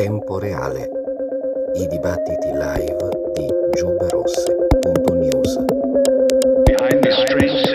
Tempo 0.00 0.38
reale. 0.38 0.88
I 1.74 1.86
dibattiti 1.86 2.48
live 2.52 3.08
di 3.34 3.46
giuberosse.news. 3.76 5.58
Behind 6.64 7.02
this 7.02 7.20
strange 7.26 7.69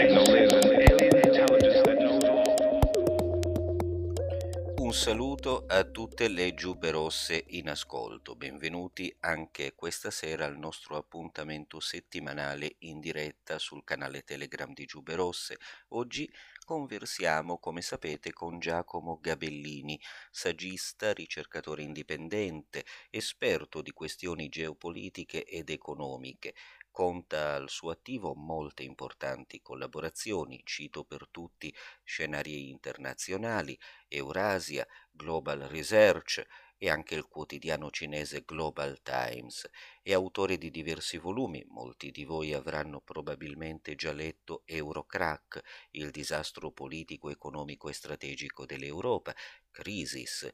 saluto 5.05 5.65
a 5.67 5.83
tutte 5.83 6.27
le 6.27 6.55
giube 6.55 6.89
rosse 6.89 7.43
in 7.49 7.69
ascolto, 7.69 8.35
benvenuti 8.35 9.15
anche 9.19 9.75
questa 9.75 10.09
sera 10.09 10.45
al 10.45 10.57
nostro 10.57 10.97
appuntamento 10.97 11.79
settimanale 11.79 12.77
in 12.79 12.99
diretta 12.99 13.59
sul 13.59 13.83
canale 13.83 14.23
Telegram 14.23 14.73
di 14.73 14.85
Giube 14.85 15.13
Rosse. 15.13 15.59
Oggi 15.89 16.27
conversiamo, 16.65 17.59
come 17.59 17.83
sapete, 17.83 18.33
con 18.33 18.57
Giacomo 18.57 19.19
Gabellini, 19.21 20.01
saggista, 20.31 21.13
ricercatore 21.13 21.83
indipendente, 21.83 22.83
esperto 23.11 23.83
di 23.83 23.91
questioni 23.91 24.49
geopolitiche 24.49 25.43
ed 25.43 25.69
economiche. 25.69 26.55
Conta 26.95 27.55
al 27.55 27.69
suo 27.69 27.89
attivo 27.89 28.35
molte 28.35 28.83
importanti 28.83 29.61
collaborazioni, 29.61 30.61
cito 30.63 31.03
per 31.03 31.27
tutti 31.29 31.75
scenari 32.05 32.69
internazionali, 32.69 33.77
Eurasia, 34.07 34.87
Global 35.11 35.59
Research 35.59 36.41
e 36.77 36.89
anche 36.89 37.15
il 37.15 37.27
quotidiano 37.27 37.89
cinese 37.89 38.43
Global 38.45 39.01
Times. 39.01 39.69
È 40.01 40.13
autore 40.13 40.57
di 40.57 40.71
diversi 40.71 41.17
volumi, 41.17 41.65
molti 41.67 42.11
di 42.11 42.23
voi 42.23 42.53
avranno 42.53 43.01
probabilmente 43.01 43.95
già 43.95 44.13
letto 44.13 44.61
Eurocrack, 44.63 45.61
il 45.91 46.11
disastro 46.11 46.71
politico, 46.71 47.29
economico 47.29 47.89
e 47.89 47.93
strategico 47.93 48.65
dell'Europa, 48.65 49.35
Crisis, 49.75 50.49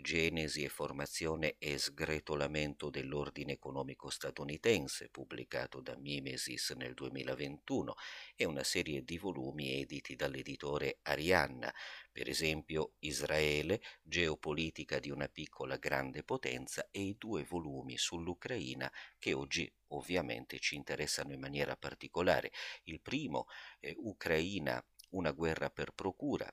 Genesi 0.00 0.64
e 0.64 0.70
formazione 0.70 1.56
e 1.58 1.76
sgretolamento 1.76 2.88
dell'ordine 2.88 3.52
economico 3.52 4.08
statunitense, 4.08 5.10
pubblicato 5.10 5.82
da 5.82 5.94
Mimesis 5.98 6.70
nel 6.70 6.94
2021, 6.94 7.94
e 8.34 8.46
una 8.46 8.64
serie 8.64 9.04
di 9.04 9.18
volumi 9.18 9.78
editi 9.78 10.16
dall'editore 10.16 11.00
Arianna, 11.02 11.70
per 12.10 12.30
esempio 12.30 12.94
Israele, 13.00 13.82
geopolitica 14.02 14.98
di 14.98 15.10
una 15.10 15.28
piccola 15.28 15.76
grande 15.76 16.24
potenza 16.24 16.88
e 16.90 17.02
i 17.02 17.16
due 17.18 17.44
volumi 17.44 17.98
sull'Ucraina 17.98 18.90
che 19.18 19.34
oggi 19.34 19.70
ovviamente 19.88 20.58
ci 20.58 20.76
interessano 20.76 21.34
in 21.34 21.40
maniera 21.40 21.76
particolare. 21.76 22.52
Il 22.84 23.02
primo, 23.02 23.44
eh, 23.80 23.94
Ucraina, 23.98 24.82
una 25.10 25.32
guerra 25.32 25.68
per 25.68 25.92
procura, 25.92 26.50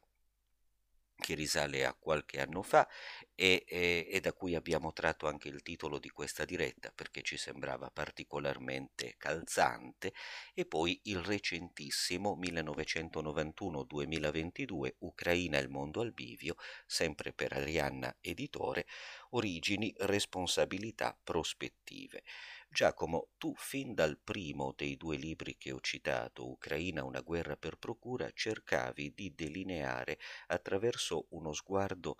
che 1.20 1.36
risale 1.36 1.86
a 1.86 1.94
qualche 1.94 2.40
anno 2.40 2.62
fa 2.62 2.88
e, 3.36 3.66
e, 3.68 4.08
e, 4.10 4.22
da 4.22 4.32
cui 4.34 4.56
abbiamo 4.56 4.94
tratto 4.94 5.28
anche 5.28 5.50
il 5.50 5.62
titolo 5.62 6.00
di 6.00 6.10
questa 6.10 6.46
diretta 6.46 6.92
perché 6.94 7.22
ci 7.22 7.36
sembrava 7.38 7.90
particolarmente 7.92 9.16
calzante 9.18 10.14
e 10.54 10.66
poi 10.66 11.00
il 11.04 11.20
recentissimo 11.20 12.38
1991-2022 12.42 14.96
Ucraina 15.00 15.58
e 15.58 15.62
il 15.62 15.70
mondo 15.70 16.00
al 16.02 16.14
bivio 16.14 16.56
sempre 16.86 17.34
per 17.34 17.54
Arianna 17.54 18.16
Editore 18.22 18.86
origini, 19.32 19.94
responsabilità, 20.00 21.18
prospettive. 21.24 22.24
Giacomo, 22.72 23.30
tu 23.38 23.54
fin 23.56 23.94
dal 23.94 24.18
primo 24.24 24.74
dei 24.76 24.96
due 24.98 25.18
libri 25.18 25.58
che 25.58 25.72
ho 25.72 25.80
citato, 25.82 26.50
Ucraina, 26.50 27.04
una 27.04 27.22
guerra 27.22 27.56
per 27.58 27.78
procura, 27.78 28.30
cercavi 28.34 29.14
di 29.14 29.34
delineare 29.36 30.18
attraverso 30.48 31.28
uno 31.32 31.54
sguardo 31.54 32.18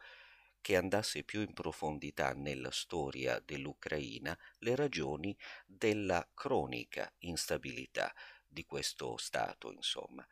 che 0.62 0.76
andasse 0.76 1.24
più 1.24 1.42
in 1.42 1.54
profondità 1.54 2.34
nella 2.34 2.72
storia 2.72 3.40
dell'Ucraina 3.40 4.38
le 4.60 4.76
ragioni 4.76 5.36
della 5.66 6.28
cronica 6.34 7.12
instabilità 7.20 8.14
di 8.48 8.66
questo 8.66 9.16
Stato, 9.18 9.72
insomma 9.72 10.28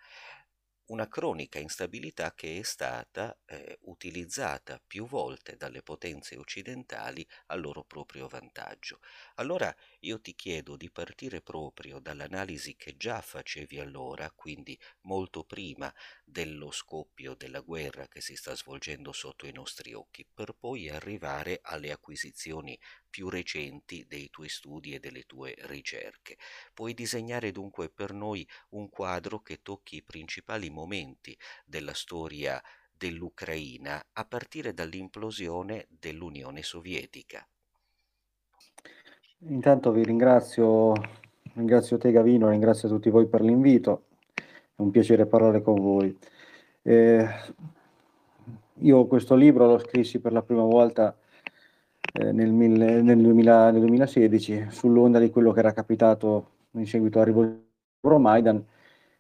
una 0.89 1.07
cronica 1.09 1.59
instabilità 1.59 2.33
che 2.33 2.59
è 2.59 2.63
stata 2.63 3.37
eh, 3.45 3.77
utilizzata 3.83 4.81
più 4.85 5.05
volte 5.05 5.57
dalle 5.57 5.81
potenze 5.83 6.37
occidentali 6.37 7.27
a 7.47 7.55
loro 7.55 7.83
proprio 7.83 8.27
vantaggio. 8.29 8.99
Allora 9.35 9.73
io 10.01 10.19
ti 10.19 10.33
chiedo 10.33 10.75
di 10.75 10.89
partire 10.89 11.41
proprio 11.41 11.99
dall'analisi 11.99 12.75
che 12.75 12.97
già 12.97 13.21
facevi 13.21 13.79
allora, 13.79 14.31
quindi 14.31 14.79
molto 15.01 15.43
prima 15.43 15.93
dello 16.23 16.71
scoppio 16.71 17.35
della 17.35 17.59
guerra 17.61 18.07
che 18.07 18.21
si 18.21 18.35
sta 18.35 18.55
svolgendo 18.55 19.11
sotto 19.11 19.45
i 19.45 19.51
nostri 19.51 19.93
occhi, 19.93 20.25
per 20.31 20.53
poi 20.57 20.89
arrivare 20.89 21.59
alle 21.61 21.91
acquisizioni 21.91 22.79
più 23.09 23.29
recenti 23.29 24.05
dei 24.07 24.29
tuoi 24.29 24.49
studi 24.49 24.93
e 24.93 24.99
delle 24.99 25.23
tue 25.23 25.53
ricerche. 25.59 26.37
Puoi 26.73 26.93
disegnare 26.93 27.51
dunque 27.51 27.89
per 27.89 28.13
noi 28.13 28.47
un 28.69 28.89
quadro 28.89 29.41
che 29.41 29.61
tocchi 29.61 29.97
i 29.97 30.03
principali 30.03 30.69
momenti 30.71 31.37
della 31.65 31.93
storia 31.93 32.61
dell'Ucraina 32.91 34.03
a 34.13 34.25
partire 34.25 34.73
dall'implosione 34.73 35.85
dell'Unione 35.89 36.63
Sovietica. 36.63 37.47
Intanto 39.45 39.91
vi 39.91 40.03
ringrazio, 40.03 40.93
ringrazio 41.53 41.97
te 41.97 42.11
Gavino, 42.11 42.49
ringrazio 42.49 42.89
tutti 42.89 43.09
voi 43.11 43.27
per 43.27 43.41
l'invito, 43.41 44.05
è 44.33 44.81
un 44.81 44.89
piacere 44.89 45.27
parlare 45.27 45.61
con 45.61 45.79
voi. 45.79 46.17
Eh, 46.81 47.27
io 48.79 49.05
questo 49.05 49.35
libro 49.35 49.67
lo 49.67 49.77
scrissi 49.77 50.19
per 50.19 50.31
la 50.31 50.41
prima 50.41 50.63
volta 50.63 51.15
eh, 52.13 52.31
nel, 52.31 52.49
nel, 52.51 53.21
2000, 53.21 53.71
nel, 53.71 53.79
2016 53.81 54.67
sull'onda 54.69 55.19
di 55.19 55.29
quello 55.29 55.51
che 55.51 55.59
era 55.59 55.71
capitato 55.71 56.51
in 56.71 56.87
seguito 56.87 57.17
all'arrivo 57.17 57.43
di 57.45 57.63
Euromaidan 58.01 58.65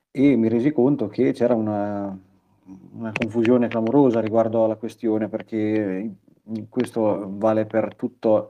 e 0.09 0.35
mi 0.35 0.47
resi 0.49 0.71
conto 0.71 1.07
che 1.07 1.31
c'era 1.31 1.53
una, 1.53 2.17
una 2.93 3.11
confusione 3.13 3.67
clamorosa 3.67 4.19
riguardo 4.19 4.63
alla 4.63 4.75
questione 4.75 5.29
perché 5.29 6.15
questo 6.69 7.27
vale 7.37 7.65
per 7.65 7.95
tutto, 7.95 8.49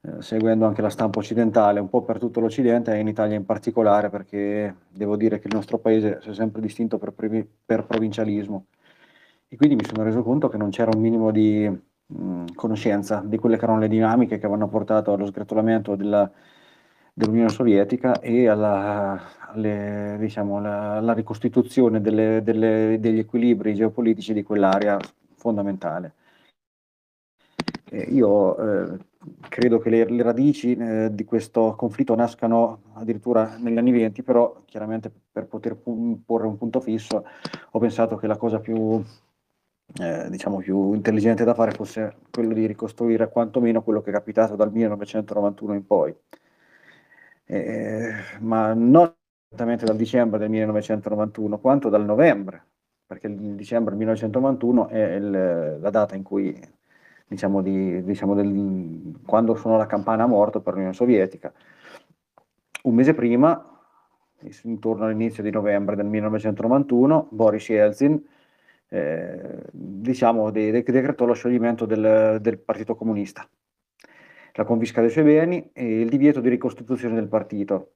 eh, 0.00 0.22
seguendo 0.22 0.66
anche 0.66 0.82
la 0.82 0.90
stampa 0.90 1.18
occidentale, 1.18 1.80
un 1.80 1.88
po' 1.88 2.02
per 2.02 2.18
tutto 2.18 2.40
l'Occidente 2.40 2.92
e 2.92 2.98
in 2.98 3.08
Italia 3.08 3.36
in 3.36 3.44
particolare 3.44 4.10
perché 4.10 4.76
devo 4.88 5.16
dire 5.16 5.38
che 5.38 5.48
il 5.48 5.54
nostro 5.54 5.78
paese 5.78 6.20
si 6.22 6.30
è 6.30 6.34
sempre 6.34 6.60
distinto 6.60 6.98
per, 6.98 7.12
per 7.64 7.84
provincialismo 7.84 8.66
e 9.48 9.56
quindi 9.56 9.76
mi 9.76 9.84
sono 9.84 10.02
reso 10.02 10.22
conto 10.22 10.48
che 10.48 10.56
non 10.56 10.70
c'era 10.70 10.90
un 10.94 11.00
minimo 11.00 11.30
di 11.30 11.86
conoscenza 12.54 13.22
di 13.24 13.36
quelle 13.36 13.58
che 13.58 13.64
erano 13.64 13.80
le 13.80 13.88
dinamiche 13.88 14.38
che 14.38 14.46
avevano 14.46 14.68
portato 14.68 15.12
allo 15.12 15.26
sgretolamento 15.26 15.94
della, 15.94 16.30
dell'Unione 17.12 17.50
Sovietica 17.50 18.20
e 18.20 18.48
alla, 18.48 19.20
alle, 19.50 20.16
diciamo, 20.18 20.58
alla, 20.58 20.92
alla 20.92 21.12
ricostituzione 21.12 22.00
delle, 22.00 22.42
delle, 22.42 22.96
degli 23.00 23.18
equilibri 23.18 23.74
geopolitici 23.74 24.32
di 24.32 24.42
quell'area 24.42 24.98
fondamentale. 25.36 26.14
Eh, 27.90 28.02
io 28.10 28.56
eh, 28.92 28.98
credo 29.48 29.78
che 29.78 29.90
le, 29.90 30.04
le 30.04 30.22
radici 30.22 30.76
eh, 30.76 31.08
di 31.12 31.24
questo 31.24 31.74
conflitto 31.76 32.14
nascano 32.14 32.82
addirittura 32.94 33.56
negli 33.58 33.78
anni 33.78 33.92
venti, 33.92 34.22
però 34.22 34.62
chiaramente 34.66 35.10
per 35.32 35.46
poter 35.46 35.76
porre 35.76 36.46
un 36.46 36.58
punto 36.58 36.80
fisso 36.80 37.24
ho 37.70 37.78
pensato 37.78 38.16
che 38.16 38.26
la 38.26 38.36
cosa 38.36 38.60
più 38.60 39.02
eh, 40.00 40.28
diciamo 40.30 40.58
più 40.58 40.92
intelligente 40.92 41.44
da 41.44 41.54
fare 41.54 41.72
fosse 41.72 42.16
quello 42.30 42.52
di 42.52 42.66
ricostruire 42.66 43.30
quantomeno 43.30 43.82
quello 43.82 44.02
che 44.02 44.10
è 44.10 44.12
capitato 44.12 44.54
dal 44.56 44.70
1991 44.70 45.74
in 45.74 45.86
poi, 45.86 46.14
eh, 47.46 48.12
ma 48.40 48.74
non 48.74 49.12
esattamente 49.50 49.86
dal 49.86 49.96
dicembre 49.96 50.38
del 50.38 50.50
1991, 50.50 51.58
quanto 51.58 51.88
dal 51.88 52.04
novembre, 52.04 52.66
perché 53.06 53.28
il 53.28 53.54
dicembre 53.54 53.90
del 53.90 53.98
1991 53.98 54.88
è 54.88 55.14
il, 55.14 55.78
la 55.80 55.90
data 55.90 56.14
in 56.14 56.22
cui, 56.22 56.54
diciamo, 57.28 57.62
di, 57.62 58.02
diciamo 58.02 58.34
del, 58.34 59.20
quando 59.24 59.54
suonò 59.54 59.76
la 59.76 59.86
campana 59.86 60.24
a 60.24 60.26
morto 60.26 60.60
per 60.60 60.72
l'Unione 60.72 60.94
Sovietica. 60.94 61.52
Un 62.82 62.94
mese 62.94 63.14
prima, 63.14 63.62
intorno 64.62 65.04
all'inizio 65.04 65.42
di 65.42 65.50
novembre 65.50 65.94
del 65.94 66.06
1991, 66.06 67.28
Boris 67.30 67.68
Yeltsin 67.68 68.24
eh, 68.88 69.62
diciamo, 69.70 70.50
de- 70.50 70.70
de- 70.70 70.82
decretò 70.82 71.24
lo 71.26 71.34
scioglimento 71.34 71.84
del, 71.84 72.38
del, 72.40 72.58
Partito 72.58 72.94
Comunista, 72.94 73.48
la 74.54 74.64
confisca 74.64 75.00
dei 75.00 75.10
suoi 75.10 75.24
beni 75.24 75.70
e 75.72 76.00
il 76.00 76.08
divieto 76.08 76.40
di 76.40 76.48
ricostituzione 76.48 77.14
del 77.14 77.28
partito. 77.28 77.92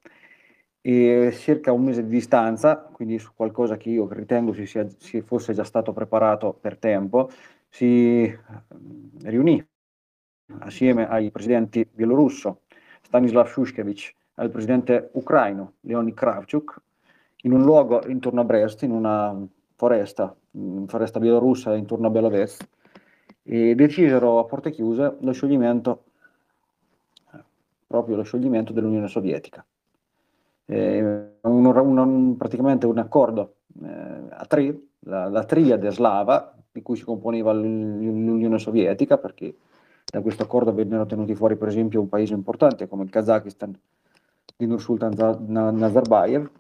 E 0.84 1.31
circa 1.32 1.70
un 1.70 1.84
mese 1.84 2.02
di 2.02 2.11
distanza, 2.11 2.76
quindi 2.93 3.19
su 3.19 3.32
qualcosa 3.34 3.76
che 3.76 3.88
io 3.88 4.08
ritengo 4.11 4.52
si, 4.52 4.67
sia, 4.67 4.84
si 4.99 5.20
fosse 5.20 5.52
già 5.52 5.62
stato 5.62 5.93
preparato 5.93 6.52
per 6.52 6.76
tempo, 6.76 7.31
si 7.72 8.24
eh, 8.24 8.38
riunì 9.22 9.66
assieme 10.58 11.08
ai 11.08 11.30
presidenti 11.30 11.88
bielorusso 11.90 12.60
Stanislav 13.00 13.46
Shushkevich 13.46 14.08
e 14.08 14.14
al 14.42 14.50
presidente 14.50 15.08
ucraino 15.12 15.76
Leonid 15.80 16.12
Kravchuk 16.12 16.80
in 17.44 17.52
un 17.52 17.62
luogo 17.62 18.06
intorno 18.06 18.42
a 18.42 18.44
Brest, 18.44 18.82
in 18.82 18.90
una 18.90 19.34
foresta, 19.74 20.36
foresta 20.86 21.19
bielorussa 21.19 21.74
intorno 21.74 22.08
a 22.08 22.10
Belovez, 22.10 22.58
e 23.42 23.74
decisero 23.74 24.38
a 24.38 24.44
porte 24.44 24.70
chiuse 24.70 25.16
lo 25.19 25.32
scioglimento, 25.32 26.04
proprio 27.86 28.16
lo 28.16 28.22
scioglimento 28.22 28.74
dell'Unione 28.74 29.08
Sovietica. 29.08 29.64
Eh, 30.66 31.00
un, 31.40 31.66
un, 31.66 32.36
praticamente 32.36 32.86
un 32.86 32.98
accordo 32.98 33.56
eh, 33.82 33.88
a 34.28 34.44
tre, 34.46 34.78
la, 35.00 35.28
la 35.28 35.44
triade 35.44 35.90
slava 35.90 36.54
di 36.72 36.82
cui 36.82 36.96
si 36.96 37.04
componeva 37.04 37.52
l'Unione 37.52 38.58
Sovietica, 38.58 39.19
perché 39.19 39.54
da 40.04 40.20
questo 40.20 40.42
accordo 40.42 40.72
vennero 40.72 41.06
tenuti 41.06 41.34
fuori 41.34 41.56
per 41.56 41.69
esempio 41.69 42.00
un 42.00 42.08
paese 42.08 42.34
importante 42.34 42.88
come 42.88 43.04
il 43.04 43.10
Kazakistan 43.10 43.78
di 44.56 44.66
Nursultan 44.66 45.14
Nazarbayev, 45.46 46.50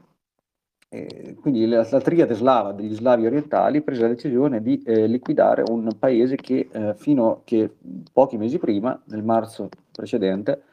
quindi 1.40 1.66
la, 1.66 1.86
la, 1.90 2.00
triade 2.00 2.34
slava 2.34 2.72
degli 2.72 2.94
slavi 2.94 3.24
orientali 3.24 3.80
prese 3.80 4.02
la 4.02 4.08
decisione 4.08 4.60
di 4.60 4.82
eh, 4.82 5.06
liquidare 5.06 5.64
un 5.66 5.88
paese 5.98 6.36
che 6.36 6.68
eh, 6.70 6.94
fino 6.94 7.44
a 7.46 7.68
pochi 8.12 8.36
mesi 8.36 8.58
prima, 8.58 9.00
nel 9.06 9.22
marzo 9.22 9.70
precedente, 9.90 10.64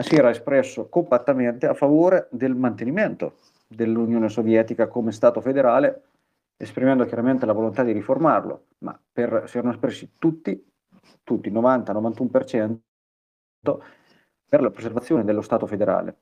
si 0.00 0.14
era 0.14 0.30
espresso 0.30 0.86
compattamente 0.88 1.66
a 1.66 1.74
favore 1.74 2.28
del 2.30 2.54
mantenimento 2.54 3.38
dell'Unione 3.66 4.28
Sovietica 4.28 4.86
come 4.86 5.10
Stato 5.10 5.40
federale, 5.40 6.02
esprimendo 6.58 7.04
chiaramente 7.04 7.46
la 7.46 7.52
volontà 7.52 7.84
di 7.84 7.92
riformarlo, 7.92 8.64
ma 8.78 9.00
per, 9.12 9.44
si 9.46 9.56
erano 9.56 9.72
espressi 9.72 10.10
tutti, 10.18 10.62
tutti, 11.22 11.50
90-91%, 11.50 12.76
per 14.48 14.60
la 14.60 14.70
preservazione 14.70 15.24
dello 15.24 15.40
Stato 15.40 15.66
federale. 15.66 16.16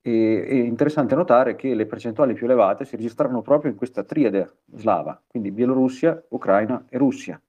E, 0.00 0.44
è 0.46 0.54
interessante 0.54 1.14
notare 1.16 1.56
che 1.56 1.74
le 1.74 1.86
percentuali 1.86 2.32
più 2.34 2.46
elevate 2.46 2.84
si 2.84 2.96
registrano 2.96 3.42
proprio 3.42 3.72
in 3.72 3.76
questa 3.76 4.04
triade 4.04 4.58
slava, 4.74 5.20
quindi 5.26 5.50
Bielorussia, 5.50 6.22
Ucraina 6.28 6.84
e 6.88 6.96
Russia. 6.98 7.40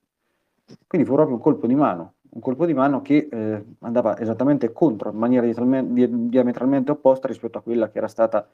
Quindi 0.87 1.07
fu 1.07 1.13
proprio 1.13 1.35
un 1.35 1.41
colpo 1.41 1.67
di 1.67 1.75
mano, 1.75 2.15
un 2.29 2.41
colpo 2.41 2.65
di 2.65 2.73
mano 2.73 3.03
che 3.03 3.27
eh, 3.29 3.65
andava 3.79 4.17
esattamente 4.17 4.71
contro, 4.71 5.11
in 5.11 5.17
maniera 5.17 5.45
diametralmente 5.45 6.91
opposta 6.91 7.27
rispetto 7.27 7.59
a 7.59 7.61
quella 7.61 7.89
che 7.89 7.99
era 7.99 8.07
stata 8.07 8.49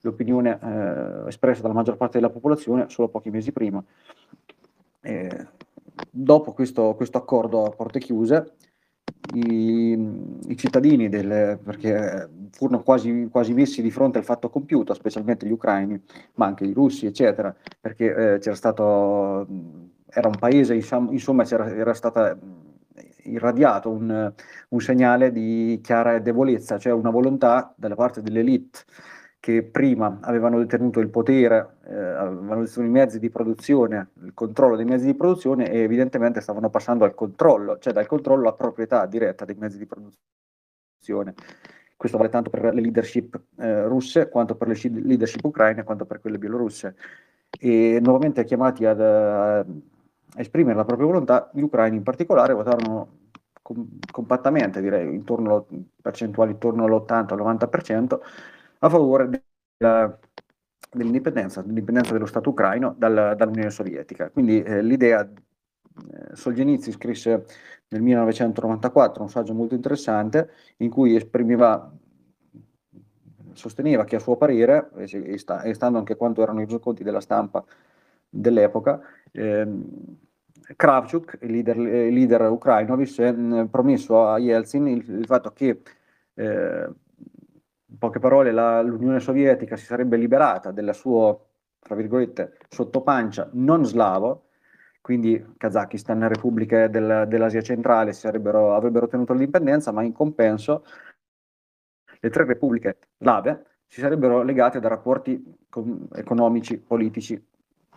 l'opinione 0.00 0.58
eh, 0.62 1.28
espressa 1.28 1.62
dalla 1.62 1.74
maggior 1.74 1.96
parte 1.96 2.18
della 2.18 2.30
popolazione 2.30 2.88
solo 2.88 3.08
pochi 3.08 3.30
mesi 3.30 3.52
prima. 3.52 3.82
Eh, 5.02 5.46
dopo 6.10 6.52
questo, 6.52 6.94
questo 6.94 7.18
accordo 7.18 7.64
a 7.64 7.70
porte 7.70 7.98
chiuse, 7.98 8.54
i, 9.34 9.92
i 10.48 10.56
cittadini, 10.56 11.08
del, 11.08 11.58
perché 11.62 12.28
furono 12.50 12.82
quasi, 12.82 13.28
quasi, 13.30 13.52
messi 13.52 13.82
di 13.82 13.90
fronte 13.90 14.18
al 14.18 14.24
fatto 14.24 14.48
compiuto, 14.48 14.94
specialmente 14.94 15.46
gli 15.46 15.52
ucraini, 15.52 16.00
ma 16.34 16.46
anche 16.46 16.64
i 16.64 16.72
russi, 16.72 17.06
eccetera, 17.06 17.54
perché 17.80 18.34
eh, 18.34 18.38
c'era 18.38 18.56
stato, 18.56 19.46
era 20.08 20.28
un 20.28 20.36
paese, 20.38 20.74
insomma, 20.74 21.44
era 21.44 21.94
stata 21.94 22.36
irradiato 23.24 23.90
un, 23.90 24.32
un, 24.68 24.80
segnale 24.80 25.30
di 25.30 25.78
chiara 25.82 26.18
debolezza, 26.18 26.78
cioè 26.78 26.92
una 26.92 27.10
volontà 27.10 27.72
dalla 27.76 27.94
parte 27.94 28.22
dell'elite 28.22 28.80
che 29.40 29.62
prima 29.62 30.18
avevano 30.20 30.58
detenuto 30.58 31.00
il 31.00 31.08
potere, 31.08 31.78
eh, 31.86 31.94
avevano 31.94 32.60
detenuto 32.60 32.82
i 32.82 32.88
mezzi 32.88 33.18
di 33.18 33.30
produzione, 33.30 34.10
il 34.22 34.34
controllo 34.34 34.76
dei 34.76 34.84
mezzi 34.84 35.06
di 35.06 35.14
produzione 35.14 35.70
e 35.70 35.78
evidentemente 35.78 36.42
stavano 36.42 36.68
passando 36.68 37.04
al 37.04 37.14
controllo, 37.14 37.78
cioè 37.78 37.94
dal 37.94 38.06
controllo 38.06 38.42
alla 38.42 38.52
proprietà 38.52 39.06
diretta 39.06 39.46
dei 39.46 39.56
mezzi 39.58 39.78
di 39.78 39.86
produzione. 39.86 41.34
Questo 41.96 42.18
vale 42.18 42.28
tanto 42.28 42.50
per 42.50 42.74
le 42.74 42.80
leadership 42.80 43.40
eh, 43.58 43.86
russe, 43.86 44.28
quanto 44.28 44.56
per 44.56 44.68
le 44.68 44.78
leadership 45.02 45.42
ucraine, 45.42 45.84
quanto 45.84 46.04
per 46.04 46.20
quelle 46.20 46.38
bielorusse. 46.38 46.94
E 47.58 47.98
nuovamente 48.02 48.44
chiamati 48.44 48.84
ad, 48.84 49.00
a 49.00 49.64
esprimere 50.36 50.76
la 50.76 50.84
propria 50.84 51.06
volontà, 51.06 51.50
gli 51.52 51.62
ucraini 51.62 51.96
in 51.96 52.02
particolare 52.02 52.52
votarono 52.52 53.18
com- 53.62 53.98
compattamente, 54.10 54.80
direi, 54.80 55.14
intorno, 55.14 55.66
percentuali 56.00 56.52
intorno 56.52 56.84
all'80-90%, 56.84 58.18
a 58.80 58.88
favore 58.88 59.42
della, 59.76 60.18
dell'indipendenza, 60.90 61.60
dell'indipendenza, 61.60 62.12
dello 62.12 62.26
Stato 62.26 62.50
ucraino 62.50 62.94
dal, 62.96 63.34
dall'Unione 63.36 63.70
Sovietica. 63.70 64.30
Quindi 64.30 64.62
eh, 64.62 64.82
l'idea, 64.82 65.22
eh, 65.22 66.34
Solzhenitsyn 66.34 66.92
scrisse 66.92 67.44
nel 67.88 68.02
1994 68.02 69.22
un 69.22 69.28
saggio 69.28 69.54
molto 69.54 69.74
interessante 69.74 70.50
in 70.78 70.90
cui 70.90 71.14
esprimeva, 71.14 71.92
sosteneva 73.52 74.04
che 74.04 74.16
a 74.16 74.20
suo 74.20 74.36
parere, 74.36 74.90
e, 74.96 75.38
sta, 75.38 75.62
e 75.62 75.74
stando 75.74 75.98
anche 75.98 76.16
quanto 76.16 76.42
erano 76.42 76.60
i 76.60 76.64
resoconti 76.64 77.02
della 77.02 77.20
stampa 77.20 77.64
dell'epoca, 78.28 79.00
eh, 79.32 79.68
Kravchuk, 80.76 81.38
il 81.42 81.50
leader, 81.50 81.76
il 81.76 82.14
leader 82.14 82.42
ucraino, 82.42 82.92
avesse 82.92 83.32
promesso 83.68 84.28
a 84.28 84.38
Yeltsin 84.38 84.86
il, 84.86 85.04
il 85.08 85.26
fatto 85.26 85.52
che 85.52 85.82
eh, 86.34 86.88
poche 88.10 88.18
parole, 88.18 88.50
la, 88.50 88.82
l'Unione 88.82 89.20
Sovietica 89.20 89.76
si 89.76 89.84
sarebbe 89.84 90.16
liberata 90.16 90.72
della 90.72 90.92
sua, 90.92 91.38
tra 91.78 91.94
virgolette, 91.94 92.58
sottopancia 92.68 93.48
non 93.52 93.86
slavo, 93.86 94.48
quindi 95.00 95.54
Kazakistan 95.56 96.26
repubbliche 96.28 96.90
del, 96.90 97.24
dell'Asia 97.28 97.62
centrale 97.62 98.12
avrebbero 98.22 99.04
ottenuto 99.04 99.32
l'indipendenza, 99.32 99.92
ma 99.92 100.02
in 100.02 100.12
compenso 100.12 100.84
le 102.18 102.28
tre 102.28 102.44
repubbliche 102.44 102.98
slave 103.18 103.64
si 103.86 104.00
sarebbero 104.00 104.42
legate 104.42 104.80
da 104.80 104.88
rapporti 104.88 105.42
com- 105.70 106.08
economici, 106.14 106.78
politici. 106.78 107.42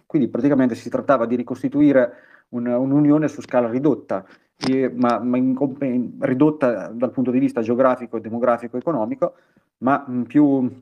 Quindi 0.05 0.29
praticamente 0.29 0.75
si 0.75 0.89
trattava 0.89 1.25
di 1.25 1.35
ricostituire 1.35 2.45
un, 2.49 2.67
un'unione 2.67 3.27
su 3.27 3.41
scala 3.41 3.69
ridotta, 3.69 4.25
e, 4.67 4.89
ma, 4.89 5.19
ma 5.19 5.37
in, 5.37 6.17
ridotta 6.19 6.87
dal 6.87 7.11
punto 7.11 7.31
di 7.31 7.39
vista 7.39 7.61
geografico, 7.61 8.19
demografico, 8.19 8.77
economico, 8.77 9.35
ma 9.79 10.03
mh, 10.07 10.23
più 10.23 10.79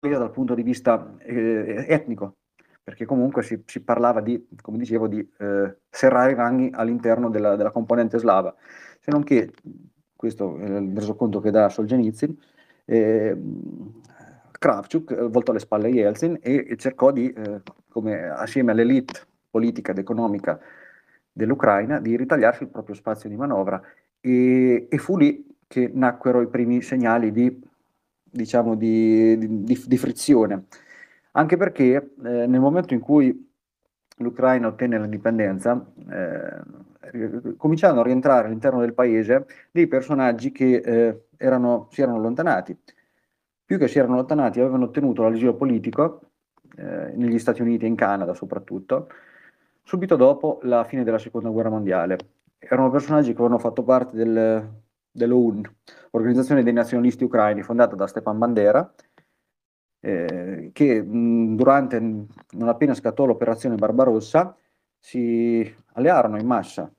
dal 0.00 0.30
punto 0.30 0.54
di 0.54 0.62
vista 0.62 1.14
eh, 1.18 1.84
etnico, 1.88 2.36
perché 2.82 3.04
comunque 3.04 3.42
si, 3.42 3.62
si, 3.66 3.82
parlava 3.82 4.20
di, 4.20 4.48
come 4.60 4.78
dicevo, 4.78 5.08
di 5.08 5.18
eh, 5.38 5.76
serrare 5.90 6.32
i 6.32 6.34
ranghi 6.34 6.70
all'interno 6.72 7.28
della, 7.30 7.56
della, 7.56 7.72
componente 7.72 8.18
slava, 8.18 8.54
se 9.00 9.10
non 9.10 9.24
che, 9.24 9.52
questo 10.14 10.56
è 10.58 10.78
il 10.78 10.94
resoconto 10.94 11.40
che 11.40 11.50
dà 11.50 11.68
Solzhenitsyn, 11.68 12.36
eh, 12.84 13.36
Kravchuk 14.58 15.10
eh, 15.10 15.28
voltò 15.28 15.52
le 15.52 15.58
spalle 15.58 15.88
a 15.88 15.90
Yeltsin 15.90 16.38
e, 16.40 16.66
e 16.68 16.76
cercò 16.76 17.10
di, 17.10 17.30
eh, 17.30 17.62
come, 17.88 18.28
assieme 18.28 18.72
all'elite 18.72 19.20
politica 19.50 19.92
ed 19.92 19.98
economica 19.98 20.58
dell'Ucraina, 21.38 22.00
di 22.00 22.16
ritagliarsi 22.16 22.64
il 22.64 22.68
proprio 22.68 22.96
spazio 22.96 23.28
di 23.28 23.36
manovra 23.36 23.80
e, 24.20 24.88
e 24.90 24.98
fu 24.98 25.16
lì 25.16 25.46
che 25.68 25.88
nacquero 25.94 26.40
i 26.40 26.48
primi 26.48 26.82
segnali 26.82 27.30
di 27.30 27.62
diciamo, 28.30 28.74
di, 28.74 29.38
di, 29.38 29.82
di 29.86 29.96
frizione, 29.96 30.64
anche 31.32 31.56
perché 31.56 31.94
eh, 31.94 32.46
nel 32.46 32.60
momento 32.60 32.92
in 32.92 33.00
cui 33.00 33.46
l'Ucraina 34.16 34.66
ottenne 34.66 34.98
l'indipendenza, 34.98 35.86
eh, 36.10 37.56
cominciarono 37.56 38.00
a 38.00 38.04
rientrare 38.04 38.48
all'interno 38.48 38.80
del 38.80 38.92
paese 38.92 39.46
dei 39.70 39.86
personaggi 39.86 40.50
che 40.50 40.74
eh, 40.74 41.26
erano, 41.36 41.88
si 41.92 42.02
erano 42.02 42.18
allontanati. 42.18 42.76
Più 43.64 43.78
che 43.78 43.86
si 43.86 43.98
erano 43.98 44.14
allontanati, 44.14 44.58
avevano 44.60 44.86
ottenuto 44.86 45.22
l'asilo 45.22 45.54
politico 45.54 46.22
eh, 46.76 47.12
negli 47.14 47.38
Stati 47.38 47.62
Uniti 47.62 47.84
e 47.84 47.88
in 47.88 47.94
Canada 47.94 48.34
soprattutto, 48.34 49.08
subito 49.88 50.16
dopo 50.16 50.58
la 50.64 50.84
fine 50.84 51.02
della 51.02 51.16
Seconda 51.16 51.48
Guerra 51.48 51.70
Mondiale. 51.70 52.18
Erano 52.58 52.90
personaggi 52.90 53.28
che 53.28 53.38
avevano 53.38 53.58
fatto 53.58 53.82
parte 53.82 54.14
del, 54.14 54.70
dell'OUN, 55.10 55.62
Organizzazione 56.10 56.62
dei 56.62 56.74
Nazionalisti 56.74 57.24
Ucraini, 57.24 57.62
fondata 57.62 57.96
da 57.96 58.06
Stepan 58.06 58.36
Bandera, 58.36 58.94
eh, 60.00 60.68
che 60.74 61.02
mh, 61.02 61.56
durante, 61.56 61.98
non 62.00 62.68
appena 62.68 62.92
scattò 62.92 63.24
l'operazione 63.24 63.76
Barbarossa, 63.76 64.54
si 64.98 65.74
allearono 65.94 66.38
in 66.38 66.46
massa 66.46 66.92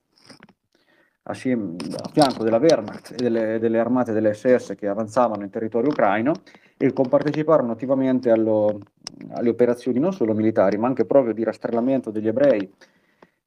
assieme, 1.22 1.76
a 1.96 2.08
fianco 2.08 2.42
della 2.42 2.58
Wehrmacht 2.58 3.12
e 3.12 3.16
delle, 3.16 3.60
delle, 3.60 3.78
armate 3.78 4.10
delle 4.10 4.34
SS 4.34 4.74
che 4.76 4.88
avanzavano 4.88 5.44
in 5.44 5.50
territorio 5.50 5.90
ucraino 5.90 6.32
e 6.82 6.94
comparteciparono 6.94 7.72
attivamente 7.72 8.30
allo, 8.30 8.80
alle 9.32 9.50
operazioni 9.50 9.98
non 9.98 10.14
solo 10.14 10.32
militari, 10.32 10.78
ma 10.78 10.86
anche 10.86 11.04
proprio 11.04 11.34
di 11.34 11.44
rastrellamento 11.44 12.10
degli 12.10 12.26
ebrei 12.26 12.72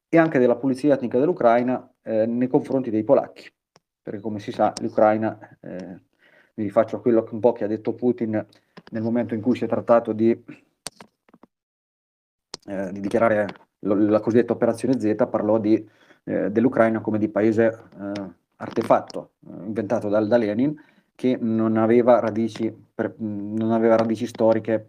e 0.08 0.18
anche 0.18 0.38
della 0.38 0.54
pulizia 0.54 0.94
etnica 0.94 1.18
dell'Ucraina 1.18 1.92
eh, 2.02 2.26
nei 2.26 2.46
confronti 2.46 2.90
dei 2.90 3.02
polacchi. 3.02 3.52
Perché 4.00 4.20
come 4.20 4.38
si 4.38 4.52
sa 4.52 4.72
l'Ucraina, 4.80 5.36
eh, 5.60 6.00
mi 6.54 6.62
rifaccio 6.62 6.94
a 6.94 7.00
quello 7.00 7.24
che 7.24 7.34
un 7.34 7.40
po' 7.40 7.50
che 7.50 7.64
ha 7.64 7.66
detto 7.66 7.94
Putin 7.94 8.46
nel 8.92 9.02
momento 9.02 9.34
in 9.34 9.40
cui 9.40 9.56
si 9.56 9.64
è 9.64 9.66
trattato 9.66 10.12
di, 10.12 10.30
eh, 12.66 12.92
di 12.92 13.00
dichiarare 13.00 13.48
lo, 13.80 13.96
la 13.96 14.20
cosiddetta 14.20 14.52
operazione 14.52 15.00
Z, 15.00 15.26
parlò 15.28 15.58
di, 15.58 15.74
eh, 16.22 16.52
dell'Ucraina 16.52 17.00
come 17.00 17.18
di 17.18 17.28
paese 17.28 17.64
eh, 17.98 18.30
artefatto, 18.54 19.32
eh, 19.40 19.64
inventato 19.66 20.08
dal, 20.08 20.28
da 20.28 20.36
Lenin, 20.36 20.80
che 21.14 21.36
non 21.40 21.76
aveva 21.76 22.18
radici, 22.20 22.72
per, 22.94 23.14
non 23.18 23.70
aveva 23.72 23.96
radici 23.96 24.26
storiche 24.26 24.88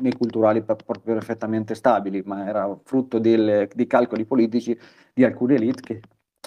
né 0.00 0.12
culturali 0.16 0.62
per- 0.62 0.76
per- 0.84 1.00
perfettamente 1.00 1.74
stabili, 1.74 2.22
ma 2.24 2.46
era 2.46 2.76
frutto 2.84 3.18
del- 3.18 3.68
dei 3.72 3.86
calcoli 3.86 4.24
politici 4.24 4.78
di 5.14 5.24
alcune 5.24 5.54
elite 5.54 5.80
che, 5.80 6.00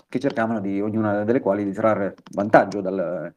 che 0.07 0.19
cercavano 0.19 0.59
di, 0.59 0.81
ognuna 0.81 1.23
delle 1.23 1.39
quali 1.39 1.63
di 1.63 1.71
trarre 1.71 2.15
vantaggio 2.33 2.81
dal, 2.81 3.33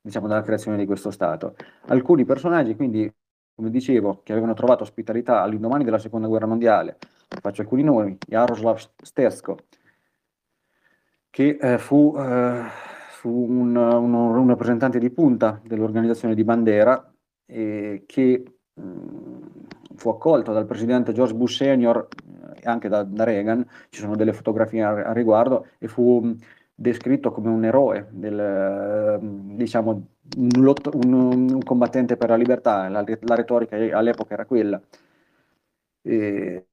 diciamo, 0.00 0.28
dalla 0.28 0.42
creazione 0.42 0.76
di 0.76 0.86
questo 0.86 1.10
Stato. 1.10 1.56
Alcuni 1.86 2.24
personaggi, 2.24 2.76
quindi, 2.76 3.12
come 3.54 3.70
dicevo, 3.70 4.20
che 4.22 4.32
avevano 4.32 4.54
trovato 4.54 4.82
ospitalità 4.82 5.42
all'indomani 5.42 5.84
della 5.84 5.98
Seconda 5.98 6.28
Guerra 6.28 6.46
Mondiale, 6.46 6.98
faccio 7.40 7.62
alcuni 7.62 7.82
nomi, 7.82 8.16
Jaroslav 8.26 8.78
Stersko, 9.02 9.56
che 11.30 11.58
eh, 11.60 11.78
fu, 11.78 12.14
eh, 12.16 12.62
fu 13.26 13.46
un, 13.50 13.74
un- 13.76 14.14
un 14.14 14.48
rappresentante 14.48 14.98
di 14.98 15.10
punta 15.10 15.60
dell'organizzazione 15.64 16.34
di 16.34 16.44
Bandera, 16.44 17.12
e 17.46 18.04
che 18.06 18.44
mh, 18.74 19.38
fu 19.96 20.08
accolto 20.10 20.52
dal 20.52 20.66
presidente 20.66 21.12
George 21.12 21.34
Bush 21.34 21.56
senior 21.56 22.08
eh, 22.54 22.60
e 22.62 22.68
anche 22.68 22.88
da, 22.88 23.02
da 23.02 23.24
Reagan, 23.24 23.66
ci 23.90 24.00
sono 24.00 24.16
delle 24.16 24.32
fotografie 24.32 24.82
a, 24.82 24.90
a 24.90 25.12
riguardo, 25.12 25.66
e 25.78 25.88
fu 25.88 26.20
mh, 26.22 26.36
descritto 26.74 27.30
come 27.32 27.48
un 27.50 27.64
eroe, 27.64 28.08
del, 28.12 28.38
eh, 28.38 29.18
diciamo, 29.56 30.06
un, 30.36 30.48
lot- 30.62 30.94
un- 30.94 31.12
un 31.54 31.62
combattente 31.62 32.16
per 32.16 32.28
la 32.30 32.36
libertà, 32.36 32.88
la, 32.88 33.04
la 33.20 33.34
retorica 33.34 33.76
all'epoca 33.96 34.34
era 34.34 34.44
quella. 34.46 34.80
E, 36.02 36.66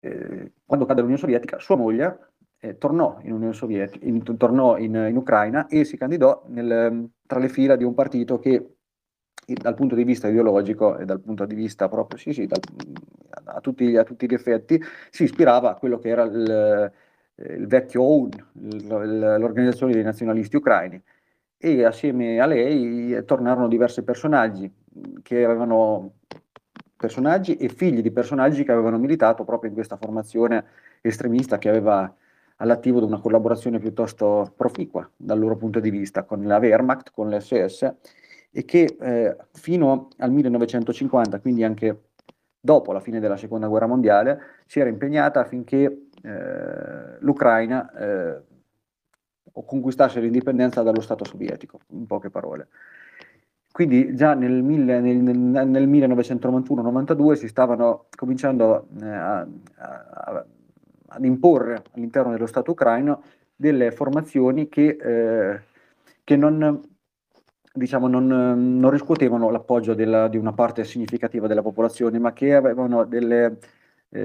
eh, 0.00 0.52
quando 0.64 0.86
cadde 0.86 1.00
l'Unione 1.00 1.20
Sovietica, 1.20 1.58
sua 1.58 1.76
moglie 1.76 2.29
eh, 2.60 2.76
tornò, 2.76 3.18
in, 3.22 3.52
Sovietica, 3.52 4.04
in, 4.06 4.22
tornò 4.36 4.76
in, 4.76 4.94
in 4.94 5.16
Ucraina 5.16 5.66
e 5.66 5.84
si 5.84 5.96
candidò 5.96 6.44
nel, 6.48 7.08
tra 7.26 7.38
le 7.38 7.48
fila 7.48 7.74
di 7.74 7.84
un 7.84 7.94
partito 7.94 8.38
che 8.38 8.74
dal 9.46 9.74
punto 9.74 9.94
di 9.94 10.04
vista 10.04 10.28
ideologico 10.28 10.98
e 10.98 11.04
dal 11.04 11.20
punto 11.20 11.44
di 11.44 11.54
vista 11.54 11.88
proprio, 11.88 12.18
sì, 12.18 12.32
sì, 12.32 12.46
dal, 12.46 12.60
a, 13.44 13.60
tutti, 13.60 13.96
a, 13.96 14.04
tutti, 14.04 14.28
gli 14.28 14.34
effetti, 14.34 14.80
si 15.10 15.24
ispirava 15.24 15.70
a 15.70 15.74
quello 15.74 15.98
che 15.98 16.08
era 16.08 16.22
il, 16.22 16.92
il 17.34 17.66
vecchio 17.66 18.02
OUN, 18.02 18.30
l'organizzazione 18.52 19.92
dei 19.92 20.02
nazionalisti 20.02 20.56
ucraini. 20.56 21.02
E 21.62 21.84
assieme 21.84 22.40
a 22.40 22.46
lei 22.46 23.22
tornarono 23.24 23.68
diversi 23.68 24.02
personaggi 24.02 24.72
che 25.22 25.44
avevano 25.44 26.14
personaggi 26.96 27.56
e 27.56 27.68
figli 27.68 28.02
di 28.02 28.10
personaggi 28.10 28.64
che 28.64 28.72
avevano 28.72 28.98
militato 28.98 29.44
proprio 29.44 29.68
in 29.68 29.74
questa 29.74 29.96
formazione 29.96 30.64
estremista 31.00 31.58
che 31.58 31.68
aveva 31.68 32.14
all'attivo 32.60 33.04
una 33.04 33.20
collaborazione 33.20 33.78
piuttosto 33.78 34.52
proficua 34.56 35.08
dal 35.16 35.38
loro 35.38 35.56
punto 35.56 35.80
di 35.80 35.90
vista 35.90 36.24
con 36.24 36.42
la 36.44 36.58
Wehrmacht, 36.58 37.10
con 37.10 37.28
l'SS 37.28 37.94
e 38.50 38.64
che 38.64 38.96
eh, 39.00 39.36
fino 39.52 40.08
al 40.18 40.30
1950, 40.30 41.40
quindi 41.40 41.64
anche 41.64 42.00
dopo 42.60 42.92
la 42.92 43.00
fine 43.00 43.20
della 43.20 43.36
seconda 43.36 43.68
guerra 43.68 43.86
mondiale, 43.86 44.40
si 44.66 44.80
era 44.80 44.90
impegnata 44.90 45.40
affinché 45.40 46.08
eh, 46.22 47.16
l'Ucraina 47.20 47.92
eh, 47.92 48.42
conquistasse 49.52 50.20
l'indipendenza 50.20 50.82
dallo 50.82 51.00
Stato 51.00 51.24
sovietico, 51.24 51.80
in 51.92 52.06
poche 52.06 52.30
parole. 52.30 52.68
Quindi 53.72 54.14
già 54.14 54.34
nel, 54.34 54.52
nel, 54.52 55.00
nel, 55.00 55.38
nel 55.38 55.88
1991-92 55.88 57.32
si 57.34 57.48
stavano 57.48 58.06
cominciando 58.16 58.88
eh, 59.00 59.06
a, 59.06 59.46
a, 59.76 60.44
ad 61.12 61.24
imporre 61.24 61.82
all'interno 61.94 62.32
dello 62.32 62.46
Stato 62.46 62.72
ucraino 62.72 63.22
delle 63.56 63.90
formazioni 63.90 64.68
che, 64.68 64.96
eh, 65.00 65.60
che 66.24 66.36
non, 66.36 66.80
diciamo, 67.72 68.08
non, 68.08 68.26
non 68.26 68.90
riscuotevano 68.90 69.50
l'appoggio 69.50 69.94
della, 69.94 70.28
di 70.28 70.36
una 70.36 70.52
parte 70.52 70.84
significativa 70.84 71.46
della 71.46 71.62
popolazione, 71.62 72.18
ma 72.18 72.32
che 72.32 72.54
avevano 72.54 73.04
delle, 73.04 73.58
eh, 74.10 74.20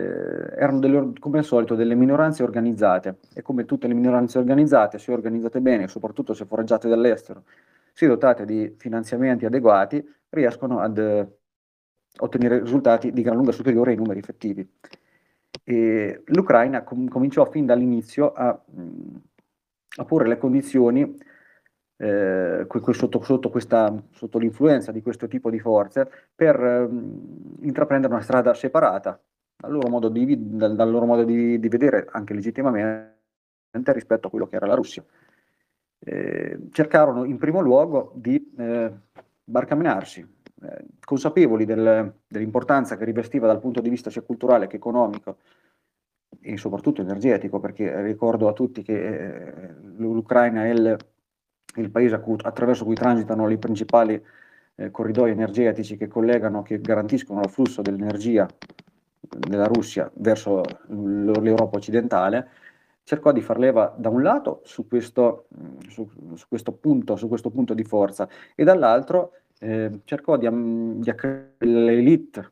erano 0.56 0.80
delle, 0.80 1.14
come 1.20 1.40
al 1.40 1.44
solito 1.44 1.76
delle 1.76 1.96
minoranze 1.96 2.44
organizzate 2.44 3.18
e 3.34 3.42
come 3.42 3.66
tutte 3.66 3.88
le 3.88 3.94
minoranze 3.94 4.38
organizzate, 4.38 4.98
se 5.00 5.12
organizzate 5.12 5.60
bene, 5.62 5.88
soprattutto 5.88 6.34
se 6.34 6.46
foraggiate 6.46 6.88
dall'estero, 6.88 7.44
se 7.92 8.08
dotate 8.08 8.46
di 8.46 8.74
finanziamenti 8.78 9.46
adeguati, 9.46 10.06
riescono 10.30 10.80
ad 10.80 10.98
eh, 10.98 11.28
ottenere 12.20 12.60
risultati 12.60 13.12
di 13.12 13.22
gran 13.22 13.36
lunga 13.36 13.52
superiori 13.52 13.92
ai 13.92 13.98
numeri 13.98 14.20
effettivi. 14.20 14.68
E 15.68 16.22
L'Ucraina 16.26 16.84
com- 16.84 17.08
cominciò 17.08 17.44
fin 17.46 17.66
dall'inizio 17.66 18.32
a, 18.32 18.50
a 19.98 20.06
porre 20.06 20.28
le 20.28 20.38
condizioni 20.38 21.18
eh, 21.98 22.68
sotto, 22.92 23.22
sotto, 23.24 23.50
questa, 23.50 24.04
sotto, 24.12 24.38
l'influenza 24.38 24.92
di 24.92 25.02
questo 25.02 25.28
tipo 25.28 25.50
di 25.50 25.60
forze 25.60 26.08
per 26.36 26.56
eh, 26.62 26.88
intraprendere 27.66 28.14
una 28.14 28.22
strada 28.22 28.54
separata 28.54 29.20
dal 29.58 29.72
loro 29.72 29.90
modo, 29.90 30.10
di, 30.10 30.56
dal, 30.56 30.76
dal 30.76 30.92
loro 30.92 31.06
modo 31.06 31.24
di, 31.24 31.60
di, 31.60 31.68
vedere, 31.70 32.08
anche 32.12 32.34
legittimamente, 32.34 33.14
rispetto 33.72 34.28
a 34.28 34.30
quello 34.30 34.48
che 34.48 34.58
era 34.58 34.68
la 34.68 34.76
Russia. 34.76 35.04
Eh, 35.98 36.68
cercarono 36.72 37.24
in 37.24 37.38
primo 37.38 37.62
luogo 37.62 38.12
di 38.16 38.54
eh, 38.58 38.92
barcamenarsi, 39.44 40.35
eh, 40.66 40.86
consapevoli 41.04 41.66
del, 41.66 42.14
dell'importanza 42.28 42.98
che 42.98 43.06
rivestiva 43.06 43.48
dal 43.48 43.60
punto 43.60 43.82
di 43.82 43.90
vista 43.90 44.10
sia 44.10 44.22
culturale 44.22 44.68
che 44.68 44.78
economico 44.78 45.38
e 46.42 46.58
soprattutto 46.58 47.02
energetico, 47.02 47.60
perché 47.60 48.02
ricordo 48.02 48.48
a 48.48 48.54
tutti 48.54 48.82
che 48.84 48.94
eh, 48.94 49.74
l'Ucraina 49.98 50.66
è 50.66 50.70
il 50.70 50.98
il 51.76 51.90
paese 51.90 52.22
attraverso 52.44 52.86
cui 52.86 52.96
transitano 52.96 53.50
i 53.50 53.58
principali 53.58 54.22
eh, 54.76 54.92
corridoi 54.92 55.32
energetici 55.32 55.98
che 55.98 56.08
collegano, 56.08 56.62
che 56.62 56.80
garantiscono 56.80 57.42
il 57.42 57.50
flusso 57.50 57.82
dell'energia 57.82 58.48
della 59.20 59.66
Russia 59.66 60.10
verso 60.16 60.62
l'Europa 60.88 61.78
occidentale, 61.78 62.50
cercò 63.04 63.32
di 63.32 63.42
far 63.42 63.58
leva 63.58 63.94
da 63.98 64.10
un 64.10 64.22
lato 64.22 64.62
su 64.64 64.88
questo, 64.88 65.48
su, 65.88 66.10
su 66.36 66.48
questo, 66.48 66.72
punto, 66.74 67.16
su 67.16 67.28
questo 67.28 67.50
punto, 67.50 67.74
di 67.74 67.84
forza 67.84 68.28
e 68.56 68.64
dall'altro 68.64 69.34
eh, 69.66 70.00
cercò 70.04 70.38
di, 70.38 70.48
di 70.48 71.10
le 71.58 71.92
elite 71.92 72.52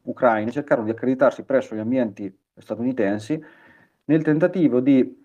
cercarono 0.51 0.85
di 0.85 0.91
accreditarsi 0.91 1.43
presso 1.43 1.75
gli 1.75 1.79
ambienti 1.79 2.35
statunitensi 2.57 3.41
nel 4.05 4.23
tentativo 4.23 4.79
di 4.79 5.21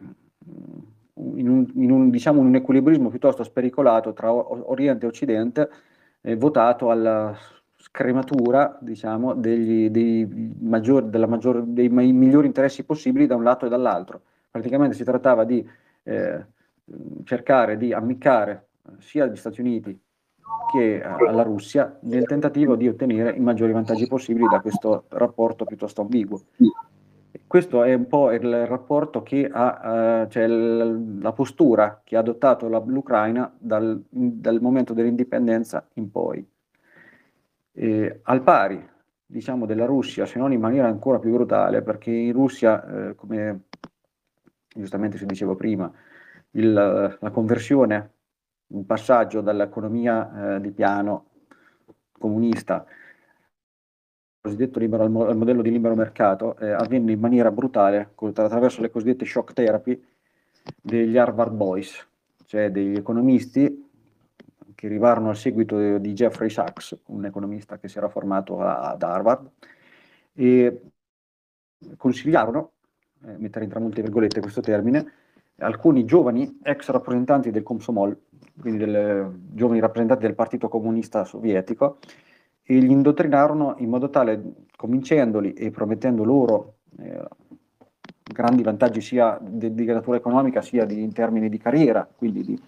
in 1.15 1.49
un, 1.49 1.67
in 1.75 1.91
un, 1.91 2.11
diciamo, 2.11 2.41
un 2.41 2.55
equilibrismo 2.55 3.09
piuttosto 3.09 3.43
spericolato 3.43 4.13
tra 4.13 4.33
Oriente 4.33 5.05
e 5.05 5.09
Occidente, 5.09 5.71
eh, 6.21 6.37
votato 6.37 6.91
alla 6.91 7.37
scrematura 7.77 8.79
diciamo, 8.81 9.35
degli, 9.35 9.91
dei, 9.91 10.55
maggior, 10.61 11.05
maggior, 11.27 11.65
dei 11.65 11.89
migliori 11.89 12.47
interessi 12.47 12.85
possibili 12.85 13.27
da 13.27 13.35
un 13.35 13.43
lato 13.43 13.67
e 13.67 13.69
dall'altro. 13.69 14.21
Praticamente 14.51 14.95
si 14.95 15.05
trattava 15.05 15.45
di 15.45 15.67
eh, 16.05 16.45
cercare 17.25 17.77
di 17.77 17.93
ammiccare 17.93 18.67
sia 18.99 19.25
agli 19.25 19.37
Stati 19.37 19.61
Uniti 19.61 19.99
che 20.71 21.03
alla 21.03 21.43
Russia 21.43 21.99
nel 22.03 22.27
tentativo 22.27 22.77
di 22.77 22.89
ottenere 22.89 23.33
i 23.35 23.41
maggiori 23.41 23.73
vantaggi 23.73 24.07
possibili 24.07 24.47
da 24.47 24.61
questo 24.61 25.05
rapporto 25.09 25.65
piuttosto 25.65 26.03
ambiguo. 26.03 26.41
Questo 27.47 27.83
è 27.83 27.95
un 27.95 28.07
po' 28.07 28.31
il 28.33 28.67
rapporto 28.67 29.23
che 29.23 29.49
ha, 29.51 30.23
uh, 30.23 30.29
cioè 30.29 30.47
la 30.47 31.33
postura 31.33 32.03
che 32.05 32.17
ha 32.17 32.21
adottato 32.21 32.69
l'Ucraina 32.69 33.51
dal, 33.59 34.03
dal, 34.09 34.61
momento 34.61 34.93
dell'indipendenza 34.93 35.89
in 35.95 36.11
poi. 36.11 36.47
E, 37.73 38.21
al 38.23 38.43
pari, 38.43 38.87
diciamo, 39.25 39.65
della 39.65 39.87
Russia, 39.87 40.27
se 40.27 40.39
non 40.39 40.53
in 40.53 40.61
maniera 40.61 40.89
ancora 40.89 41.19
più 41.19 41.31
brutale, 41.33 41.81
perché 41.81 42.11
in 42.11 42.33
Russia, 42.33 43.09
eh, 43.09 43.15
come 43.15 43.63
giustamente 44.75 45.17
si 45.17 45.25
diceva 45.25 45.55
prima, 45.55 45.91
il, 46.53 46.73
la 46.73 47.31
conversione, 47.31 48.11
un 48.69 48.87
passaggio 48.87 49.41
dall'economia 49.41 50.57
eh, 50.57 50.61
di 50.61 50.71
piano 50.71 51.27
comunista 52.13 52.85
cosiddetto 54.41 54.79
libero, 54.79 55.05
al, 55.05 55.11
modello 55.11 55.63
di 55.63 55.71
libero 55.71 55.95
mercato 55.95 56.57
eh, 56.59 56.71
avvenne 56.71 57.13
in 57.13 57.21
maniera 57.21 57.51
brutale 57.51 58.13
attraverso 58.15 58.81
le 58.81 58.91
cosiddette 58.91 59.25
shock 59.25 59.53
therapy 59.53 60.03
degli 60.81 61.17
Harvard 61.17 61.53
Boys, 61.53 62.07
cioè 62.47 62.71
degli 62.71 62.97
economisti 62.97 63.87
che 64.75 64.87
arrivarono 64.87 65.31
al 65.31 65.37
seguito 65.37 65.99
di 65.99 66.13
Jeffrey 66.13 66.49
Sachs, 66.49 66.97
un 67.07 67.25
economista 67.25 67.79
che 67.79 67.89
si 67.89 67.99
era 67.99 68.09
formato 68.09 68.61
ad 68.61 69.03
Harvard, 69.03 69.51
e 70.35 70.83
consigliarono, 71.97 72.73
eh, 73.25 73.37
mettere 73.39 73.67
tra 73.67 73.81
molte 73.81 74.03
virgolette 74.03 74.41
questo 74.41 74.61
termine, 74.61 75.13
alcuni 75.57 76.05
giovani 76.05 76.61
ex 76.63 76.91
rappresentanti 76.91 77.51
del 77.51 77.65
Komsomol, 77.65 78.17
quindi 78.61 78.79
delle 78.79 79.31
giovani 79.53 79.81
rappresentanti 79.81 80.25
del 80.25 80.35
Partito 80.35 80.69
Comunista 80.69 81.25
Sovietico, 81.25 81.99
e 82.63 82.79
li 82.79 82.93
indottrinarono 82.93 83.77
in 83.79 83.89
modo 83.89 84.11
tale, 84.11 84.67
convincendoli 84.77 85.55
e 85.55 85.71
promettendo 85.71 86.23
loro 86.23 86.75
eh, 86.99 87.27
grandi 88.31 88.63
vantaggi 88.63 89.01
sia 89.01 89.39
di, 89.41 89.73
di, 89.73 89.85
natura 89.87 90.19
economica 90.19 90.61
sia 90.61 90.85
di, 90.85 91.03
in 91.03 91.13
termini 91.13 91.49
di 91.49 91.57
carriera, 91.57 92.07
quindi 92.15 92.43
di 92.43 92.61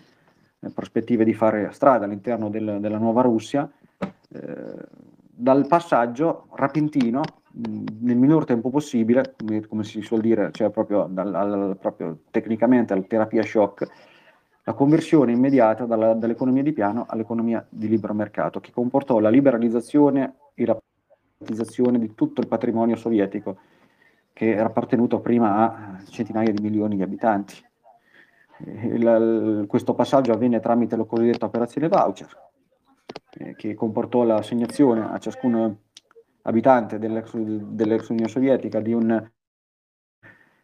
eh, 0.61 0.71
prospettive 0.71 1.25
di 1.25 1.35
fare 1.35 1.71
strada 1.73 2.07
all'interno 2.07 2.49
del, 2.49 2.79
della 2.81 2.97
nuova 2.97 3.21
Russia, 3.21 3.71
eh, 4.33 4.75
dal 5.19 5.67
passaggio 5.67 6.47
rapentino 6.53 7.21
nel 7.53 8.17
minor 8.17 8.45
tempo 8.45 8.71
possibile, 8.71 9.35
come 9.69 9.85
si 9.85 10.01
suol 10.03 10.21
dire, 10.21 10.51
cioè 10.53 10.71
proprio, 10.71 11.09
dal, 11.11 11.35
al, 11.35 11.77
proprio 11.79 12.21
tecnicamente 12.31 12.93
alla 12.93 13.03
terapia 13.03 13.43
shock, 13.43 13.87
la 14.71 14.77
conversione 14.77 15.33
immediata 15.33 15.85
dalla, 15.85 16.15
dall'economia 16.15 16.63
di 16.63 16.73
piano 16.73 17.05
all'economia 17.09 17.65
di 17.69 17.89
libero 17.89 18.15
mercato, 18.15 18.61
che 18.61 18.71
comportò 18.71 19.19
la 19.19 19.29
liberalizzazione 19.29 20.35
e 20.55 20.65
la 20.65 20.79
privatizzazione 21.37 21.99
di 21.99 22.15
tutto 22.15 22.41
il 22.41 22.47
patrimonio 22.47 22.95
sovietico, 22.95 23.59
che 24.33 24.53
era 24.53 24.67
appartenuto 24.67 25.21
prima 25.21 25.57
a 25.57 26.03
centinaia 26.09 26.53
di 26.53 26.63
milioni 26.63 26.97
di 26.97 27.03
abitanti. 27.03 27.55
Il, 28.65 29.65
questo 29.67 29.95
passaggio 29.95 30.33
avvenne 30.33 30.61
tramite 30.61 30.95
la 30.95 31.05
cosiddetta 31.05 31.47
operazione 31.47 31.89
voucher, 31.89 32.29
eh, 33.39 33.57
che 33.57 33.75
comportò 33.75 34.23
l'assegnazione 34.23 35.11
a 35.11 35.19
ciascun 35.19 35.77
abitante 36.43 36.99
dell'ex, 36.99 37.35
dell'ex 37.35 38.09
Unione 38.09 38.29
Sovietica 38.29 38.81
di 38.81 38.93
un, 38.93 39.31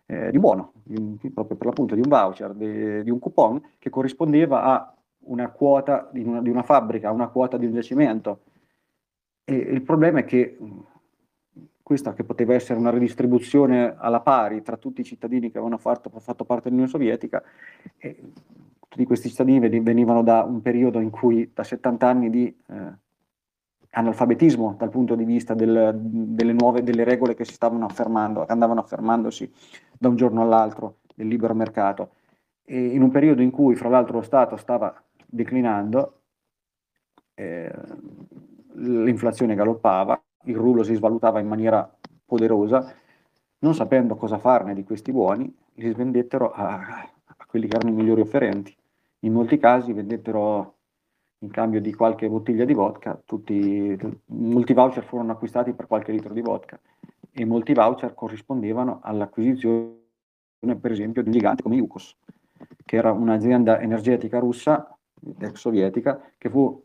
eh, 0.07 0.31
di 0.31 0.39
buono, 0.39 0.73
di 0.85 0.97
un, 0.97 1.17
proprio 1.35 1.57
per 1.57 1.67
l'appunto 1.67 1.95
di 1.95 2.01
un 2.01 2.09
voucher, 2.09 2.55
di, 2.55 3.03
di, 3.03 3.11
un 3.11 3.19
coupon 3.19 3.61
che 3.79 3.91
corrispondeva 3.91 4.63
a 4.63 4.95
una 5.27 5.51
quota 5.51 6.09
di 6.13 6.23
una, 6.23 6.41
di 6.41 6.49
una 6.49 6.63
fabbrica, 6.63 7.09
a 7.09 7.13
una 7.13 7.29
quota 7.29 7.57
di 7.57 7.67
un 7.67 7.73
giacimento. 7.73 8.43
E 9.45 9.55
il 9.55 9.83
problema 9.83 10.21
è 10.21 10.25
che 10.25 10.57
questa 11.83 12.15
che 12.15 12.25
poteva 12.25 12.55
essere 12.55 12.79
una 12.79 12.91
redistribuzione 12.91 13.95
alla 13.97 14.21
pari 14.21 14.63
tra 14.63 14.77
tutti 14.77 15.03
i 15.03 15.05
cittadini 15.05 15.51
che 15.51 15.59
avevano 15.59 15.79
fatto, 15.79 16.11
fatto 16.19 16.45
parte 16.45 16.65
dell'Unione 16.65 16.91
Sovietica, 16.91 17.43
tutti 18.89 19.05
questi 19.05 19.29
cittadini 19.29 19.69
venivano 19.81 20.23
da 20.23 20.43
un 20.43 20.63
periodo 20.63 21.01
in 21.01 21.11
cui, 21.11 21.51
da 21.53 21.63
70 21.63 22.09
anni 22.09 22.31
di 22.31 22.57
eh, 22.69 22.93
analfabetismo 23.97 24.75
dal 24.79 24.91
punto 24.91 25.15
di 25.15 25.25
vista 25.25 25.55
del, 25.55 25.93
delle 25.97 26.53
nuove 26.53 26.83
delle 26.83 27.03
regole 27.03 27.35
che 27.35 27.47
si 27.47 27.55
stavano 27.55 27.87
affermando, 27.87 28.45
che 28.45 28.53
andavano 28.53 28.81
affermandosi 28.81 29.51
da 29.99 30.09
un 30.09 30.17
giorno 30.17 30.43
all'altro 30.43 30.99
del 31.15 31.27
libero 31.27 31.55
mercato. 31.55 32.11
E 32.65 32.79
in 32.79 33.03
un 33.03 33.11
periodo 33.11 33.41
in 33.41 33.51
cui, 33.51 33.75
fra 33.75 33.89
l'altro, 33.89 34.17
lo 34.17 34.23
Stato 34.23 34.57
stava 34.57 34.95
declinando, 35.25 36.21
eh, 37.35 37.73
l'inflazione 38.75 39.55
galoppava, 39.55 40.21
il 40.45 40.57
rullo 40.57 40.83
si 40.83 40.95
svalutava 40.95 41.41
in 41.41 41.49
maniera 41.49 41.91
poderosa, 42.25 42.93
non 43.61 43.75
sapendo 43.75 44.15
cosa 44.17 44.39
farne 44.39 44.75
di 44.75 44.85
questi 44.85 45.11
buoni, 45.11 45.53
li 45.75 45.91
svendettero 45.91 46.53
a, 46.53 47.03
a 47.25 47.47
quelli 47.47 47.67
che 47.67 47.77
erano 47.77 47.93
i 47.93 47.95
migliori 47.95 48.21
offerenti. 48.21 48.77
In 49.21 49.33
molti 49.33 49.59
casi 49.59 49.93
vendettero 49.95 50.76
in 51.41 51.51
cambio 51.51 51.81
di 51.81 51.93
qualche 51.93 52.29
bottiglia 52.29 52.65
di 52.65 52.73
vodka, 52.73 53.21
tutti, 53.25 53.97
molti 54.27 54.73
voucher 54.73 55.05
furono 55.05 55.33
acquistati 55.33 55.73
per 55.73 55.87
qualche 55.87 56.13
litro 56.13 56.33
di 56.33 56.41
vodka 56.41 56.79
e 57.39 57.45
molti 57.45 57.75
voucher 57.75 58.15
corrispondevano 58.15 59.01
all'acquisizione, 59.03 59.99
per 60.81 60.91
esempio, 60.91 61.23
di 61.23 61.29
un 61.29 61.35
gigante 61.35 61.63
come 61.63 61.77
Yukos, 61.77 62.17
che 62.85 62.97
era 62.97 63.13
un'azienda 63.13 63.81
energetica 63.81 64.39
russa, 64.39 64.97
ex 65.39 65.53
sovietica, 65.55 66.19
che 66.39 66.49
fu 66.49 66.83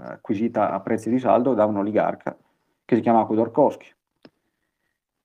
acquisita 0.00 0.72
a 0.72 0.80
prezzi 0.80 1.10
di 1.10 1.18
saldo 1.18 1.54
da 1.54 1.64
un 1.64 1.76
oligarca 1.76 2.36
che 2.84 2.96
si 2.96 3.00
chiamava 3.02 3.26
Khodorkovsky. 3.26 3.86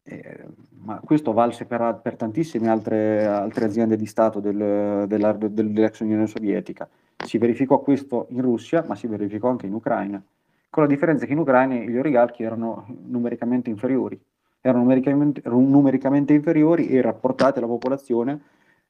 Eh, 0.05 0.45
ma 0.81 0.99
questo 0.99 1.31
valse 1.31 1.65
per, 1.65 2.01
per 2.03 2.15
tantissime 2.15 2.67
altre, 2.67 3.25
altre, 3.25 3.65
aziende 3.65 3.95
di 3.95 4.05
Stato 4.05 4.39
del, 4.41 5.05
dell'ex 5.07 6.01
Unione 6.01 6.27
Sovietica. 6.27 6.87
Si 7.23 7.37
verificò 7.37 7.79
questo 7.79 8.27
in 8.29 8.41
Russia, 8.41 8.83
ma 8.87 8.95
si 8.95 9.07
verificò 9.07 9.49
anche 9.49 9.65
in 9.65 9.73
Ucraina, 9.73 10.23
con 10.69 10.83
la 10.83 10.89
differenza 10.89 11.25
che 11.25 11.33
in 11.33 11.37
Ucraina 11.37 11.75
gli 11.75 11.97
oligarchi 11.97 12.43
erano 12.43 12.85
numericamente 13.05 13.69
inferiori, 13.69 14.19
erano 14.59 14.83
numericamente, 14.83 15.41
numericamente 15.45 16.33
inferiori 16.33 16.87
e 16.87 17.01
rapportati 17.01 17.59
alla 17.59 17.67
popolazione 17.67 18.41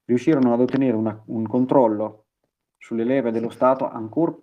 riuscirono 0.06 0.54
ad 0.54 0.62
ottenere 0.62 0.96
una, 0.96 1.22
un 1.26 1.46
controllo 1.48 2.26
sulle 2.78 3.04
leve 3.04 3.32
dello 3.32 3.50
Stato 3.50 3.90
ancora 3.90 4.36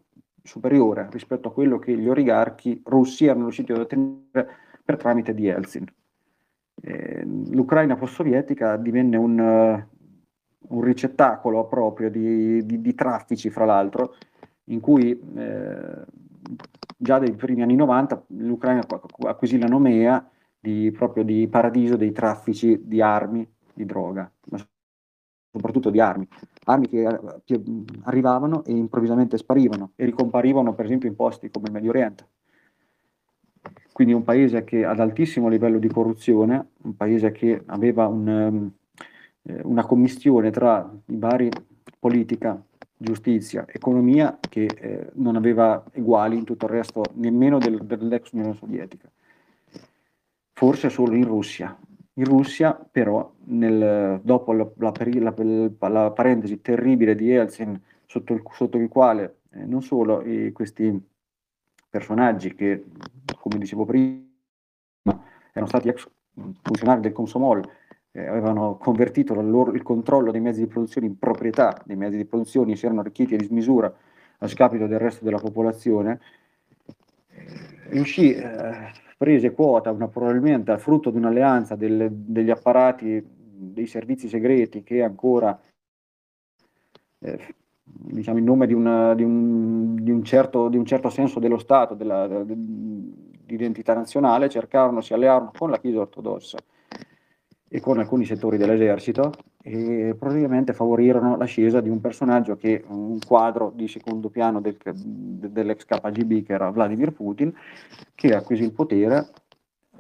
superiore 0.43 1.09
rispetto 1.11 1.49
a 1.49 1.53
quello 1.53 1.79
che 1.79 1.97
gli 1.97 2.09
oligarchi 2.09 2.83
russi 2.85 3.27
erano 3.27 3.45
riusciti 3.45 3.73
ad 3.73 3.79
ottenere 3.79 4.49
per 4.85 4.97
tramite 4.97 5.35
di 5.35 5.47
Eltsin. 5.47 5.87
Eh, 6.83 7.23
L'Ucraina 7.51 7.97
post-sovietica 7.97 8.77
divenne 8.77 9.17
un, 9.17 9.87
un 10.71 10.83
ricettacolo 10.83 11.67
proprio 11.67 12.11
di, 12.11 12.65
di, 12.65 12.81
di, 12.81 12.95
traffici, 12.95 13.51
fra 13.51 13.65
l'altro, 13.65 14.15
in 14.65 14.81
cui 14.81 15.11
eh, 15.11 16.05
già 16.97 17.19
dai 17.19 17.33
primi 17.33 17.63
anni 17.63 17.75
90 17.75 18.25
l'Ucraina 18.29 18.87
acquisì 19.27 19.59
la 19.59 19.67
nomea 19.67 20.29
di, 20.59 20.93
proprio 20.93 21.25
di 21.25 21.49
paradiso 21.49 21.97
dei 21.97 22.13
traffici 22.13 22.81
di 22.85 23.01
armi, 23.01 23.49
di 23.73 23.85
droga, 23.85 24.31
ma 24.51 24.59
soprattutto 25.51 25.91
di 25.91 26.01
armi, 26.01 26.27
armi 26.65 26.89
che, 26.89 27.21
che 27.45 27.63
arrivavano 28.03 28.65
e 28.65 28.73
improvvisamente 28.73 29.37
sparivano 29.37 29.93
e 29.97 30.05
ricomparivano 30.05 30.75
per 30.75 30.85
esempio 30.85 31.09
in 31.09 31.17
posti 31.17 31.51
come 31.51 31.67
il 31.67 31.73
Medio 31.73 31.91
Oriente. 31.91 32.29
Quindi 33.93 34.15
un 34.15 34.23
paese 34.23 34.65
che 34.65 34.85
ad 34.85 35.01
altissimo 35.01 35.49
livello 35.49 35.79
di 35.79 35.89
corruzione, 35.89 36.69
un 36.83 36.97
paese 36.97 37.33
che 37.33 37.63
aveva 37.67 38.07
un, 38.07 38.71
um, 39.43 39.61
una 39.65 39.85
commistione 39.85 40.51
tra 40.51 40.91
i 41.07 41.17
vari 41.17 41.51
politica, 41.99 42.63
giustizia, 42.97 43.65
economia 43.69 44.39
che 44.49 44.65
eh, 44.65 45.11
non 45.15 45.37
aveva 45.37 45.83
uguali 45.95 46.37
in 46.37 46.45
tutto 46.45 46.67
il 46.67 46.73
resto 46.73 47.03
nemmeno 47.15 47.59
del, 47.59 47.79
dell'ex 47.85 48.33
Unione 48.33 48.55
Sovietica. 48.55 49.11
Forse 50.53 50.91
solo 50.91 51.15
in 51.15 51.25
Russia, 51.25 51.79
in 52.15 52.25
Russia, 52.25 52.75
però, 52.75 53.33
nel, 53.45 54.21
dopo 54.23 54.53
la, 54.53 54.71
la, 54.77 54.93
la, 54.99 55.89
la, 55.89 56.11
parentesi 56.11 56.61
terribile 56.61 57.15
di 57.15 57.31
Eltsin, 57.31 57.81
sotto 58.05 58.35
il, 58.35 58.43
sotto 58.53 58.77
il 58.77 58.89
quale 58.89 59.39
eh, 59.53 59.65
non 59.65 59.83
solo 59.83 60.21
eh, 60.21 60.53
questi 60.53 61.09
personaggi 61.89 62.55
che, 62.55 62.85
come 63.39 63.59
dicevo 63.59 63.85
prima, 63.85 64.23
erano 65.53 65.67
stati 65.67 65.89
ex 65.89 66.09
funzionari 66.63 67.01
del 67.01 67.13
Consomol, 67.13 67.67
eh, 68.13 68.27
avevano 68.27 68.77
convertito 68.77 69.35
loro, 69.35 69.73
il 69.73 69.83
controllo 69.83 70.31
dei 70.31 70.41
mezzi 70.41 70.61
di 70.61 70.67
produzione 70.67 71.07
in 71.07 71.19
proprietà 71.19 71.81
dei 71.85 71.97
mezzi 71.97 72.17
di 72.17 72.25
produzione, 72.25 72.77
si 72.77 72.85
erano 72.85 73.01
arricchiti 73.01 73.35
a 73.35 73.39
dismisura 73.39 73.93
a 74.39 74.47
scapito 74.49 74.87
del 74.87 74.99
resto 74.99 75.25
della 75.25 75.39
popolazione, 75.39 76.21
riuscì 77.91 78.33
eh, 78.33 78.93
prese 79.17 79.53
quota 79.53 79.91
una, 79.91 80.09
probabilmente 80.09 80.77
frutto 80.79 81.11
di 81.11 81.19
un'alleanza 81.19 81.77
del, 81.77 82.09
degli 82.11 82.51
apparati 82.51 83.23
dei 83.25 83.87
servizi 83.87 84.29
segreti 84.29 84.83
che 84.83 85.03
ancora 85.03 85.61
eh, 87.19 87.55
diciamo 87.83 88.39
in 88.39 88.45
nome 88.45 88.67
di, 88.67 88.73
una, 88.73 89.15
di, 89.15 89.23
un, 89.23 89.95
di, 90.03 90.11
un 90.11 90.25
certo, 90.25 90.69
di, 90.69 90.79
un, 90.79 90.87
certo, 90.87 91.11
senso 91.11 91.39
dello 91.39 91.59
Stato, 91.59 91.95
della, 91.95 92.27
di 92.27 93.55
identità 93.55 93.93
nazionale, 93.93 94.49
cercarono, 94.49 95.03
si 95.03 95.13
allearono 95.13 95.53
con 95.57 95.69
la 95.69 95.79
Chiesa 95.79 96.01
ortodossa 96.01 96.57
e 97.73 97.79
con 97.79 97.99
alcuni 98.01 98.25
settori 98.25 98.57
dell'esercito 98.57 99.33
e 99.63 100.17
praticamente 100.19 100.73
favorirono 100.73 101.37
l'ascesa 101.37 101.81
di 101.81 101.89
un 101.89 102.01
personaggio 102.01 102.57
che 102.57 102.85
un 102.89 103.17
quadro 103.25 103.71
di 103.73 103.87
secondo 103.87 104.29
piano 104.29 104.61
del, 104.61 104.77
dell'ex 104.83 105.85
KGB 105.85 106.45
che 106.45 106.53
era 106.53 106.71
Vladimir 106.71 107.13
Putin 107.13 107.55
che 108.17 108.35
acquisì 108.35 108.65
il 108.65 108.73
potere 108.73 109.31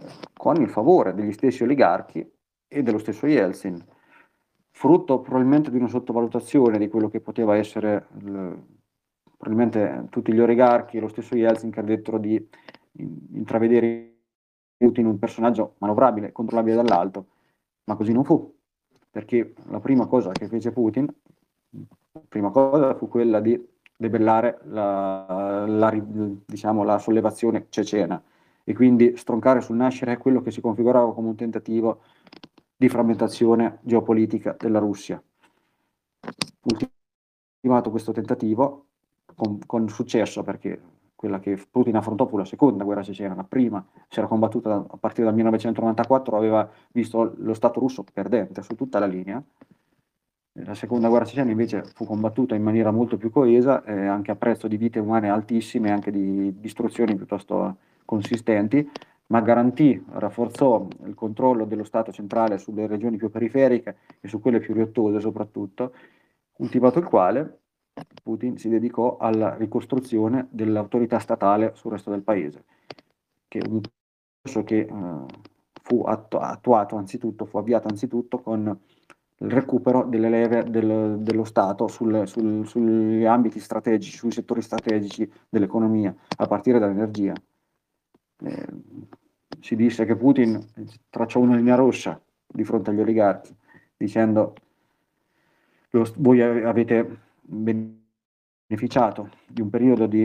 eh, 0.00 0.04
con 0.36 0.60
il 0.60 0.68
favore 0.68 1.14
degli 1.14 1.30
stessi 1.30 1.62
oligarchi 1.62 2.28
e 2.66 2.82
dello 2.82 2.98
stesso 2.98 3.28
Yeltsin. 3.28 3.80
Frutto 4.72 5.20
probabilmente 5.20 5.70
di 5.70 5.76
una 5.76 5.86
sottovalutazione 5.86 6.76
di 6.76 6.88
quello 6.88 7.08
che 7.08 7.20
poteva 7.20 7.56
essere 7.56 8.08
il, 8.18 8.64
probabilmente 9.36 10.08
tutti 10.10 10.32
gli 10.32 10.40
oligarchi 10.40 10.96
e 10.96 11.00
lo 11.00 11.08
stesso 11.08 11.36
Yeltsin 11.36 11.70
credettero 11.70 12.18
di 12.18 12.48
intravedere 13.32 14.16
Putin 14.76 15.06
un 15.06 15.18
personaggio 15.20 15.74
manovrabile, 15.78 16.32
controllabile 16.32 16.74
dall'alto, 16.74 17.26
ma 17.90 17.96
così 17.96 18.12
non 18.12 18.22
fu 18.24 18.54
perché 19.10 19.54
la 19.68 19.80
prima 19.80 20.06
cosa 20.06 20.30
che 20.30 20.46
fece 20.46 20.70
Putin, 20.70 21.12
la 22.12 22.22
prima 22.28 22.50
cosa 22.50 22.94
fu 22.94 23.08
quella 23.08 23.40
di 23.40 23.60
debellare 23.96 24.60
la, 24.66 25.66
la, 25.66 26.04
diciamo, 26.46 26.84
la 26.84 26.98
sollevazione 26.98 27.66
cecena 27.68 28.22
e 28.62 28.72
quindi 28.72 29.16
stroncare 29.16 29.60
sul 29.60 29.76
nascere 29.76 30.16
quello 30.16 30.40
che 30.40 30.52
si 30.52 30.60
configurava 30.60 31.12
come 31.12 31.28
un 31.28 31.34
tentativo 31.34 32.02
di 32.76 32.88
frammentazione 32.88 33.80
geopolitica 33.82 34.54
della 34.56 34.78
Russia. 34.78 35.20
Ultimato 36.62 37.90
questo 37.90 38.12
tentativo 38.12 38.86
con, 39.34 39.58
con 39.66 39.88
successo 39.88 40.44
perché 40.44 40.80
quella 41.20 41.38
che 41.38 41.62
Putin 41.70 41.96
affrontò 41.96 42.24
fu 42.24 42.38
la 42.38 42.46
seconda 42.46 42.82
guerra 42.82 43.02
cecena, 43.02 43.34
la 43.34 43.44
prima 43.44 43.86
si 44.08 44.20
era 44.20 44.26
combattuta 44.26 44.76
a 44.76 44.96
partire 44.96 45.26
dal 45.26 45.34
1994, 45.34 46.34
aveva 46.34 46.66
visto 46.92 47.34
lo 47.36 47.52
Stato 47.52 47.78
russo 47.78 48.02
perdente 48.10 48.62
su 48.62 48.74
tutta 48.74 48.98
la 48.98 49.04
linea, 49.04 49.42
la 50.52 50.74
seconda 50.74 51.08
guerra 51.08 51.26
cecena 51.26 51.50
invece 51.50 51.84
fu 51.84 52.06
combattuta 52.06 52.54
in 52.54 52.62
maniera 52.62 52.90
molto 52.90 53.18
più 53.18 53.30
coesa, 53.30 53.84
eh, 53.84 54.06
anche 54.06 54.30
a 54.30 54.36
prezzo 54.36 54.66
di 54.66 54.78
vite 54.78 54.98
umane 54.98 55.28
altissime 55.28 55.90
anche 55.90 56.10
di 56.10 56.58
distruzioni 56.58 57.14
piuttosto 57.14 57.76
consistenti, 58.06 58.90
ma 59.26 59.42
garantì, 59.42 60.02
rafforzò 60.12 60.88
il 61.04 61.14
controllo 61.14 61.66
dello 61.66 61.84
Stato 61.84 62.12
centrale 62.12 62.56
sulle 62.56 62.86
regioni 62.86 63.18
più 63.18 63.28
periferiche 63.28 63.96
e 64.20 64.26
su 64.26 64.40
quelle 64.40 64.58
più 64.58 64.72
riottose 64.72 65.20
soprattutto, 65.20 65.92
ultimato 66.56 66.98
il 66.98 67.04
quale 67.04 67.59
Putin 68.22 68.58
si 68.58 68.68
dedicò 68.68 69.16
alla 69.16 69.56
ricostruzione 69.56 70.48
dell'autorità 70.50 71.18
statale 71.18 71.72
sul 71.74 71.92
resto 71.92 72.10
del 72.10 72.22
paese, 72.22 72.64
che 73.48 73.58
è 73.58 73.66
un 73.68 73.80
processo 74.40 74.64
che 74.64 74.80
eh, 74.80 75.24
fu 75.82 76.02
attuato 76.02 76.96
anzitutto, 76.96 77.44
fu 77.44 77.58
avviato 77.58 77.88
anzitutto 77.88 78.38
con 78.40 78.78
il 79.42 79.50
recupero 79.50 80.04
delle 80.04 80.28
leve 80.28 80.64
del, 80.64 81.18
dello 81.20 81.44
Stato 81.44 81.88
sul, 81.88 82.26
sul, 82.26 82.66
sugli 82.66 83.24
ambiti 83.24 83.58
strategici, 83.58 84.16
sui 84.16 84.30
settori 84.30 84.60
strategici 84.60 85.30
dell'economia, 85.48 86.14
a 86.36 86.46
partire 86.46 86.78
dall'energia. 86.78 87.32
Eh, 88.42 88.66
si 89.60 89.76
disse 89.76 90.04
che 90.04 90.16
Putin 90.16 90.58
tracciò 91.08 91.40
una 91.40 91.56
linea 91.56 91.74
rossa 91.74 92.20
di 92.46 92.64
fronte 92.64 92.90
agli 92.90 93.00
oligarchi, 93.00 93.54
dicendo 93.96 94.54
voi 96.16 96.40
avete 96.40 97.18
beneficiato 97.50 99.30
di 99.48 99.60
un 99.60 99.70
periodo 99.70 100.06
di 100.06 100.24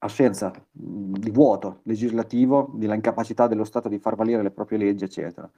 assenza, 0.00 0.52
di 0.70 1.30
vuoto 1.30 1.80
legislativo, 1.82 2.70
della 2.74 2.94
incapacità 2.94 3.46
dello 3.46 3.64
Stato 3.64 3.88
di 3.88 3.98
far 3.98 4.14
valere 4.14 4.42
le 4.42 4.50
proprie 4.50 4.78
leggi, 4.78 5.04
eccetera. 5.04 5.50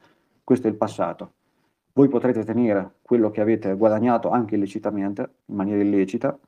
Questo 0.43 0.67
è 0.67 0.71
il 0.71 0.77
passato. 0.77 1.35
Voi 1.93 2.09
potrete 2.09 2.45
tenere 2.45 2.97
quello 3.03 3.31
che 3.31 3.41
avete 3.41 3.75
guadagnato 3.77 4.31
anche 4.31 4.55
illecitamente, 4.55 5.31
in 5.47 5.55
maniera 5.55 5.83
illecita, 5.83 6.39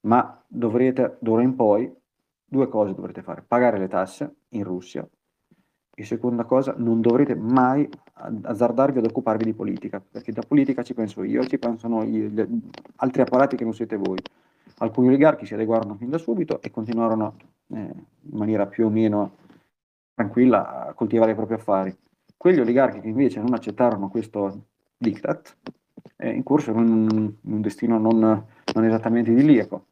ma 0.00 0.42
dovrete, 0.46 1.16
d'ora 1.20 1.42
in 1.42 1.54
poi, 1.54 1.92
due 2.44 2.68
cose 2.68 2.94
dovrete 2.94 3.22
fare. 3.22 3.42
Pagare 3.42 3.78
le 3.78 3.88
tasse 3.88 4.34
in 4.50 4.64
Russia 4.64 5.08
e 5.94 6.04
seconda 6.04 6.44
cosa, 6.44 6.74
non 6.76 7.00
dovrete 7.00 7.34
mai 7.36 7.88
azzardarvi 8.14 8.98
ad 8.98 9.06
occuparvi 9.06 9.44
di 9.44 9.52
politica, 9.52 10.02
perché 10.10 10.32
da 10.32 10.42
politica 10.46 10.82
ci 10.82 10.94
penso 10.94 11.22
io, 11.22 11.46
ci 11.46 11.58
pensano 11.58 12.04
gli, 12.04 12.32
altri 12.96 13.22
apparati 13.22 13.56
che 13.56 13.64
non 13.64 13.74
siete 13.74 13.96
voi. 13.96 14.18
Alcuni 14.78 15.08
oligarchi 15.08 15.46
si 15.46 15.54
adeguarono 15.54 15.94
fin 15.94 16.10
da 16.10 16.18
subito 16.18 16.60
e 16.60 16.70
continuarono 16.70 17.36
eh, 17.68 17.78
in 17.78 18.36
maniera 18.36 18.66
più 18.66 18.86
o 18.86 18.90
meno 18.90 19.36
tranquilla 20.14 20.86
a 20.86 20.92
coltivare 20.94 21.32
i 21.32 21.36
propri 21.36 21.54
affari. 21.54 21.96
Quegli 22.36 22.58
oligarchi 22.58 23.00
che 23.00 23.08
invece 23.08 23.40
non 23.40 23.54
accettarono 23.54 24.08
questo 24.08 24.66
diktat 24.96 25.56
eh, 26.16 26.30
incorsero 26.30 26.80
in 26.80 26.88
un, 26.88 27.34
in 27.40 27.52
un 27.52 27.60
destino 27.60 27.98
non, 27.98 28.18
non 28.18 28.84
esattamente 28.84 29.30
idilliaco. 29.30 29.86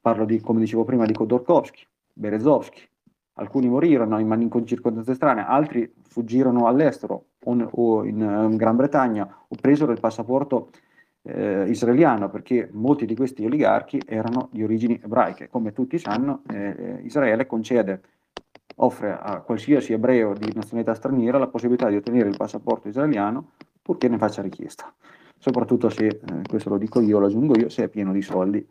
Parlo 0.00 0.24
di, 0.24 0.40
come 0.40 0.60
dicevo 0.60 0.84
prima, 0.84 1.04
di 1.04 1.12
Khodorkovsky, 1.12 1.82
Berezovsky, 2.12 2.80
alcuni 3.34 3.68
morirono 3.68 4.18
in, 4.18 4.50
in 4.52 4.66
circostanze 4.66 5.14
strane, 5.14 5.46
altri 5.46 5.92
fuggirono 6.02 6.66
all'estero 6.66 7.26
o, 7.44 7.68
o 7.70 8.04
in, 8.04 8.20
in, 8.20 8.56
Gran 8.56 8.76
Bretagna 8.76 9.44
o 9.48 9.56
presero 9.60 9.92
il 9.92 10.00
passaporto 10.00 10.70
eh, 11.22 11.64
israeliano 11.68 12.28
perché 12.28 12.68
molti 12.72 13.06
di 13.06 13.14
questi 13.14 13.44
oligarchi 13.44 14.00
erano 14.04 14.48
di 14.52 14.62
origini 14.62 15.00
ebraiche. 15.02 15.48
Come 15.48 15.72
tutti 15.72 15.98
sanno, 15.98 16.42
eh, 16.50 17.00
Israele 17.02 17.46
concede, 17.46 18.00
offre 18.76 19.16
a 19.18 19.40
qualsiasi 19.40 19.92
ebreo 19.92 20.32
di 20.34 20.50
nazionalità 20.54 20.94
straniera 20.94 21.38
la 21.38 21.46
possibilità 21.46 21.88
di 21.88 21.96
ottenere 21.96 22.28
il 22.28 22.36
passaporto 22.36 22.88
israeliano 22.88 23.52
purché 23.80 24.08
ne 24.08 24.16
faccia 24.16 24.42
richiesta, 24.42 24.92
soprattutto 25.38 25.88
se, 25.88 26.06
eh, 26.06 26.20
questo 26.48 26.70
lo 26.70 26.78
dico 26.78 27.00
io, 27.00 27.18
lo 27.18 27.26
aggiungo 27.26 27.58
io, 27.58 27.68
se 27.68 27.84
è 27.84 27.88
pieno 27.88 28.12
di 28.12 28.22
soldi. 28.22 28.66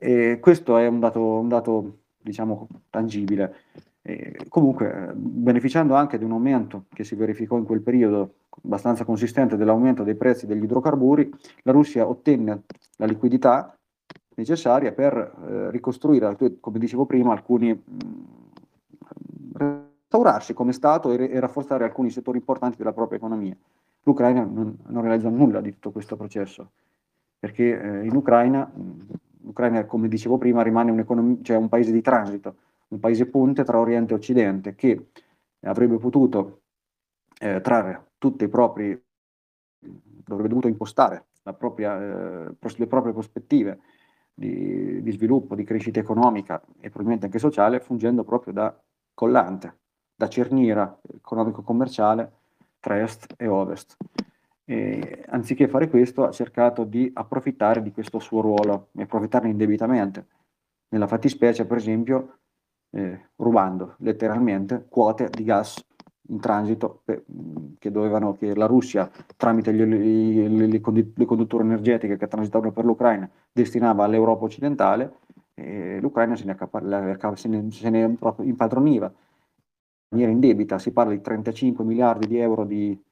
E 0.00 0.38
questo 0.40 0.76
è 0.76 0.86
un 0.86 1.00
dato, 1.00 1.20
un 1.20 1.48
dato 1.48 1.97
diciamo, 2.20 2.68
tangibile. 2.90 3.54
E 4.02 4.46
comunque, 4.48 5.12
beneficiando 5.14 5.94
anche 5.94 6.18
di 6.18 6.24
un 6.24 6.32
aumento 6.32 6.84
che 6.92 7.04
si 7.04 7.14
verificò 7.14 7.56
in 7.58 7.64
quel 7.64 7.82
periodo 7.82 8.34
abbastanza 8.62 9.04
consistente 9.04 9.56
dell'aumento 9.56 10.02
dei 10.02 10.14
prezzi 10.14 10.46
degli 10.46 10.62
idrocarburi, 10.62 11.30
la 11.62 11.72
Russia 11.72 12.08
ottenne 12.08 12.62
la 12.96 13.06
liquidità 13.06 13.76
necessaria 14.34 14.92
per 14.92 15.14
eh, 15.16 15.70
ricostruire, 15.70 16.36
come 16.60 16.78
dicevo 16.78 17.06
prima, 17.06 17.32
alcuni 17.32 17.72
mh, 17.72 18.38
restaurarsi 19.52 20.54
come 20.54 20.72
Stato 20.72 21.10
e, 21.10 21.30
e, 21.30 21.40
rafforzare 21.40 21.84
alcuni 21.84 22.10
settori 22.10 22.38
importanti 22.38 22.76
della 22.78 22.92
propria 22.92 23.18
economia. 23.18 23.56
L'Ucraina 24.04 24.42
non, 24.44 24.78
non 24.86 25.02
realizza 25.02 25.28
nulla 25.28 25.60
di 25.60 25.72
tutto 25.72 25.90
questo 25.90 26.16
processo, 26.16 26.70
perché 27.38 27.78
eh, 27.78 28.06
in 28.06 28.14
Ucraina 28.14 28.70
l'Ucraina, 29.48 29.86
come 29.86 30.08
dicevo 30.08 30.36
prima, 30.36 30.62
rimane 30.62 30.90
un, 30.90 31.42
cioè 31.42 31.56
un 31.56 31.68
paese 31.68 31.90
di 31.90 32.02
transito, 32.02 32.56
un 32.88 33.00
paese 33.00 33.26
ponte 33.26 33.64
tra 33.64 33.78
Oriente 33.78 34.12
e 34.12 34.16
Occidente 34.16 34.74
che 34.74 35.08
avrebbe 35.60 35.96
potuto 35.96 36.60
eh, 37.40 37.60
trarre 37.62 38.10
tutti 38.18 38.44
i 38.44 38.48
propri, 38.48 38.90
avrebbe 40.26 40.48
dovuto 40.48 40.68
impostare 40.68 41.28
propria, 41.56 42.46
eh, 42.46 42.56
le 42.76 42.86
proprie 42.86 43.12
prospettive 43.12 43.80
di, 44.34 45.02
di, 45.02 45.10
sviluppo, 45.12 45.54
di 45.54 45.64
crescita 45.64 45.98
economica 45.98 46.60
e 46.78 46.88
probabilmente 46.88 47.24
anche 47.24 47.38
sociale, 47.38 47.80
fungendo 47.80 48.24
proprio 48.24 48.52
da 48.52 48.78
collante, 49.14 49.78
da 50.14 50.28
cerniera 50.28 50.98
economico-commerciale 51.14 52.32
tra 52.80 53.00
est 53.00 53.32
e 53.38 53.46
ovest. 53.46 53.96
E, 54.70 55.24
anziché 55.28 55.66
fare 55.66 55.88
questo 55.88 56.24
ha 56.24 56.30
cercato 56.30 56.84
di 56.84 57.10
approfittare 57.14 57.80
di 57.80 57.90
questo 57.90 58.18
suo 58.18 58.42
ruolo 58.42 58.88
e 58.98 59.04
approfittarne 59.04 59.48
indebitamente. 59.48 60.26
Nella 60.90 61.06
fattispecie, 61.06 61.64
per 61.64 61.78
esempio, 61.78 62.40
eh, 62.90 63.30
rubando 63.36 63.94
letteralmente 64.00 64.84
quote 64.90 65.30
di 65.30 65.44
gas 65.44 65.82
in 66.28 66.38
transito 66.38 67.00
per, 67.02 67.24
che, 67.78 67.90
dovevano, 67.90 68.36
che 68.36 68.54
la 68.54 68.66
Russia, 68.66 69.10
tramite 69.38 69.72
gli, 69.72 69.82
le, 69.82 70.48
le, 70.48 70.66
le, 70.66 71.24
condutture 71.24 71.64
energetiche 71.64 72.18
che 72.18 72.28
transitavano 72.28 72.70
per 72.70 72.84
l'Ucraina, 72.84 73.28
destinava 73.50 74.04
all'Europa 74.04 74.44
occidentale, 74.44 75.20
e 75.54 75.98
l'Ucraina 75.98 76.36
se 76.36 76.44
ne, 76.44 76.56
se, 77.36 77.48
ne, 77.48 77.70
se 77.70 77.88
ne 77.88 78.16
impadroniva 78.42 79.06
in 79.06 79.14
maniera 80.10 80.30
indebita. 80.30 80.78
Si 80.78 80.92
parla 80.92 81.12
di 81.12 81.22
35 81.22 81.84
miliardi 81.84 82.26
di 82.26 82.36
euro 82.36 82.64
di, 82.64 83.02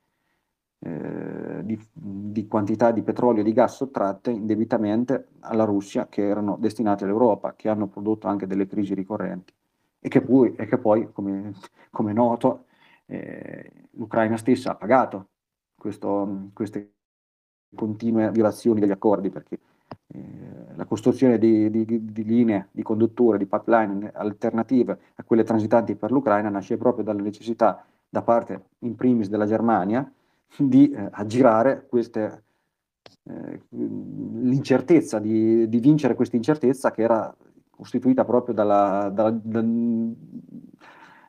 eh, 0.78 1.64
di, 1.64 1.80
di, 1.92 2.46
quantità 2.46 2.90
di 2.90 3.02
petrolio 3.02 3.40
e 3.40 3.44
di 3.44 3.52
gas 3.52 3.76
sottratte 3.76 4.30
indebitamente 4.30 5.28
alla 5.40 5.64
Russia 5.64 6.06
che 6.08 6.26
erano 6.26 6.56
destinate 6.60 7.04
all'Europa, 7.04 7.54
che 7.54 7.68
hanno 7.68 7.86
prodotto 7.88 8.28
anche 8.28 8.46
delle 8.46 8.66
crisi 8.66 8.94
ricorrenti. 8.94 9.52
E 9.98 10.08
che 10.08 10.20
poi, 10.20 10.54
e 10.54 10.66
che 10.66 10.78
poi 10.78 11.10
come, 11.12 11.54
come 11.90 12.12
noto, 12.12 12.66
eh, 13.06 13.88
l'Ucraina 13.92 14.36
stessa 14.36 14.72
ha 14.72 14.74
pagato 14.74 15.28
questo, 15.74 16.50
queste 16.52 16.92
continue 17.74 18.30
violazioni 18.30 18.80
degli 18.80 18.90
accordi 18.90 19.30
perché 19.30 19.58
eh, 20.08 20.74
la 20.74 20.84
costruzione 20.84 21.38
di, 21.38 21.70
di, 21.70 22.12
di, 22.12 22.24
linee 22.24 22.68
di 22.70 22.82
condutture, 22.82 23.38
di 23.38 23.46
pipeline 23.46 24.12
alternative 24.14 24.98
a 25.16 25.24
quelle 25.24 25.42
transitanti 25.42 25.96
per 25.96 26.10
l'Ucraina 26.12 26.48
nasce 26.48 26.76
proprio 26.76 27.04
dalla 27.04 27.22
necessità 27.22 27.84
da 28.08 28.22
parte 28.22 28.66
in 28.80 28.94
primis 28.94 29.28
della 29.28 29.46
Germania 29.46 30.08
di 30.56 30.90
eh, 30.90 31.08
aggirare 31.10 31.86
queste, 31.88 32.44
eh, 33.24 33.60
l'incertezza, 33.70 35.18
di, 35.18 35.68
di, 35.68 35.78
vincere 35.78 36.14
questa 36.14 36.36
incertezza 36.36 36.90
che 36.90 37.02
era 37.02 37.34
costituita 37.70 38.24
proprio 38.24 38.54
dalla, 38.54 39.10
dalla, 39.12 39.30
da, 39.30 39.64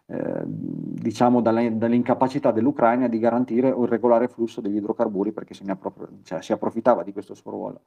eh, 0.09 0.43
diciamo 0.45 1.41
dalla, 1.41 1.69
dall'incapacità 1.69 2.51
dell'Ucraina 2.51 3.07
di 3.07 3.19
garantire 3.19 3.69
un 3.71 3.85
regolare 3.85 4.27
flusso 4.27 4.61
degli 4.61 4.77
idrocarburi 4.77 5.33
perché 5.33 5.53
se 5.53 5.65
ne 5.65 5.73
appro- 5.73 6.09
cioè, 6.23 6.41
si 6.41 6.53
approfittava 6.53 7.03
di 7.03 7.11
questo 7.11 7.33
suo 7.33 7.51
ruolo. 7.51 7.81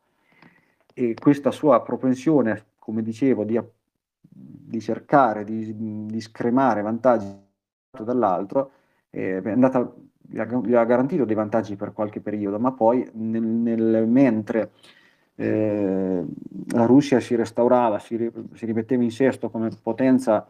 E 0.92 1.14
questa 1.14 1.50
sua 1.50 1.80
propensione, 1.82 2.66
come 2.78 3.02
dicevo, 3.02 3.44
di, 3.44 3.58
di 4.20 4.80
cercare 4.80 5.44
di, 5.44 6.06
di 6.06 6.20
scremare 6.20 6.82
vantaggi 6.82 7.26
dall'altro, 8.04 8.72
eh, 9.10 9.40
è 9.40 9.50
andata 9.50 9.90
gli 10.30 10.38
ha, 10.38 10.46
gli 10.64 10.74
ha, 10.74 10.84
garantito 10.84 11.24
dei 11.24 11.34
vantaggi 11.34 11.76
per 11.76 11.92
qualche 11.92 12.20
periodo, 12.20 12.58
ma 12.58 12.72
poi 12.72 13.08
nel, 13.14 13.42
nel, 13.42 14.06
mentre 14.06 14.70
eh, 15.34 16.24
la 16.68 16.86
Russia 16.86 17.18
si 17.18 17.34
restaurava, 17.34 17.98
si, 17.98 18.30
si, 18.54 18.66
rimetteva 18.66 19.02
in 19.02 19.10
sesto 19.10 19.50
come 19.50 19.70
potenza 19.82 20.46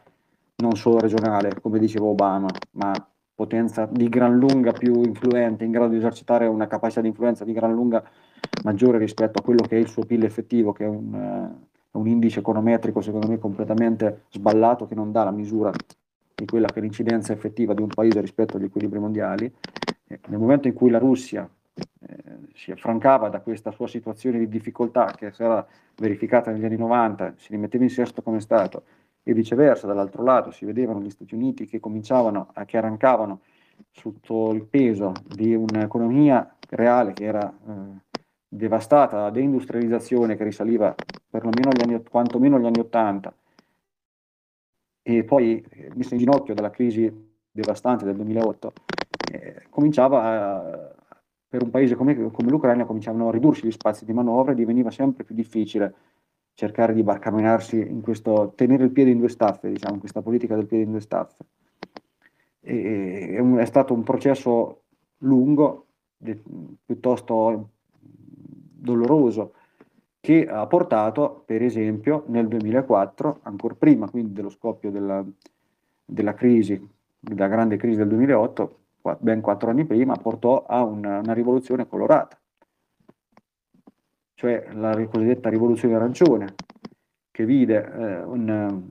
non 0.57 0.77
solo 0.77 0.99
regionale, 0.99 1.59
come 1.61 1.79
diceva 1.79 2.07
Obama, 2.07 2.49
ma 2.73 2.93
potenza 3.35 3.87
di 3.91 4.09
gran 4.11 4.37
lunga 4.37 4.73
più 4.73 5.03
influente, 5.03 5.65
in 5.65 5.71
grado 5.71 5.93
di 5.93 5.97
esercitare 5.97 6.47
una 6.47 6.67
capacità 6.67 7.01
di 7.01 7.09
influenza 7.09 7.45
di 7.45 7.55
gran 7.55 7.73
lunga 7.73 8.05
maggiore 8.65 8.99
rispetto 8.99 9.39
a 9.39 9.43
quello 9.43 9.63
che 9.63 9.77
è 9.77 9.79
il 9.81 9.89
suo 9.89 10.05
PIL 10.05 10.25
effettivo, 10.25 10.73
che 10.73 10.85
è 10.85 10.89
un, 10.89 11.15
uh, 11.15 11.99
un 11.99 12.07
indice 12.07 12.41
econometrico 12.41 13.01
secondo 13.01 13.29
me 13.29 13.39
completamente 13.39 14.25
sballato 14.29 14.87
che 14.87 14.95
non 14.95 15.11
dà 15.11 15.25
la 15.25 15.31
misura 15.31 15.73
di 16.41 16.47
quella 16.47 16.69
che 16.69 16.79
è 16.79 16.83
l'incidenza 16.83 17.35
effettiva 17.35 17.75
di 17.75 17.83
un 17.83 17.89
paese 17.89 18.21
rispetto 18.21 18.57
agli 18.57 18.65
equilibri 18.65 18.99
mondiali, 18.99 19.53
eh, 20.07 20.21
nel 20.29 20.39
momento 20.39 20.69
in 20.69 20.75
cui 20.75 20.89
la 20.89 20.99
Russia 20.99 21.49
eh, 21.75 22.17
si 22.55 22.71
affrancava 22.71 23.29
da 23.29 23.41
questa 23.41 23.71
sua 23.73 23.87
situazione 23.87 24.39
di 24.39 24.49
difficoltà 24.49 25.13
che 25.15 25.33
si 25.33 25.43
era 25.43 25.67
verificata 25.97 26.51
negli 26.51 26.65
anni 26.65 26.77
90, 26.77 27.35
si 27.37 27.49
rimetteva 27.51 27.85
in 27.85 27.91
sesto 27.91 28.23
come 28.23 28.41
Stato 28.41 28.85
e 29.23 29.35
viceversa, 29.35 29.87
dall'altro 29.87 30.23
lato 30.23 30.51
si 30.51 30.65
vedevano 30.65 31.01
gli 31.01 31.11
Stati 31.11 31.35
Uniti 31.35 31.67
che 31.67 31.79
cominciavano, 31.79 32.49
a, 32.55 32.65
che 32.65 32.79
arrancavano 32.79 33.41
sotto 33.91 34.53
il 34.53 34.65
peso 34.65 35.13
di 35.27 35.55
un'economia 35.55 36.57
reale 36.71 37.13
che 37.13 37.25
era 37.25 37.47
eh, 37.51 38.19
devastata 38.49 39.17
da 39.17 39.31
deindustrializzazione 39.31 40.37
che 40.37 40.45
risaliva 40.45 40.95
perlomeno 41.29 41.69
agli 41.69 41.83
anni, 41.83 42.03
quantomeno 42.03 42.57
agli 42.57 42.67
anni 42.67 42.81
80 42.81 43.35
e 45.03 45.25
poi 45.25 45.65
eh, 45.71 45.91
messa 45.95 46.15
in 46.15 46.21
ginocchio 46.21 46.55
dalla 46.55 46.71
crisi 46.71 47.29
devastante 47.51 48.05
del 48.05 48.17
2008, 48.17 48.73
eh, 49.33 49.67
cominciava 49.71 50.23
a, 50.23 50.95
per 51.49 51.63
un 51.63 51.71
paese 51.71 51.97
come, 51.97 52.31
come 52.31 52.51
l'Ucraina 52.51 52.85
cominciavano 52.85 53.29
a 53.29 53.33
ridursi 53.33 53.67
gli 53.67 53.73
spazi 53.73 54.05
di 54.05 54.13
manovra 54.13 54.53
e 54.53 54.55
diveniva 54.55 54.91
sempre 54.91 55.25
più 55.25 55.35
difficile 55.35 55.95
cercare 56.55 56.93
di 56.93 57.03
barcamenarsi 57.03 57.77
in 57.77 58.03
questo, 58.03 58.53
tenere 58.55 58.85
il 58.85 58.91
piede 58.91 59.11
in 59.11 59.19
due 59.19 59.29
staffe, 59.29 59.71
diciamo, 59.71 59.95
in 59.95 60.01
questa 60.01 60.23
politica 60.23 60.55
del 60.55 60.67
piede 60.67 60.85
in 60.85 60.91
due 60.91 61.01
staffe. 61.01 61.45
E, 62.61 63.31
è, 63.31 63.39
un, 63.39 63.57
è 63.57 63.65
stato 63.65 63.95
un 63.95 64.03
processo 64.03 64.83
lungo, 65.19 65.87
de, 66.17 66.41
piuttosto 66.85 67.71
doloroso, 67.99 69.55
che 70.21 70.47
ha 70.47 70.67
portato, 70.67 71.43
per 71.47 71.63
esempio, 71.63 72.25
nel 72.29 72.47
2004, 72.47 73.41
ancora 73.43 73.75
prima 73.75 74.09
quindi 74.11 74.33
dello 74.33 74.51
scoppio 74.51 74.91
della, 74.91 75.25
della 76.05 76.35
crisi, 76.35 76.89
della 77.19 77.49
grande 77.49 77.77
crisi 77.77 77.97
del 77.97 78.09
2008, 78.09 78.79
ben 79.19 79.41
quattro 79.41 79.71
anni 79.71 79.87
prima, 79.87 80.15
portò 80.17 80.65
a 80.67 80.85
una, 80.85 81.21
una 81.21 81.33
rivoluzione 81.33 81.89
colorata, 81.89 82.39
cioè 84.35 84.69
la 84.73 85.07
cosiddetta 85.07 85.49
rivoluzione 85.49 85.95
arancione, 85.95 86.55
che 87.31 87.45
vide 87.47 87.93
eh, 87.93 88.23
un, 88.23 88.83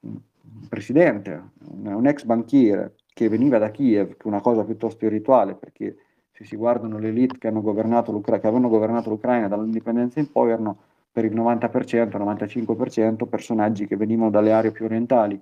un, 0.00 0.20
presidente, 0.68 1.50
un, 1.70 1.86
un, 1.86 2.06
ex 2.06 2.24
banchiere 2.24 2.94
che 3.12 3.28
veniva 3.28 3.58
da 3.58 3.70
Kiev, 3.70 4.16
che 4.16 4.24
è 4.24 4.26
una 4.28 4.40
cosa 4.40 4.64
piuttosto 4.64 5.04
irrituale, 5.04 5.54
perché 5.54 5.96
se 6.38 6.44
si 6.44 6.54
guardano 6.54 6.98
le 6.98 7.08
elite 7.08 7.36
che, 7.36 7.40
che 7.40 7.48
avevano 7.48 8.68
governato 8.68 9.10
l'Ucraina 9.10 9.48
dall'indipendenza 9.48 10.20
in 10.20 10.30
poi, 10.30 10.52
erano 10.52 10.78
per 11.10 11.24
il 11.24 11.34
90%, 11.34 12.16
95% 12.16 13.26
personaggi 13.26 13.88
che 13.88 13.96
venivano 13.96 14.30
dalle 14.30 14.52
aree 14.52 14.70
più 14.70 14.84
orientali, 14.84 15.40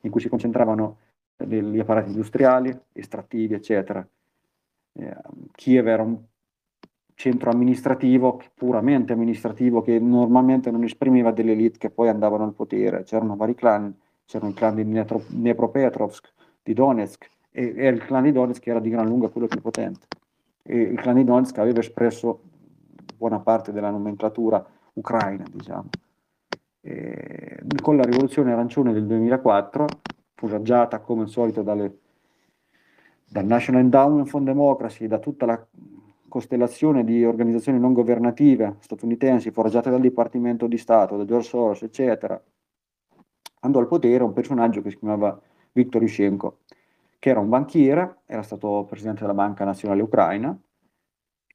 in 0.00 0.10
cui 0.10 0.22
si 0.22 0.30
concentravano 0.30 0.96
gli 1.36 1.78
apparati 1.78 2.08
industriali, 2.08 2.74
estrattivi, 2.94 3.52
eccetera. 3.52 4.06
Eh, 4.94 5.16
Kiev 5.54 5.86
era 5.86 6.02
un 6.02 6.18
centro 7.12 7.50
amministrativo, 7.50 8.40
puramente 8.54 9.12
amministrativo, 9.12 9.82
che 9.82 9.98
normalmente 9.98 10.70
non 10.70 10.82
esprimeva 10.84 11.30
delle 11.30 11.52
elite 11.52 11.76
che 11.76 11.90
poi 11.90 12.08
andavano 12.08 12.44
al 12.44 12.54
potere. 12.54 13.02
C'erano 13.02 13.36
vari 13.36 13.54
clan, 13.54 13.94
c'erano 14.24 14.48
il 14.48 14.56
clan 14.56 14.76
di 14.76 14.84
Dnepropetrovsk, 14.84 16.32
di 16.62 16.72
Donetsk, 16.72 17.28
e, 17.52 17.74
e, 17.76 17.88
il 17.88 18.02
clan 18.04 18.24
di 18.24 18.32
Donetsk 18.32 18.66
era 18.66 18.80
di 18.80 18.90
gran 18.90 19.06
lunga 19.06 19.28
quello 19.28 19.46
più 19.46 19.60
potente. 19.60 20.06
E 20.62 20.76
il 20.76 20.98
clan 21.00 21.16
di 21.16 21.24
Donetsk 21.24 21.58
aveva 21.58 21.80
espresso 21.80 22.40
buona 23.16 23.40
parte 23.40 23.72
della 23.72 23.90
nomenclatura 23.90 24.64
ucraina, 24.94 25.44
diciamo. 25.50 25.88
E, 26.80 27.60
con 27.80 27.96
la 27.96 28.04
rivoluzione 28.04 28.52
arancione 28.52 28.92
del 28.92 29.06
2004, 29.06 29.86
foraggiata 30.34 30.98
come 31.00 31.22
al 31.22 31.28
solito 31.28 31.62
dalle, 31.62 31.98
dal 33.28 33.44
National 33.44 33.82
Endowment 33.82 34.26
for 34.26 34.42
Democracy, 34.42 35.06
da 35.06 35.18
tutta 35.18 35.46
la 35.46 35.66
costellazione 36.28 37.04
di 37.04 37.24
organizzazioni 37.26 37.78
non 37.78 37.92
governative 37.92 38.76
statunitensi 38.78 39.50
foraggiate 39.50 39.90
dal 39.90 40.00
Dipartimento 40.00 40.66
di 40.66 40.78
Stato, 40.78 41.18
da 41.18 41.26
George 41.26 41.48
Soros, 41.48 41.82
eccetera, 41.82 42.42
andò 43.60 43.78
al 43.78 43.86
potere 43.86 44.24
un 44.24 44.32
personaggio 44.32 44.80
che 44.80 44.90
si 44.90 44.98
chiamava 44.98 45.38
Viktor 45.72 46.00
Yushchenko, 46.00 46.58
che 47.22 47.30
era 47.30 47.38
un 47.38 47.48
banchiere, 47.48 48.22
era 48.26 48.42
stato 48.42 48.84
presidente 48.84 49.20
della 49.20 49.32
Banca 49.32 49.64
Nazionale 49.64 50.02
Ucraina, 50.02 50.60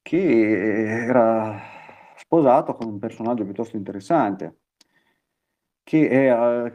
che 0.01 0.86
era 1.03 1.60
sposato 2.15 2.73
con 2.73 2.88
un 2.88 2.99
personaggio 2.99 3.43
piuttosto 3.43 3.75
interessante, 3.75 4.60
che 5.84 6.08
è, 6.08 6.71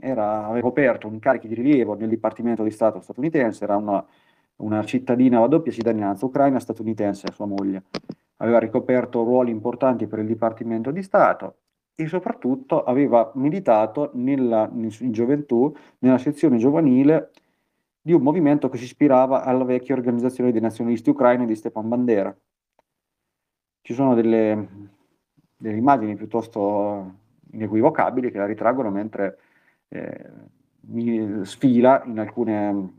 era, 0.00 0.46
aveva 0.46 0.60
coperto 0.66 1.06
incarichi 1.06 1.46
di 1.46 1.54
rilievo 1.54 1.94
nel 1.94 2.08
Dipartimento 2.08 2.64
di 2.64 2.72
Stato 2.72 2.98
statunitense, 2.98 3.62
era 3.62 3.76
una, 3.76 4.04
una 4.56 4.84
cittadina 4.84 5.40
a 5.40 5.46
doppia 5.46 5.70
cittadinanza, 5.70 6.26
ucraina 6.26 6.58
statunitense, 6.58 7.30
sua 7.32 7.46
moglie. 7.46 7.84
Aveva 8.38 8.58
ricoperto 8.58 9.22
ruoli 9.22 9.52
importanti 9.52 10.08
per 10.08 10.18
il 10.18 10.26
Dipartimento 10.26 10.90
di 10.90 11.04
Stato 11.04 11.58
e 11.94 12.06
soprattutto 12.06 12.84
aveva 12.84 13.30
militato 13.34 14.10
nella, 14.14 14.68
in 14.72 15.12
gioventù 15.12 15.74
nella 15.98 16.18
sezione 16.18 16.56
giovanile 16.56 17.30
di 18.00 18.12
un 18.12 18.22
movimento 18.22 18.68
che 18.68 18.78
si 18.78 18.84
ispirava 18.84 19.44
alla 19.44 19.64
vecchia 19.64 19.94
organizzazione 19.94 20.50
dei 20.50 20.60
nazionalisti 20.60 21.10
ucraini 21.10 21.46
di 21.46 21.54
Stepan 21.54 21.88
Bandera. 21.88 22.36
Ci 23.80 23.94
sono 23.94 24.14
delle, 24.14 24.68
delle 25.56 25.76
immagini 25.76 26.16
piuttosto 26.16 27.20
inequivocabili 27.52 28.30
che 28.30 28.38
la 28.38 28.46
ritraggono 28.46 28.90
mentre 28.90 29.38
eh, 29.88 30.30
sfila 31.42 32.02
in 32.04 32.18
alcune, 32.18 32.94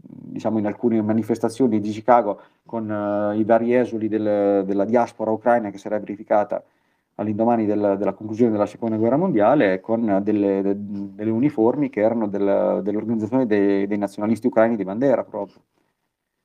diciamo 0.00 0.58
in 0.58 0.66
alcune 0.66 1.02
manifestazioni 1.02 1.80
di 1.80 1.90
Chicago 1.90 2.40
con 2.64 2.88
uh, 2.88 3.36
i 3.36 3.44
vari 3.44 3.74
esuli 3.74 4.08
del, 4.08 4.64
della 4.64 4.84
diaspora 4.84 5.30
ucraina 5.30 5.70
che 5.70 5.78
si 5.78 5.86
era 5.86 5.98
verificata 5.98 6.62
all'indomani 7.18 7.66
del, 7.66 7.96
della 7.98 8.12
conclusione 8.12 8.52
della 8.52 8.66
seconda 8.66 8.96
guerra 8.96 9.16
mondiale 9.16 9.80
con 9.80 10.20
delle, 10.22 10.62
de, 10.62 10.74
delle 10.76 11.30
uniformi 11.30 11.90
che 11.90 12.00
erano 12.00 12.28
del, 12.28 12.80
dell'organizzazione 12.82 13.46
dei, 13.46 13.86
dei, 13.86 13.98
nazionalisti 13.98 14.46
ucraini 14.46 14.76
di 14.76 14.84
Bandera 14.84 15.24
proprio. 15.24 15.62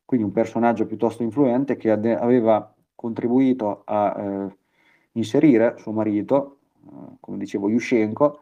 Quindi 0.04 0.26
un 0.26 0.34
personaggio 0.34 0.86
piuttosto 0.86 1.24
influente 1.24 1.78
che 1.78 1.92
ade, 1.92 2.16
aveva 2.18 2.74
contribuito 2.96 3.84
a 3.86 4.16
eh, 4.18 4.58
inserire 5.14 5.76
suo 5.78 5.92
marito, 5.92 6.58
eh, 6.86 7.18
come 7.20 7.38
dicevo 7.38 7.70
Yushchenko, 7.70 8.42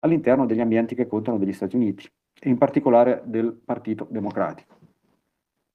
all'interno 0.00 0.46
degli 0.46 0.60
ambienti 0.60 0.94
che 0.94 1.06
contano 1.06 1.38
degli 1.38 1.52
Stati 1.52 1.76
Uniti 1.76 2.08
e 2.40 2.48
in 2.48 2.58
particolare 2.58 3.22
del 3.24 3.52
Partito 3.52 4.06
Democratico. 4.10 4.78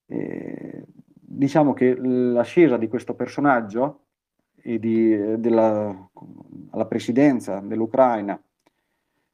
E, 0.07 0.83
diciamo 1.11 1.73
che 1.73 1.95
l'ascesa 1.95 2.75
di 2.77 2.87
questo 2.87 3.13
personaggio 3.13 4.04
e 4.67 4.79
di, 4.79 5.39
della, 5.39 6.09
alla 6.71 6.85
presidenza 6.87 7.59
dell'Ucraina, 7.59 8.41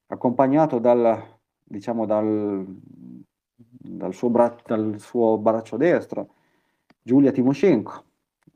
accompagnato 0.08 0.78
dal, 0.78 1.24
diciamo, 1.64 2.06
dal, 2.06 2.66
dal, 2.66 4.14
suo 4.14 4.30
braccio, 4.30 4.64
dal 4.68 5.00
suo 5.00 5.38
braccio 5.38 5.78
destro, 5.78 6.34
Giulia 7.02 7.32
Timoshenko, 7.32 8.04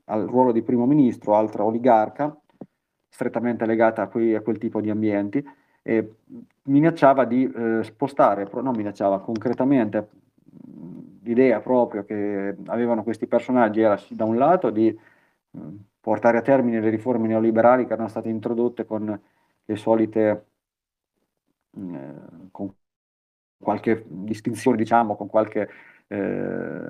al 0.05 0.27
ruolo 0.27 0.51
di 0.51 0.63
primo 0.63 0.85
ministro, 0.85 1.35
altra 1.35 1.63
oligarca, 1.63 2.37
strettamente 3.07 3.65
legata 3.65 4.01
a, 4.01 4.07
quei, 4.07 4.35
a 4.35 4.41
quel 4.41 4.57
tipo 4.57 4.81
di 4.81 4.89
ambienti, 4.89 5.41
e 5.81 6.15
minacciava 6.63 7.23
di 7.23 7.49
eh, 7.49 7.83
spostare, 7.83 8.49
non 8.51 8.75
minacciava 8.75 9.21
concretamente, 9.21 10.09
l'idea 11.21 11.61
proprio 11.61 12.03
che 12.03 12.57
avevano 12.65 13.01
questi 13.01 13.27
personaggi 13.27 13.79
era 13.79 13.97
da 14.09 14.25
un 14.25 14.35
lato 14.35 14.69
di 14.71 14.93
portare 16.05 16.37
a 16.37 16.41
termine 16.41 16.79
le 16.79 16.91
riforme 16.91 17.27
neoliberali 17.27 17.87
che 17.87 17.93
erano 17.93 18.09
state 18.09 18.29
introdotte 18.29 18.85
con 18.85 19.19
le 19.65 19.75
solite, 19.75 20.45
eh, 21.71 22.13
con 22.51 22.71
qualche 23.57 24.05
distinzione, 24.07 24.77
diciamo, 24.77 25.15
con 25.15 25.27
qualche 25.27 25.67
eh, 26.05 26.89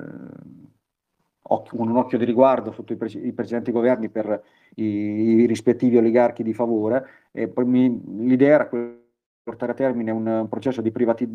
occhio, 1.44 1.80
un 1.80 1.96
occhio 1.96 2.18
di 2.18 2.26
riguardo 2.26 2.74
sotto 2.74 2.92
i, 2.92 2.98
pre- 2.98 3.08
i 3.08 3.32
precedenti 3.32 3.72
governi 3.72 4.10
per 4.10 4.44
i, 4.76 4.84
i, 4.84 5.46
rispettivi 5.46 5.96
oligarchi 5.96 6.44
di 6.44 6.54
favore, 6.54 7.30
l'idea 7.32 8.56
era 8.56 8.68
quella 8.68 8.98
portare 9.44 9.72
a 9.72 9.76
termine 9.76 10.12
un, 10.12 10.48
processo 10.50 10.82
di, 10.82 10.92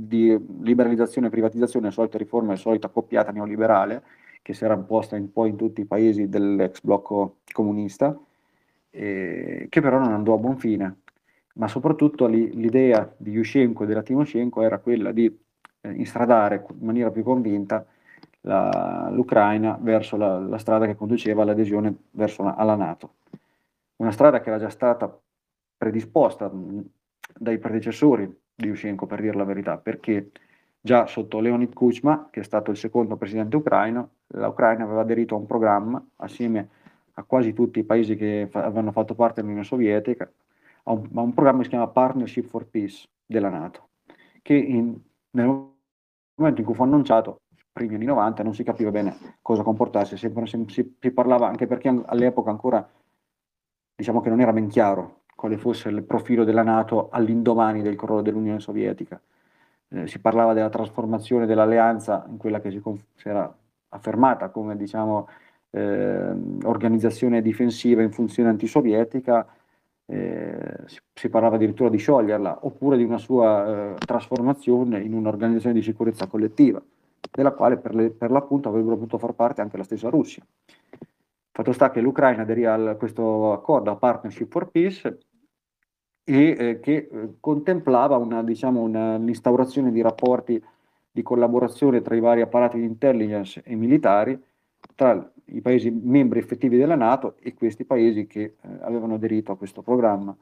di 0.07 0.47
liberalizzazione 0.61 1.29
e 1.29 1.31
privatizzazione, 1.31 1.87
le 1.87 1.93
solite 1.93 2.19
riforme, 2.19 2.49
la 2.49 2.57
solita 2.57 2.89
accoppiata 2.89 3.31
neoliberale, 3.31 4.03
che 4.43 4.55
si 4.55 4.65
era 4.65 4.75
imposta 4.75 5.17
un 5.17 5.33
po' 5.33 5.47
in 5.47 5.57
tutti 5.57 5.83
i 5.83 5.87
paesi 5.87 6.29
dell'ex 6.29 6.81
blocco 6.81 7.39
comunista, 7.53 8.19
eh, 8.91 9.67
che 9.69 9.81
però 9.81 9.99
non 9.99 10.13
andò 10.13 10.35
a 10.35 10.39
buon 10.39 10.59
fine. 10.59 11.01
Ma 11.55 11.69
soprattutto 11.69 12.27
li, 12.27 12.55
l'idea 12.55 13.13
di 13.17 13.33
Yushchenko 13.33 13.85
e 13.85 13.87
della 13.87 14.03
Timoshenko 14.03 14.63
era 14.63 14.79
quella 14.79 15.13
di 15.13 15.27
eh, 15.81 15.93
instradare 15.93 16.65
in 16.69 16.87
maniera 16.87 17.11
più 17.11 17.23
convinta 17.23 17.85
la, 18.43 19.11
l'Ucraina 19.13 19.79
verso 19.81 20.17
la, 20.17 20.39
la, 20.39 20.59
strada 20.59 20.87
che 20.87 20.95
conduceva 20.95 21.43
all'adesione 21.43 21.95
la, 22.13 22.29
alla 22.57 22.77
Nato. 22.77 23.15
Una 23.97 24.13
strada 24.13 24.41
che 24.41 24.49
era 24.49 24.59
già 24.59 24.71
stata 24.71 25.15
predisposta 25.77 26.51
dai 27.39 27.59
predecessori 27.59 28.27
di 28.55 28.67
Yushchenko, 28.67 29.07
per 29.07 29.21
dire 29.21 29.37
la 29.37 29.45
verità, 29.45 29.77
perché 29.79 30.31
già 30.81 31.07
sotto 31.07 31.41
Leonid 31.41 31.73
Kuchma, 31.73 32.29
che 32.31 32.41
è 32.41 32.45
stato 32.45 32.71
il 32.71 32.77
secondo 32.77 33.17
presidente 33.17 33.57
ucraino, 33.57 34.11
l'Ucraina 34.33 34.85
aveva 34.85 35.01
aderito 35.01 35.35
a 35.35 35.39
un 35.39 35.47
programma 35.47 36.05
assieme 36.17 36.69
a 37.15 37.25
quasi 37.25 37.53
tutti 37.53 37.81
i 37.81 37.85
paesi 37.85 38.17
che 38.17 38.49
fa- 38.51 38.65
avevano 38.65 38.93
fatto 38.93 39.15
parte 39.15 39.37
dell'Unione 39.37 39.65
Sovietica, 39.65 40.31
a 40.85 40.93
un, 40.93 41.09
a 41.15 41.21
un, 41.21 41.35
programma 41.35 41.59
che 41.59 41.65
si 41.65 41.71
chiama 41.71 41.89
Partnership 41.89 42.47
for 42.47 42.67
Peace 42.67 43.09
della 43.27 43.49
Nato, 43.49 43.89
che 44.43 44.55
in, 44.55 44.99
nel 45.31 45.47
momento 46.35 46.61
in 46.61 46.67
cui 46.67 46.75
fu 46.75 46.83
annunciato, 46.83 47.43
primi 47.73 47.95
anni 47.95 48.07
90, 48.07 48.43
non 48.43 48.55
si 48.55 48.63
capiva 48.65 48.91
bene 48.91 49.17
cosa 49.43 49.63
comportasse, 49.63 50.17
sempre, 50.17 50.47
si, 50.47 50.97
si 50.99 51.11
parlava 51.13 51.47
anche 51.47 51.67
perché 51.67 51.89
all'epoca 51.89 52.51
ancora 52.51 52.89
diciamo 53.95 54.21
che 54.21 54.31
non 54.31 54.41
era 54.41 54.53
ben 54.53 54.69
chiaro 54.69 55.21
quale 55.35 55.57
fosse 55.57 55.89
il 55.89 56.03
profilo 56.03 56.45
della 56.45 56.63
Nato 56.63 57.09
all'indomani 57.11 57.83
del 57.83 57.97
crollo 57.97 58.21
dell'Unione 58.21 58.61
Sovietica. 58.61 59.21
Eh, 59.89 60.07
si 60.07 60.21
parlava 60.21 60.53
della 60.53 60.69
trasformazione 60.69 61.47
dell'alleanza 61.47 62.27
in 62.29 62.37
quella 62.37 62.61
che 62.61 62.71
si, 62.71 62.81
si 63.15 63.29
era 63.29 63.53
affermata 63.91 64.49
come 64.51 64.77
diciamo, 64.77 65.29
eh, 65.71 66.33
organizzazione 66.65 67.43
difensiva 67.43 68.03
in 68.03 68.11
funzione 68.11 68.49
antisovietica, 68.49 69.47
eh, 70.07 70.83
si, 70.87 70.99
si, 71.15 71.29
parlava 71.29 71.57
addirittura 71.57 71.89
di 71.89 71.99
scioglierla, 71.99 72.61
oppure 72.63 72.97
di 72.97 73.05
una 73.05 73.19
sua 73.19 73.93
eh, 73.93 73.99
trasformazione 74.05 75.01
in 75.01 75.15
un'organizzazione 75.15 75.75
di 75.75 75.83
sicurezza 75.83 76.27
collettiva, 76.27 76.83
della 77.31 77.53
quale 77.53 77.77
per, 77.77 77.95
le, 77.95 78.11
per 78.11 78.31
l'appunto 78.31 78.69
avrebbero 78.69 78.97
potuto 78.97 79.19
far 79.19 79.35
parte 79.35 79.61
anche 79.61 79.77
la 79.77 79.85
stessa 79.85 80.09
Russia. 80.09 80.45
Fatto 81.53 81.73
sta 81.73 81.91
che 81.91 82.01
l'Ucraina 82.01 82.43
aderì 82.43 82.65
a 82.65 82.95
questo 82.97 83.53
accordo, 83.53 83.91
a 83.91 83.97
Partnership 83.97 84.51
for 84.51 84.71
Peace, 84.71 85.19
e 86.25 86.57
eh, 86.59 86.81
che 86.81 87.09
eh, 87.11 87.35
contemplava 87.41 88.17
una, 88.17 88.43
diciamo, 88.43 88.81
una, 88.81 89.17
l'instaurazione 89.17 89.91
di 89.91 90.01
rapporti 90.01 90.63
di 91.11 91.23
collaborazione 91.23 92.03
tra 92.03 92.15
i 92.15 92.21
vari 92.21 92.41
apparati 92.41 92.79
di 92.79 92.85
intelligence 92.85 93.63
e 93.65 93.75
militari 93.75 94.41
tra 94.95 95.31
i 95.47 95.61
paesi 95.61 95.91
membri 95.91 96.39
effettivi 96.39 96.77
della 96.77 96.95
Nato 96.95 97.37
e 97.41 97.55
questi 97.55 97.85
paesi 97.85 98.27
che 98.27 98.41
eh, 98.41 98.57
avevano 98.81 99.15
aderito 99.15 99.53
a 99.53 99.57
questo 99.57 99.83
programma. 99.83 100.37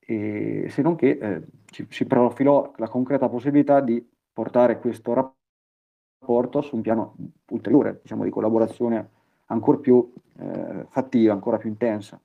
E, 0.00 0.66
se 0.68 0.82
non 0.82 0.96
che 0.96 1.18
eh, 1.20 1.42
ci, 1.66 1.86
si 1.88 2.04
profilò 2.06 2.72
la 2.76 2.88
concreta 2.88 3.28
possibilità 3.28 3.80
di 3.80 4.04
portare 4.32 4.78
questo 4.78 5.14
rapporto 5.14 6.60
su 6.60 6.76
un 6.76 6.82
piano 6.82 7.16
ulteriore, 7.50 8.00
diciamo 8.02 8.24
di 8.24 8.30
collaborazione 8.30 9.10
ancora 9.46 9.78
più 9.78 10.12
eh, 10.38 10.86
fattiva, 10.88 11.32
ancora 11.32 11.56
più 11.56 11.68
intensa. 11.68 12.20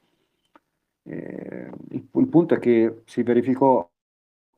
Eh, 1.06 1.70
il, 1.90 2.08
il, 2.14 2.28
punto 2.28 2.54
è 2.54 2.60
che 2.60 3.02
si 3.06 3.24
verificò 3.24 3.90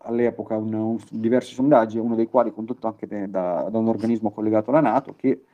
all'epoca 0.06 0.56
un, 0.58 0.74
un, 0.74 0.98
diversi 1.10 1.54
sondaggi, 1.54 1.98
uno 1.98 2.16
dei 2.16 2.28
quali 2.28 2.52
condotto 2.52 2.88
anche 2.88 3.08
da, 3.08 3.68
da, 3.70 3.78
un 3.78 3.88
organismo 3.88 4.32
collegato 4.32 4.70
alla 4.70 4.82
Nato, 4.82 5.16
che 5.16 5.46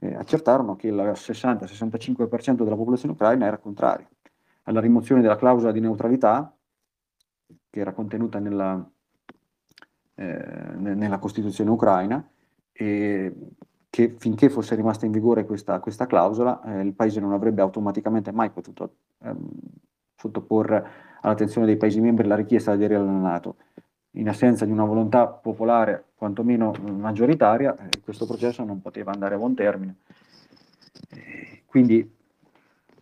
eh, 0.00 0.14
accertarono 0.14 0.76
che 0.76 0.88
il 0.88 0.94
60-65% 0.94 2.62
della 2.62 2.76
popolazione 2.76 3.14
ucraina 3.14 3.46
era 3.46 3.58
contraria 3.58 4.08
alla 4.64 4.80
rimozione 4.80 5.20
della 5.22 5.36
clausola 5.36 5.72
di 5.72 5.80
neutralità 5.80 6.54
che 7.70 7.80
era 7.80 7.92
contenuta 7.92 8.38
nella, 8.38 8.90
eh, 10.14 10.44
nella 10.76 11.18
Costituzione 11.18 11.70
ucraina 11.70 12.26
e 12.72 13.34
che 13.88 14.14
finché 14.18 14.50
fosse 14.50 14.74
rimasta 14.74 15.06
in 15.06 15.12
vigore 15.12 15.46
questa, 15.46 15.78
questa 15.80 16.06
clausola 16.06 16.60
eh, 16.62 16.82
il 16.82 16.94
paese 16.94 17.20
non 17.20 17.32
avrebbe 17.32 17.62
automaticamente 17.62 18.32
mai 18.32 18.50
potuto 18.50 18.96
ehm, 19.22 19.48
sottoporre 20.16 20.84
all'attenzione 21.20 21.66
dei 21.66 21.76
Paesi 21.76 22.00
membri 22.00 22.26
la 22.26 22.34
richiesta 22.34 22.74
di 22.74 22.84
aderire 22.84 23.00
alla 23.00 23.18
Nato. 23.18 23.56
In 24.16 24.28
assenza 24.28 24.64
di 24.64 24.70
una 24.70 24.84
volontà 24.84 25.26
popolare 25.26 26.06
quantomeno 26.14 26.72
maggioritaria, 26.80 27.76
eh, 27.76 28.00
questo 28.02 28.26
processo 28.26 28.64
non 28.64 28.80
poteva 28.80 29.12
andare 29.12 29.34
a 29.34 29.38
buon 29.38 29.54
termine. 29.54 29.96
Eh, 31.10 31.62
quindi 31.66 32.14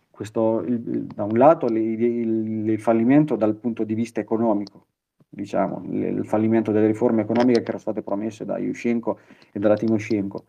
questo, 0.09 0.61
il, 0.61 1.05
da 1.05 1.23
un 1.23 1.37
lato 1.37 1.67
il, 1.67 2.69
il, 2.69 2.79
fallimento 2.79 3.35
dal 3.35 3.55
punto 3.55 3.83
di 3.83 3.93
vista 3.93 4.19
economico, 4.19 4.87
diciamo, 5.29 5.83
il, 5.89 6.25
fallimento 6.25 6.71
delle 6.71 6.87
riforme 6.87 7.21
economiche 7.21 7.59
che 7.59 7.65
erano 7.65 7.79
state 7.79 8.01
promesse 8.01 8.43
da 8.43 8.57
Yushchenko 8.57 9.19
e 9.51 9.59
dalla 9.59 9.75
Timoshenko, 9.75 10.45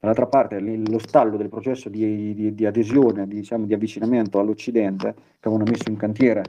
Dall'altra 0.00 0.26
parte 0.26 0.58
lo 0.58 0.98
stallo 0.98 1.36
del 1.36 1.48
processo 1.48 1.88
di, 1.88 2.34
di, 2.34 2.54
di 2.54 2.66
adesione, 2.66 3.28
di, 3.28 3.36
diciamo, 3.36 3.66
di 3.66 3.74
avvicinamento 3.74 4.38
all'Occidente 4.38 5.14
che 5.38 5.48
avevano 5.48 5.70
messo 5.70 5.90
in 5.90 5.96
cantiere 5.96 6.42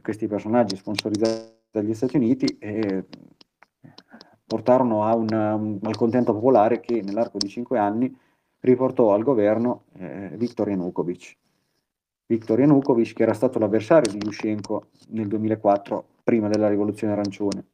questi 0.00 0.26
personaggi 0.26 0.74
sponsorizzati 0.74 1.57
dagli 1.70 1.94
Stati 1.94 2.16
Uniti 2.16 2.56
e 2.58 3.04
portarono 4.46 5.04
a 5.04 5.14
un 5.14 5.78
malcontento 5.82 6.32
popolare 6.32 6.80
che 6.80 7.02
nell'arco 7.02 7.38
di 7.38 7.48
cinque 7.48 7.78
anni 7.78 8.14
riportò 8.60 9.12
al 9.12 9.22
governo 9.22 9.84
eh, 9.94 10.30
Viktor 10.36 10.68
Yanukovych. 10.68 11.36
Viktor 12.26 12.58
Yanukovych 12.60 13.14
che 13.14 13.22
era 13.22 13.34
stato 13.34 13.58
l'avversario 13.58 14.10
di 14.10 14.24
Yushchenko 14.24 14.88
nel 15.10 15.28
2004 15.28 16.06
prima 16.24 16.48
della 16.48 16.68
rivoluzione 16.68 17.12
arancione, 17.12 17.66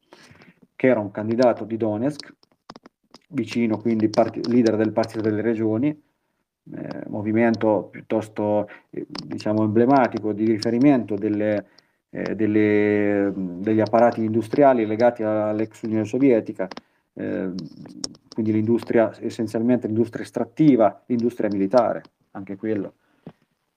che 0.75 0.87
era 0.87 0.99
un 0.99 1.11
candidato 1.11 1.63
di 1.63 1.77
Donetsk 1.77 2.33
vicino 3.29 3.77
quindi 3.77 4.09
part- 4.09 4.45
leader 4.47 4.75
del 4.75 4.91
Partito 4.91 5.21
delle 5.21 5.41
Regioni, 5.41 5.89
eh, 5.89 7.03
movimento 7.07 7.89
piuttosto 7.91 8.67
eh, 8.89 9.05
diciamo 9.09 9.63
emblematico 9.63 10.33
di 10.33 10.45
riferimento 10.45 11.15
delle, 11.15 11.67
eh, 12.15 12.33
delle, 12.33 13.33
degli 13.35 13.81
apparati 13.81 14.23
industriali 14.23 14.85
legati 14.85 15.21
all'ex 15.21 15.81
Unione 15.81 16.05
Sovietica, 16.05 16.65
eh, 17.13 17.51
quindi 18.33 18.53
l'industria 18.53 19.13
essenzialmente 19.19 19.87
l'industria 19.87 20.23
estrattiva, 20.23 21.03
l'industria 21.07 21.49
militare, 21.49 22.03
anche 22.31 22.55
quello, 22.55 22.93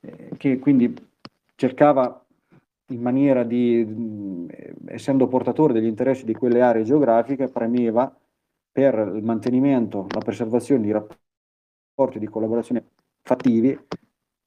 eh, 0.01 0.31
che 0.37 0.61
quindi 0.61 0.95
cercava 1.57 2.25
in 2.91 3.01
maniera 3.01 3.43
di, 3.43 4.47
essendo 4.87 5.27
portatore 5.27 5.73
degli 5.73 5.87
interessi 5.87 6.25
di 6.25 6.33
quelle 6.35 6.63
aree 6.63 6.85
geografiche, 6.85 7.49
premeva 7.49 8.17
per 8.71 9.15
il 9.17 9.25
mantenimento, 9.25 10.07
la 10.11 10.21
preservazione 10.21 10.83
di 10.83 10.93
rapporti 10.93 12.21
di 12.21 12.29
collaborazione 12.29 12.85
fattivi 13.21 13.77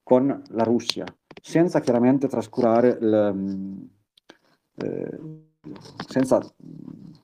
con 0.01 0.41
la 0.47 0.63
Russia, 0.63 1.03
senza 1.41 1.79
chiaramente 1.79 2.27
trascurare, 2.27 2.97
il, 2.99 3.31
mm, 3.33 3.81
eh, 4.75 5.19
senza 6.07 6.41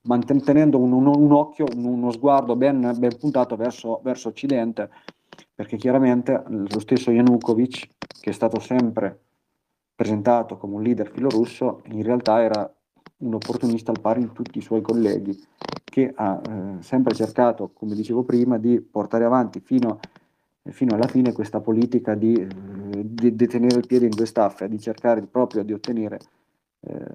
mantenendo 0.04 0.78
un, 0.78 0.92
un, 0.92 1.08
un, 1.08 1.32
occhio, 1.32 1.66
uno 1.76 2.12
sguardo 2.12 2.56
ben, 2.56 2.94
ben 2.98 3.18
puntato 3.18 3.56
verso, 3.56 4.00
verso 4.04 4.30
Occidente, 4.30 4.90
perché 5.54 5.78
chiaramente 5.78 6.44
lo 6.48 6.80
stesso 6.80 7.12
Yanukovych, 7.12 7.88
che 8.22 8.30
è 8.30 8.34
stato 8.34 8.60
sempre 8.60 9.20
presentato 9.96 10.58
come 10.58 10.76
un 10.76 10.84
leader 10.84 11.10
filorusso, 11.10 11.82
in 11.86 12.04
realtà 12.04 12.42
era 12.42 12.72
un 13.18 13.34
opportunista 13.34 13.92
al 13.92 14.00
pari 14.00 14.22
di 14.22 14.32
tutti 14.32 14.60
i 14.60 14.62
suoi 14.62 14.82
colleghi, 14.82 15.36
che 15.84 16.12
ha 16.16 16.40
eh, 16.40 16.82
sempre 16.82 17.16
cercato, 17.16 17.72
come 17.74 17.96
dicevo 17.96 18.24
prima, 18.24 18.58
di 18.60 18.80
portare 18.80 19.26
avanti 19.26 19.60
fino, 19.60 20.00
fino 20.72 20.96
alla 20.96 21.08
fine 21.08 21.32
questa 21.32 21.60
politica 21.60 22.16
di, 22.16 22.34
eh, 22.34 22.48
di, 23.04 23.36
di, 23.36 23.48
tenere 23.48 23.80
il 23.80 23.88
piede 23.88 24.06
in 24.06 24.16
due 24.16 24.26
staffe, 24.26 24.68
di 24.68 24.80
cercare 24.80 25.22
proprio 25.22 25.64
di 25.64 25.74
ottenere 25.74 26.20
eh, 26.82 27.06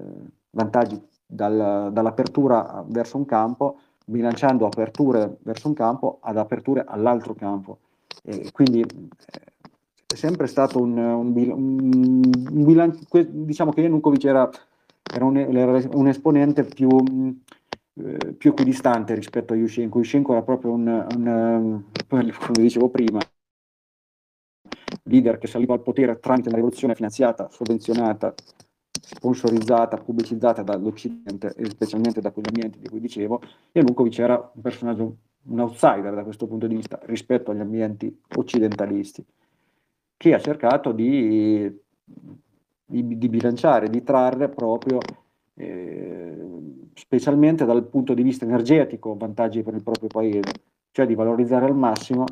vantaggi 0.51 1.01
dal, 1.25 1.89
dall'apertura 1.91 2.83
verso 2.87 3.17
un 3.17 3.25
campo, 3.25 3.79
bilanciando 4.05 4.65
aperture 4.65 5.37
verso 5.41 5.67
un 5.67 5.73
campo 5.73 6.19
ad 6.21 6.37
aperture 6.37 6.83
all'altro 6.85 7.33
campo. 7.33 7.79
E 8.23 8.51
quindi 8.51 8.81
eh, 8.81 9.41
è 10.05 10.15
sempre 10.15 10.47
stato 10.47 10.79
un, 10.81 10.97
un, 10.97 11.33
un, 11.35 12.21
un 12.51 12.65
bilancio, 12.65 13.05
diciamo 13.29 13.71
che 13.71 13.81
Janukovic 13.81 14.23
era 14.25 14.49
era 15.13 15.25
un, 15.25 15.37
era 15.37 15.79
un 15.93 16.07
esponente 16.07 16.63
più, 16.63 16.89
eh, 17.95 18.33
più, 18.33 18.51
equidistante 18.51 19.13
rispetto 19.13 19.53
a 19.53 19.55
Yushchenko. 19.55 19.99
Yushchenko 19.99 20.31
era 20.31 20.41
proprio 20.41 20.71
un, 20.71 21.83
come 22.07 22.33
dicevo 22.53 22.89
prima, 22.89 23.19
leader 25.03 25.37
che 25.37 25.47
saliva 25.47 25.73
al 25.73 25.81
potere 25.81 26.19
tramite 26.19 26.47
una 26.47 26.57
rivoluzione 26.57 26.95
finanziata, 26.95 27.49
sovvenzionata, 27.49 28.33
sponsorizzata, 28.91 29.97
pubblicizzata 29.97 30.63
dall'Occidente 30.63 31.53
e 31.55 31.65
specialmente 31.65 32.21
da 32.21 32.31
quegli 32.31 32.47
ambienti 32.47 32.79
di 32.79 32.87
cui 32.87 32.99
dicevo, 32.99 33.41
Yanukovych 33.71 34.19
era 34.19 34.51
un 34.53 34.61
personaggio, 34.61 35.17
un 35.43 35.59
outsider 35.59 36.13
da 36.13 36.23
questo 36.23 36.47
punto 36.47 36.67
di 36.67 36.75
vista 36.75 36.99
rispetto 37.03 37.51
agli 37.51 37.59
ambienti 37.59 38.21
occidentalisti, 38.35 39.25
che 40.15 40.33
ha 40.33 40.39
cercato 40.39 40.91
di 40.91 41.81
di, 42.85 43.17
di 43.17 43.29
bilanciare, 43.29 43.89
di 43.89 44.03
trarre 44.03 44.49
proprio, 44.49 44.99
eh, 45.55 46.37
specialmente 46.93 47.65
dal 47.65 47.85
punto 47.87 48.13
di 48.13 48.21
vista 48.21 48.45
energetico, 48.45 49.15
vantaggi 49.15 49.63
per 49.63 49.73
il 49.73 49.83
proprio 49.83 50.07
paese, 50.07 50.51
cioè 50.91 51.07
di 51.07 51.15
valorizzare 51.15 51.65
al 51.65 51.75
massimo 51.75 52.25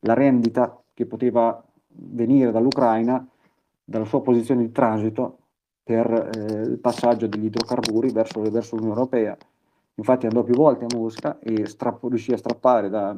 la 0.00 0.14
rendita 0.14 0.78
che 0.92 1.06
poteva 1.06 1.64
venire 1.94 2.50
dall'Ucraina, 2.50 3.26
dalla 3.84 4.04
sua 4.04 4.22
posizione 4.22 4.62
di 4.62 4.72
transito 4.72 5.38
per 5.82 6.30
eh, 6.34 6.62
il 6.62 6.78
passaggio 6.78 7.26
degli 7.26 7.44
idrocarburi 7.44 8.10
verso, 8.10 8.40
verso, 8.42 8.76
l'Unione 8.76 8.96
Europea. 8.96 9.36
Infatti 9.96 10.26
andò 10.26 10.42
più 10.42 10.54
volte 10.54 10.86
a 10.86 10.96
Mosca 10.96 11.38
e 11.38 11.66
strapp- 11.66 12.04
riuscì 12.04 12.32
a 12.32 12.38
strappare 12.38 12.88
da, 12.88 13.14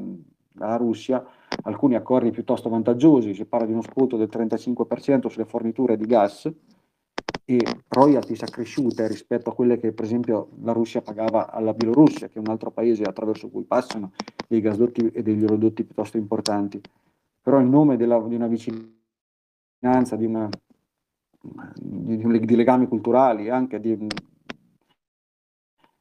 dalla 0.52 0.76
Russia 0.76 1.24
alcuni 1.62 1.94
accordi 1.94 2.30
piuttosto 2.30 2.68
vantaggiosi, 2.68 3.34
si 3.34 3.44
parla 3.44 3.66
di 3.66 3.72
uno 3.72 3.82
sconto 3.82 4.16
del 4.16 4.28
35% 4.30 5.28
sulle 5.28 5.44
forniture 5.44 5.96
di 5.96 6.06
gas 6.06 6.52
e 7.48 7.60
royalties 7.88 8.42
accresciute 8.42 9.06
rispetto 9.06 9.50
a 9.50 9.54
quelle 9.54 9.78
che 9.78 9.92
per 9.92 10.04
esempio 10.04 10.48
la 10.62 10.72
Russia 10.72 11.00
pagava 11.00 11.50
alla 11.50 11.72
Bielorussia, 11.72 12.28
che 12.28 12.34
è 12.34 12.40
un 12.40 12.48
altro 12.48 12.72
paese 12.72 13.04
attraverso 13.04 13.48
cui 13.48 13.62
passano 13.62 14.12
dei 14.48 14.60
gasdotti 14.60 15.10
e 15.12 15.22
degli 15.22 15.44
oleodotti 15.44 15.84
piuttosto 15.84 16.16
importanti. 16.16 16.80
Però 17.46 17.60
in 17.60 17.68
nome 17.68 17.96
della, 17.96 18.20
di 18.26 18.34
una 18.34 18.48
vicinanza, 18.48 20.16
di, 20.16 20.24
una, 20.24 20.48
di, 21.76 22.40
di 22.40 22.56
legami 22.56 22.88
culturali, 22.88 23.48
anche 23.50 23.78
di, 23.78 23.96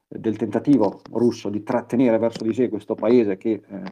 del 0.08 0.38
tentativo 0.38 1.02
russo 1.12 1.50
di 1.50 1.62
trattenere 1.62 2.18
verso 2.18 2.43
di 2.43 2.52
sé 2.52 2.68
questo 2.68 2.96
paese 2.96 3.38
che 3.38 3.62
eh, 3.64 3.84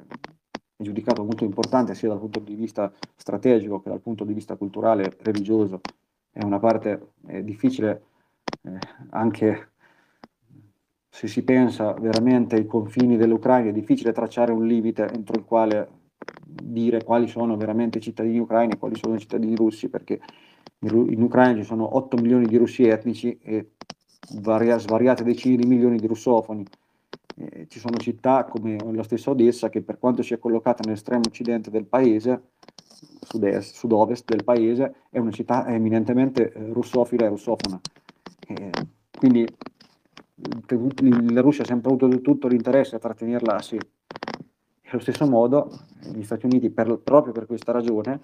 è 0.76 0.82
giudicato 0.82 1.24
molto 1.24 1.44
importante 1.44 1.94
sia 1.94 2.08
dal 2.10 2.18
punto 2.18 2.40
di 2.40 2.56
vista 2.56 2.92
strategico 3.16 3.84
che 3.84 3.90
dal 3.90 4.02
punto 4.02 4.24
di 4.24 4.34
vista 4.34 4.56
culturale 4.56 5.04
e 5.04 5.18
religioso, 5.20 5.82
è 6.32 6.44
una 6.44 6.58
parte 6.58 7.12
eh, 7.28 7.44
difficile 7.44 8.06
eh, 8.64 8.80
anche 9.12 9.74
se 11.08 11.28
si 11.28 11.44
pensa 11.44 11.94
veramente 11.94 12.56
ai 12.56 12.66
confini 12.66 13.16
dell'Ucraina, 13.16 13.70
è 13.70 13.74
difficile 13.74 14.12
tracciare 14.12 14.52
un 14.52 14.66
limite 14.66 15.08
entro 15.08 15.38
il 15.38 15.46
quale 15.46 16.02
dire 16.46 17.04
quali 17.04 17.28
sono 17.28 17.56
veramente 17.58 17.98
i 17.98 18.02
cittadini 18.02 18.40
ucraini 18.40 18.74
e 18.74 18.78
quali 18.78 18.96
sono 18.96 19.16
i 19.16 19.20
cittadini 19.20 19.56
russi, 19.56 19.90
perché 19.90 20.20
in 20.80 21.22
Ucraina 21.22 21.60
ci 21.60 21.66
sono 21.66 21.96
8 21.96 22.18
milioni 22.18 22.46
di 22.46 22.58
russi 22.58 22.84
etnici 22.84 23.38
e 23.42 23.72
varia, 24.42 24.78
svariate 24.78 25.24
decine 25.24 25.56
di 25.56 25.66
milioni 25.66 25.98
di 25.98 26.08
russofoni. 26.08 26.66
Eh, 27.36 27.68
ci 27.68 27.80
sono 27.80 27.98
città 27.98 28.44
come 28.46 28.78
la 28.92 29.04
stessa 29.04 29.32
Odessa 29.32 29.70
che 29.70 29.82
per 29.82 29.98
quanto 29.98 30.22
sia 30.22 30.38
collocata 30.38 30.84
nell'estremo 30.84 31.24
occidente 31.26 31.72
del 31.72 31.86
paese, 31.86 32.50
sud-est, 33.22 33.76
sud-ovest 33.76 34.30
del 34.30 34.44
paese, 34.44 34.96
è 35.10 35.18
una 35.20 35.32
città 35.32 35.68
eminentemente 35.68 36.52
eh, 36.52 36.72
russofila 36.72 37.26
e 37.26 37.30
russofona. 37.30 37.80
Eh, 38.48 38.72
quindi 39.18 39.48
la 41.32 41.42
Russia 41.42 41.64
ha 41.64 41.68
sempre 41.68 41.90
avuto 41.90 42.22
tutto 42.22 42.48
l'interesse 42.48 42.96
a 42.96 43.00
trattenerla 43.00 43.56
a. 43.56 43.80
Allo 44.94 45.02
stesso 45.02 45.26
modo, 45.26 45.72
gli 46.14 46.22
Stati 46.22 46.46
Uniti, 46.46 46.70
per, 46.70 47.00
proprio 47.00 47.34
per 47.34 47.48
questa 47.48 47.72
ragione, 47.72 48.20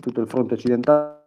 tutto 0.00 0.20
il 0.20 0.26
fronte 0.26 0.54
occidentale 0.54 1.20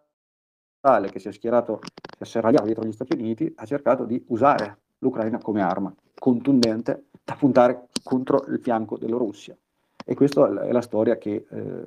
che 1.10 1.18
si 1.18 1.28
è 1.28 1.32
schierato, 1.32 1.80
si 1.82 2.22
è 2.22 2.26
serragliato 2.26 2.66
dietro 2.66 2.84
gli 2.84 2.92
Stati 2.92 3.14
Uniti, 3.14 3.50
ha 3.56 3.64
cercato 3.64 4.04
di 4.04 4.22
usare 4.28 4.80
l'Ucraina 4.98 5.38
come 5.38 5.62
arma 5.62 5.90
contundente 6.14 7.06
da 7.24 7.36
puntare 7.36 7.88
contro 8.02 8.44
il 8.48 8.60
fianco 8.60 8.98
della 8.98 9.16
Russia. 9.16 9.56
E 10.04 10.14
questa 10.14 10.64
è 10.64 10.72
la 10.72 10.82
storia 10.82 11.16
che, 11.16 11.46
eh, 11.48 11.84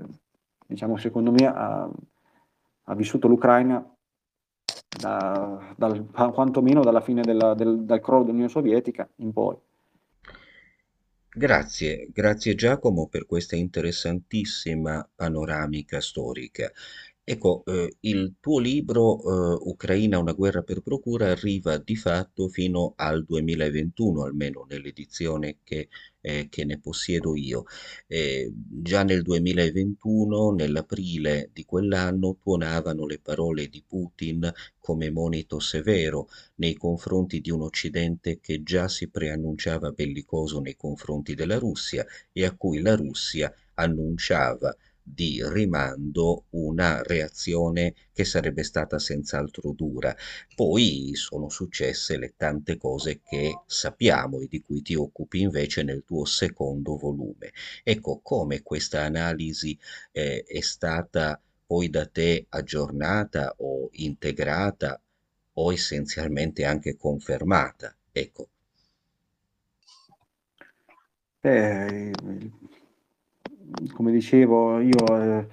diciamo, 0.65 0.97
secondo 0.97 1.29
me 1.29 1.45
ha, 1.45 1.87
ha 2.85 2.95
vissuto 2.95 3.27
l'Ucraina 3.27 3.87
da, 4.99 5.75
dal, 5.75 6.07
quantomeno 6.09 6.81
dalla 6.81 7.01
fine 7.01 7.21
della, 7.21 7.53
del, 7.53 7.83
dal 7.83 7.99
crollo 7.99 8.23
dell'Unione 8.23 8.49
Sovietica 8.49 9.07
in 9.17 9.31
poi. 9.31 9.55
Grazie, 11.35 12.07
grazie 12.11 12.55
Giacomo 12.55 13.07
per 13.07 13.25
questa 13.25 13.55
interessantissima 13.55 15.07
panoramica 15.15 15.99
storica. 16.01 16.71
Ecco, 17.25 17.63
eh, 17.65 17.95
il 18.01 18.35
tuo 18.41 18.59
libro 18.59 19.53
eh, 19.55 19.57
Ucraina, 19.69 20.17
una 20.19 20.33
guerra 20.33 20.61
per 20.61 20.81
procura 20.81 21.31
arriva 21.31 21.77
di 21.77 21.95
fatto 21.95 22.49
fino 22.49 22.93
al 22.97 23.23
2021, 23.23 24.23
almeno 24.25 24.65
nell'edizione 24.67 25.59
che, 25.63 25.87
eh, 26.19 26.47
che 26.49 26.65
ne 26.65 26.79
possiedo 26.81 27.33
io. 27.37 27.63
Eh, 28.07 28.51
già 28.53 29.03
nel 29.03 29.21
2021, 29.21 30.51
nell'aprile 30.51 31.49
di 31.53 31.63
quell'anno, 31.63 32.35
tuonavano 32.41 33.05
le 33.05 33.19
parole 33.19 33.69
di 33.69 33.81
Putin 33.87 34.51
come 34.79 35.09
monito 35.09 35.59
severo 35.59 36.27
nei 36.55 36.73
confronti 36.75 37.39
di 37.39 37.51
un 37.51 37.61
Occidente 37.61 38.39
che 38.41 38.63
già 38.63 38.89
si 38.89 39.07
preannunciava 39.09 39.91
bellicoso 39.91 40.59
nei 40.59 40.75
confronti 40.75 41.35
della 41.35 41.57
Russia 41.57 42.05
e 42.33 42.43
a 42.43 42.53
cui 42.53 42.81
la 42.81 42.95
Russia 42.97 43.53
annunciava 43.75 44.75
di 45.03 45.41
rimando 45.45 46.45
una 46.51 47.01
reazione 47.03 47.93
che 48.13 48.23
sarebbe 48.23 48.63
stata 48.63 48.97
senz'altro 48.99 49.71
dura. 49.71 50.15
Poi 50.55 51.11
sono 51.15 51.49
successe 51.49 52.17
le 52.17 52.33
tante 52.37 52.77
cose 52.77 53.19
che 53.21 53.59
sappiamo 53.65 54.39
e 54.39 54.47
di 54.47 54.61
cui 54.61 54.81
ti 54.81 54.95
occupi 54.95 55.41
invece 55.41 55.83
nel 55.83 56.03
tuo 56.05 56.25
secondo 56.25 56.95
volume. 56.95 57.51
Ecco 57.83 58.19
come 58.23 58.63
questa 58.63 59.03
analisi 59.03 59.77
eh, 60.11 60.43
è 60.43 60.61
stata 60.61 61.39
poi 61.65 61.89
da 61.89 62.05
te 62.05 62.45
aggiornata 62.49 63.55
o 63.57 63.89
integrata 63.93 65.01
o 65.53 65.73
essenzialmente 65.73 66.65
anche 66.65 66.95
confermata. 66.97 67.95
Ecco. 68.11 68.47
Eh, 71.41 72.11
come 73.93 74.11
dicevo, 74.11 74.79
io 74.79 75.21
eh, 75.21 75.47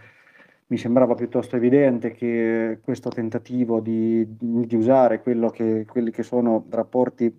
mi 0.67 0.79
sembrava 0.79 1.15
piuttosto 1.15 1.57
evidente 1.57 2.13
che 2.13 2.79
questo 2.83 3.09
tentativo 3.09 3.81
di, 3.81 4.27
di 4.39 4.77
usare 4.77 5.21
che, 5.21 5.85
quelli 5.87 6.11
che 6.11 6.23
sono 6.23 6.65
rapporti 6.71 7.37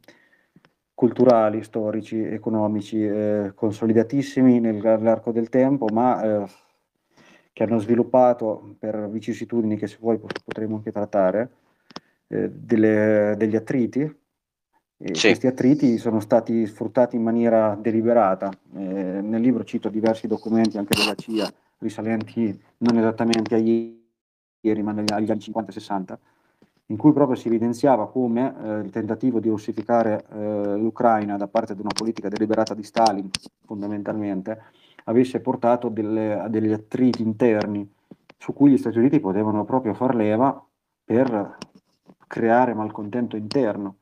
culturali, 0.93 1.63
storici, 1.63 2.21
economici, 2.21 3.03
eh, 3.03 3.53
consolidatissimi 3.55 4.59
nell'arco 4.59 5.31
del 5.31 5.49
tempo, 5.49 5.87
ma 5.91 6.43
eh, 6.43 6.45
che 7.53 7.63
hanno 7.63 7.79
sviluppato 7.79 8.75
per 8.77 9.09
vicissitudini 9.09 9.77
che 9.77 9.87
se 9.87 9.97
vuoi 9.99 10.19
potremo 10.19 10.75
anche 10.75 10.91
trattare, 10.91 11.49
eh, 12.27 12.49
delle, 12.49 13.35
degli 13.37 13.55
attriti 13.55 14.19
sì. 15.13 15.27
Questi 15.27 15.47
attriti 15.47 15.97
sono 15.97 16.19
stati 16.19 16.65
sfruttati 16.65 17.15
in 17.15 17.23
maniera 17.23 17.77
deliberata. 17.79 18.51
Eh, 18.75 18.79
nel 18.79 19.41
libro 19.41 19.63
cito 19.63 19.89
diversi 19.89 20.27
documenti 20.27 20.77
anche 20.77 20.95
della 20.97 21.15
CIA 21.15 21.51
risalenti 21.81 22.59
non 22.77 22.97
esattamente 22.97 23.55
a 23.55 23.57
ieri, 23.57 24.83
ma 24.83 24.91
agli 24.91 25.31
anni 25.31 25.39
50-60, 25.39 26.17
in 26.87 26.97
cui 26.97 27.11
proprio 27.13 27.35
si 27.35 27.47
evidenziava 27.47 28.07
come 28.09 28.53
eh, 28.63 28.79
il 28.79 28.89
tentativo 28.89 29.39
di 29.39 29.49
russificare 29.49 30.25
eh, 30.31 30.77
l'Ucraina 30.77 31.37
da 31.37 31.47
parte 31.47 31.75
di 31.75 31.81
una 31.81 31.91
politica 31.93 32.29
deliberata 32.29 32.73
di 32.73 32.83
Stalin, 32.83 33.29
fondamentalmente, 33.65 34.61
avesse 35.05 35.39
portato 35.39 35.89
delle, 35.89 36.33
a 36.33 36.47
degli 36.47 36.71
attriti 36.71 37.21
interni 37.21 37.89
su 38.37 38.53
cui 38.53 38.71
gli 38.71 38.77
Stati 38.77 38.97
Uniti 38.97 39.19
potevano 39.19 39.65
proprio 39.65 39.93
far 39.93 40.15
leva 40.15 40.63
per 41.03 41.57
creare 42.27 42.73
malcontento 42.73 43.35
interno 43.35 43.95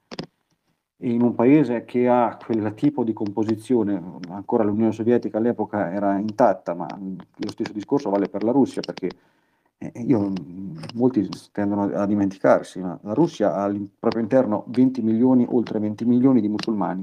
in 1.01 1.21
un 1.21 1.33
paese 1.33 1.85
che 1.85 2.07
ha 2.09 2.37
quel 2.43 2.73
tipo 2.73 3.03
di 3.03 3.13
composizione, 3.13 4.01
ancora 4.29 4.63
l'Unione 4.63 4.91
Sovietica 4.91 5.37
all'epoca 5.37 5.91
era 5.91 6.17
intatta, 6.17 6.73
ma 6.73 6.87
lo 6.89 7.49
stesso 7.49 7.71
discorso 7.71 8.09
vale 8.09 8.27
per 8.27 8.43
la 8.43 8.51
Russia, 8.51 8.81
perché 8.81 9.09
eh, 9.77 9.91
io, 9.95 10.33
molti 10.95 11.29
tendono 11.51 11.83
a 11.83 12.05
dimenticarsi, 12.05 12.79
ma 12.79 12.99
la 13.03 13.13
Russia 13.13 13.53
ha 13.53 13.63
al 13.63 13.89
proprio 13.97 14.21
interno 14.21 14.65
20 14.67 15.01
milioni, 15.01 15.45
oltre 15.49 15.79
20 15.79 16.03
milioni 16.03 16.41
di 16.41 16.49
musulmani, 16.49 17.01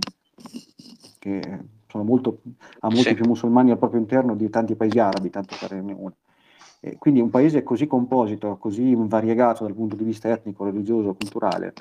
che 1.18 1.61
sono 1.88 2.05
molto, 2.05 2.42
ha 2.80 2.88
molti 2.88 3.09
sì. 3.09 3.14
più 3.14 3.24
musulmani 3.26 3.70
al 3.70 3.78
proprio 3.78 4.01
interno 4.01 4.34
di 4.34 4.51
tanti 4.51 4.74
paesi 4.74 4.99
arabi, 4.99 5.30
tanto 5.30 5.57
per 5.59 5.72
una. 5.82 6.12
E 6.80 6.96
quindi 6.98 7.20
un 7.20 7.30
paese 7.30 7.62
così 7.62 7.86
composito, 7.86 8.56
così 8.58 8.94
variegato 8.94 9.64
dal 9.64 9.74
punto 9.74 9.96
di 9.96 10.04
vista 10.04 10.30
etnico, 10.30 10.64
religioso, 10.64 11.14
culturale, 11.14 11.72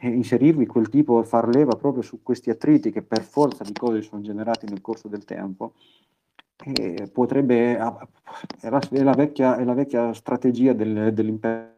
inserirvi 0.00 0.66
quel 0.66 0.88
tipo, 0.88 1.22
far 1.22 1.48
leva 1.48 1.76
proprio 1.76 2.02
su 2.02 2.22
questi 2.22 2.50
attriti 2.50 2.90
che 2.90 3.02
per 3.02 3.22
forza 3.22 3.62
di 3.62 3.72
cose 3.72 4.02
sono 4.02 4.20
generati 4.22 4.66
nel 4.66 4.80
corso 4.80 5.08
del 5.08 5.24
tempo, 5.24 5.74
potrebbe, 7.12 7.76
è 7.76 7.78
la, 8.68 8.80
è 8.90 9.02
la, 9.02 9.12
vecchia, 9.12 9.56
è 9.56 9.64
la 9.64 9.74
vecchia 9.74 10.12
strategia 10.12 10.72
del, 10.72 11.12
dell'impero 11.12 11.76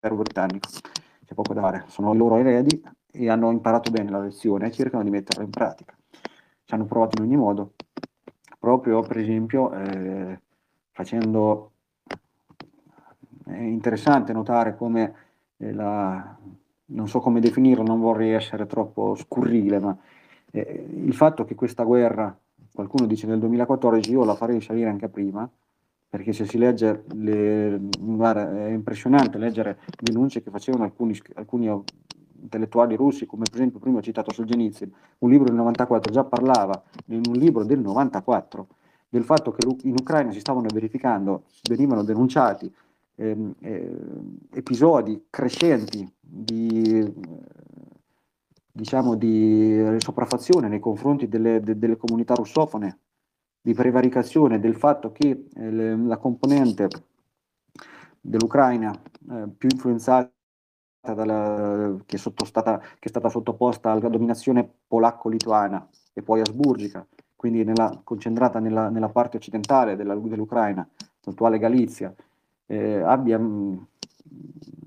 britannico, 0.00 0.68
c'è 1.24 1.34
poco 1.34 1.54
da 1.54 1.60
fare, 1.60 1.84
sono 1.86 2.12
loro 2.12 2.36
eredi 2.36 2.82
e 3.10 3.30
hanno 3.30 3.50
imparato 3.50 3.90
bene 3.90 4.10
la 4.10 4.20
lezione 4.20 4.66
e 4.66 4.72
cercano 4.72 5.02
di 5.02 5.10
metterla 5.10 5.42
in 5.42 5.50
pratica. 5.50 5.96
Ci 6.64 6.74
hanno 6.74 6.86
provato 6.86 7.18
in 7.18 7.28
ogni 7.28 7.36
modo, 7.36 7.74
proprio 8.58 9.00
per 9.02 9.18
esempio 9.18 9.72
eh, 9.72 10.40
facendo 10.90 11.70
è 13.46 13.60
interessante 13.60 14.32
notare 14.32 14.76
come 14.76 15.14
eh, 15.58 15.72
la, 15.72 16.36
non 16.86 17.08
so 17.08 17.20
come 17.20 17.40
definirlo, 17.40 17.84
non 17.84 18.00
vorrei 18.00 18.32
essere 18.32 18.66
troppo 18.66 19.14
scurrile, 19.14 19.78
ma 19.78 19.96
eh, 20.50 20.86
il 21.04 21.14
fatto 21.14 21.44
che 21.44 21.54
questa 21.54 21.84
guerra, 21.84 22.36
qualcuno 22.72 23.06
dice 23.06 23.26
nel 23.26 23.38
2014, 23.38 24.10
io 24.10 24.24
la 24.24 24.34
farei 24.34 24.60
salire 24.60 24.90
anche 24.90 25.08
prima, 25.08 25.48
perché 26.08 26.32
se 26.32 26.44
si 26.44 26.58
legge, 26.58 27.04
le, 27.14 27.80
guarda, 27.98 28.66
è 28.66 28.70
impressionante 28.70 29.38
leggere 29.38 29.78
denunce 30.00 30.42
che 30.42 30.50
facevano 30.50 30.84
alcuni, 30.84 31.18
alcuni 31.34 31.68
intellettuali 32.40 32.96
russi, 32.96 33.26
come 33.26 33.44
per 33.44 33.54
esempio 33.60 33.78
prima 33.78 33.98
ho 33.98 34.02
citato 34.02 34.32
Solzhenitsyn, 34.32 34.92
un 35.18 35.30
libro 35.30 35.46
del 35.46 35.56
94 35.56 36.12
già 36.12 36.24
parlava 36.24 36.82
in 37.06 37.22
un 37.26 37.34
libro 37.34 37.64
del 37.64 37.80
94 37.80 38.66
del 39.08 39.24
fatto 39.24 39.52
che 39.52 39.66
in 39.84 39.92
Ucraina 39.92 40.32
si 40.32 40.40
stavano 40.40 40.66
verificando, 40.72 41.44
venivano 41.68 42.02
denunciati 42.02 42.72
eh, 43.16 43.96
episodi 44.52 45.26
crescenti 45.30 46.06
di, 46.20 47.12
diciamo, 48.70 49.14
di 49.14 49.96
sopraffazione 49.98 50.68
nei 50.68 50.80
confronti 50.80 51.28
delle, 51.28 51.60
de, 51.60 51.78
delle, 51.78 51.96
comunità 51.96 52.34
russofone, 52.34 53.00
di 53.60 53.74
prevaricazione 53.74 54.60
del 54.60 54.76
fatto 54.76 55.10
che 55.12 55.46
eh, 55.54 55.70
le, 55.70 55.96
la 55.96 56.18
componente 56.18 56.88
dell'Ucraina 58.20 58.92
eh, 58.92 59.48
più 59.56 59.68
influenzata 59.70 60.30
dalla, 61.00 61.96
che, 62.04 62.16
è 62.16 62.18
stata, 62.18 62.78
che, 62.78 62.86
è 63.00 63.08
stata 63.08 63.28
sottoposta 63.28 63.90
alla 63.92 64.08
dominazione 64.08 64.68
polacco-lituana 64.86 65.88
e 66.12 66.22
poi 66.22 66.40
asburgica, 66.40 67.06
quindi 67.34 67.64
nella, 67.64 68.00
concentrata 68.02 68.58
nella, 68.58 68.88
nella, 68.88 69.08
parte 69.08 69.36
occidentale 69.36 69.94
della, 69.96 70.14
dell'Ucraina, 70.16 70.86
l'attuale 71.22 71.58
Galizia, 71.58 72.14
eh, 72.66 73.00
abbia 73.00 73.38
mh, 73.38 73.86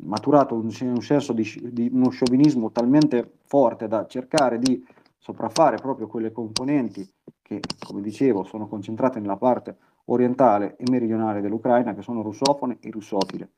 maturato 0.01 0.55
un, 0.55 0.69
un 0.81 1.01
senso 1.01 1.33
di, 1.33 1.43
di, 1.71 1.89
uno 1.91 2.09
sciovinismo 2.09 2.71
talmente 2.71 3.37
forte 3.45 3.87
da 3.87 4.05
cercare 4.05 4.59
di 4.59 4.85
sopraffare 5.17 5.77
proprio 5.77 6.07
quelle 6.07 6.31
componenti 6.31 7.07
che, 7.41 7.59
come 7.85 8.01
dicevo, 8.01 8.43
sono 8.43 8.67
concentrate 8.67 9.19
nella 9.19 9.37
parte 9.37 9.75
orientale 10.05 10.75
e 10.77 10.83
meridionale 10.89 11.41
dell'Ucraina, 11.41 11.93
che 11.93 12.01
sono 12.01 12.21
russofone 12.21 12.77
e 12.79 12.89
russofile. 12.89 13.49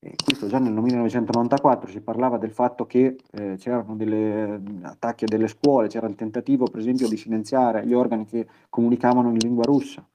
E 0.00 0.14
questo 0.22 0.46
già 0.46 0.58
nel 0.58 0.72
1994 0.72 1.90
si 1.90 2.00
parlava 2.00 2.38
del 2.38 2.52
fatto 2.52 2.86
che 2.86 3.16
eh, 3.32 3.56
c'erano 3.58 3.96
degli 3.96 4.80
attacchi 4.82 5.24
a 5.24 5.26
delle 5.26 5.48
scuole, 5.48 5.88
c'era 5.88 6.06
il 6.06 6.14
tentativo 6.14 6.66
per 6.66 6.80
esempio 6.80 7.08
di 7.08 7.16
silenziare 7.16 7.84
gli 7.84 7.94
organi 7.94 8.24
che 8.24 8.46
comunicavano 8.68 9.30
in 9.30 9.38
lingua 9.38 9.64
russa. 9.64 10.06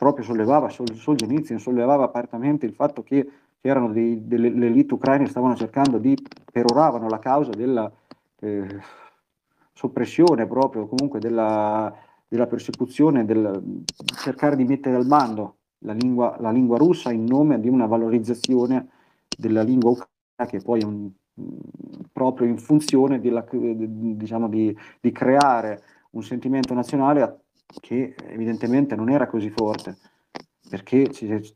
Proprio 0.00 0.24
sollevava, 0.24 0.70
Solzhenitsyn 0.70 1.58
sollevava 1.58 2.04
apertamente 2.04 2.64
il 2.64 2.72
fatto 2.72 3.02
che 3.02 3.30
c'erano 3.60 3.92
delle 3.92 4.46
elite 4.46 4.94
ucraine 4.94 5.24
che 5.24 5.30
stavano 5.30 5.54
cercando 5.54 5.98
di, 5.98 6.16
peroravano 6.50 7.06
la 7.06 7.18
causa 7.18 7.50
della 7.50 7.92
eh, 8.38 8.80
soppressione 9.74 10.46
proprio, 10.46 10.86
comunque 10.86 11.20
della, 11.20 11.94
della 12.26 12.46
persecuzione, 12.46 13.26
del 13.26 13.84
cercare 14.16 14.56
di 14.56 14.64
mettere 14.64 14.96
al 14.96 15.04
bando 15.04 15.56
la 15.80 15.92
lingua, 15.92 16.34
la 16.40 16.50
lingua 16.50 16.78
russa 16.78 17.12
in 17.12 17.24
nome 17.24 17.60
di 17.60 17.68
una 17.68 17.84
valorizzazione 17.84 18.88
della 19.36 19.60
lingua 19.60 19.90
ucraina 19.90 20.50
che 20.50 20.60
poi 20.64 20.80
è 20.80 20.84
un, 20.84 21.10
proprio 22.10 22.48
in 22.48 22.56
funzione 22.56 23.20
della, 23.20 23.44
diciamo, 23.50 24.48
di, 24.48 24.74
di, 24.98 25.12
creare 25.12 25.82
un 26.12 26.22
sentimento 26.22 26.72
nazionale 26.72 27.40
che 27.80 28.14
evidentemente 28.26 28.96
non 28.96 29.10
era 29.10 29.26
così 29.26 29.50
forte, 29.50 29.96
perché 30.68 31.10
ci, 31.10 31.54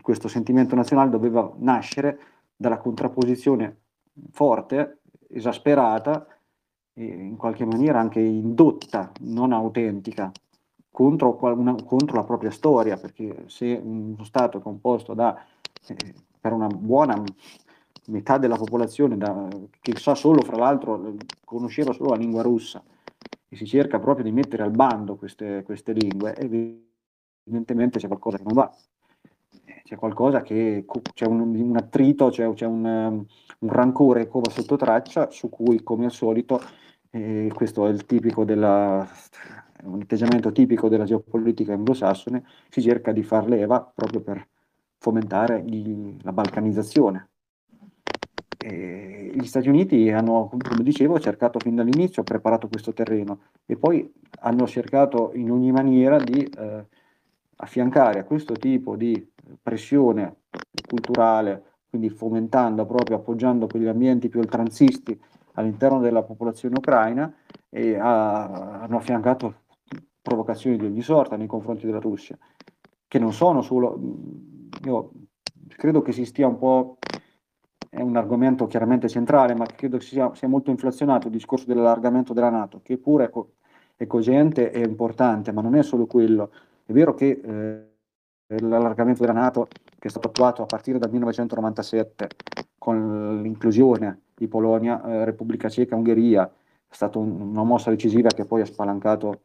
questo 0.00 0.28
sentimento 0.28 0.74
nazionale 0.74 1.10
doveva 1.10 1.52
nascere 1.58 2.18
dalla 2.56 2.78
contrapposizione 2.78 3.78
forte, 4.32 5.00
esasperata 5.28 6.26
e 6.92 7.04
in 7.04 7.36
qualche 7.36 7.64
maniera 7.64 8.00
anche 8.00 8.20
indotta, 8.20 9.12
non 9.20 9.52
autentica, 9.52 10.30
contro, 10.90 11.38
una, 11.40 11.74
contro, 11.84 12.16
la 12.16 12.24
propria 12.24 12.50
storia, 12.50 12.96
perché 12.96 13.44
se 13.46 13.80
uno 13.82 14.24
Stato 14.24 14.58
è 14.58 14.60
composto 14.60 15.14
da, 15.14 15.42
eh, 15.86 16.14
per 16.40 16.52
una 16.52 16.66
buona 16.66 17.22
metà 18.06 18.38
della 18.38 18.56
popolazione, 18.56 19.16
da, 19.16 19.48
che 19.80 19.96
sa 19.96 20.14
solo, 20.14 20.42
fra 20.42 20.56
l'altro, 20.56 21.14
conosceva 21.44 21.92
solo 21.92 22.10
la 22.10 22.16
lingua 22.16 22.42
russa, 22.42 22.82
e 23.52 23.56
si 23.56 23.66
cerca 23.66 23.98
proprio 23.98 24.24
di 24.24 24.30
mettere 24.30 24.62
al 24.62 24.70
bando 24.70 25.16
queste, 25.16 25.62
queste 25.64 25.92
lingue, 25.92 26.36
evidentemente 26.36 27.98
c'è 27.98 28.06
qualcosa 28.06 28.36
che 28.36 28.44
non 28.44 28.54
va. 28.54 28.72
C'è 29.82 29.96
qualcosa 29.96 30.40
che 30.40 30.84
c'è 31.14 31.26
un, 31.26 31.40
un 31.40 31.76
attrito, 31.76 32.28
c'è, 32.28 32.48
c'è 32.54 32.66
un, 32.66 32.84
un 32.84 33.68
rancore 33.68 34.28
cova 34.28 34.50
sotto 34.50 34.76
traccia 34.76 35.30
su 35.30 35.48
cui, 35.48 35.82
come 35.82 36.04
al 36.04 36.12
solito, 36.12 36.60
eh, 37.10 37.50
questo 37.52 37.86
è 37.86 37.90
il 37.90 38.06
tipico 38.06 38.44
della, 38.44 39.04
un 39.82 40.00
atteggiamento 40.02 40.52
tipico 40.52 40.88
della 40.88 41.04
geopolitica 41.04 41.72
anglosassone, 41.74 42.44
si 42.68 42.80
cerca 42.80 43.10
di 43.10 43.24
far 43.24 43.48
leva 43.48 43.82
proprio 43.82 44.20
per 44.20 44.46
fomentare 44.98 45.64
gli, 45.64 46.16
la 46.22 46.32
balcanizzazione. 46.32 47.29
Gli 48.62 49.46
Stati 49.46 49.68
Uniti 49.68 50.10
hanno, 50.10 50.48
come 50.48 50.82
dicevo, 50.82 51.18
cercato 51.18 51.58
fin 51.58 51.76
dall'inizio, 51.76 52.22
preparato 52.22 52.68
questo 52.68 52.92
terreno 52.92 53.40
e 53.64 53.76
poi 53.76 54.12
hanno 54.40 54.66
cercato 54.66 55.32
in 55.34 55.50
ogni 55.50 55.72
maniera 55.72 56.18
di 56.18 56.42
eh, 56.42 56.86
affiancare 57.56 58.20
a 58.20 58.24
questo 58.24 58.54
tipo 58.54 58.96
di 58.96 59.32
pressione 59.62 60.42
culturale, 60.86 61.62
quindi 61.88 62.10
fomentando 62.10 62.84
proprio, 62.84 63.16
appoggiando 63.16 63.66
quegli 63.66 63.86
ambienti 63.86 64.28
più 64.28 64.40
oltranzisti 64.40 65.18
all'interno 65.54 65.98
della 66.00 66.22
popolazione 66.22 66.76
ucraina 66.76 67.32
e 67.68 67.96
ha, 67.96 68.80
hanno 68.82 68.96
affiancato 68.96 69.62
provocazioni 70.20 70.76
di 70.76 70.84
ogni 70.84 71.02
sorta 71.02 71.36
nei 71.36 71.46
confronti 71.46 71.86
della 71.86 71.98
Russia, 71.98 72.36
che 73.08 73.18
non 73.18 73.32
sono 73.32 73.62
solo, 73.62 73.98
io 74.84 75.12
credo 75.68 76.02
che 76.02 76.12
si 76.12 76.24
stia 76.24 76.46
un 76.46 76.58
po', 76.58 76.98
è 77.90 78.00
un 78.00 78.16
argomento 78.16 78.66
chiaramente 78.68 79.08
centrale, 79.08 79.54
ma 79.54 79.66
credo 79.66 79.98
sia, 79.98 80.32
sia 80.34 80.48
molto 80.48 80.70
inflazionato 80.70 81.26
il 81.26 81.32
discorso 81.32 81.66
dell'allargamento 81.66 82.32
della 82.32 82.48
Nato, 82.48 82.80
che 82.82 82.96
pure 82.98 83.24
è, 83.26 83.30
co- 83.30 83.54
è 83.96 84.06
cogente 84.06 84.70
e 84.70 84.80
importante, 84.80 85.52
ma 85.52 85.60
non 85.60 85.74
è 85.74 85.82
solo 85.82 86.06
quello. 86.06 86.52
È 86.86 86.92
vero 86.92 87.14
che 87.14 87.40
eh, 87.42 88.58
l'allargamento 88.60 89.22
della 89.22 89.38
Nato, 89.38 89.66
che 89.98 90.06
è 90.06 90.10
stato 90.10 90.28
attuato 90.28 90.62
a 90.62 90.66
partire 90.66 90.98
dal 90.98 91.10
1997 91.10 92.28
con 92.78 93.42
l'inclusione 93.42 94.22
di 94.34 94.46
Polonia, 94.46 95.02
eh, 95.04 95.24
Repubblica 95.24 95.68
Ceca, 95.68 95.96
Ungheria, 95.96 96.46
è 96.46 96.94
stata 96.94 97.18
un, 97.18 97.40
una 97.40 97.64
mossa 97.64 97.90
decisiva 97.90 98.28
che 98.28 98.44
poi 98.44 98.60
ha 98.60 98.66
spalancato 98.66 99.40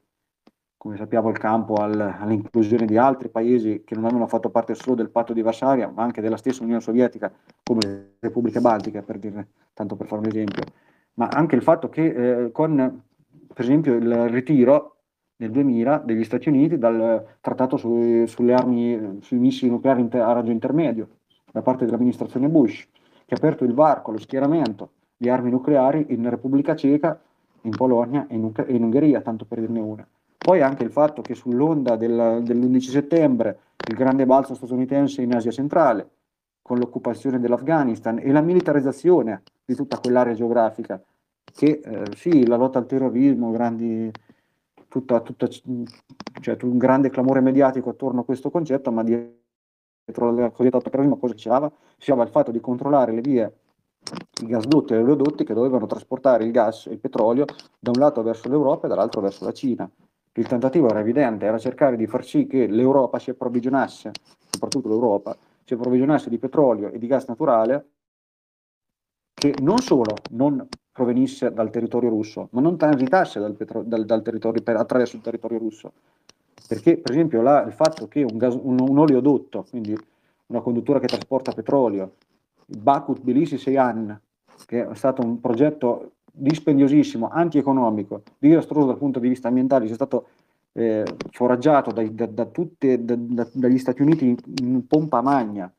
come 0.86 0.98
sappiamo, 0.98 1.30
il 1.30 1.40
campo 1.40 1.74
al, 1.78 2.00
all'inclusione 2.00 2.86
di 2.86 2.96
altri 2.96 3.30
paesi 3.30 3.82
che 3.84 3.96
non 3.96 4.04
avevano 4.04 4.28
fatto 4.28 4.52
parte 4.52 4.76
solo 4.76 4.96
del 4.96 5.10
patto 5.10 5.34
di 5.34 5.42
Varsavia, 5.42 5.90
ma 5.90 6.04
anche 6.04 6.22
della 6.22 6.38
stessa 6.38 6.62
Unione 6.62 6.80
Sovietica, 6.80 7.34
come 7.64 7.82
le 7.82 8.16
Repubbliche 8.20 8.62
Baltiche, 8.62 9.02
per 9.02 9.18
dire, 9.18 9.48
tanto 9.74 9.96
per 9.96 10.06
fare 10.06 10.22
un 10.22 10.28
esempio. 10.28 10.62
Ma 11.16 11.28
anche 11.28 11.56
il 11.56 11.64
fatto 11.64 11.90
che 11.90 12.44
eh, 12.44 12.52
con, 12.52 13.02
per 13.52 13.66
esempio, 13.66 13.96
il 13.96 14.30
ritiro 14.30 14.98
nel 15.38 15.50
2000 15.50 16.04
degli 16.06 16.24
Stati 16.24 16.50
Uniti 16.50 16.78
dal 16.78 17.38
trattato 17.42 17.78
su, 17.78 18.24
sulle 18.28 18.54
armi, 18.54 19.18
sui 19.22 19.40
missili 19.40 19.72
nucleari 19.72 20.02
inter, 20.02 20.22
a 20.22 20.34
raggio 20.34 20.52
intermedio 20.52 21.08
da 21.52 21.64
parte 21.64 21.86
dell'amministrazione 21.86 22.48
Bush, 22.48 22.88
che 23.26 23.34
ha 23.34 23.38
aperto 23.38 23.64
il 23.64 23.74
varco 23.74 24.12
allo 24.12 24.20
schieramento 24.20 24.92
di 25.18 25.30
armi 25.30 25.50
nucleari 25.50 26.06
in 26.10 26.30
Repubblica 26.30 26.76
Ceca, 26.76 27.20
in 27.62 27.72
Polonia 27.72 28.28
e 28.28 28.36
in, 28.36 28.52
in 28.68 28.84
Ungheria, 28.84 29.22
tanto 29.22 29.46
per 29.46 29.62
dirne 29.62 29.80
una. 29.80 30.08
Poi 30.46 30.62
anche 30.62 30.84
il 30.84 30.92
fatto 30.92 31.24
che 31.24 31.34
sull'onda 31.34 31.96
del, 31.96 32.42
dell'11 32.44 32.80
settembre 32.80 33.60
il 33.90 33.96
grande 33.96 34.28
balzo 34.28 34.54
statunitense 34.54 35.24
in 35.24 35.34
Asia 35.34 35.50
centrale, 35.50 36.08
con 36.62 36.78
l'occupazione 36.78 37.40
dell'Afghanistan 37.40 38.20
e 38.20 38.32
la 38.32 38.42
militarizzazione 38.42 39.42
di 39.66 39.74
tutta 39.74 39.98
quell'area 39.98 40.36
geografica, 40.36 41.04
che 41.52 41.82
eh, 41.84 42.04
sì, 42.16 42.46
la 42.46 42.58
lotta 42.58 42.78
al 42.78 42.86
terrorismo, 42.86 43.50
grandi, 43.50 44.12
tutta, 44.88 45.20
tutta, 45.22 45.48
cioè, 45.48 46.58
un 46.62 46.78
grande 46.78 47.10
clamore 47.10 47.42
mediatico 47.42 47.90
attorno 47.90 48.22
a 48.22 48.24
questo 48.24 48.52
concetto, 48.52 48.92
ma 48.92 49.02
dietro 49.02 50.32
la 50.32 50.52
cosiddetta 50.52 50.80
terrorismo 50.80 51.18
cosa 51.18 51.34
c'era? 51.34 51.72
C'era 51.98 52.22
il 52.22 52.30
fatto 52.30 52.52
di 52.52 52.60
controllare 52.60 53.14
le 53.14 53.22
vie 53.22 53.54
i 54.44 54.46
gasdotti 54.46 54.94
e 54.94 54.98
gli 54.98 55.02
oleodotti 55.02 55.44
che 55.44 55.56
dovevano 55.56 55.88
trasportare 55.88 56.44
il 56.44 56.52
gas 56.52 56.86
e 56.86 56.92
il 56.92 57.00
petrolio 57.00 57.46
da 57.80 57.90
un 57.90 58.00
lato 58.00 58.22
verso 58.22 58.48
l'Europa 58.48 58.86
e 58.86 58.90
dall'altro 58.90 59.22
verso 59.22 59.44
la 59.44 59.52
Cina. 59.52 59.90
Il 60.38 60.48
tentativo 60.48 60.90
era 60.90 61.00
evidente, 61.00 61.46
era 61.46 61.58
cercare 61.58 61.96
di 61.96 62.08
far 62.08 62.26
sì 62.26 62.46
che 62.46 62.68
l'Europa 62.68 63.20
si 63.20 63.30
approvvigionasse, 63.30 64.12
soprattutto 64.50 64.90
l'Europa, 64.90 65.36
si 65.64 65.74
approvvigionasse 65.74 66.30
di 66.30 66.38
petrolio 66.38 66.92
e 66.92 66.98
di 66.98 67.08
gas 67.08 67.26
naturale 67.28 67.90
che 69.34 69.56
non 69.62 69.78
solo 69.78 70.16
non 70.32 70.68
provenisse 70.92 71.54
dal 71.54 71.70
territorio 71.70 72.10
russo, 72.10 72.50
ma 72.52 72.62
non 72.62 72.78
transitasse 72.78 73.40
dal 73.40 73.54
petro- 73.54 73.84
dal, 73.84 74.06
dal 74.06 74.22
per, 74.22 74.76
attraverso 74.76 75.16
il 75.16 75.22
territorio 75.22 75.58
russo. 75.58 75.94
Perché, 76.68 76.98
per 76.98 77.12
esempio, 77.12 77.42
la, 77.42 77.64
il 77.64 77.74
fatto 77.74 78.08
che 78.08 78.24
un, 78.24 78.38
gas, 78.38 78.56
un, 78.56 78.80
un 78.80 78.98
oleodotto, 78.98 79.66
quindi 79.70 79.96
una 80.48 80.62
conduttura 80.62 81.00
che 81.00 81.08
trasporta 81.08 81.52
petrolio, 81.52 82.16
il 82.68 82.78
Bakut 82.78 83.22
Bilisi 83.22 83.58
Seian, 83.58 84.20
che 84.66 84.88
è 84.88 84.96
stato 84.96 85.22
un 85.22 85.40
progetto 85.40 86.15
dispendiosissimo, 86.36 87.30
antieconomico, 87.30 88.24
disastroso 88.38 88.88
dal 88.88 88.98
punto 88.98 89.20
di 89.20 89.30
vista 89.30 89.48
ambientale, 89.48 89.86
sia 89.86 89.96
stato 89.96 90.28
eh, 90.74 91.06
foraggiato 91.32 91.92
dai, 91.92 92.14
da, 92.14 92.26
da 92.26 92.46
tutte, 92.46 93.04
da, 93.04 93.48
dagli 93.52 93.78
Stati 93.78 94.02
Uniti 94.02 94.36
in, 94.60 94.86
pompa 94.88 95.22
magna, 95.22 95.72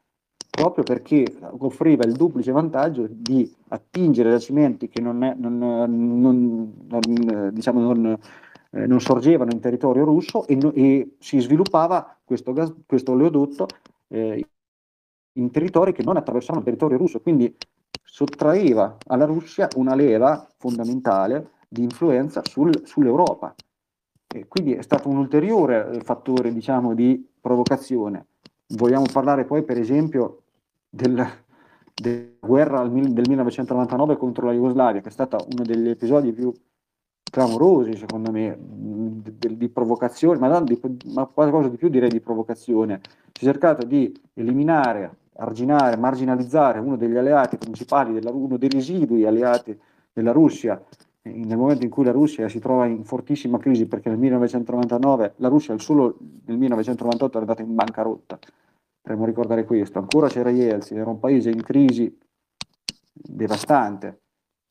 proprio 0.49 0.85
perché 0.85 1.25
offriva 1.59 2.05
il 2.05 2.15
duplice 2.15 2.51
vantaggio 2.51 3.07
di 3.11 3.55
attingere 3.69 4.31
giacimenti 4.31 4.89
che 4.89 5.03
non, 5.03 5.23
è, 5.23 5.35
non, 5.37 5.59
non, 5.59 6.73
non 6.89 7.51
diciamo 7.53 7.81
non, 7.81 8.19
eh, 8.71 8.99
sorgevano 9.01 9.53
in 9.53 9.61
territorio 9.61 10.05
russo 10.05 10.47
e, 10.47 10.59
e 10.75 11.17
si 11.19 11.39
sviluppava 11.41 12.17
questo, 12.25 12.55
gas, 12.55 12.73
questo 12.87 13.13
oleodotto 13.13 13.67
eh, 14.09 14.47
in 15.33 15.51
territori 15.51 15.93
che 15.93 16.03
non 16.03 16.17
attraversavano 16.17 16.61
il 16.61 16.65
territorio 16.65 16.97
russo, 16.97 17.21
quindi 17.21 17.55
sottraeva 18.07 18.97
alla 19.09 19.25
Russia 19.25 19.69
una 19.75 19.95
leva 19.95 20.49
fondamentale 20.57 21.51
di 21.69 21.83
influenza 21.83 22.41
sul, 22.45 22.87
sull'Europa. 22.87 23.55
E 24.27 24.47
quindi 24.47 24.75
è 24.75 24.83
stato 24.83 25.09
un 25.09 25.17
ulteriore 25.17 25.91
eh, 25.91 26.01
fattore 26.01 26.53
diciamo, 26.53 26.95
di 26.95 27.29
provocazione. 27.41 28.27
Vogliamo 28.69 29.05
parlare 29.13 29.45
poi 29.45 29.65
per 29.65 29.79
esempio 29.79 30.43
del, 30.89 31.25
della 31.95 32.29
guerra 32.41 32.87
del 32.87 33.25
1999 33.29 34.17
contro 34.17 34.47
la 34.47 34.53
Jugoslavia, 34.53 35.01
che 35.01 35.09
è 35.09 35.13
stata 35.13 35.37
uno 35.37 35.65
degli 35.65 35.89
episodi 35.89 36.33
più 36.33 36.53
clamorosi, 37.31 37.97
secondo 37.97 38.31
me, 38.31 38.57
di, 38.59 39.57
di 39.57 39.69
provocazione, 39.69 40.39
ma, 40.39 40.61
di, 40.61 40.81
ma 41.13 41.27
qualcosa 41.27 41.69
di 41.69 41.77
più 41.77 41.89
direi 41.89 42.09
di 42.09 42.21
provocazione. 42.21 43.01
Si 43.33 43.45
è 43.45 43.51
cercato 43.51 43.85
di 43.85 44.13
eliminare, 44.35 45.17
arginare, 45.39 45.97
marginalizzare 45.97 46.79
uno 46.79 46.97
degli 46.97 47.17
alleati 47.17 47.57
principali, 47.57 48.13
della, 48.13 48.31
uno 48.31 48.57
dei 48.57 48.69
residui 48.69 49.25
alleati 49.25 49.79
della 50.13 50.33
Russia, 50.33 50.83
nel 51.23 51.57
momento 51.57 51.85
in 51.85 51.91
cui 51.91 52.05
la 52.05 52.13
Russia 52.13 52.49
si 52.49 52.59
trova 52.59 52.87
in 52.87 53.05
fortissima 53.05 53.59
crisi, 53.59 53.87
perché 53.87 54.09
nel 54.09 54.19
1999 54.19 55.35
la 55.37 55.49
Russia 55.49 55.77
solo 55.79 56.17
nel 56.47 56.57
1998 56.57 57.37
era 57.37 57.41
andata 57.41 57.63
in 57.63 57.75
bancarotta, 57.75 58.39
dovremmo 59.03 59.27
ricordare 59.27 59.65
questo, 59.65 59.99
ancora 59.99 60.29
c'era 60.29 60.51
Yeltsin, 60.51 60.99
era 60.99 61.11
un 61.11 61.19
paese 61.19 61.51
in 61.51 61.63
crisi 61.63 62.17
devastante, 63.13 64.21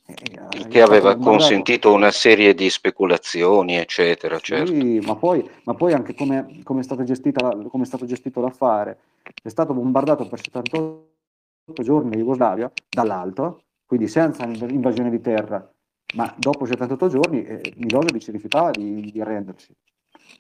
il 0.08 0.68
che 0.68 0.82
aveva 0.82 1.16
consentito 1.16 1.91
una 1.91 2.12
serie 2.12 2.53
di 2.53 2.70
speculazioni, 2.70 3.76
eccetera. 3.76 4.38
Certo. 4.39 4.72
Sì, 4.72 4.99
ma, 4.99 5.16
poi, 5.16 5.47
ma 5.64 5.74
poi 5.74 5.93
anche 5.93 6.14
come, 6.14 6.62
come, 6.64 6.82
è 6.82 6.84
stato 6.84 7.03
gestita, 7.03 7.49
come 7.49 7.84
è 7.84 7.88
stato 7.88 8.06
gestito 8.06 8.41
l'affare. 8.41 8.99
È 9.41 9.49
stato 9.49 9.74
bombardato 9.74 10.28
per 10.28 10.39
78 10.41 11.82
giorni 11.82 12.14
in 12.14 12.20
Jugoslavia 12.20 12.72
dall'alto, 12.88 13.64
quindi 13.86 14.08
senza 14.08 14.45
invasione 14.45 15.10
di 15.10 15.22
terra, 15.22 15.68
ma 16.14 16.34
dopo 16.38 16.66
78 16.66 17.08
giorni 17.08 17.43
eh, 17.43 17.74
Milosevic 17.78 18.22
si 18.22 18.32
rifiutava 18.32 18.70
di, 18.70 19.10
di, 19.12 19.22
arrendersi, 19.22 19.74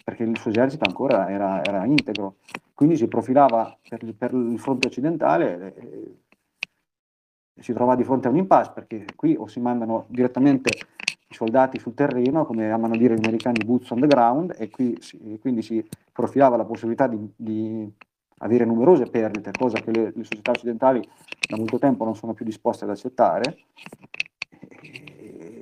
perché 0.03 0.23
il 0.23 0.37
suo 0.37 0.51
esercito 0.51 0.85
ancora 0.87 1.29
era, 1.29 1.63
era 1.63 1.85
integro. 1.85 2.35
Quindi 2.75 2.97
si 2.97 3.07
profilava 3.07 3.75
per, 3.87 4.13
per 4.15 4.33
il 4.33 4.59
fronte 4.59 4.87
occidentale. 4.87 5.73
Eh, 5.75 6.23
si 7.57 7.73
trova 7.73 7.95
di 7.95 8.03
fronte 8.03 8.27
a 8.27 8.31
un 8.31 8.37
impasse 8.37 8.71
perché 8.73 9.05
qui 9.15 9.35
o 9.37 9.47
si 9.47 9.59
mandano 9.59 10.05
direttamente 10.07 10.69
i 11.27 11.33
soldati 11.33 11.79
sul 11.79 11.93
terreno, 11.93 12.45
come 12.45 12.71
amano 12.71 12.95
dire 12.95 13.15
gli 13.15 13.23
americani, 13.23 13.63
boots 13.65 13.89
on 13.91 13.99
the 13.99 14.07
ground, 14.07 14.55
e 14.57 14.69
qui 14.69 14.95
si, 14.99 15.37
quindi 15.41 15.61
si 15.61 15.85
profilava 16.11 16.55
la 16.57 16.65
possibilità 16.65 17.07
di, 17.07 17.17
di, 17.35 17.91
avere 18.39 18.65
numerose 18.65 19.05
perdite, 19.05 19.51
cosa 19.57 19.79
che 19.79 19.91
le, 19.91 20.11
le, 20.13 20.23
società 20.23 20.51
occidentali 20.51 21.01
da 21.49 21.55
molto 21.57 21.79
tempo 21.79 22.03
non 22.03 22.15
sono 22.15 22.33
più 22.33 22.45
disposte 22.45 22.83
ad 22.83 22.91
accettare. 22.91 23.57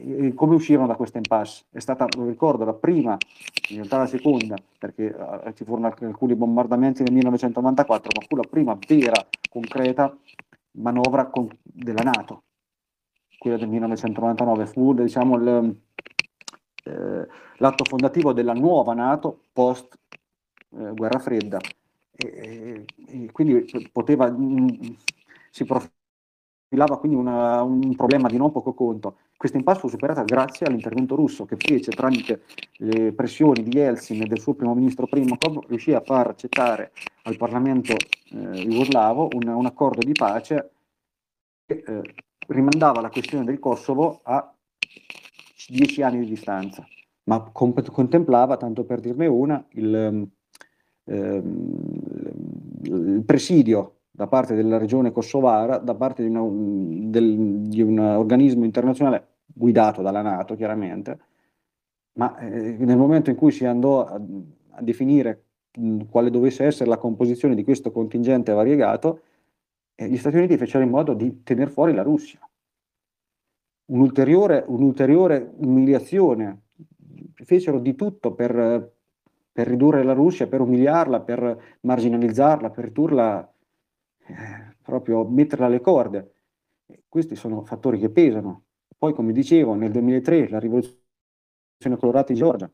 E, 0.05 0.33
come 0.33 0.55
uscirono 0.55 0.87
da 0.87 0.95
questa 0.95 1.17
impasse? 1.17 1.65
È 1.69 1.79
stata, 1.79 2.07
lo 2.17 2.25
ricordo, 2.25 2.65
la 2.65 2.73
prima, 2.73 3.15
in 3.69 3.75
realtà 3.77 3.97
la 3.97 4.07
seconda, 4.07 4.55
perché 4.77 5.05
uh, 5.05 5.53
ci 5.53 5.63
furono 5.63 5.87
alcuni 5.87 6.35
bombardamenti 6.35 7.03
nel 7.03 7.13
1994, 7.13 8.09
ma 8.19 8.25
fu 8.27 8.35
la 8.35 8.47
prima 8.49 8.77
vera, 8.85 9.25
concreta 9.49 10.13
manovra 10.73 11.27
con, 11.27 11.47
della 11.61 12.03
Nato, 12.03 12.43
quella 13.37 13.57
del 13.57 13.67
1999, 13.69 14.65
fu 14.67 14.93
diciamo, 14.93 15.37
il, 15.37 15.77
eh, 16.85 17.27
l'atto 17.57 17.83
fondativo 17.85 18.33
della 18.33 18.53
nuova 18.53 18.93
Nato 18.93 19.43
post 19.51 19.97
eh, 20.69 20.91
guerra 20.93 21.19
fredda. 21.19 21.59
E, 22.15 22.85
e 23.07 23.31
quindi 23.31 23.89
poteva, 23.91 24.29
mh, 24.29 24.35
mm, 24.37 24.93
si 25.49 25.65
profilava 25.65 26.01
quindi 26.97 27.17
una, 27.17 27.61
un 27.61 27.95
problema 27.95 28.27
di 28.27 28.37
non 28.37 28.51
poco 28.51 28.73
conto. 28.73 29.17
Questa 29.37 29.57
impasse 29.57 29.81
fu 29.81 29.87
superata 29.87 30.23
grazie 30.23 30.65
all'intervento 30.65 31.15
russo 31.15 31.45
che 31.45 31.55
fece 31.57 31.91
tramite 31.91 32.43
le 32.77 33.13
pressioni 33.13 33.63
di 33.63 33.75
Yeltsin 33.75 34.21
e 34.21 34.25
del 34.25 34.39
suo 34.39 34.53
primo 34.53 34.73
ministro 34.73 35.05
Primakov, 35.07 35.67
riuscì 35.67 35.93
a 35.93 36.01
far 36.01 36.27
accettare 36.27 36.91
al 37.23 37.37
Parlamento 37.37 37.93
eh, 37.93 38.65
jugoslavo 38.67 39.29
un, 39.33 39.47
un, 39.47 39.65
accordo 39.65 39.99
di 40.05 40.13
pace 40.13 40.71
che 41.65 41.83
eh, 41.85 42.01
rimandava 42.47 43.01
la 43.01 43.09
questione 43.09 43.45
del 43.45 43.59
Kosovo 43.59 44.21
a 44.23 44.53
dieci 45.67 46.01
anni 46.01 46.19
di 46.19 46.25
distanza, 46.25 46.85
ma 47.23 47.41
comp- 47.51 47.89
contemplava, 47.91 48.57
tanto 48.57 48.83
per 48.83 48.99
dirne 48.99 49.27
una, 49.27 49.63
il, 49.71 50.29
ehm, 51.05 51.63
il 52.83 53.23
presidio 53.25 53.92
da 54.15 54.27
parte 54.27 54.53
della 54.53 54.77
regione 54.77 55.11
kosovara, 55.11 55.79
da 55.79 55.95
parte 55.95 56.21
di, 56.21 56.29
una, 56.29 56.43
del, 57.09 57.61
di 57.63 57.81
un 57.81 57.97
organismo 57.97 58.63
internazionale 58.63 59.27
guidato 59.45 60.03
dalla 60.03 60.21
Nato 60.21 60.55
chiaramente, 60.55 61.19
ma 62.13 62.37
eh, 62.37 62.77
nel 62.77 62.97
momento 62.97 63.31
in 63.31 63.35
cui 63.35 63.51
si 63.51 63.65
andò 63.65 64.05
a, 64.05 64.21
a 64.71 64.81
definire 64.83 65.45
mh, 65.75 66.03
quale 66.11 66.29
dovesse 66.29 66.63
essere 66.63 66.89
la 66.89 66.97
composizione 66.97 67.55
di 67.55 67.63
questo 67.63 67.91
contingente 67.91 68.51
variegato, 68.51 69.21
eh, 69.95 70.07
gli 70.07 70.17
Stati 70.17 70.37
Uniti 70.37 70.57
fecero 70.57 70.83
in 70.83 70.91
modo 70.91 71.15
di 71.15 71.41
tenere 71.41 71.71
fuori 71.71 71.93
la 71.93 72.03
Russia. 72.03 72.39
Un'ulteriore, 73.85 74.63
un'ulteriore 74.67 75.53
umiliazione, 75.57 76.61
fecero 77.33 77.79
di 77.79 77.95
tutto 77.95 78.33
per, 78.33 78.93
per, 79.51 79.67
ridurre 79.67 80.03
la 80.03 80.13
Russia, 80.13 80.47
per 80.47 80.61
umiliarla, 80.61 81.19
per 81.21 81.77
marginalizzarla, 81.81 82.69
per 82.69 82.85
ridurla, 82.85 83.52
eh, 84.27 84.75
proprio 84.81 85.25
metterla 85.25 85.65
alle 85.65 85.81
corde. 85.81 86.33
questi 87.07 87.35
sono 87.35 87.63
fattori 87.63 87.99
che 87.99 88.09
pesano. 88.09 88.65
Poi, 88.97 89.13
come 89.13 89.33
dicevo, 89.33 89.73
nel 89.73 89.91
2003 89.91 90.49
la 90.49 90.59
rivoluzione 90.59 90.97
colorata 91.99 92.31
in 92.31 92.37
Georgia, 92.37 92.71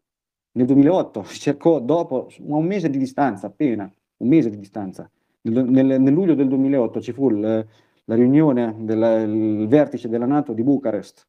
nel 0.52 0.66
2008 0.66 1.24
si 1.24 1.40
cercò 1.40 1.80
dopo 1.80 2.30
un 2.40 2.66
mese 2.66 2.90
di 2.90 2.98
distanza, 2.98 3.48
appena 3.48 3.92
un 4.18 4.28
mese 4.28 4.50
di 4.50 4.58
distanza, 4.58 5.10
nel, 5.42 5.66
nel, 5.66 6.02
nel 6.02 6.14
luglio 6.14 6.36
del 6.36 6.48
2008 6.48 7.02
ci 7.02 7.14
fu 7.14 7.30
il, 7.30 7.68
la 8.10 8.16
riunione 8.16 8.76
del 8.80 9.68
vertice 9.68 10.10
della 10.10 10.26
Nato 10.26 10.54
di 10.54 10.64
Bucarest, 10.64 11.28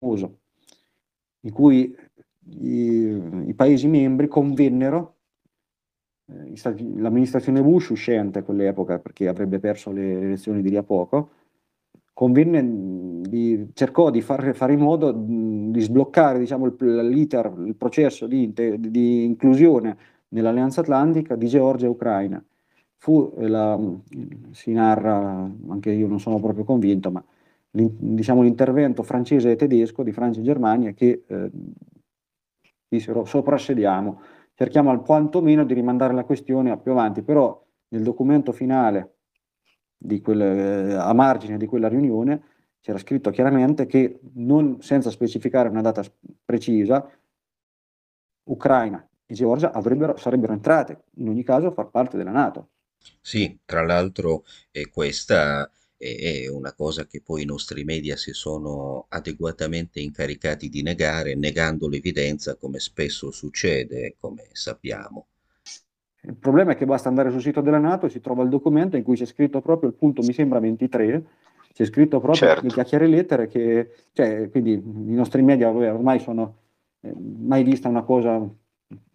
in 0.00 1.52
cui 1.52 1.94
i, 2.60 3.46
i 3.46 3.54
paesi 3.54 3.86
membri 3.88 4.28
convennero 4.28 5.16
l'amministrazione 6.96 7.62
Bush 7.62 7.88
uscente 7.90 8.40
a 8.40 8.42
quell'epoca 8.42 8.98
perché 8.98 9.28
avrebbe 9.28 9.58
perso 9.58 9.90
le 9.90 10.20
elezioni 10.20 10.62
di 10.62 10.70
lì 10.70 10.76
a 10.76 10.82
poco 10.82 11.30
convenne, 12.20 13.22
di, 13.26 13.70
cercò 13.72 14.10
di 14.10 14.20
fare, 14.20 14.52
fare 14.52 14.74
in 14.74 14.80
modo 14.80 15.10
di 15.10 15.80
sbloccare 15.80 16.38
diciamo, 16.38 16.66
l'iter, 16.66 17.50
il 17.64 17.74
processo 17.76 18.26
di, 18.26 18.52
di, 18.52 19.24
inclusione 19.24 19.96
nell'Alleanza 20.28 20.82
Atlantica 20.82 21.34
di 21.34 21.46
Georgia 21.46 21.86
e 21.86 21.88
Ucraina. 21.88 22.44
Fu 22.98 23.32
la, 23.38 23.80
si 24.50 24.72
narra, 24.72 25.50
anche 25.68 25.92
io 25.92 26.06
non 26.06 26.20
sono 26.20 26.38
proprio 26.38 26.64
convinto, 26.64 27.10
ma 27.10 27.24
diciamo, 27.70 28.42
l'intervento 28.42 29.02
francese 29.02 29.52
e 29.52 29.56
tedesco 29.56 30.02
di 30.02 30.12
Francia 30.12 30.40
e 30.40 30.42
Germania 30.42 30.90
che 30.92 31.22
eh, 31.26 31.50
dissero 32.86 33.24
soprassediamo, 33.24 34.20
cerchiamo 34.60 34.90
al 34.90 35.00
quantomeno 35.00 35.64
di 35.64 35.72
rimandare 35.72 36.12
la 36.12 36.24
questione 36.24 36.70
a 36.70 36.76
più 36.76 36.92
avanti, 36.92 37.22
però 37.22 37.66
nel 37.88 38.02
documento 38.02 38.52
finale 38.52 39.14
quel, 40.20 40.40
eh, 40.42 40.92
a 40.92 41.14
margine 41.14 41.56
di 41.56 41.64
quella 41.64 41.88
riunione 41.88 42.42
c'era 42.78 42.98
scritto 42.98 43.30
chiaramente 43.30 43.86
che 43.86 44.20
non, 44.34 44.82
senza 44.82 45.08
specificare 45.08 45.70
una 45.70 45.80
data 45.80 46.04
precisa, 46.44 47.10
Ucraina 48.50 49.02
e 49.24 49.32
Georgia 49.32 49.72
sarebbero 49.80 50.52
entrate 50.52 51.04
in 51.14 51.30
ogni 51.30 51.42
caso 51.42 51.68
a 51.68 51.72
far 51.72 51.88
parte 51.88 52.18
della 52.18 52.30
Nato. 52.30 52.68
Sì, 53.22 53.60
tra 53.64 53.82
l'altro 53.82 54.44
eh, 54.72 54.90
questa 54.90 55.70
è, 56.00 56.48
una 56.48 56.72
cosa 56.72 57.06
che 57.06 57.20
poi 57.20 57.42
i 57.42 57.46
nostri 57.46 57.84
media 57.84 58.16
si 58.16 58.32
sono 58.32 59.04
adeguatamente 59.10 60.00
incaricati 60.00 60.70
di 60.70 60.82
negare, 60.82 61.34
negando 61.34 61.88
l'evidenza 61.88 62.56
come 62.56 62.78
spesso 62.78 63.30
succede, 63.30 64.16
come 64.18 64.48
sappiamo. 64.52 65.26
Il 66.22 66.36
problema 66.36 66.72
è 66.72 66.76
che 66.76 66.86
basta 66.86 67.08
andare 67.08 67.30
sul 67.30 67.42
sito 67.42 67.60
della 67.60 67.78
Nato 67.78 68.06
e 68.06 68.10
si 68.10 68.20
trova 68.20 68.42
il 68.42 68.48
documento 68.48 68.96
in 68.96 69.02
cui 69.02 69.16
c'è 69.16 69.26
scritto 69.26 69.60
proprio 69.60 69.90
il 69.90 69.94
punto, 69.94 70.22
mi 70.22 70.32
sembra 70.32 70.58
23, 70.58 71.24
c'è 71.74 71.84
scritto 71.84 72.18
proprio 72.18 72.48
certo. 72.48 72.64
in 72.64 72.70
chiacchiere 72.70 73.06
lettere 73.06 73.46
che, 73.46 73.90
cioè, 74.12 74.48
quindi 74.50 74.72
i 74.72 75.14
nostri 75.14 75.42
media 75.42 75.68
ormai 75.68 76.18
sono, 76.18 76.56
eh, 77.00 77.12
mai 77.14 77.62
vista 77.62 77.88
una 77.88 78.02
cosa, 78.02 78.42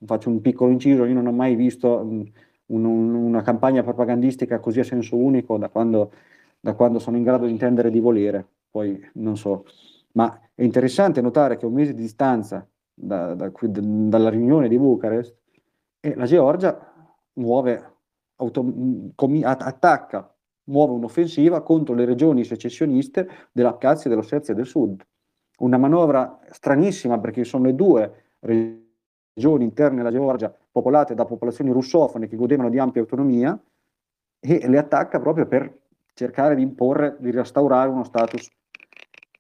faccio 0.06 0.30
un 0.30 0.40
piccolo 0.42 0.72
inciso, 0.72 1.06
io 1.06 1.14
non 1.14 1.28
ho 1.28 1.32
mai 1.32 1.56
visto 1.56 1.96
un, 1.96 2.30
un, 2.68 2.86
una 2.86 3.42
campagna 3.42 3.84
propagandistica 3.84 4.60
così 4.60 4.80
a 4.80 4.84
senso 4.84 5.16
unico 5.16 5.58
da 5.58 5.70
quando, 5.70 6.12
da 6.66 6.74
quando 6.74 6.98
sono 6.98 7.16
in 7.16 7.22
grado 7.22 7.46
di 7.46 7.52
intendere 7.52 7.92
di 7.92 8.00
volere, 8.00 8.44
poi 8.72 9.00
non 9.14 9.38
so, 9.38 9.66
ma 10.14 10.50
è 10.56 10.64
interessante 10.64 11.22
notare 11.22 11.58
che 11.58 11.68
un 11.68 11.74
mese 11.74 11.94
di 11.94 12.02
distanza 12.02 12.68
da, 12.92 13.36
da, 13.36 13.52
dalla 13.62 14.30
riunione 14.32 14.68
di 14.68 14.80
Bucarest 14.80 15.36
e 16.00 16.16
la 16.16 16.26
Georgia 16.26 16.76
muove, 17.34 17.98
auto, 18.38 18.66
com, 19.14 19.42
attacca, 19.44 20.36
muove 20.64 20.94
un'offensiva 20.94 21.62
contro 21.62 21.94
le 21.94 22.04
regioni 22.04 22.44
secessioniste 22.44 23.30
dell'Abkhazia 23.52 24.08
e 24.08 24.10
dell'Ossetia 24.10 24.56
del 24.56 24.66
Sud. 24.66 25.06
Una 25.60 25.78
manovra 25.78 26.40
stranissima 26.50 27.20
perché 27.20 27.44
sono 27.44 27.66
le 27.66 27.76
due 27.76 28.38
regioni 28.40 29.66
interne 29.66 30.02
alla 30.02 30.12
Georgia 30.12 30.52
popolate 30.72 31.14
da 31.14 31.26
popolazioni 31.26 31.70
russofone 31.70 32.26
che 32.26 32.36
godevano 32.36 32.72
di 32.72 32.80
ampia 32.80 33.02
autonomia 33.02 33.56
e 34.40 34.68
le 34.68 34.78
attacca 34.80 35.20
proprio 35.20 35.46
per 35.46 35.84
cercare 36.16 36.56
di 36.56 36.62
imporre, 36.62 37.18
di 37.20 37.30
restaurare 37.30 37.90
uno 37.90 38.04
status, 38.04 38.50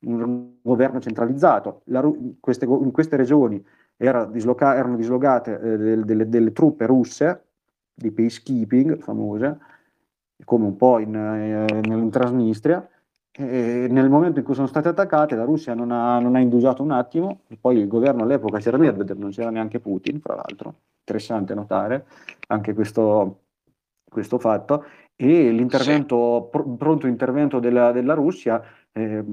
un 0.02 0.58
governo 0.62 1.00
centralizzato. 1.00 1.82
La, 1.86 2.08
queste, 2.40 2.66
in 2.66 2.92
queste 2.92 3.16
regioni 3.16 3.64
era 3.98 4.26
disloca, 4.26 4.76
erano 4.76 4.98
dislocate 4.98 5.60
eh, 5.60 5.78
delle, 5.78 6.04
delle, 6.04 6.30
delle, 6.30 6.52
truppe 6.52 6.86
russe 6.86 7.44
di 7.94 8.12
peacekeeping 8.12 9.00
famose, 9.00 9.58
come 10.44 10.66
un 10.66 10.76
po' 10.76 11.00
in, 11.00 11.16
eh, 11.16 11.66
in 11.88 12.10
Transnistria, 12.12 12.88
e 13.32 13.88
nel 13.90 14.10
momento 14.10 14.40
in 14.40 14.46
cui 14.46 14.54
sono 14.54 14.68
state 14.68 14.90
attaccate 14.90 15.36
la 15.36 15.44
Russia 15.44 15.74
non 15.74 15.92
ha, 15.92 16.20
non 16.20 16.36
ha 16.36 16.40
indugiato 16.40 16.84
un 16.84 16.92
attimo, 16.92 17.40
poi 17.60 17.78
il 17.78 17.88
governo 17.88 18.24
all'epoca 18.24 18.60
c'era 18.60 18.78
Medvedev, 18.78 19.18
non 19.18 19.32
c'era 19.32 19.50
neanche 19.50 19.80
Putin, 19.80 20.20
fra 20.20 20.36
l'altro, 20.36 20.74
interessante 21.00 21.54
notare 21.54 22.06
anche 22.48 22.74
questo, 22.74 23.40
questo 24.10 24.40
fatto, 24.40 24.86
e 25.16 25.52
l'intervento, 25.52 26.50
sì. 26.52 26.58
pr- 26.58 26.76
pronto 26.78 27.08
intervento 27.08 27.60
della, 27.60 27.92
della 27.92 28.14
Russia 28.14 28.62
eh, 28.92 29.24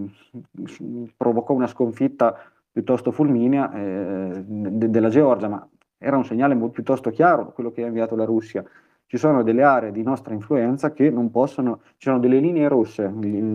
provocò 1.17 1.55
una 1.55 1.67
sconfitta 1.67 2.37
piuttosto 2.71 3.11
fulminea 3.11 3.73
eh, 3.73 4.45
de- 4.47 4.91
della 4.91 5.09
Georgia, 5.09 5.49
ma 5.49 5.69
era 5.99 6.17
un 6.17 6.25
segnale 6.25 6.55
molto 6.55 6.75
piuttosto 6.75 7.11
chiaro 7.11 7.53
quello 7.53 7.71
che 7.71 7.83
ha 7.83 7.87
inviato 7.87 8.17
la 8.17 8.25
Russia. 8.25 8.65
Ci 9.07 9.19
sono 9.19 9.43
delle 9.43 9.63
aree 9.63 9.93
di 9.93 10.03
nostra 10.03 10.33
influenza 10.33 10.93
che 10.93 11.11
non 11.11 11.31
possono, 11.31 11.83
ci 11.99 12.09
sono 12.09 12.19
delle 12.19 12.39
linee 12.39 12.67
rosse, 12.69 13.13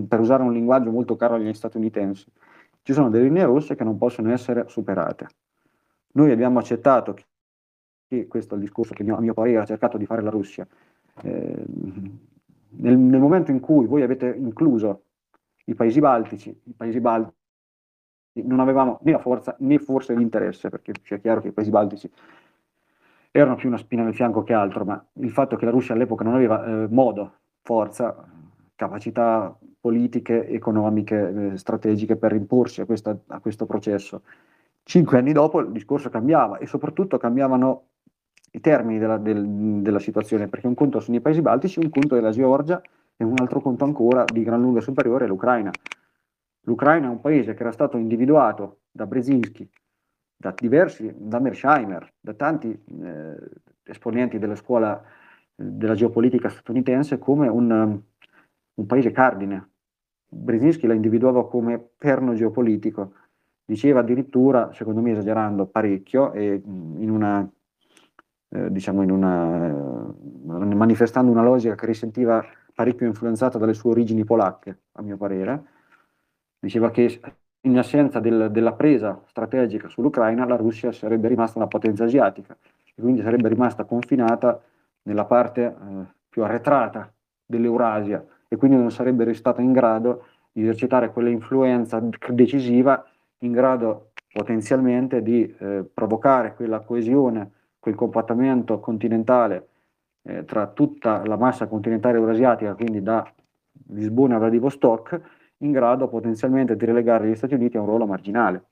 per 0.07 0.19
usare 0.19 0.43
un 0.43 0.53
linguaggio 0.53 0.91
molto 0.91 1.15
caro 1.15 1.33
agli 1.33 1.51
statunitensi, 1.53 2.27
ci 2.83 2.93
sono 2.93 3.09
delle 3.09 3.25
linee 3.25 3.45
rosse 3.45 3.75
che 3.75 3.83
non 3.83 3.97
possono 3.97 4.31
essere 4.31 4.65
superate. 4.67 5.27
Noi 6.13 6.31
abbiamo 6.31 6.59
accettato 6.59 7.15
che, 8.07 8.27
questo 8.27 8.53
è 8.53 8.57
il 8.57 8.63
discorso 8.63 8.93
che 8.93 9.03
a 9.03 9.19
mio 9.19 9.33
parere 9.33 9.57
ha 9.57 9.65
cercato 9.65 9.97
di 9.97 10.05
fare 10.05 10.21
la 10.21 10.29
Russia, 10.29 10.65
eh, 11.23 11.63
nel, 12.69 12.97
nel, 12.97 13.19
momento 13.19 13.51
in 13.51 13.59
cui 13.59 13.85
voi 13.85 14.01
avete 14.01 14.35
incluso 14.37 15.03
i 15.65 15.75
paesi 15.75 15.99
baltici, 15.99 16.49
i 16.49 16.73
paesi 16.75 16.99
baltici 16.99 17.35
non 18.43 18.59
avevamo 18.59 18.99
né 19.03 19.11
la 19.11 19.19
forza 19.19 19.55
né 19.59 19.79
forse 19.79 20.13
l'interesse, 20.13 20.69
perché 20.69 20.93
sia 21.03 21.17
chiaro 21.17 21.41
che 21.41 21.47
i 21.47 21.51
paesi 21.51 21.69
baltici 21.69 22.09
erano 23.31 23.55
più 23.55 23.67
una 23.67 23.77
spina 23.77 24.03
nel 24.03 24.15
fianco 24.15 24.43
che 24.43 24.53
altro, 24.53 24.85
ma 24.85 25.03
il 25.13 25.31
fatto 25.31 25.55
che 25.55 25.65
la 25.65 25.71
Russia 25.71 25.93
all'epoca 25.93 26.23
non 26.23 26.35
aveva 26.35 26.65
eh, 26.65 26.87
modo, 26.89 27.33
forza, 27.61 28.15
capacità 28.75 29.55
politiche, 29.79 30.47
economiche, 30.47 31.51
eh, 31.51 31.57
strategiche 31.57 32.15
per 32.15 32.33
imporsi 32.33 32.81
a, 32.81 32.85
questa, 32.85 33.17
a 33.27 33.39
questo 33.39 33.65
processo. 33.65 34.23
Cinque 34.83 35.17
anni 35.17 35.33
dopo 35.33 35.59
il 35.59 35.71
discorso 35.71 36.09
cambiava 36.09 36.57
e 36.57 36.65
soprattutto 36.65 37.17
cambiavano 37.17 37.83
i 38.51 38.59
termini 38.59 38.99
della, 38.99 39.17
del, 39.17 39.45
della, 39.81 39.99
situazione, 39.99 40.47
perché 40.47 40.67
un 40.67 40.73
conto 40.73 40.99
sono 40.99 41.17
i 41.17 41.21
paesi 41.21 41.41
baltici, 41.41 41.79
un 41.79 41.89
conto 41.89 42.15
è 42.15 42.19
la 42.19 42.31
Georgia 42.31 42.81
e 43.15 43.23
un 43.23 43.35
altro 43.37 43.61
conto 43.61 43.83
ancora 43.83 44.23
di 44.25 44.43
gran 44.43 44.61
lunga 44.61 44.81
superiore 44.81 45.25
è 45.25 45.27
l'Ucraina. 45.27 45.71
L'Ucraina 46.61 47.07
è 47.07 47.09
un 47.09 47.21
paese 47.21 47.53
che 47.53 47.61
era 47.61 47.71
stato 47.71 47.97
individuato 47.97 48.79
da 48.91 49.05
Brzezinski, 49.05 49.69
da 50.35 50.53
diversi, 50.55 51.13
da 51.17 51.39
Mersheimer, 51.39 52.13
da 52.19 52.33
tanti 52.33 52.69
eh, 53.01 53.37
esponenti 53.83 54.37
della 54.37 54.55
scuola 54.55 54.99
eh, 54.99 55.63
della 55.63 55.95
geopolitica 55.95 56.49
statunitense 56.49 57.17
come 57.17 57.47
un, 57.47 57.99
un 58.73 58.85
paese 58.85 59.11
cardine. 59.11 59.69
Brzezinski 60.29 60.87
la 60.87 60.93
individuava 60.93 61.47
come 61.47 61.79
perno 61.97 62.33
geopolitico, 62.33 63.13
diceva 63.63 64.01
addirittura, 64.01 64.73
secondo 64.73 65.01
me 65.01 65.11
esagerando 65.11 65.65
parecchio, 65.65 66.33
e 66.33 66.61
in 66.63 67.09
una 67.09 67.49
eh, 68.49 68.71
diciamo 68.71 69.01
una, 69.01 69.67
eh, 69.67 70.75
manifestando 70.75 71.31
una 71.31 71.43
logica 71.43 71.75
che 71.75 71.85
risentiva 71.85 72.43
parecchio 72.73 73.07
influenzata 73.07 73.57
dalle 73.57 73.73
sue 73.73 73.91
origini 73.91 74.23
polacche, 74.23 74.79
a 74.93 75.01
mio 75.01 75.17
parere. 75.17 75.63
Diceva 76.59 76.91
che 76.91 77.19
in 77.61 77.77
assenza 77.77 78.19
del, 78.19 78.49
della 78.51 78.73
presa 78.73 79.21
strategica 79.25 79.89
sull'Ucraina, 79.89 80.45
la 80.45 80.55
Russia 80.55 80.91
sarebbe 80.91 81.27
rimasta 81.27 81.57
una 81.57 81.67
potenza 81.67 82.05
asiatica 82.05 82.55
e 82.95 83.01
quindi 83.01 83.21
sarebbe 83.21 83.49
rimasta 83.49 83.83
confinata 83.83 84.61
nella 85.03 85.25
parte 85.25 85.63
eh, 85.63 85.73
più 86.29 86.43
arretrata 86.43 87.11
dell'Eurasia 87.45 88.23
e 88.47 88.55
quindi 88.55 88.77
non 88.77 88.91
sarebbe 88.91 89.33
stata 89.33 89.61
in 89.61 89.73
grado 89.73 90.25
di 90.51 90.61
esercitare 90.61 91.11
quell'influenza 91.11 92.01
decisiva 92.29 93.05
in 93.39 93.51
grado 93.51 94.11
potenzialmente 94.31 95.21
di 95.21 95.55
eh, 95.59 95.83
provocare 95.93 96.55
quella 96.55 96.79
coesione 96.79 97.51
quel 97.87 97.95
comportamento 97.95 98.81
continentale 98.81 99.69
eh, 100.23 100.43
tra 100.43 100.67
tutta 100.67 101.25
la 101.25 101.37
massa 101.37 101.67
continentale 101.67 102.17
eurasiatica, 102.17 102.75
quindi 102.75 103.01
da 103.01 103.25
Lisbona 103.91 104.35
a 104.35 104.39
Vladivostok, 104.39 105.21
in 105.59 105.71
grado 105.71 106.09
potenzialmente 106.09 106.75
di 106.75 106.83
relegare 106.83 107.29
gli 107.29 107.35
Stati 107.35 107.53
Uniti 107.53 107.77
a 107.77 107.79
un 107.79 107.85
ruolo 107.85 108.05
marginale. 108.05 108.65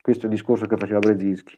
Questo 0.00 0.22
è 0.22 0.28
il 0.28 0.34
discorso 0.34 0.66
che 0.66 0.76
faceva 0.76 0.98
Brzezinski. 0.98 1.56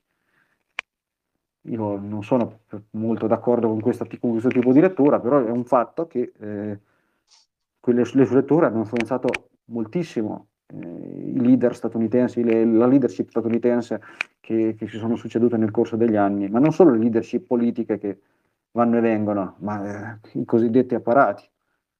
Io 1.63 1.97
non 1.97 2.23
sono 2.23 2.61
molto 2.91 3.27
d'accordo 3.27 3.69
con, 3.69 3.81
questa, 3.81 4.07
con 4.21 4.33
questo 4.33 4.51
tipo 4.51 4.71
di 4.71 4.81
lettura, 4.81 5.21
però 5.21 5.43
è 5.43 5.51
un 5.51 5.65
fatto 5.65 6.07
che 6.07 6.33
eh, 6.39 6.81
quelle, 7.81 8.01
le 8.13 8.25
sue 8.27 8.35
letture 8.35 8.67
hanno 8.67 8.81
influenzato 8.81 9.29
moltissimo 9.67 10.49
i 10.73 11.41
leader 11.41 11.75
statunitensi, 11.75 12.43
le, 12.43 12.65
la 12.65 12.87
leadership 12.87 13.29
statunitense 13.29 14.01
che, 14.41 14.75
che, 14.79 14.89
si 14.89 14.99
sono 14.99 15.17
succedute 15.17 15.57
nel 15.57 15.71
corso 15.71 15.97
degli 15.97 16.17
anni, 16.17 16.49
ma 16.49 16.59
non 16.59 16.73
solo 16.73 16.91
le 16.93 16.99
leadership 16.99 17.47
politiche 17.47 17.99
che 17.99 18.19
vanno 18.73 18.99
e 18.99 19.01
vengono, 19.01 19.57
ma 19.61 20.19
eh, 20.23 20.39
i 20.39 20.45
cosiddetti 20.45 20.95
apparati, 20.95 21.49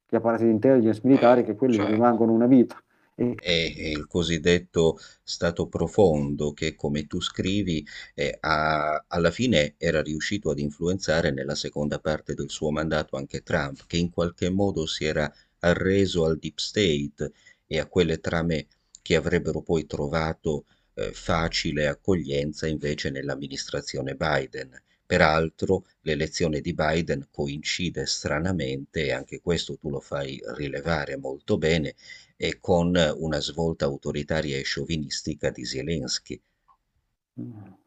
gli 0.09 0.17
apparati 0.17 0.45
di 0.45 0.51
intelligence 0.51 1.01
militari 1.05 1.45
che 1.45 1.55
quelli 1.55 1.75
certo. 1.75 1.91
rimangono 1.91 2.33
una 2.33 2.47
vita. 2.47 2.81
E... 3.15 3.35
È 3.35 3.51
il 3.53 4.07
cosiddetto 4.07 4.99
stato 5.23 5.67
profondo 5.67 6.53
che, 6.53 6.75
come 6.75 7.07
tu 7.07 7.21
scrivi, 7.21 7.85
eh, 8.15 8.39
a, 8.41 9.05
alla 9.07 9.31
fine 9.31 9.75
era 9.77 10.01
riuscito 10.01 10.51
ad 10.51 10.59
influenzare 10.59 11.31
nella 11.31 11.55
seconda 11.55 11.99
parte 11.99 12.35
del 12.35 12.49
suo 12.49 12.71
mandato 12.71 13.17
anche 13.17 13.43
Trump, 13.43 13.85
che 13.87 13.99
in 13.99 14.11
qualche 14.11 14.49
modo 14.49 14.87
si 14.87 15.05
era 15.05 15.31
arreso 15.61 16.25
al 16.25 16.39
deep 16.39 16.57
state 16.57 17.33
e 17.73 17.79
a 17.79 17.87
quelle 17.87 18.19
trame 18.19 18.67
che 19.01 19.15
avrebbero 19.15 19.61
poi 19.61 19.87
trovato 19.87 20.65
eh, 20.95 21.13
facile 21.13 21.87
accoglienza 21.87 22.67
invece 22.67 23.11
nell'amministrazione 23.11 24.17
Biden. 24.17 24.71
Peraltro 25.07 25.85
l'elezione 26.01 26.61
di 26.61 26.75
Biden 26.75 27.29
coincide 27.31 28.07
stranamente, 28.07 29.05
e 29.05 29.13
anche 29.13 29.41
questo 29.41 29.77
tu 29.77 29.89
lo 29.89 30.01
fai 30.01 30.41
rilevare 30.57 31.17
molto 31.17 31.59
bene, 31.59 31.95
e 32.37 32.59
con 32.61 32.93
una 33.17 33.39
svolta 33.39 33.85
autoritaria 33.85 34.57
e 34.57 34.63
sciovinistica 34.63 35.51
di 35.51 35.65
Zelensky. 35.65 36.41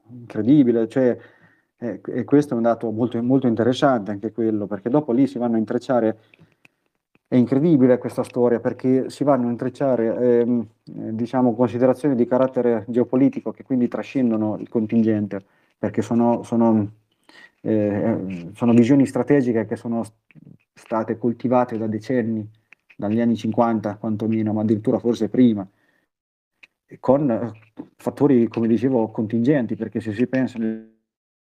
Incredibile, 0.09 0.87
cioè, 0.87 1.17
eh, 1.77 1.99
e 2.05 2.23
questo 2.23 2.53
è 2.53 2.57
un 2.57 2.63
dato 2.63 2.89
molto, 2.89 3.21
molto 3.21 3.47
interessante 3.47 4.11
anche 4.11 4.31
quello, 4.31 4.65
perché 4.65 4.89
dopo 4.89 5.11
lì 5.11 5.27
si 5.27 5.37
vanno 5.37 5.55
a 5.55 5.59
intrecciare 5.59 6.19
è 7.33 7.35
incredibile 7.35 7.97
questa 7.97 8.21
storia 8.21 8.59
perché 8.59 9.09
si 9.09 9.23
vanno 9.23 9.47
a 9.47 9.49
intrecciare 9.49 10.41
ehm, 10.41 10.67
eh, 10.85 11.15
diciamo, 11.15 11.55
considerazioni 11.55 12.13
di 12.13 12.27
carattere 12.27 12.85
geopolitico 12.87 13.49
che 13.49 13.63
quindi 13.63 13.87
trascendono 13.87 14.55
il 14.59 14.69
contingente, 14.69 15.43
perché 15.79 16.03
sono, 16.03 16.43
sono, 16.43 16.91
eh, 17.61 18.51
sono 18.53 18.73
visioni 18.73 19.07
strategiche 19.07 19.65
che 19.65 19.75
sono 19.75 20.03
state 20.75 21.17
coltivate 21.17 21.75
da 21.75 21.87
decenni, 21.87 22.47
dagli 22.95 23.19
anni 23.19 23.35
50 23.35 23.95
quantomeno, 23.95 24.53
ma 24.53 24.61
addirittura 24.61 24.99
forse 24.99 25.27
prima, 25.27 25.67
con 26.99 27.31
eh, 27.31 27.51
fattori, 27.95 28.47
come 28.47 28.67
dicevo, 28.67 29.09
contingenti, 29.09 29.75
perché 29.75 30.01
se 30.01 30.13
si 30.13 30.27
pensa 30.27 30.59
agli 30.59 30.85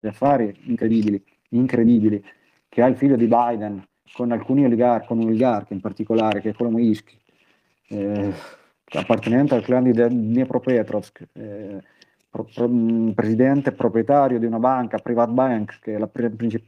affari 0.01 0.51
incredibili, 0.63 1.23
incredibili, 1.49 2.23
che 2.69 2.81
ha 2.81 2.87
il 2.87 2.97
figlio 2.97 3.15
di 3.15 3.27
Biden, 3.27 3.85
con 4.13 4.31
alcuni 4.31 4.65
oligarchi, 4.65 5.07
con 5.07 5.19
un 5.19 5.27
oligarca 5.27 5.73
in 5.73 5.81
particolare, 5.81 6.41
che 6.41 6.49
è 6.49 6.53
Kolomoisky, 6.53 7.17
eh, 7.89 8.33
appartenente 8.93 9.55
al 9.55 9.63
clan 9.63 9.83
di 9.83 9.91
Dnepropetrovsk, 9.91 11.27
eh, 11.33 11.81
pro, 12.29 12.47
pro, 12.53 12.69
presidente 13.13 13.71
proprietario 13.71 14.39
di 14.39 14.45
una 14.45 14.59
banca, 14.59 14.97
Privat 14.99 15.29
Bank, 15.29 15.79
che 15.81 15.95
è 15.95 15.97
la, 15.97 16.09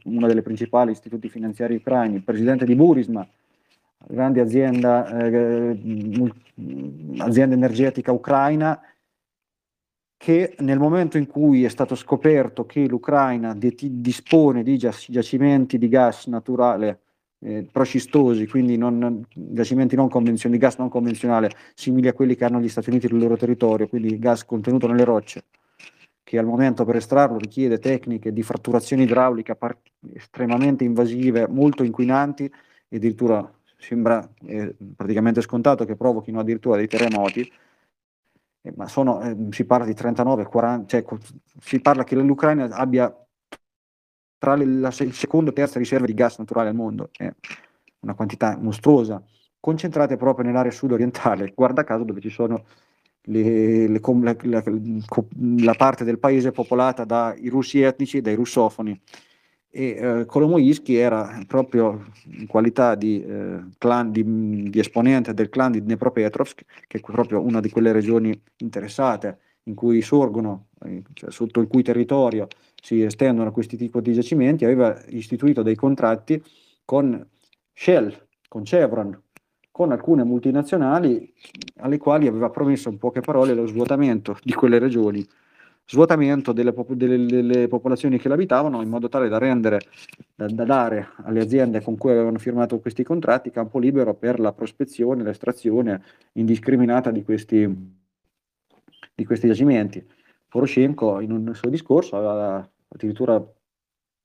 una 0.04 0.26
delle 0.26 0.42
principali 0.42 0.92
istituti 0.92 1.28
finanziari 1.28 1.76
ucraini, 1.76 2.20
presidente 2.20 2.64
di 2.64 2.74
Burisma, 2.74 3.26
grande 4.06 4.40
azienda, 4.40 5.06
eh, 5.26 6.32
azienda 7.18 7.54
energetica 7.54 8.12
ucraina, 8.12 8.80
che 10.16 10.56
nel 10.58 10.80
momento 10.80 11.16
in 11.16 11.26
cui 11.26 11.64
è 11.64 11.68
stato 11.68 11.94
scoperto 11.94 12.66
che 12.66 12.88
l'Ucraina 12.88 13.54
dispone 13.54 14.64
di 14.64 14.76
giacimenti 14.76 15.78
di 15.78 15.88
gas 15.88 16.26
naturale 16.26 17.02
eh, 17.40 17.66
proscistosi, 17.70 18.46
quindi 18.46 18.76
non, 18.76 19.24
giacimenti 19.32 19.96
non 19.96 20.08
convenzionali, 20.08 20.60
gas 20.60 20.76
non 20.76 20.88
convenzionale, 20.88 21.50
simili 21.74 22.08
a 22.08 22.12
quelli 22.12 22.34
che 22.34 22.44
hanno 22.44 22.60
gli 22.60 22.68
Stati 22.68 22.90
Uniti 22.90 23.08
nel 23.10 23.20
loro 23.20 23.36
territorio, 23.36 23.88
quindi 23.88 24.18
gas 24.18 24.44
contenuto 24.44 24.86
nelle 24.86 25.04
rocce, 25.04 25.44
che 26.22 26.38
al 26.38 26.46
momento 26.46 26.84
per 26.84 26.96
estrarlo 26.96 27.38
richiede 27.38 27.78
tecniche 27.78 28.32
di 28.32 28.42
fratturazione 28.42 29.04
idraulica 29.04 29.54
par- 29.54 29.78
estremamente 30.12 30.84
invasive, 30.84 31.46
molto 31.48 31.84
inquinanti 31.84 32.50
e 32.88 32.96
addirittura 32.96 33.52
sembra 33.76 34.28
eh, 34.44 34.74
praticamente 34.96 35.40
scontato 35.40 35.84
che 35.84 35.94
provochino 35.94 36.40
addirittura 36.40 36.76
dei 36.76 36.88
terremoti, 36.88 37.48
eh, 38.62 38.72
ma 38.76 38.88
sono, 38.88 39.22
eh, 39.22 39.36
si 39.50 39.64
parla 39.64 39.86
di 39.86 39.94
39, 39.94 40.44
40, 40.46 40.86
cioè 40.86 41.04
si 41.60 41.80
parla 41.80 42.02
che 42.02 42.16
l'Ucraina 42.16 42.64
abbia 42.70 43.14
tra 44.38 44.54
le, 44.54 44.64
la 44.64 44.92
il 45.00 45.12
secondo 45.12 45.50
e 45.50 45.52
terza 45.52 45.78
riserva 45.78 46.06
di 46.06 46.14
gas 46.14 46.38
naturale 46.38 46.68
al 46.68 46.74
mondo, 46.74 47.10
è 47.16 47.30
una 48.00 48.14
quantità 48.14 48.56
mostruosa, 48.60 49.22
concentrate 49.60 50.16
proprio 50.16 50.46
nell'area 50.46 50.70
sud-orientale, 50.70 51.52
guarda 51.54 51.84
caso 51.84 52.04
dove 52.04 52.20
ci 52.20 52.30
sono 52.30 52.64
le, 53.22 53.88
le, 53.88 54.00
la, 54.00 54.36
la, 54.42 54.62
la, 55.60 55.74
parte 55.74 56.04
del 56.04 56.18
paese 56.18 56.52
popolata 56.52 57.04
dai 57.04 57.48
russi 57.48 57.80
etnici 57.80 58.18
e 58.18 58.20
dai 58.20 58.34
russofoni. 58.34 58.98
E 59.70 59.88
eh, 59.88 60.24
Kolomoisky 60.24 60.94
era 60.94 61.42
proprio 61.46 62.06
in 62.24 62.46
qualità 62.46 62.94
di, 62.94 63.22
eh, 63.22 63.64
clan, 63.76 64.10
di, 64.10 64.70
di, 64.70 64.78
esponente 64.78 65.34
del 65.34 65.50
clan 65.50 65.72
di 65.72 65.82
Dnepropetrovsk, 65.82 66.62
che 66.86 66.98
è 66.98 67.00
proprio 67.00 67.42
una 67.42 67.60
di 67.60 67.68
quelle 67.68 67.92
regioni 67.92 68.32
interessate 68.58 69.40
in 69.68 69.74
cui 69.74 70.00
sorgono, 70.02 70.68
eh, 70.84 71.02
cioè 71.12 71.30
sotto 71.30 71.60
il 71.60 71.68
cui 71.68 71.82
territorio 71.82 72.48
si 72.82 73.02
estendono 73.02 73.52
questi 73.52 73.76
tipi 73.76 74.00
di 74.00 74.14
giacimenti, 74.14 74.64
aveva 74.64 74.98
istituito 75.08 75.62
dei 75.62 75.74
contratti 75.74 76.42
con 76.84 77.24
Shell, 77.72 78.12
con 78.48 78.62
Chevron, 78.62 79.22
con 79.70 79.92
alcune 79.92 80.24
multinazionali 80.24 81.32
alle 81.76 81.98
quali 81.98 82.26
aveva 82.26 82.50
promesso 82.50 82.88
in 82.88 82.98
poche 82.98 83.20
parole 83.20 83.54
lo 83.54 83.66
svuotamento 83.66 84.36
di 84.42 84.52
quelle 84.52 84.78
regioni, 84.78 85.24
svuotamento 85.86 86.52
delle, 86.52 86.72
pop- 86.72 86.94
delle, 86.94 87.26
delle 87.26 87.68
popolazioni 87.68 88.18
che 88.18 88.28
l'abitavano 88.28 88.82
in 88.82 88.88
modo 88.88 89.08
tale 89.08 89.28
da 89.28 89.38
rendere, 89.38 89.80
da, 90.34 90.46
da, 90.46 90.64
dare 90.64 91.10
alle 91.22 91.40
aziende 91.40 91.80
con 91.80 91.96
cui 91.96 92.10
avevano 92.10 92.38
firmato 92.38 92.80
questi 92.80 93.04
contratti 93.04 93.50
campo 93.50 93.78
libero 93.78 94.14
per 94.14 94.40
la 94.40 94.52
prospezione, 94.52 95.22
l'estrazione 95.22 96.02
indiscriminata 96.32 97.10
di 97.10 97.22
questi, 97.22 97.64
di 99.18 99.24
questi 99.24 99.48
giacimenti. 99.48 100.06
Poroshenko 100.46 101.18
in 101.18 101.32
un 101.32 101.52
suo 101.52 101.68
discorso 101.68 102.16
aveva 102.16 102.70
addirittura 102.86 103.44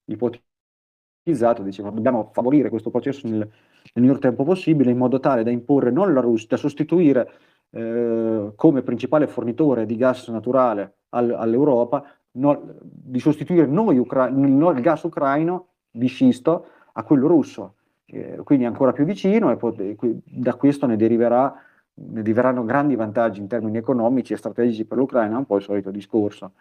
ipotizzato, 0.05 1.63
diceva 1.63 1.89
dobbiamo 1.89 2.29
favorire 2.31 2.69
questo 2.69 2.91
processo 2.91 3.27
nel, 3.27 3.39
nel 3.39 4.03
minor 4.03 4.19
tempo 4.19 4.43
possibile 4.43 4.91
in 4.91 4.97
modo 4.97 5.19
tale 5.19 5.41
da 5.41 5.49
imporre 5.49 5.89
non 5.89 6.13
la 6.13 6.21
Russia, 6.21 6.49
da 6.49 6.57
sostituire 6.57 7.31
eh, 7.71 8.51
come 8.55 8.83
principale 8.83 9.25
fornitore 9.25 9.87
di 9.87 9.95
gas 9.95 10.27
naturale 10.27 10.97
al, 11.09 11.31
all'Europa, 11.31 12.05
no, 12.33 12.75
di 12.83 13.19
sostituire 13.19 13.65
noi 13.65 13.97
Ucra- 13.97 14.29
no, 14.29 14.69
il 14.69 14.81
gas 14.81 15.01
ucraino 15.03 15.69
di 15.89 16.05
scisto 16.05 16.67
a 16.93 17.01
quello 17.01 17.27
russo, 17.27 17.77
eh, 18.05 18.37
quindi 18.43 18.65
ancora 18.65 18.93
più 18.93 19.05
vicino 19.05 19.49
e 19.49 19.55
poi, 19.55 19.97
da 20.23 20.53
questo 20.53 20.85
ne 20.85 20.97
deriverà 20.97 21.51
ne 21.95 22.21
deriveranno 22.21 22.65
grandi 22.65 22.95
vantaggi 22.95 23.39
in 23.39 23.47
termini 23.47 23.77
economici 23.77 24.33
e 24.33 24.37
strategici 24.37 24.85
per 24.85 24.97
l'Ucraina, 24.97 25.37
un 25.37 25.45
po' 25.45 25.57
il 25.57 25.63
solito 25.63 25.91
discorso. 25.91 26.53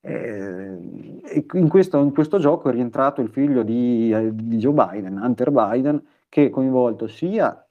Eh, 0.00 0.76
in, 1.52 1.68
questo, 1.68 1.98
in, 1.98 2.12
questo, 2.12 2.38
gioco 2.38 2.68
è 2.68 2.72
rientrato 2.72 3.20
il 3.20 3.30
figlio 3.30 3.64
di, 3.64 4.14
di, 4.32 4.56
Joe 4.56 4.72
Biden, 4.72 5.18
Hunter 5.20 5.50
Biden, 5.50 6.02
che 6.28 6.46
è 6.46 6.50
coinvolto 6.50 7.08
sia 7.08 7.66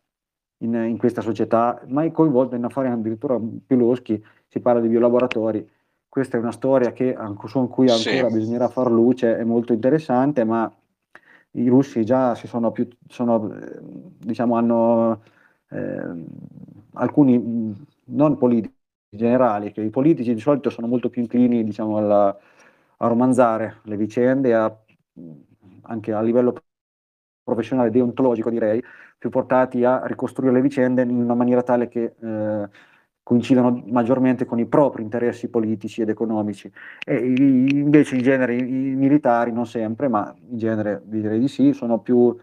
in, 0.59 0.73
in, 0.73 0.97
questa 0.97 1.21
società, 1.21 1.81
ma 1.87 2.03
è 2.03 2.11
coinvolto 2.11 2.55
in 2.55 2.65
affari 2.65 2.89
addirittura 2.89 3.39
più 3.39 3.77
loschi, 3.77 4.21
si 4.47 4.59
parla 4.59 4.81
di 4.81 4.89
biolaboratori. 4.89 5.69
Questa 6.09 6.37
è 6.37 6.39
una 6.39 6.51
storia 6.51 6.91
che, 6.91 7.15
su 7.45 7.67
cui 7.69 7.89
ancora 7.89 8.29
sì. 8.29 8.33
bisognerà 8.33 8.67
far 8.67 8.91
luce, 8.91 9.37
è 9.37 9.43
molto 9.43 9.71
interessante, 9.71 10.43
ma 10.43 10.69
i 11.51 11.67
russi 11.67 12.03
già 12.03 12.35
si 12.35 12.47
sono 12.47 12.71
più, 12.71 12.87
sono, 13.07 13.49
diciamo, 14.17 14.55
hanno 14.55 15.21
eh, 15.69 16.25
alcuni 16.97 17.75
non 18.05 18.37
politici 18.37 18.75
generali, 19.09 19.71
che 19.71 19.81
i 19.81 19.89
politici 19.89 20.33
di 20.33 20.39
solito 20.39 20.69
sono 20.69 20.87
molto 20.87 21.09
più 21.09 21.21
inclini 21.21 21.63
diciamo, 21.63 21.97
alla, 21.97 22.37
a 22.97 23.07
romanzare 23.07 23.79
le 23.83 23.97
vicende, 23.97 24.53
a, 24.53 24.75
anche 25.83 26.13
a 26.13 26.21
livello 26.21 26.53
professionale, 27.43 27.89
deontologico 27.89 28.49
direi, 28.49 28.83
più 29.17 29.29
portati 29.29 29.83
a 29.83 30.05
ricostruire 30.05 30.53
le 30.53 30.61
vicende 30.61 31.01
in 31.01 31.15
una 31.15 31.33
maniera 31.33 31.63
tale 31.63 31.87
che 31.87 32.15
eh, 32.19 32.69
coincidano 33.23 33.83
maggiormente 33.87 34.45
con 34.45 34.59
i 34.59 34.65
propri 34.65 35.03
interessi 35.03 35.49
politici 35.49 36.01
ed 36.01 36.09
economici. 36.09 36.71
E 37.05 37.15
invece 37.25 38.15
in 38.15 38.21
genere 38.21 38.55
i, 38.55 38.61
militari, 38.63 39.51
non 39.51 39.65
sempre, 39.65 40.07
ma 40.07 40.33
in 40.49 40.57
genere 40.57 41.01
direi 41.05 41.39
di 41.39 41.47
sì, 41.47 41.73
sono 41.73 41.99
più 41.99 42.35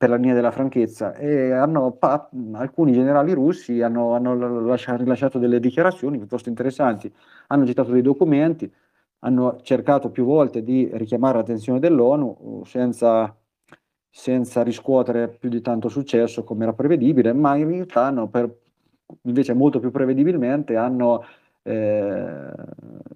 per 0.00 0.08
la 0.08 0.16
linea 0.16 0.32
della 0.32 0.50
franchezza 0.50 1.14
e 1.14 1.50
hanno, 1.52 1.90
pa, 1.90 2.30
alcuni 2.52 2.94
generali 2.94 3.34
russi 3.34 3.82
hanno, 3.82 4.14
hanno 4.14 4.60
lasciato, 4.62 5.02
rilasciato 5.02 5.38
delle 5.38 5.60
dichiarazioni 5.60 6.16
piuttosto 6.16 6.48
interessanti, 6.48 7.12
hanno 7.48 7.66
citato 7.66 7.90
dei 7.92 8.00
documenti, 8.00 8.72
hanno 9.18 9.58
cercato 9.60 10.08
più 10.08 10.24
volte 10.24 10.62
di 10.62 10.88
richiamare 10.94 11.36
l'attenzione 11.36 11.80
dell'ONU 11.80 12.62
senza, 12.64 13.36
senza 14.08 14.62
riscuotere 14.62 15.28
più 15.28 15.50
di 15.50 15.60
tanto 15.60 15.90
successo 15.90 16.44
come 16.44 16.62
era 16.62 16.72
prevedibile, 16.72 17.34
ma 17.34 17.56
in 17.56 17.68
realtà 17.68 18.04
hanno 18.06 18.26
per, 18.26 18.50
invece 19.24 19.52
molto 19.52 19.80
più 19.80 19.90
prevedibilmente 19.90 20.76
hanno 20.76 21.22
eh, 21.62 22.52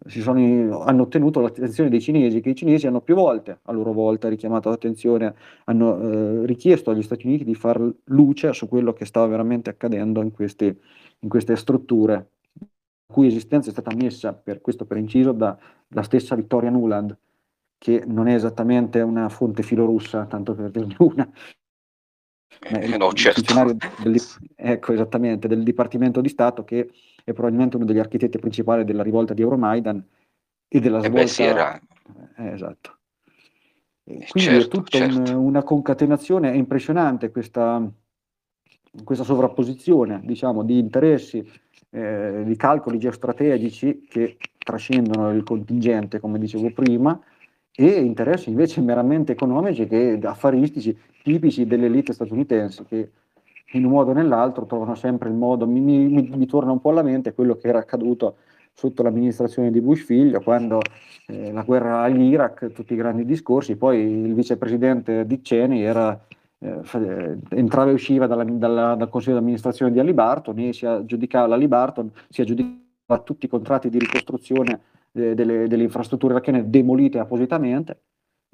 sono, 0.07 0.81
hanno 0.83 1.03
ottenuto 1.03 1.41
l'attenzione 1.41 1.89
dei 1.89 2.01
cinesi, 2.01 2.41
che 2.41 2.51
i 2.51 2.55
cinesi 2.55 2.87
hanno 2.87 3.01
più 3.01 3.15
volte 3.15 3.61
a 3.63 3.73
loro 3.73 3.93
volta 3.93 4.29
richiamato 4.29 4.69
l'attenzione, 4.69 5.35
hanno 5.65 6.01
eh, 6.43 6.47
richiesto 6.47 6.91
agli 6.91 7.03
Stati 7.03 7.27
Uniti 7.27 7.45
di 7.45 7.55
far 7.55 7.81
luce 8.05 8.53
su 8.53 8.69
quello 8.69 8.93
che 8.93 9.05
stava 9.05 9.27
veramente 9.27 9.71
accadendo 9.71 10.21
in 10.23 10.33
queste, 10.33 10.79
in 11.21 11.29
queste 11.29 11.57
strutture, 11.57 12.15
la 12.59 13.15
cui 13.15 13.27
esistenza 13.27 13.69
è 13.69 13.73
stata 13.73 13.95
messa, 13.95 14.33
per 14.35 14.61
questo 14.61 14.85
per 14.85 14.99
inciso, 14.99 15.33
dalla 15.33 15.59
stessa 16.03 16.35
Vittoria 16.35 16.71
Nuland, 16.71 17.17
che 17.79 18.03
non 18.07 18.29
è 18.29 18.35
esattamente 18.35 19.01
una 19.01 19.29
fonte 19.29 19.63
filorussa, 19.63 20.27
tanto 20.27 20.55
per 20.55 20.71
dirne 20.71 20.97
una, 20.99 21.31
eh, 22.61 22.97
no, 22.97 23.13
certo. 23.13 23.77
del, 24.03 24.21
ecco, 24.55 24.93
esattamente, 24.93 25.49
del 25.49 25.63
Dipartimento 25.63 26.21
di 26.21 26.29
Stato 26.29 26.65
che 26.65 26.91
è 27.25 27.33
probabilmente 27.33 27.77
uno 27.77 27.87
degli 27.87 27.99
architetti 27.99 28.39
principali 28.39 28.85
della 28.85 29.03
rivolta 29.03 29.33
di 29.33 29.41
Euromaidan 29.41 30.05
e 30.68 30.81
della 30.81 30.99
svolta... 30.99 31.18
Eh 31.18 31.22
beh, 31.22 31.27
sì, 31.27 31.43
era... 31.43 31.81
eh, 32.37 32.53
esatto. 32.53 32.99
Eh, 34.05 34.27
quindi 34.29 34.51
certo, 34.51 34.64
è 34.64 34.68
tutta 34.68 34.99
certo. 34.99 35.39
un, 35.39 35.47
una 35.47 35.62
concatenazione, 35.62 36.53
è 36.53 36.55
impressionante 36.55 37.31
questa, 37.31 37.83
questa 39.03 39.25
sovrapposizione 39.25 40.20
diciamo, 40.22 40.62
di 40.62 40.79
interessi, 40.79 41.51
eh, 41.91 42.43
di 42.45 42.57
calcoli 42.57 42.99
geostrategici 42.99 44.07
che 44.07 44.37
trascendono 44.59 45.33
il 45.33 45.43
contingente, 45.43 46.20
come 46.20 46.39
dicevo 46.39 46.70
prima, 46.72 47.18
e 47.77 47.87
interessi 47.87 48.51
invece 48.51 48.81
meramente 48.83 49.33
economici 49.33 49.87
e 49.89 50.18
affaristici 50.22 50.97
tipici 51.22 51.66
dell'elite 51.66 52.12
statunitense 52.12 52.85
che 52.85 53.11
in 53.75 53.85
un 53.85 53.91
modo 53.91 54.11
o 54.11 54.14
nell'altro 54.14 54.66
trovano 54.66 54.95
sempre 54.95 55.29
il 55.29 55.35
modo, 55.35 55.66
mi, 55.66 55.81
mi, 55.81 56.09
mi, 56.09 56.47
torna 56.47 56.72
un 56.72 56.81
po' 56.81 56.91
alla 56.91 57.03
mente 57.03 57.35
quello 57.35 57.57
che 57.57 57.68
era 57.68 57.79
accaduto 57.79 58.37
sotto 58.72 59.03
l'amministrazione 59.03 59.70
di 59.70 59.81
Bush 59.81 60.05
figlio, 60.05 60.41
quando 60.41 60.81
eh, 61.27 61.53
la 61.53 61.62
guerra 61.62 62.01
all'Iraq, 62.03 62.72
tutti 62.72 62.95
i 62.95 62.97
grandi 62.97 63.25
discorsi, 63.25 63.77
poi 63.77 64.01
il 64.01 64.35
vicepresidente 64.35 65.27
Dick 65.27 65.43
Cheney 65.43 65.83
era, 65.83 66.18
eh, 66.59 67.39
entrava 67.51 67.91
e 67.91 67.95
usciva 67.95 68.27
dalla, 68.27 68.45
dalla, 68.45 68.95
dal 68.95 69.09
consiglio 69.09 69.37
di 69.37 69.43
amministrazione 69.43 69.93
di 69.93 70.01
Halliburton 70.01 70.59
e 70.59 70.72
si 70.72 70.87
aggiudicava 70.87 71.47
l'Halliburton, 71.47 72.11
si 72.29 72.41
aggiudicava 72.41 73.20
tutti 73.22 73.47
i 73.47 73.49
contratti 73.49 73.89
di 73.89 73.99
ricostruzione 73.99 74.81
eh, 75.12 75.35
delle, 75.35 75.68
delle 75.68 75.85
infrastrutture 75.85 76.35
irachene 76.35 76.68
demolite 76.68 77.18
appositamente, 77.18 78.01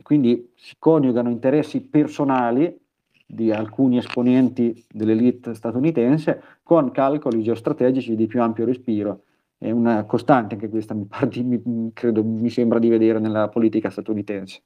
quindi 0.02 0.52
si 0.54 0.76
coniugano 0.78 1.30
interessi 1.30 1.80
personali 1.80 2.78
di 3.32 3.50
alcuni 3.52 3.98
esponenti 3.98 4.84
dell'elite 4.88 5.54
statunitense 5.54 6.42
con 6.62 6.90
calcoli 6.90 7.42
geostrategici 7.42 8.14
di 8.16 8.26
più 8.26 8.42
ampio 8.42 8.64
respiro. 8.64 9.24
È 9.58 9.70
una 9.70 10.04
costante 10.04 10.54
anche 10.54 10.68
questa, 10.68 10.94
mi, 10.94 11.04
parti, 11.06 11.42
mi, 11.42 11.90
credo, 11.92 12.24
mi 12.24 12.50
sembra 12.50 12.78
di 12.78 12.88
vedere 12.88 13.18
nella 13.18 13.48
politica 13.48 13.90
statunitense. 13.90 14.62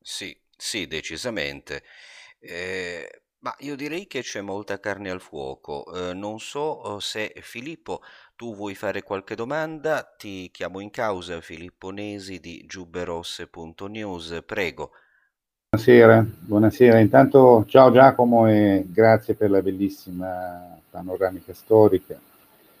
Sì, 0.00 0.36
sì, 0.56 0.86
decisamente. 0.86 1.82
Eh, 2.40 3.22
Ma 3.40 3.54
io 3.60 3.76
direi 3.76 4.06
che 4.08 4.22
c'è 4.22 4.40
molta 4.40 4.80
carne 4.80 5.10
al 5.10 5.20
fuoco. 5.20 6.10
Eh, 6.10 6.14
non 6.14 6.40
so 6.40 6.96
eh, 6.96 7.00
se 7.00 7.32
Filippo, 7.42 8.02
tu 8.36 8.54
vuoi 8.56 8.74
fare 8.74 9.02
qualche 9.02 9.34
domanda? 9.36 10.02
Ti 10.04 10.50
chiamo 10.50 10.80
in 10.80 10.90
causa 10.90 11.40
Filippo 11.40 11.90
Nesi 11.90 12.40
di 12.40 12.64
giubberosse.news. 12.66 14.42
Prego. 14.44 14.92
Buonasera, 15.70 16.26
buonasera. 16.46 16.98
Intanto 16.98 17.66
ciao 17.68 17.92
Giacomo 17.92 18.48
e 18.48 18.86
grazie 18.88 19.34
per 19.34 19.50
la 19.50 19.60
bellissima 19.60 20.78
panoramica 20.88 21.52
storica. 21.52 22.18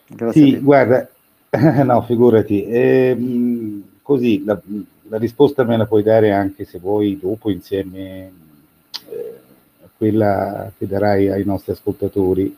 Grazie 0.06 0.40
Sì, 0.40 0.58
guarda, 0.58 1.06
no, 1.84 2.02
figurati. 2.04 2.64
ehm, 2.64 3.82
così 4.00 4.42
la, 4.42 4.58
la 5.02 5.18
risposta 5.18 5.64
me 5.64 5.76
la 5.76 5.84
puoi 5.84 6.02
dare 6.02 6.32
anche 6.32 6.64
se 6.64 6.78
vuoi 6.78 7.18
dopo 7.20 7.50
insieme 7.50 8.32
eh, 9.10 9.38
a 9.84 9.88
quella 9.94 10.72
che 10.78 10.86
darai 10.86 11.28
ai 11.28 11.44
nostri 11.44 11.72
ascoltatori. 11.72 12.56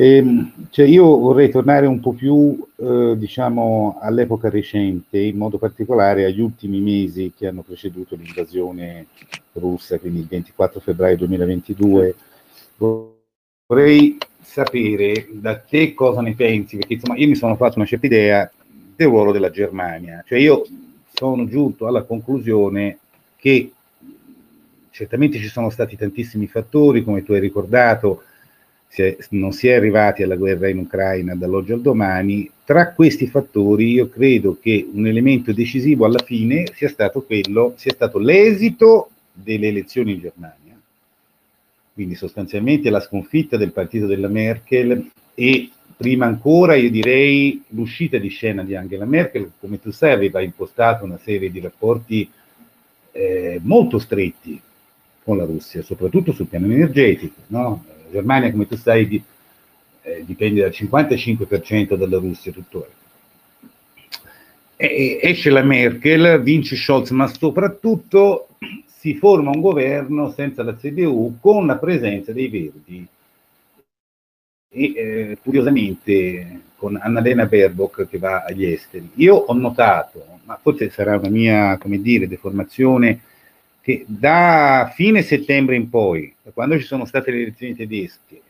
Ehm, 0.00 0.68
cioè 0.70 0.86
io 0.86 1.04
vorrei 1.18 1.50
tornare 1.50 1.86
un 1.86 1.98
po' 1.98 2.12
più, 2.12 2.64
eh, 2.76 3.14
diciamo, 3.16 3.98
all'epoca 4.00 4.48
recente, 4.48 5.18
in 5.18 5.36
modo 5.36 5.58
particolare 5.58 6.24
agli 6.24 6.40
ultimi 6.40 6.78
mesi 6.78 7.32
che 7.36 7.48
hanno 7.48 7.62
preceduto 7.62 8.14
l'invasione 8.14 9.06
russa, 9.54 9.98
quindi 9.98 10.20
il 10.20 10.26
24 10.28 10.78
febbraio 10.78 11.16
2022. 11.16 12.14
Vorrei 12.76 14.16
sapere 14.40 15.26
da 15.32 15.58
te 15.58 15.94
cosa 15.94 16.20
ne 16.20 16.36
pensi, 16.36 16.76
perché 16.76 16.94
insomma 16.94 17.18
io 17.18 17.26
mi 17.26 17.34
sono 17.34 17.56
fatto 17.56 17.78
una 17.78 17.86
certa 17.86 18.06
idea 18.06 18.48
del 18.94 19.08
ruolo 19.08 19.32
della 19.32 19.50
Germania, 19.50 20.22
cioè 20.24 20.38
io 20.38 20.64
sono 21.12 21.44
giunto 21.48 21.88
alla 21.88 22.04
conclusione 22.04 22.98
che 23.34 23.72
certamente 24.90 25.38
ci 25.38 25.48
sono 25.48 25.70
stati 25.70 25.96
tantissimi 25.96 26.46
fattori, 26.46 27.02
come 27.02 27.24
tu 27.24 27.32
hai 27.32 27.40
ricordato, 27.40 28.22
si 28.88 29.02
è- 29.02 29.16
non 29.30 29.52
si 29.52 29.68
è 29.68 29.74
arrivati 29.74 30.22
alla 30.22 30.36
guerra 30.36 30.68
in 30.68 30.78
Ucraina 30.78 31.34
dall'oggi 31.34 31.72
al 31.72 31.82
domani. 31.82 32.50
Tra 32.64 32.92
questi 32.92 33.26
fattori 33.26 33.92
io 33.92 34.08
credo 34.08 34.58
che 34.60 34.86
un 34.90 35.06
elemento 35.06 35.52
decisivo 35.52 36.04
alla 36.04 36.22
fine 36.22 36.64
sia 36.74 36.88
stato 36.88 37.22
quello, 37.22 37.74
sia 37.76 37.92
stato 37.92 38.18
l'esito 38.18 39.10
delle 39.32 39.68
elezioni 39.68 40.12
in 40.12 40.20
Germania. 40.20 40.56
Quindi 41.92 42.14
sostanzialmente 42.14 42.90
la 42.90 43.00
sconfitta 43.00 43.56
del 43.56 43.72
partito 43.72 44.06
della 44.06 44.28
Merkel 44.28 45.10
e 45.34 45.70
prima 45.96 46.26
ancora 46.26 46.76
io 46.76 46.90
direi 46.90 47.62
l'uscita 47.68 48.18
di 48.18 48.28
scena 48.28 48.62
di 48.62 48.76
Angela 48.76 49.04
Merkel, 49.04 49.50
come 49.58 49.80
tu 49.80 49.90
sai 49.90 50.12
aveva 50.12 50.40
impostato 50.40 51.04
una 51.04 51.18
serie 51.18 51.50
di 51.50 51.58
rapporti 51.60 52.30
eh, 53.10 53.58
molto 53.62 53.98
stretti 53.98 54.60
con 55.24 55.36
la 55.36 55.44
Russia, 55.44 55.82
soprattutto 55.82 56.32
sul 56.32 56.46
piano 56.46 56.66
energetico. 56.66 57.34
No? 57.48 57.84
Germania, 58.10 58.50
come 58.50 58.66
tu 58.66 58.76
sai, 58.76 59.06
di- 59.06 59.22
eh, 60.02 60.24
dipende 60.24 60.60
dal 60.62 60.70
55% 60.70 61.96
dalla 61.96 62.18
Russia 62.18 62.52
tuttora. 62.52 62.88
E- 64.76 65.18
esce 65.22 65.50
la 65.50 65.62
Merkel, 65.62 66.40
vince 66.40 66.76
Scholz, 66.76 67.10
ma 67.10 67.26
soprattutto 67.26 68.48
si 68.86 69.14
forma 69.16 69.50
un 69.50 69.60
governo 69.60 70.30
senza 70.32 70.62
la 70.62 70.74
CDU 70.76 71.38
con 71.40 71.66
la 71.66 71.76
presenza 71.76 72.32
dei 72.32 72.48
Verdi 72.48 73.06
e 74.70 74.92
eh, 74.94 75.38
curiosamente 75.42 76.60
con 76.76 76.96
Annalena 77.00 77.46
Baerbock 77.46 78.08
che 78.08 78.18
va 78.18 78.44
agli 78.44 78.66
esteri. 78.66 79.10
Io 79.14 79.34
ho 79.34 79.52
notato, 79.54 80.24
ma 80.44 80.58
forse 80.60 80.90
sarà 80.90 81.16
una 81.16 81.28
mia, 81.28 81.76
come 81.78 82.00
dire, 82.00 82.28
deformazione, 82.28 83.20
che 83.88 84.04
da 84.06 84.92
fine 84.94 85.22
settembre 85.22 85.74
in 85.74 85.88
poi, 85.88 86.30
quando 86.52 86.78
ci 86.78 86.84
sono 86.84 87.06
state 87.06 87.30
le 87.30 87.40
elezioni 87.40 87.74
tedesche, 87.74 88.42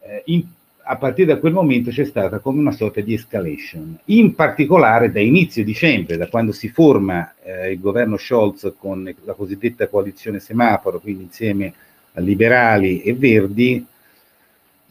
eh, 0.00 0.22
in- 0.24 0.46
a 0.84 0.96
partire 0.96 1.34
da 1.34 1.38
quel 1.38 1.52
momento 1.52 1.90
c'è 1.90 2.06
stata 2.06 2.38
come 2.38 2.58
una 2.58 2.72
sorta 2.72 3.02
di 3.02 3.12
escalation, 3.12 3.98
in 4.06 4.34
particolare 4.34 5.12
da 5.12 5.20
inizio 5.20 5.62
dicembre, 5.62 6.16
da 6.16 6.28
quando 6.28 6.52
si 6.52 6.70
forma 6.70 7.34
eh, 7.42 7.72
il 7.72 7.78
governo 7.78 8.16
Scholz 8.16 8.72
con 8.78 9.14
la 9.24 9.34
cosiddetta 9.34 9.86
coalizione 9.86 10.40
semaforo, 10.40 10.98
quindi 10.98 11.24
insieme 11.24 11.74
a 12.14 12.20
liberali 12.22 13.02
e 13.02 13.12
verdi, 13.12 13.84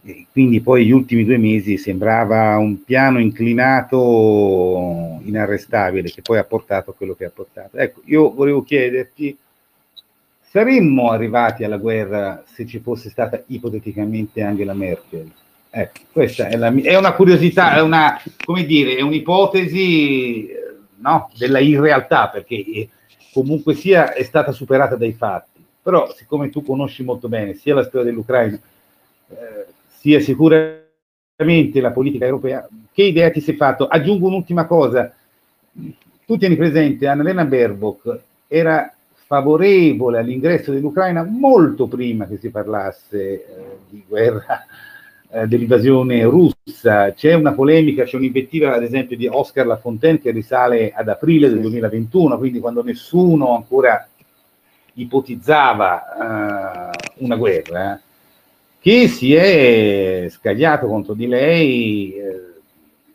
e 0.04 0.28
quindi 0.32 0.62
poi 0.62 0.86
gli 0.86 0.92
ultimi 0.92 1.26
due 1.26 1.38
mesi 1.38 1.78
sembrava 1.78 2.58
un 2.58 2.84
piano 2.84 3.20
inclinato 3.20 5.20
inarrestabile 5.24 6.12
che 6.12 6.22
poi 6.22 6.38
ha 6.38 6.44
portato 6.44 6.92
a 6.92 6.94
quello 6.94 7.16
che 7.16 7.26
ha 7.26 7.32
portato. 7.34 7.76
Ecco, 7.78 8.02
io 8.06 8.32
volevo 8.32 8.62
chiederti, 8.62 9.36
saremmo 10.58 11.12
arrivati 11.12 11.64
alla 11.64 11.78
guerra 11.78 12.44
se 12.52 12.66
ci 12.66 12.80
fosse 12.80 13.12
stata 13.12 13.40
ipoteticamente 13.48 14.42
Angela 14.42 14.74
Merkel? 14.74 15.32
Ecco, 15.70 16.00
questa 16.12 16.48
è, 16.48 16.58
la 16.58 16.74
è 16.74 16.98
una 16.98 17.14
curiosità, 17.14 17.76
è 17.76 17.82
una, 17.82 18.20
come 18.44 18.66
dire, 18.66 18.96
è 18.96 19.02
un'ipotesi 19.02 20.48
eh, 20.48 20.76
no, 20.96 21.30
della 21.38 21.60
irrealtà, 21.60 22.30
perché 22.30 22.56
eh, 22.56 22.90
comunque 23.32 23.76
sia 23.76 24.14
è 24.14 24.24
stata 24.24 24.52
superata 24.52 24.96
dai 24.96 25.14
fatti. 25.14 25.64
Però, 25.84 26.12
siccome 26.16 26.50
tu 26.50 26.64
conosci 26.64 27.04
molto 27.04 27.28
bene 27.28 27.54
sia 27.54 27.76
la 27.76 27.84
storia 27.84 28.10
dell'Ucraina, 28.10 28.60
eh, 29.30 29.66
sia 30.00 30.20
sicuramente 30.22 31.80
la 31.80 31.92
politica 31.92 32.26
europea, 32.26 32.68
che 32.92 33.04
idea 33.04 33.30
ti 33.30 33.42
sei 33.42 33.56
fatto? 33.56 33.88
Aggiungo 33.88 34.26
un'ultima 34.26 34.66
cosa. 34.66 35.14
Tu 36.26 36.38
tieni 36.38 36.56
presente, 36.56 37.08
Annalena 37.08 37.46
Baerbock 37.46 38.22
era 38.48 38.92
favorevole 39.28 40.20
all'ingresso 40.20 40.72
dell'Ucraina 40.72 41.24
molto 41.24 41.88
prima 41.88 42.26
che 42.28 42.38
si 42.38 42.50
parlasse 42.50 43.20
eh, 43.20 43.46
di 43.90 44.02
guerra, 44.08 44.66
eh, 45.30 45.48
dell'invasione 45.48 46.24
russa. 46.24 47.12
C'è 47.12 47.34
una 47.34 47.52
polemica, 47.52 48.06
c'è 48.06 48.16
un'invettiva 48.16 48.74
ad 48.74 48.84
esempio 48.84 49.18
di 49.18 49.28
Oscar 49.28 49.68
Lafontaine 49.68 50.22
che 50.22 50.32
risale 50.32 50.94
ad 50.94 51.10
aprile 51.10 51.50
del 51.50 51.60
2021, 51.60 52.38
quindi 52.38 52.60
quando 52.60 52.82
nessuno 52.82 53.54
ancora 53.54 54.08
ipotizzava 54.94 56.92
eh, 56.94 56.98
una 57.18 57.36
guerra, 57.36 58.02
che 58.80 59.08
si 59.10 59.36
è 59.36 60.28
scagliato 60.30 60.88
contro 60.88 61.14
di 61.14 61.28
lei 61.28 62.14
eh, 62.14 62.57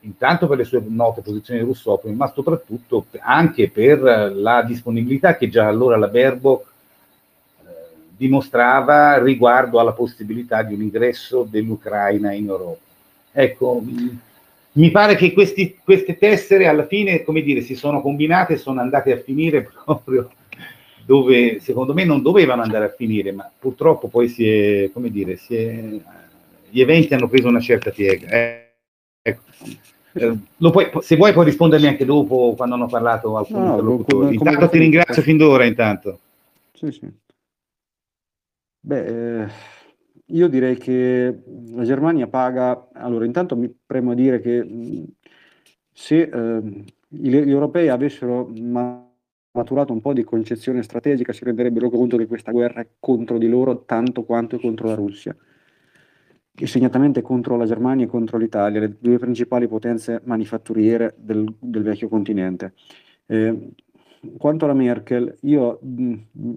intanto 0.02 0.46
per 0.46 0.58
le 0.58 0.64
sue 0.64 0.82
note 0.86 1.20
posizioni 1.20 1.60
russofone, 1.60 2.14
ma 2.14 2.30
soprattutto 2.32 3.06
anche 3.20 3.70
per 3.70 4.00
la 4.34 4.62
disponibilità 4.62 5.36
che 5.36 5.48
già 5.48 5.66
allora 5.66 5.96
la 5.96 6.08
Baerbock 6.08 6.66
eh, 7.64 7.70
dimostrava 8.16 9.22
riguardo 9.22 9.78
alla 9.80 9.92
possibilità 9.92 10.62
di 10.62 10.74
un 10.74 10.82
ingresso 10.82 11.46
dell'Ucraina 11.48 12.32
in 12.32 12.48
Europa. 12.48 12.80
Ecco, 13.32 13.82
mi 14.72 14.90
pare 14.90 15.16
che 15.16 15.32
questi- 15.32 15.76
queste 15.82 16.16
tessere 16.16 16.66
alla 16.66 16.86
fine, 16.86 17.22
come 17.22 17.42
dire, 17.42 17.60
si 17.60 17.74
sono 17.74 18.00
combinate 18.00 18.54
e 18.54 18.58
sono 18.58 18.80
andate 18.80 19.12
a 19.12 19.18
finire 19.18 19.68
proprio 19.84 20.30
dove 21.04 21.60
secondo 21.60 21.92
me 21.92 22.04
non 22.04 22.22
dovevano 22.22 22.62
andare 22.62 22.86
a 22.86 22.94
finire, 22.96 23.32
ma 23.32 23.50
purtroppo 23.58 24.08
poi 24.08 24.28
si 24.28 24.48
è, 24.48 24.90
come 24.92 25.10
dire, 25.10 25.36
si 25.36 25.56
è, 25.56 25.84
gli 26.70 26.80
eventi 26.80 27.12
hanno 27.14 27.28
preso 27.28 27.48
una 27.48 27.60
certa 27.60 27.90
piega. 27.90 28.28
Eh, 28.28 28.72
ecco. 29.20 29.42
Eh, 30.14 30.36
lo 30.58 30.70
puoi- 30.70 30.90
se 31.00 31.16
vuoi 31.16 31.32
puoi 31.32 31.46
rispondermi 31.46 31.86
anche 31.86 32.04
dopo 32.04 32.54
quando 32.54 32.74
hanno 32.74 32.86
parlato 32.86 33.36
alcuni 33.36 33.64
No, 33.64 33.70
interlocutori. 33.70 34.10
come- 34.12 34.36
come- 34.36 34.50
Intanto 34.50 34.68
ti 34.70 34.78
ringrazio 34.78 35.22
fin 35.22 35.36
d'ora 35.38 35.64
intanto. 35.64 36.18
Sì, 36.74 36.90
sì. 36.92 37.10
Beh, 38.84 39.42
eh, 39.44 39.48
io 40.26 40.48
direi 40.48 40.76
che 40.76 41.42
la 41.72 41.84
Germania 41.84 42.26
paga. 42.26 42.88
Allora, 42.94 43.24
intanto 43.24 43.56
mi 43.56 43.72
premo 43.86 44.10
a 44.10 44.14
dire 44.14 44.40
che 44.40 44.62
mh, 44.64 45.04
se 45.92 46.22
ehm, 46.22 46.84
gli, 47.08 47.36
gli 47.38 47.50
europei 47.50 47.88
avessero 47.88 48.50
ma- 48.60 49.08
maturato 49.52 49.92
un 49.92 50.00
po' 50.00 50.12
di 50.12 50.24
concezione 50.24 50.82
strategica, 50.82 51.32
si 51.32 51.44
renderebbero 51.44 51.90
conto 51.90 52.16
che 52.16 52.26
questa 52.26 52.50
guerra 52.52 52.80
è 52.80 52.88
contro 52.98 53.38
di 53.38 53.48
loro 53.48 53.84
tanto 53.84 54.24
quanto 54.24 54.56
è 54.56 54.60
contro 54.60 54.88
la 54.88 54.94
Russia, 54.94 55.36
segnatamente 56.54 57.22
contro 57.22 57.56
la 57.56 57.66
Germania 57.66 58.04
e 58.04 58.08
contro 58.08 58.38
l'Italia, 58.38 58.80
le 58.80 58.96
due 58.98 59.18
principali 59.18 59.66
potenze 59.66 60.20
manifatturiere 60.24 61.14
del, 61.16 61.52
del 61.58 61.82
vecchio 61.82 62.08
continente. 62.08 62.74
Eh, 63.26 63.70
quanto 64.36 64.64
alla 64.64 64.74
Merkel, 64.74 65.36
io 65.42 65.78
mh, 65.82 66.14
mh, 66.30 66.54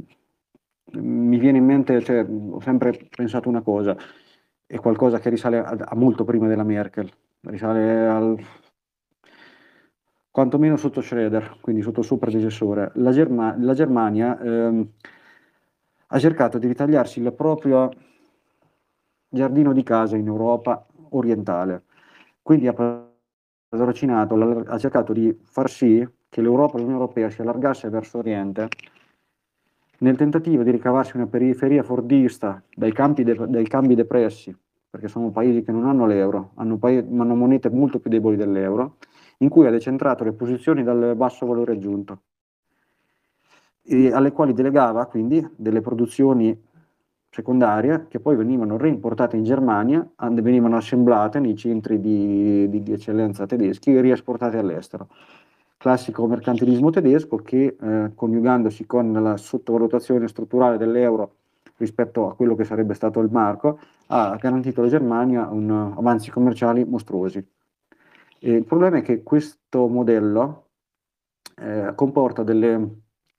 mi 0.99 1.39
viene 1.39 1.57
in 1.57 1.65
mente, 1.65 2.01
cioè, 2.01 2.25
ho 2.25 2.59
sempre 2.59 3.07
pensato 3.09 3.49
una 3.49 3.61
cosa, 3.61 3.97
è 4.65 4.77
qualcosa 4.77 5.19
che 5.19 5.29
risale 5.29 5.59
a, 5.59 5.75
a 5.79 5.95
molto 5.95 6.23
prima 6.23 6.47
della 6.47 6.63
Merkel, 6.63 7.09
risale 7.41 8.07
al, 8.07 8.39
quantomeno 10.35 10.75
sotto 10.75 11.01
Schroeder, 11.01 11.57
quindi 11.61 11.81
sotto 11.81 12.01
il 12.01 12.05
suo 12.05 12.17
predecessore. 12.17 12.91
La, 12.95 13.11
Germa- 13.11 13.55
la 13.57 13.73
Germania 13.73 14.37
ehm, 14.37 14.89
ha 16.07 16.19
cercato 16.19 16.57
di 16.57 16.67
ritagliarsi 16.67 17.21
il 17.21 17.31
proprio 17.33 17.89
giardino 19.35 19.73
di 19.73 19.83
casa 19.83 20.15
in 20.15 20.27
Europa 20.27 20.85
orientale, 21.09 21.83
quindi 22.41 22.67
ha 22.67 22.73
patrocinato, 23.69 24.35
ha 24.65 24.77
cercato 24.77 25.13
di 25.13 25.37
far 25.43 25.69
sì 25.69 26.07
che 26.29 26.41
l'Europa, 26.41 26.77
l'Unione 26.77 26.99
Europea 26.99 27.29
si 27.29 27.41
allargasse 27.41 27.89
verso 27.89 28.17
Oriente 28.17 28.69
nel 29.99 30.17
tentativo 30.17 30.63
di 30.63 30.71
ricavarsi 30.71 31.15
una 31.15 31.27
periferia 31.27 31.83
fordista 31.83 32.61
dai, 32.73 32.91
de- 32.91 33.47
dai 33.47 33.67
cambi 33.67 33.95
depressi, 33.95 34.55
perché 34.89 35.07
sono 35.07 35.31
paesi 35.31 35.63
che 35.63 35.71
non 35.71 35.85
hanno 35.85 36.05
l'euro, 36.05 36.51
hanno, 36.55 36.77
pa- 36.77 36.89
hanno 36.89 37.35
monete 37.35 37.69
molto 37.69 37.99
più 37.99 38.09
deboli 38.09 38.35
dell'euro, 38.35 38.97
in 39.39 39.49
cui 39.49 39.67
ha 39.67 39.71
decentrato 39.71 40.23
le 40.23 40.33
posizioni 40.33 40.83
dal 40.83 41.15
basso 41.15 41.45
valore 41.45 41.73
aggiunto, 41.73 42.21
alle 44.11 44.31
quali 44.31 44.53
delegava 44.53 45.05
quindi 45.05 45.45
delle 45.55 45.81
produzioni 45.81 46.57
secondarie 47.35 48.05
che 48.07 48.21
poi 48.21 48.37
venivano 48.37 48.77
reimportate 48.77 49.35
in 49.35 49.43
Germania, 49.43 50.07
venivano 50.41 50.77
assemblate 50.77 51.41
nei 51.41 51.57
centri 51.57 51.99
di, 51.99 52.69
di, 52.69 52.81
di 52.81 52.93
eccellenza 52.93 53.45
tedeschi 53.45 53.93
e 53.93 53.99
riesportate 53.99 54.57
all'estero. 54.57 55.09
Classico 55.75 56.25
mercantilismo 56.27 56.91
tedesco 56.91 57.35
che, 57.35 57.75
eh, 57.77 58.11
coniugandosi 58.15 58.85
con 58.85 59.11
la 59.11 59.35
sottovalutazione 59.35 60.29
strutturale 60.29 60.77
dell'euro 60.77 61.33
rispetto 61.75 62.29
a 62.29 62.35
quello 62.35 62.55
che 62.55 62.63
sarebbe 62.63 62.93
stato 62.93 63.19
il 63.19 63.29
marco, 63.29 63.79
ha 64.07 64.37
garantito 64.39 64.79
alla 64.79 64.89
Germania 64.89 65.49
un, 65.49 65.69
avanzi 65.69 66.31
commerciali 66.31 66.85
mostruosi. 66.85 67.45
E 68.39 68.49
il 68.49 68.63
problema 68.63 68.99
è 68.99 69.01
che 69.01 69.23
questo 69.23 69.87
modello 69.89 70.67
eh, 71.57 71.91
comporta 71.95 72.43
delle, 72.43 72.89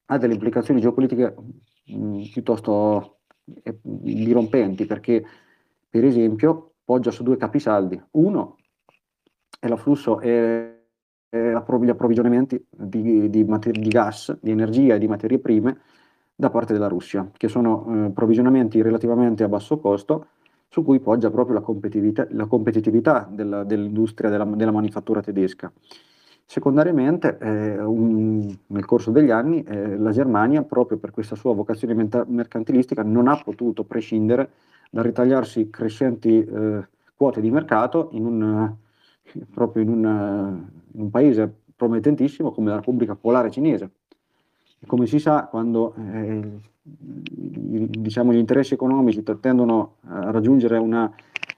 ha 0.05 0.19
delle 0.19 0.35
implicazioni 0.35 0.83
geopolitiche 0.83 1.35
mh, 1.87 2.23
piuttosto 2.33 3.01
eh, 3.01 3.16
dirompenti, 3.83 4.87
perché 4.87 5.25
per 5.89 6.05
esempio 6.05 6.73
poggia 6.85 7.11
su 7.11 7.23
due 7.23 7.37
capisaldi. 7.37 8.01
Uno 8.13 8.57
è 9.59 9.69
l'afflusso 9.69 10.21
e 10.21 10.73
gli 11.29 11.91
approvvigionamenti 11.91 12.65
di, 12.71 13.29
di, 13.29 13.45
mater- 13.45 13.79
di, 13.79 13.89
gas, 13.89 14.37
di 14.41 14.51
energia 14.51 14.95
e 14.95 14.99
di 14.99 15.09
materie 15.09 15.39
prime 15.39 15.79
da 16.35 16.51
parte 16.51 16.73
della 16.73 16.89
Russia, 16.89 17.31
che 17.37 17.49
sono 17.49 18.07
eh, 18.07 18.11
provvigionamenti 18.11 18.83
relativamente 18.83 19.43
a 19.43 19.49
basso 19.49 19.79
costo 19.79 20.29
su 20.69 20.85
cui 20.85 21.01
poggia 21.01 21.31
proprio 21.31 21.55
la 21.55 21.63
competitività, 21.63 22.27
la 22.31 22.47
competitività 22.47 23.29
della, 23.31 23.65
dell'industria 23.65 24.31
della, 24.31 24.45
della, 24.45 24.73
manifattura 24.73 25.23
tedesca. 25.23 25.73
Secondariamente, 26.49 27.39
eh, 27.41 27.83
un, 27.83 28.57
nel 28.69 28.85
corso 28.85 29.11
degli 29.11 29.31
anni, 29.31 29.65
eh, 29.65 29.97
la 29.97 30.13
Germania, 30.13 30.63
proprio 30.63 30.97
per 30.97 31.11
questa 31.11 31.35
sua 31.35 31.53
vocazione 31.53 31.93
mercantilistica, 31.95 33.03
non 33.03 33.27
ha 33.27 33.37
potuto 33.43 33.83
prescindere 33.83 34.51
dal 34.89 35.03
ritagliarsi 35.03 35.69
crescenti 35.71 36.39
eh, 36.39 36.87
quote 37.17 37.41
di 37.41 37.51
mercato 37.51 38.11
in 38.13 38.27
un, 38.27 38.75
proprio 39.53 39.83
in, 39.83 39.89
una, 39.89 40.69
in 40.93 41.01
un 41.01 41.11
paese 41.11 41.53
promettentissimo 41.75 42.53
come 42.53 42.71
la 42.71 42.77
Repubblica 42.77 43.15
Popolare 43.15 43.51
Cinese. 43.51 43.91
E 44.79 44.87
come 44.87 45.07
si 45.07 45.19
sa, 45.19 45.49
quando 45.51 45.95
eh, 45.97 46.61
diciamo, 46.81 48.33
gli 48.33 48.39
interessi 48.39 48.75
economici 48.75 49.25
tendono 49.41 49.97
a 50.03 50.31
raggiungere 50.31 50.79
una, 50.79 51.13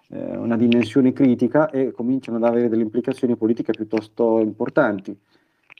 eh, 0.08 0.36
una, 0.36 0.56
dimensione 0.56 1.12
critica 1.12 1.70
e 1.70 1.92
cominciano 1.92 2.36
ad 2.36 2.44
avere 2.44 2.68
delle 2.68 2.82
implicazioni 2.82 3.36
politiche 3.36 3.72
piuttosto 3.72 4.40
importanti, 4.40 5.16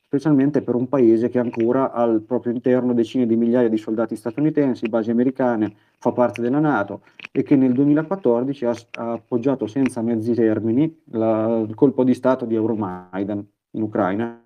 specialmente 0.05 0.63
per 0.63 0.75
un 0.75 0.89
paese 0.89 1.29
che 1.29 1.39
ancora 1.39 1.93
ha 1.93 2.03
al 2.03 2.23
proprio 2.23 2.53
interno 2.53 2.95
decine 2.95 3.27
di 3.27 3.37
migliaia 3.37 3.69
di 3.69 3.77
soldati 3.77 4.17
statunitensi, 4.17 4.89
basi 4.89 5.11
americane, 5.11 5.75
fa 5.99 6.13
parte 6.13 6.41
della 6.41 6.61
Nato 6.61 7.03
e 7.33 7.43
che 7.43 7.57
nel 7.57 7.73
2014 7.73 8.65
ha, 8.65 8.75
ha 8.93 9.13
appoggiato 9.13 9.67
senza 9.67 10.01
mezzi 10.01 10.33
termini 10.33 11.03
la, 11.11 11.65
il 11.67 11.75
colpo 11.75 12.05
di 12.05 12.15
Stato 12.15 12.45
di 12.45 12.55
Euromaidan 12.55 13.47
in 13.73 13.83
Ucraina, 13.83 14.43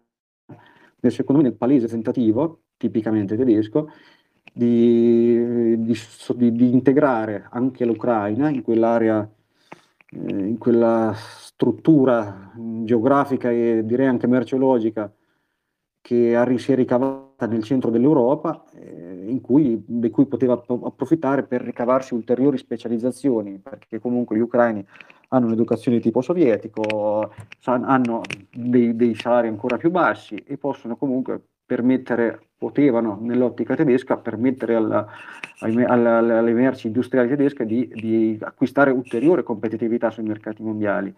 nel, 1.00 1.12
secondo 1.12 1.42
me 1.42 1.48
nel 1.48 1.56
palese 1.56 1.86
tentativo, 1.86 2.62
tipicamente 2.76 3.36
tedesco, 3.36 3.90
di, 4.52 5.82
di, 5.84 6.52
di, 6.52 6.72
integrare 6.72 7.46
anche 7.50 7.84
l'Ucraina 7.84 8.50
in 8.50 8.62
quell'area, 8.62 9.28
in 10.14 10.58
quella 10.58 11.14
struttura 11.16 12.52
geografica 12.84 13.50
e 13.50 13.82
direi 13.84 14.06
anche 14.06 14.26
merceologica 14.26 15.12
che 16.00 16.36
si 16.58 16.72
è 16.72 16.74
ricavata 16.74 17.46
nel 17.46 17.62
centro 17.62 17.90
dell'Europa, 17.90 18.64
eh, 18.74 19.38
cui, 19.40 19.82
di 19.86 20.10
cui 20.10 20.26
poteva 20.26 20.60
approfittare 20.82 21.44
per 21.44 21.62
ricavarsi 21.62 22.12
ulteriori 22.12 22.58
specializzazioni, 22.58 23.58
perché 23.58 24.00
comunque 24.00 24.36
gli 24.36 24.40
ucraini 24.40 24.84
hanno 25.28 25.46
un'educazione 25.46 25.98
di 25.98 26.02
tipo 26.02 26.20
sovietico, 26.20 27.32
hanno 27.64 28.20
dei, 28.50 28.96
dei 28.96 29.14
salari 29.14 29.48
ancora 29.48 29.76
più 29.76 29.90
bassi 29.90 30.34
e 30.34 30.58
possono 30.58 30.96
comunque 30.96 31.51
permettere, 31.72 32.48
potevano 32.58 33.18
nell'ottica 33.18 33.74
tedesca 33.74 34.18
permettere 34.18 34.74
alla, 34.74 35.08
alla, 35.60 36.18
alle 36.18 36.52
merci 36.52 36.88
industriali 36.88 37.28
tedesche 37.28 37.64
di, 37.64 37.90
di, 37.94 38.36
acquistare 38.42 38.90
ulteriore 38.90 39.42
competitività 39.42 40.10
sui 40.10 40.22
mercati 40.22 40.62
mondiali. 40.62 41.14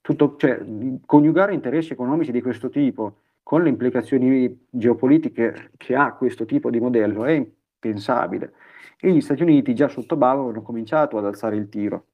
Tutto, 0.00 0.36
cioè, 0.36 0.64
coniugare 1.04 1.54
interessi 1.54 1.92
economici 1.92 2.30
di 2.30 2.40
questo 2.40 2.68
tipo 2.68 3.16
con 3.42 3.64
le 3.64 3.68
implicazioni 3.68 4.66
geopolitiche 4.70 5.70
che 5.76 5.96
ha 5.96 6.12
questo 6.12 6.44
tipo 6.44 6.70
di 6.70 6.78
modello 6.78 7.24
è 7.24 7.32
impensabile 7.32 8.52
e 9.00 9.10
gli 9.10 9.20
Stati 9.20 9.42
Uniti 9.42 9.74
già 9.74 9.88
sotto 9.88 10.14
Bava 10.14 10.48
hanno 10.48 10.62
cominciato 10.62 11.18
ad 11.18 11.24
alzare 11.24 11.56
il 11.56 11.68
tiro. 11.68 12.06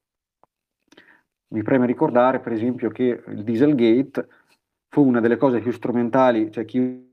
Mi 1.48 1.62
preme 1.62 1.84
ricordare 1.84 2.40
per 2.40 2.52
esempio 2.52 2.88
che 2.88 3.22
il 3.26 3.42
Dieselgate 3.44 4.28
fu 4.88 5.06
una 5.06 5.20
delle 5.20 5.36
cose 5.36 5.60
più 5.60 5.72
strumentali, 5.72 6.50
cioè 6.50 6.64
chi 6.64 7.10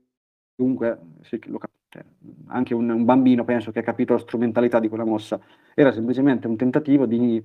Dunque, 0.60 0.98
cioè, 1.22 2.04
anche 2.48 2.74
un, 2.74 2.90
un, 2.90 3.04
bambino 3.06 3.44
penso 3.44 3.72
che 3.72 3.78
ha 3.78 3.82
capito 3.82 4.12
la 4.12 4.18
strumentalità 4.18 4.78
di 4.78 4.88
quella 4.88 5.06
mossa. 5.06 5.40
Era 5.74 5.90
semplicemente 5.90 6.46
un 6.46 6.58
tentativo 6.58 7.06
di, 7.06 7.42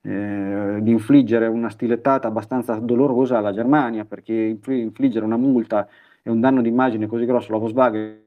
eh, 0.00 0.78
di 0.80 0.90
infliggere 0.90 1.46
una 1.46 1.70
stilettata 1.70 2.26
abbastanza 2.26 2.74
dolorosa 2.80 3.38
alla 3.38 3.52
Germania, 3.52 4.04
perché 4.04 4.58
infliggere 4.66 5.24
una 5.24 5.36
multa 5.36 5.88
e 6.20 6.30
un 6.30 6.40
danno 6.40 6.60
d'immagine 6.60 7.06
così 7.06 7.26
grosso 7.26 7.50
alla 7.50 7.58
Volkswagen 7.58 8.26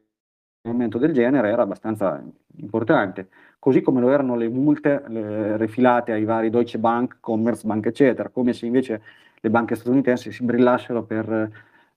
in 0.63 0.69
un 0.69 0.71
momento 0.71 0.97
del 0.97 1.11
genere 1.11 1.49
era 1.49 1.63
abbastanza 1.63 2.23
importante, 2.55 3.27
così 3.59 3.81
come 3.81 3.99
lo 3.99 4.11
erano 4.11 4.37
le 4.37 4.47
multe 4.47 5.03
le, 5.07 5.57
refilate 5.57 6.13
ai 6.13 6.23
vari 6.23 6.49
Deutsche 6.49 6.79
Bank, 6.79 7.17
Commerzbank, 7.19 7.87
eccetera, 7.87 8.29
come 8.29 8.53
se 8.53 8.65
invece 8.65 9.01
le 9.41 9.49
banche 9.49 9.75
statunitensi 9.75 10.31
si 10.31 10.45
brillassero 10.45 11.03
per 11.03 11.51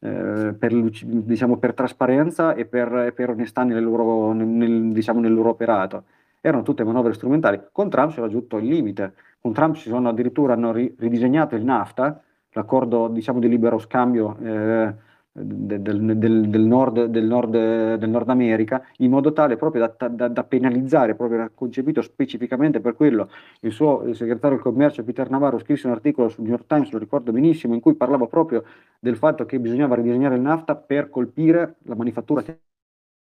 eh, 0.04 0.52
per, 0.52 0.74
diciamo, 0.74 1.56
per, 1.56 1.72
trasparenza 1.72 2.54
e 2.54 2.66
per, 2.66 3.14
per 3.14 3.30
onestà 3.30 3.64
nel 3.64 3.82
loro, 3.82 4.32
nel, 4.32 4.92
diciamo, 4.92 5.18
nel 5.18 5.32
loro, 5.32 5.48
operato. 5.48 6.04
Erano 6.42 6.62
tutte 6.62 6.84
manovre 6.84 7.14
strumentali. 7.14 7.58
Con 7.72 7.88
Trump 7.88 8.12
si 8.12 8.18
è 8.18 8.20
raggiunto 8.20 8.58
il 8.58 8.66
limite. 8.66 9.14
Con 9.40 9.54
Trump 9.54 9.76
si 9.76 9.88
sono 9.88 10.10
addirittura 10.10 10.52
hanno 10.52 10.72
ridisegnato 10.72 11.56
il 11.56 11.64
NAFTA, 11.64 12.20
l'accordo 12.52 13.08
diciamo, 13.08 13.38
di 13.38 13.48
libero 13.48 13.78
scambio 13.78 14.36
eh, 14.42 14.94
del, 15.36 16.16
del, 16.16 16.48
del, 16.48 16.60
nord, 16.60 16.96
nord, 16.96 17.96
del, 17.96 18.08
nord, 18.08 18.28
America 18.28 18.86
in 18.98 19.10
modo 19.10 19.32
tale 19.32 19.56
proprio 19.56 19.92
da, 19.96 20.08
da, 20.08 20.28
da 20.28 20.44
penalizzare, 20.44 21.16
proprio 21.16 21.50
concepito 21.54 22.00
specificamente 22.02 22.80
per 22.80 22.94
quello. 22.94 23.28
Il 23.60 23.72
suo 23.72 24.04
il 24.04 24.14
segretario 24.14 24.56
del 24.56 24.64
commercio 24.64 25.02
Peter 25.02 25.28
Navarro 25.28 25.58
scrisse 25.58 25.88
un 25.88 25.92
articolo 25.92 26.28
sul 26.28 26.44
New 26.44 26.52
York 26.52 26.66
Times, 26.66 26.92
lo 26.92 26.98
ricordo 26.98 27.32
benissimo, 27.32 27.74
in 27.74 27.80
cui 27.80 27.94
parlava 27.94 28.26
proprio 28.26 28.62
del 29.00 29.16
fatto 29.16 29.44
che 29.44 29.58
bisognava 29.58 29.96
ridisegnare 29.96 30.36
il 30.36 30.40
NAFTA 30.40 30.76
per 30.76 31.10
colpire 31.10 31.76
la 31.82 31.96
manifattura 31.96 32.44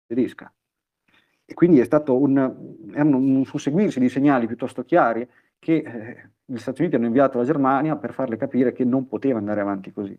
tedesca. 0.07 0.53
E 1.45 1.55
quindi 1.55 1.79
è 1.79 1.85
stato 1.85 2.19
un, 2.19 2.37
erano 2.93 3.19
un 3.19 3.45
susseguirsi 3.45 4.01
di 4.01 4.09
segnali 4.09 4.47
piuttosto 4.49 4.85
chiari 4.85 5.29
che 5.61 5.75
eh, 5.75 6.31
gli 6.45 6.59
Stati 6.59 6.81
Uniti 6.81 6.97
hanno 6.97 7.07
inviato 7.07 7.37
alla 7.37 7.47
Germania 7.47 7.95
per 7.97 8.13
farle 8.13 8.37
capire 8.37 8.73
che 8.73 8.85
non 8.85 9.07
poteva 9.07 9.39
andare 9.39 9.61
avanti 9.61 9.93
così. 9.93 10.19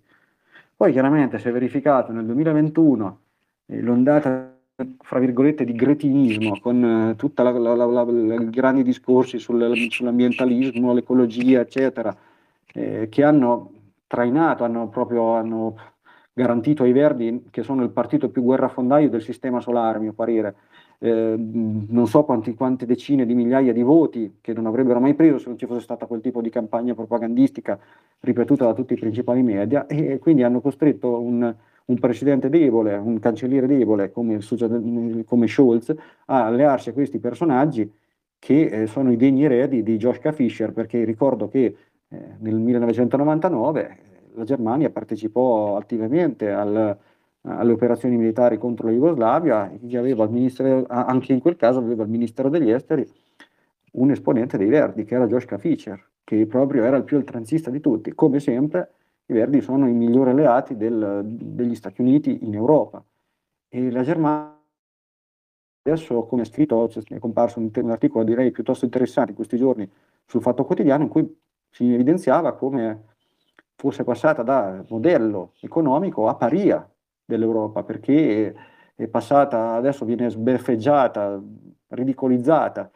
Poi 0.82 0.92
chiaramente 0.94 1.38
si 1.38 1.48
è 1.48 1.52
verificato 1.52 2.12
nel 2.12 2.26
2021 2.26 3.20
eh, 3.68 3.82
l'ondata, 3.82 4.52
fra 4.98 5.20
virgolette, 5.20 5.64
di 5.64 5.74
gretinismo 5.74 6.60
con 6.60 6.84
eh, 6.84 7.16
tutti 7.18 7.40
i 7.44 8.50
grandi 8.50 8.82
discorsi 8.82 9.38
sul, 9.38 9.76
sull'ambientalismo, 9.92 10.92
l'ecologia, 10.92 11.60
eccetera, 11.60 12.18
eh, 12.74 13.10
che 13.10 13.24
hanno 13.24 13.74
trainato, 14.08 14.64
hanno 14.64 14.90
proprio 14.90 15.36
hanno 15.36 15.76
garantito 16.34 16.82
ai 16.82 16.94
Verdi, 16.94 17.46
che 17.52 17.62
sono 17.62 17.84
il 17.84 17.92
partito 17.92 18.30
più 18.30 18.42
guerrafondaio 18.42 19.08
del 19.08 19.22
sistema 19.22 19.62
solare, 19.62 20.00
a 20.00 20.02
mio 20.02 20.14
parere, 20.14 20.56
eh, 21.04 21.36
non 21.36 22.06
so 22.08 22.24
quanti, 22.24 22.54
quante 22.54 22.86
decine 22.86 23.26
di 23.26 23.34
migliaia 23.34 23.74
di 23.74 23.82
voti 23.82 24.38
che 24.40 24.54
non 24.54 24.68
avrebbero 24.68 25.00
mai 25.00 25.16
preso 25.16 25.40
se 25.40 25.48
non 25.48 25.58
ci 25.58 25.66
fosse 25.66 25.82
stata 25.82 26.06
quel 26.06 26.22
tipo 26.22 26.42
di 26.42 26.52
campagna 26.52 26.94
propagandistica 26.94 27.80
ripetuta 28.20 28.66
da 28.66 28.74
tutti 28.76 28.94
i 28.94 28.98
principali 28.98 29.42
media 29.42 29.88
e 29.88 30.20
quindi 30.20 30.44
hanno 30.44 30.62
costretto 30.62 31.20
un, 31.20 31.56
un 31.86 32.00
presidente 32.00 32.50
debole, 32.50 32.96
un 32.98 33.18
cancelliere 33.18 33.66
debole 33.66 34.12
come, 34.12 34.40
come 35.26 35.48
Scholz 35.48 35.96
a 36.26 36.46
allearsi 36.46 36.90
a 36.90 36.94
questi 36.94 37.18
personaggi 37.18 37.92
che 38.38 38.66
eh, 38.66 38.86
sono 38.86 39.12
i 39.12 39.18
degni 39.18 39.44
eredi 39.44 39.82
di 39.82 39.98
Joschka 39.98 40.32
Fischer 40.32 40.72
perché 40.72 41.04
ricordo 41.04 41.48
che 41.48 41.76
eh, 42.10 42.18
nel 42.38 42.56
1999 42.60 43.98
la 44.36 44.44
Germania 44.44 44.92
partecipò 44.92 45.78
attivamente 45.78 46.52
al, 46.52 46.96
alle 47.44 47.72
operazioni 47.72 48.18
militari 48.18 48.58
contro 48.58 48.88
la 48.88 48.94
Jugoslavia, 48.94 49.72
anche 50.88 51.34
in 51.34 51.40
quel 51.40 51.56
caso 51.56 51.80
aveva 51.80 52.04
il 52.04 52.10
Ministero 52.10 52.50
degli 52.50 52.70
Esteri 52.70 53.08
un 53.94 54.12
esponente 54.12 54.58
dei 54.58 54.70
Verdi, 54.70 55.04
che 55.04 55.16
era 55.16 55.28
Joschka 55.28 55.58
Fischer, 55.58 56.02
che 56.24 56.46
proprio 56.46 56.84
era 56.84 56.98
il 56.98 57.04
più 57.04 57.18
oltranzista 57.18 57.70
di 57.70 57.82
tutti. 57.82 58.14
Come 58.14 58.40
sempre, 58.40 58.92
i 59.26 59.34
Verdi 59.34 59.62
sono 59.62 59.88
i 59.88 59.94
migliori 59.94 60.30
alleati 60.30 60.78
del, 60.78 61.22
degli 61.26 61.76
Stati 61.76 62.02
Uniti 62.02 62.46
in 62.46 62.54
Europa. 62.54 63.04
E 63.68 63.92
la 63.92 64.04
Germania, 64.04 64.58
adesso, 65.84 66.26
come 66.26 66.44
ha 66.44 66.46
scritto, 66.46 66.90
è 66.90 67.20
comparso 67.20 67.60
un, 67.60 67.70
un 67.74 67.90
articolo 67.90 68.24
direi 68.24 68.52
piuttosto 68.52 68.86
interessante 68.86 69.32
in 69.32 69.36
questi 69.36 69.58
giorni 69.58 69.90
sul 70.26 70.42
Fatto 70.42 70.64
Quotidiano, 70.64 71.04
in 71.04 71.10
cui 71.10 71.40
si 71.70 71.94
evidenziava 71.94 72.54
come 72.54 73.10
fosse 73.76 74.04
passata 74.04 74.44
da 74.44 74.84
modello 74.90 75.54
economico 75.60 76.28
a 76.28 76.36
paria 76.36 76.88
dell'Europa, 77.32 77.84
perché 77.84 78.54
è 78.96 79.08
passata, 79.08 79.74
adesso 79.74 80.06
viene 80.06 80.30
sbeffeggiata, 80.30 81.42
ridicolizzata, 81.90 82.90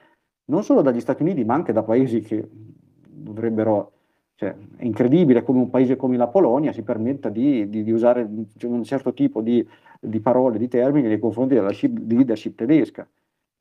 non 0.46 0.64
solo 0.64 0.82
dagli 0.82 1.00
Stati 1.00 1.24
Uniti, 1.24 1.44
ma 1.44 1.56
anche 1.56 1.74
da 1.74 1.84
paesi 1.84 2.22
che 2.22 2.48
dovrebbero, 2.50 3.92
cioè, 4.36 4.56
è 4.78 4.84
incredibile 4.84 5.44
come 5.44 5.60
un 5.60 5.70
paese 5.70 5.96
come 5.96 6.18
la 6.18 6.28
Polonia 6.28 6.72
si 6.72 6.84
permetta 6.84 7.30
di, 7.30 7.68
di, 7.70 7.84
di 7.84 7.92
usare 7.92 8.28
un 8.64 8.84
certo 8.84 9.14
tipo 9.14 9.42
di, 9.42 9.68
di, 10.00 10.20
parole, 10.20 10.58
di 10.58 10.68
termini 10.68 11.08
nei 11.08 11.20
confronti 11.20 11.56
della 11.56 11.72
leadership 11.72 12.56
tedesca, 12.56 13.08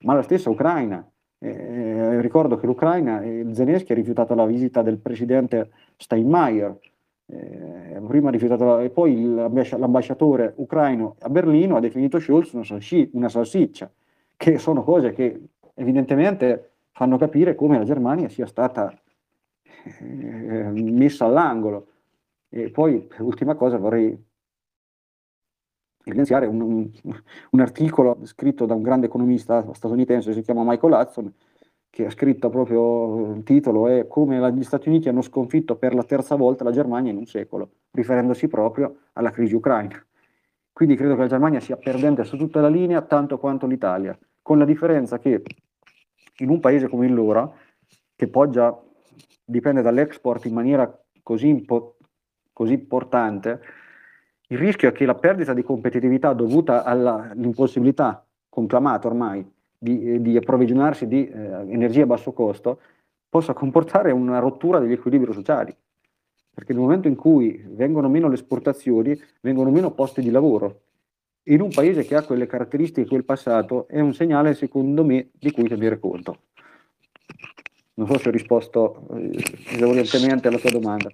ma 0.00 0.14
la 0.14 0.22
stessa 0.22 0.50
Ucraina. 0.50 1.06
Eh, 1.38 2.20
ricordo 2.20 2.56
che 2.56 2.66
l'Ucraina, 2.66 3.20
eh, 3.20 3.46
Zelensky 3.52 3.92
ha 3.92 3.96
rifiutato 3.96 4.34
la 4.34 4.46
visita 4.46 4.82
del 4.82 4.98
presidente 4.98 5.70
Steinmeier, 5.96 6.78
eh, 7.26 8.02
prima 8.06 8.30
rifiutato, 8.30 8.78
e 8.78 8.90
poi 8.90 9.24
l'ambasciatore 9.34 10.52
ucraino 10.56 11.16
a 11.20 11.28
Berlino 11.28 11.76
ha 11.76 11.80
definito 11.80 12.18
Scholz 12.18 12.52
una, 12.52 12.64
salsi, 12.64 13.08
una 13.12 13.28
salsiccia, 13.28 13.90
che 14.36 14.58
sono 14.58 14.82
cose 14.82 15.12
che 15.12 15.40
evidentemente 15.74 16.72
fanno 16.92 17.16
capire 17.18 17.54
come 17.54 17.78
la 17.78 17.84
Germania 17.84 18.28
sia 18.28 18.46
stata 18.46 18.92
eh, 20.00 20.70
messa 20.72 21.24
all'angolo. 21.24 21.88
E 22.48 22.70
poi, 22.70 23.08
ultima 23.18 23.54
cosa, 23.54 23.78
vorrei 23.78 24.16
evidenziare 26.04 26.46
un, 26.46 26.60
un, 26.60 26.90
un, 27.50 27.60
articolo 27.60 28.18
scritto 28.24 28.66
da 28.66 28.74
un 28.74 28.82
grande 28.82 29.06
economista 29.06 29.66
statunitense, 29.72 30.32
si 30.32 30.42
chiama 30.42 30.62
Michael 30.62 30.92
Hudson, 30.92 31.32
che 31.94 32.06
ha 32.06 32.10
scritto 32.10 32.50
proprio 32.50 33.34
il 33.34 33.44
titolo 33.44 33.86
è 33.86 34.08
come 34.08 34.52
gli 34.52 34.64
Stati 34.64 34.88
Uniti 34.88 35.08
hanno 35.08 35.22
sconfitto 35.22 35.76
per 35.76 35.94
la 35.94 36.02
terza 36.02 36.34
volta 36.34 36.64
la 36.64 36.72
Germania 36.72 37.12
in 37.12 37.18
un 37.18 37.24
secolo, 37.24 37.70
riferendosi 37.92 38.48
proprio 38.48 38.96
alla 39.12 39.30
crisi 39.30 39.54
ucraina. 39.54 40.04
Quindi 40.72 40.96
credo 40.96 41.14
che 41.14 41.20
la 41.20 41.28
Germania 41.28 41.60
sia 41.60 41.76
perdente 41.76 42.24
su 42.24 42.36
tutta 42.36 42.60
la 42.60 42.66
linea, 42.66 43.00
tanto 43.02 43.38
quanto 43.38 43.68
l'Italia, 43.68 44.18
con 44.42 44.58
la 44.58 44.64
differenza 44.64 45.20
che 45.20 45.40
in 46.38 46.48
un 46.48 46.58
paese 46.58 46.88
come 46.88 47.06
il 47.06 47.14
loro, 47.14 47.54
che 48.16 48.26
poggia, 48.26 48.76
dipende 49.44 49.80
dall'export 49.80 50.46
in 50.46 50.52
maniera 50.52 50.92
così, 51.22 51.46
impo- 51.46 51.98
così 52.52 52.72
importante, 52.72 53.60
il 54.48 54.58
rischio 54.58 54.88
è 54.88 54.92
che 54.92 55.06
la 55.06 55.14
perdita 55.14 55.54
di 55.54 55.62
competitività 55.62 56.32
dovuta 56.32 56.82
all'impossibilità 56.82 58.26
conclamata 58.48 59.06
ormai 59.06 59.53
di, 59.84 60.22
di 60.22 60.36
approvvigionarsi 60.36 61.06
di 61.06 61.28
eh, 61.28 61.36
energia 61.68 62.04
a 62.04 62.06
basso 62.06 62.32
costo 62.32 62.80
possa 63.28 63.52
comportare 63.52 64.10
una 64.12 64.38
rottura 64.38 64.78
degli 64.78 64.92
equilibri 64.92 65.32
sociali. 65.32 65.74
Perché 66.54 66.72
nel 66.72 66.82
momento 66.82 67.08
in 67.08 67.16
cui 67.16 67.62
vengono 67.68 68.08
meno 68.08 68.28
le 68.28 68.34
esportazioni, 68.34 69.20
vengono 69.40 69.70
meno 69.70 69.90
posti 69.90 70.22
di 70.22 70.30
lavoro. 70.30 70.80
In 71.48 71.60
un 71.60 71.68
paese 71.68 72.04
che 72.04 72.14
ha 72.14 72.22
quelle 72.22 72.46
caratteristiche, 72.46 73.08
quel 73.08 73.24
passato, 73.24 73.86
è 73.88 74.00
un 74.00 74.14
segnale, 74.14 74.54
secondo 74.54 75.04
me, 75.04 75.28
di 75.32 75.50
cui 75.50 75.68
tenere 75.68 75.98
conto. 75.98 76.38
Non 77.94 78.06
so 78.06 78.18
se 78.18 78.28
ho 78.28 78.32
risposto 78.32 79.06
eh, 79.14 79.42
esaurentemente 79.74 80.48
alla 80.48 80.58
tua 80.58 80.70
domanda. 80.70 81.10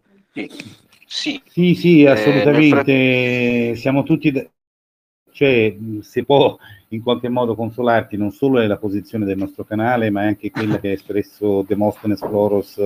Sì, 1.07 1.43
sì, 1.47 1.75
sì 1.75 2.07
assolutamente. 2.07 3.71
Eh, 3.71 3.73
Siamo 3.77 4.03
tutti, 4.05 4.31
cioè, 5.33 5.77
se 6.01 6.25
può 6.25 6.57
in 6.93 7.03
qualche 7.03 7.29
modo 7.29 7.55
consolarti, 7.55 8.17
non 8.17 8.33
solo 8.33 8.59
è 8.61 8.67
la 8.67 8.77
posizione 8.77 9.25
del 9.25 9.39
nostro 9.39 9.65
canale, 9.65 10.11
ma 10.11 10.23
anche 10.23 10.51
quella 10.51 10.81
che 10.81 10.89
ha 10.89 10.93
espresso 10.93 11.65
Demosthenes 11.67 12.19
Floros 12.19 12.81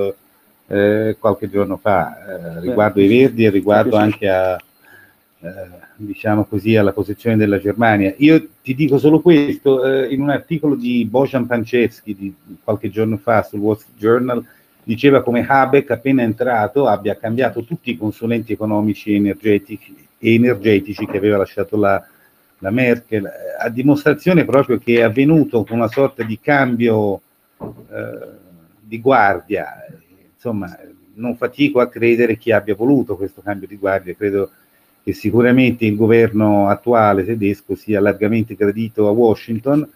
eh, 0.66 1.16
qualche 1.18 1.48
giorno 1.48 1.78
fa, 1.78 2.16
eh, 2.18 2.60
riguardo 2.60 3.00
ai 3.00 3.08
Verdi 3.08 3.44
e 3.44 3.50
riguardo 3.50 3.96
anche 3.96 4.28
a, 4.28 4.60
eh, 5.40 5.48
diciamo 5.96 6.44
così, 6.44 6.76
alla 6.76 6.92
posizione 6.92 7.36
della 7.36 7.58
Germania. 7.58 8.12
Io 8.18 8.46
ti 8.62 8.74
dico 8.74 8.98
solo 8.98 9.20
questo, 9.20 9.84
eh, 9.84 10.12
in 10.12 10.20
un 10.20 10.28
articolo 10.28 10.74
di 10.74 11.06
Bojan 11.06 11.46
Pancevski 11.46 12.14
di 12.14 12.34
qualche 12.62 12.90
giorno 12.90 13.16
fa 13.16 13.42
sul 13.42 13.60
Wall 13.60 13.76
Street 13.76 13.98
Journal, 13.98 14.44
diceva 14.82 15.22
come 15.22 15.46
Habeck 15.46 15.90
appena 15.92 16.20
entrato 16.20 16.86
abbia 16.86 17.16
cambiato 17.16 17.64
tutti 17.64 17.90
i 17.90 17.96
consulenti 17.96 18.52
economici 18.52 19.12
e 19.12 19.16
energetici, 19.16 19.96
e 20.18 20.34
energetici 20.34 21.06
che 21.06 21.16
aveva 21.16 21.38
lasciato 21.38 21.78
la 21.78 22.06
la 22.58 22.70
Merkel, 22.70 23.30
a 23.58 23.68
dimostrazione 23.68 24.44
proprio 24.44 24.78
che 24.78 24.98
è 24.98 25.02
avvenuto 25.02 25.64
con 25.64 25.76
una 25.78 25.88
sorta 25.88 26.22
di 26.22 26.38
cambio 26.40 27.20
eh, 27.60 28.42
di 28.80 29.00
guardia. 29.00 29.86
Insomma, 30.34 30.76
non 31.14 31.36
fatico 31.36 31.80
a 31.80 31.88
credere 31.88 32.36
chi 32.36 32.52
abbia 32.52 32.74
voluto 32.74 33.16
questo 33.16 33.40
cambio 33.40 33.68
di 33.68 33.76
guardia, 33.76 34.14
credo 34.14 34.50
che 35.02 35.12
sicuramente 35.12 35.84
il 35.84 35.96
governo 35.96 36.68
attuale 36.68 37.24
tedesco 37.24 37.76
sia 37.76 38.00
largamente 38.00 38.54
gradito 38.54 39.06
a 39.06 39.10
Washington. 39.10 39.88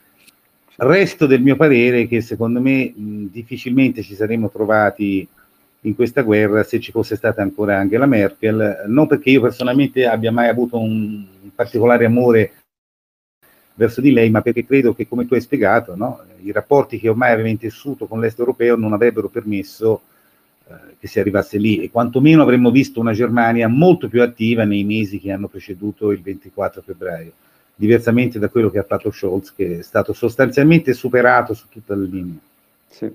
Resto 0.76 1.26
del 1.26 1.42
mio 1.42 1.56
parere 1.56 2.06
che 2.06 2.20
secondo 2.20 2.60
me 2.60 2.92
mh, 2.94 3.24
difficilmente 3.32 4.02
ci 4.02 4.14
saremmo 4.14 4.50
trovati 4.50 5.26
in 5.82 5.94
questa 5.94 6.22
guerra 6.22 6.62
se 6.64 6.80
ci 6.80 6.90
fosse 6.90 7.16
stata 7.16 7.42
ancora 7.42 7.78
Angela 7.78 8.06
Merkel, 8.06 8.84
non 8.86 9.06
perché 9.06 9.30
io 9.30 9.42
personalmente 9.42 10.06
abbia 10.06 10.32
mai 10.32 10.48
avuto 10.48 10.78
un 10.78 11.24
particolare 11.54 12.04
amore 12.04 12.52
verso 13.74 14.00
di 14.00 14.10
lei, 14.10 14.28
ma 14.28 14.42
perché 14.42 14.66
credo 14.66 14.92
che, 14.92 15.06
come 15.06 15.24
tu 15.26 15.34
hai 15.34 15.40
spiegato, 15.40 15.94
no, 15.94 16.20
i 16.42 16.50
rapporti 16.50 16.98
che 16.98 17.08
ormai 17.08 17.30
aveva 17.30 17.48
intessuto 17.48 18.06
con 18.06 18.18
l'est 18.18 18.38
europeo 18.38 18.74
non 18.74 18.92
avrebbero 18.92 19.28
permesso 19.28 20.02
eh, 20.66 20.96
che 20.98 21.06
si 21.06 21.20
arrivasse 21.20 21.58
lì 21.58 21.80
e 21.80 21.90
quantomeno 21.90 22.42
avremmo 22.42 22.72
visto 22.72 22.98
una 22.98 23.12
Germania 23.12 23.68
molto 23.68 24.08
più 24.08 24.20
attiva 24.20 24.64
nei 24.64 24.82
mesi 24.82 25.20
che 25.20 25.30
hanno 25.30 25.46
preceduto 25.46 26.10
il 26.10 26.20
24 26.20 26.82
febbraio, 26.82 27.32
diversamente 27.76 28.40
da 28.40 28.48
quello 28.48 28.68
che 28.68 28.80
ha 28.80 28.84
fatto 28.84 29.12
Scholz, 29.12 29.54
che 29.54 29.78
è 29.78 29.82
stato 29.82 30.12
sostanzialmente 30.12 30.92
superato 30.92 31.54
su 31.54 31.68
tutta 31.68 31.94
la 31.94 32.04
linea. 32.04 32.38
Sì. 32.88 33.10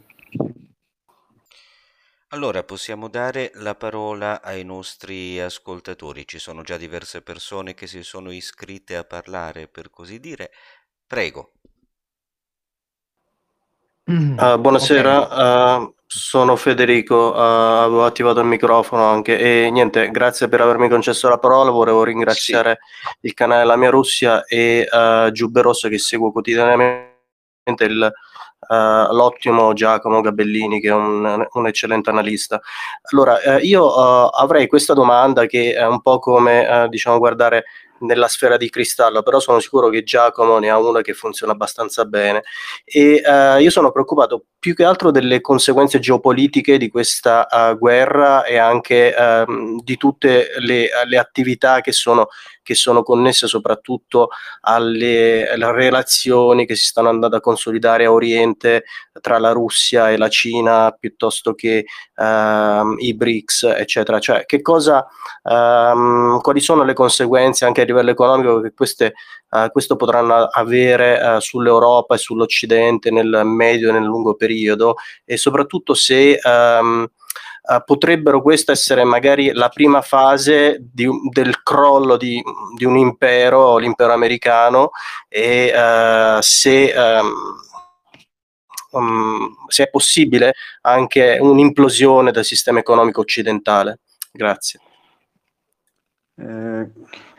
Allora 2.33 2.63
possiamo 2.63 3.09
dare 3.09 3.51
la 3.57 3.75
parola 3.75 4.41
ai 4.41 4.63
nostri 4.63 5.39
ascoltatori. 5.39 6.25
Ci 6.25 6.39
sono 6.39 6.63
già 6.63 6.77
diverse 6.77 7.21
persone 7.21 7.75
che 7.75 7.85
si 7.85 8.01
sono 8.01 8.31
iscritte 8.31 8.95
a 8.95 9.03
parlare, 9.03 9.67
per 9.67 9.91
così 9.91 10.19
dire. 10.19 10.49
Prego. 11.05 11.51
Uh, 14.05 14.57
buonasera, 14.57 15.21
okay. 15.21 15.83
uh, 15.83 15.95
sono 16.07 16.55
Federico, 16.55 17.33
uh, 17.35 17.37
avevo 17.37 18.03
attivato 18.03 18.39
il 18.39 18.47
microfono 18.47 19.05
anche 19.05 19.37
e 19.37 19.69
niente, 19.69 20.09
grazie 20.09 20.49
per 20.49 20.59
avermi 20.59 20.89
concesso 20.89 21.29
la 21.29 21.37
parola, 21.37 21.69
volevo 21.69 22.03
ringraziare 22.03 22.79
sì. 22.81 23.27
il 23.27 23.33
canale 23.35 23.63
La 23.63 23.77
Mia 23.77 23.91
Russia 23.91 24.43
e 24.45 24.87
uh, 24.89 25.31
Giubbe 25.31 25.61
Rosso 25.61 25.87
che 25.87 25.99
seguo 25.99 26.31
quotidianamente 26.31 27.13
il, 27.81 28.11
uh, 28.67 29.13
l'ottimo 29.13 29.73
Giacomo 29.73 30.21
Gabellini, 30.21 30.79
che 30.79 30.89
è 30.89 30.93
un, 30.93 31.45
un 31.51 31.67
eccellente 31.67 32.09
analista. 32.09 32.61
Allora, 33.11 33.39
uh, 33.43 33.57
io 33.61 33.85
uh, 33.85 34.29
avrei 34.31 34.67
questa 34.67 34.93
domanda 34.93 35.45
che 35.45 35.73
è 35.73 35.85
un 35.85 36.01
po' 36.01 36.19
come, 36.19 36.87
diciamo, 36.89 37.17
guardare 37.17 37.65
nella 37.99 38.27
sfera 38.27 38.57
di 38.57 38.69
cristallo, 38.69 39.23
però 39.23 39.39
sono 39.39 39.59
sicuro 39.59 39.87
che 39.89 40.03
Giacomo 40.03 40.59
ne 40.59 40.69
ha 40.69 40.77
una 40.77 41.01
che 41.01 41.13
funziona 41.13 41.53
abbastanza 41.53 42.03
bene 42.03 42.43
e 42.83 43.21
io 43.59 43.69
sono 43.69 43.93
preoccupato 43.93 44.43
più 44.59 44.75
che 44.75 44.83
altro 44.83 45.09
delle 45.09 45.39
conseguenze 45.39 45.99
geopolitiche 45.99 46.77
di 46.77 46.89
questa 46.89 47.47
guerra 47.77 48.43
e 48.43 48.57
anche 48.57 49.15
uh, 49.17 49.81
di 49.81 49.95
tutte 49.95 50.49
le, 50.57 50.89
le 51.05 51.17
attività 51.17 51.79
che 51.79 51.93
sono 51.93 52.27
che 52.63 52.73
sono 52.73 53.03
connesse 53.03 53.45
soprattutto 53.47 54.29
alle, 54.61 55.47
alle, 55.49 55.71
relazioni 55.71 56.65
che 56.65 56.75
si 56.75 56.85
stanno 56.85 57.09
andando 57.09 57.35
a 57.35 57.41
consolidare 57.41 58.05
a 58.05 58.11
Oriente 58.11 58.85
tra 59.21 59.37
la 59.37 59.51
Russia 59.51 60.09
e 60.09 60.17
la 60.17 60.29
Cina 60.29 60.95
piuttosto 60.97 61.53
che 61.53 61.85
uh, 62.15 62.95
i 62.97 63.13
BRICS, 63.13 63.63
eccetera. 63.77 64.19
Cioè, 64.19 64.45
che 64.45 64.61
cosa, 64.61 65.05
um, 65.43 66.39
quali 66.41 66.61
sono 66.61 66.83
le 66.83 66.93
conseguenze 66.93 67.65
anche 67.65 67.81
a 67.81 67.85
livello 67.85 68.11
economico 68.11 68.61
che 68.61 68.73
queste, 68.73 69.13
uh, 69.49 69.69
questo 69.69 69.95
potranno 69.95 70.45
avere 70.45 71.19
uh, 71.21 71.39
sull'Europa 71.39 72.15
e 72.15 72.17
sull'Occidente 72.17 73.11
nel 73.11 73.41
medio 73.43 73.89
e 73.89 73.91
nel 73.91 74.03
lungo 74.03 74.35
periodo 74.35 74.95
e 75.25 75.37
soprattutto 75.37 75.93
se 75.93 76.39
um, 76.43 77.07
uh, 77.63 77.83
potrebbero 77.85 78.41
queste 78.41 78.73
essere 78.73 79.03
magari 79.03 79.51
la 79.51 79.69
prima 79.69 80.01
fase 80.01 80.77
di, 80.79 81.07
del 81.31 81.63
crollo 81.63 82.17
di, 82.17 82.41
di, 82.75 82.85
un 82.85 82.97
impero, 82.97 83.77
l'impero 83.77 84.13
americano, 84.13 84.91
e 85.27 85.71
uh, 85.73 86.41
se, 86.41 86.93
um, 86.95 87.31
um, 88.91 89.55
se 89.67 89.83
è 89.83 89.89
possibile 89.89 90.53
anche 90.81 91.37
un'implosione 91.39 92.31
del 92.31 92.45
sistema 92.45 92.79
economico 92.79 93.21
occidentale. 93.21 93.99
Grazie. 94.31 94.79
Eh, 96.35 96.89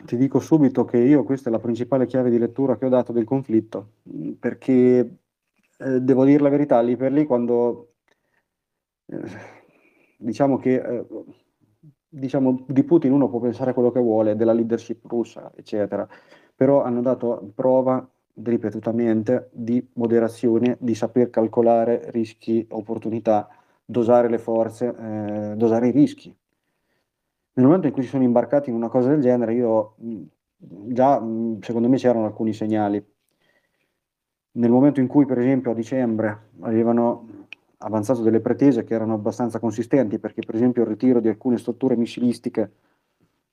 ti 0.05 0.15
dico 0.15 0.39
subito 0.39 0.85
che 0.85 0.97
io 0.97 1.23
questa 1.25 1.49
è 1.49 1.51
la 1.51 1.59
principale 1.59 2.05
chiave 2.05 2.29
di 2.29 2.37
lettura 2.37 2.77
che 2.77 2.85
ho 2.85 2.89
dato 2.89 3.11
del 3.11 3.25
conflitto, 3.25 3.95
perché 4.39 5.17
eh, 5.77 5.99
devo 5.99 6.23
dire 6.23 6.41
la 6.41 6.49
verità, 6.49 6.79
lì 6.81 6.95
per 6.95 7.11
lì 7.11 7.25
quando 7.25 7.95
eh, 9.07 9.54
diciamo 10.25 10.57
che 10.57 10.75
eh, 10.75 11.05
diciamo, 12.09 12.65
di 12.67 12.83
Putin 12.83 13.11
uno 13.11 13.29
può 13.29 13.39
pensare 13.39 13.73
quello 13.73 13.91
che 13.91 13.99
vuole, 13.99 14.35
della 14.35 14.53
leadership 14.53 15.05
russa, 15.05 15.51
eccetera, 15.55 16.07
però 16.55 16.83
hanno 16.83 17.01
dato 17.01 17.51
prova 17.53 18.07
ripetutamente 18.43 19.49
di 19.53 19.85
moderazione, 19.93 20.77
di 20.79 20.95
saper 20.95 21.29
calcolare 21.29 22.09
rischi, 22.11 22.65
opportunità, 22.71 23.47
dosare 23.85 24.29
le 24.29 24.39
forze, 24.39 24.87
eh, 24.87 25.53
dosare 25.55 25.89
i 25.89 25.91
rischi. 25.91 26.35
Nel 27.53 27.65
momento 27.65 27.87
in 27.87 27.93
cui 27.93 28.03
si 28.03 28.09
sono 28.09 28.23
imbarcati 28.23 28.69
in 28.69 28.75
una 28.75 28.89
cosa 28.89 29.09
del 29.09 29.21
genere, 29.21 29.53
io 29.53 29.95
già 30.57 31.21
secondo 31.61 31.87
me 31.87 31.97
c'erano 31.97 32.25
alcuni 32.25 32.51
segnali. 32.51 33.03
Nel 34.51 34.71
momento 34.71 34.99
in 34.99 35.07
cui, 35.07 35.25
per 35.25 35.37
esempio, 35.37 35.71
a 35.71 35.73
dicembre 35.73 36.49
avevano 36.61 37.27
avanzato 37.79 38.21
delle 38.21 38.39
pretese 38.39 38.83
che 38.83 38.93
erano 38.93 39.13
abbastanza 39.13 39.59
consistenti, 39.59 40.19
perché 40.19 40.41
per 40.41 40.55
esempio 40.55 40.83
il 40.83 40.89
ritiro 40.89 41.19
di 41.19 41.27
alcune 41.27 41.57
strutture 41.57 41.95
missilistiche 41.95 42.71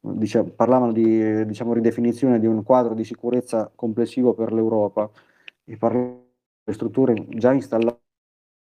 dice, 0.00 0.44
parlavano 0.44 0.92
di 0.92 1.44
diciamo, 1.46 1.72
ridefinizione 1.72 2.38
di 2.38 2.46
un 2.46 2.62
quadro 2.62 2.94
di 2.94 3.04
sicurezza 3.04 3.70
complessivo 3.74 4.34
per 4.34 4.52
l'Europa 4.52 5.10
e 5.64 5.76
parlavano 5.76 6.26
di 6.64 6.72
strutture 6.72 7.26
già 7.28 7.52
installate 7.52 7.98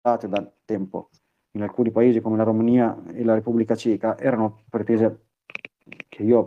da 0.01 0.51
tempo 0.65 1.09
in 1.51 1.63
alcuni 1.63 1.91
paesi 1.91 2.21
come 2.21 2.37
la 2.37 2.43
Romania 2.43 2.97
e 3.13 3.23
la 3.23 3.33
Repubblica 3.33 3.75
Ceca 3.75 4.17
erano 4.17 4.63
pretese 4.69 5.25
che 6.07 6.23
io 6.23 6.45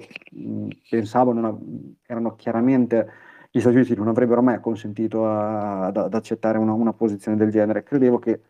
pensavo 0.89 1.33
non, 1.33 1.97
erano 2.07 2.37
chiaramente 2.37 3.09
gli 3.51 3.59
Stati 3.61 3.77
Uniti 3.77 3.95
non 3.97 4.09
avrebbero 4.09 4.43
mai 4.43 4.61
consentito 4.61 5.27
a, 5.27 5.87
ad, 5.87 5.97
ad, 5.97 6.15
accettare 6.15 6.59
una, 6.59 6.73
una, 6.73 6.93
posizione 6.93 7.37
del 7.37 7.51
genere. 7.51 7.83
Credevo 7.83 8.21
che 8.21 8.41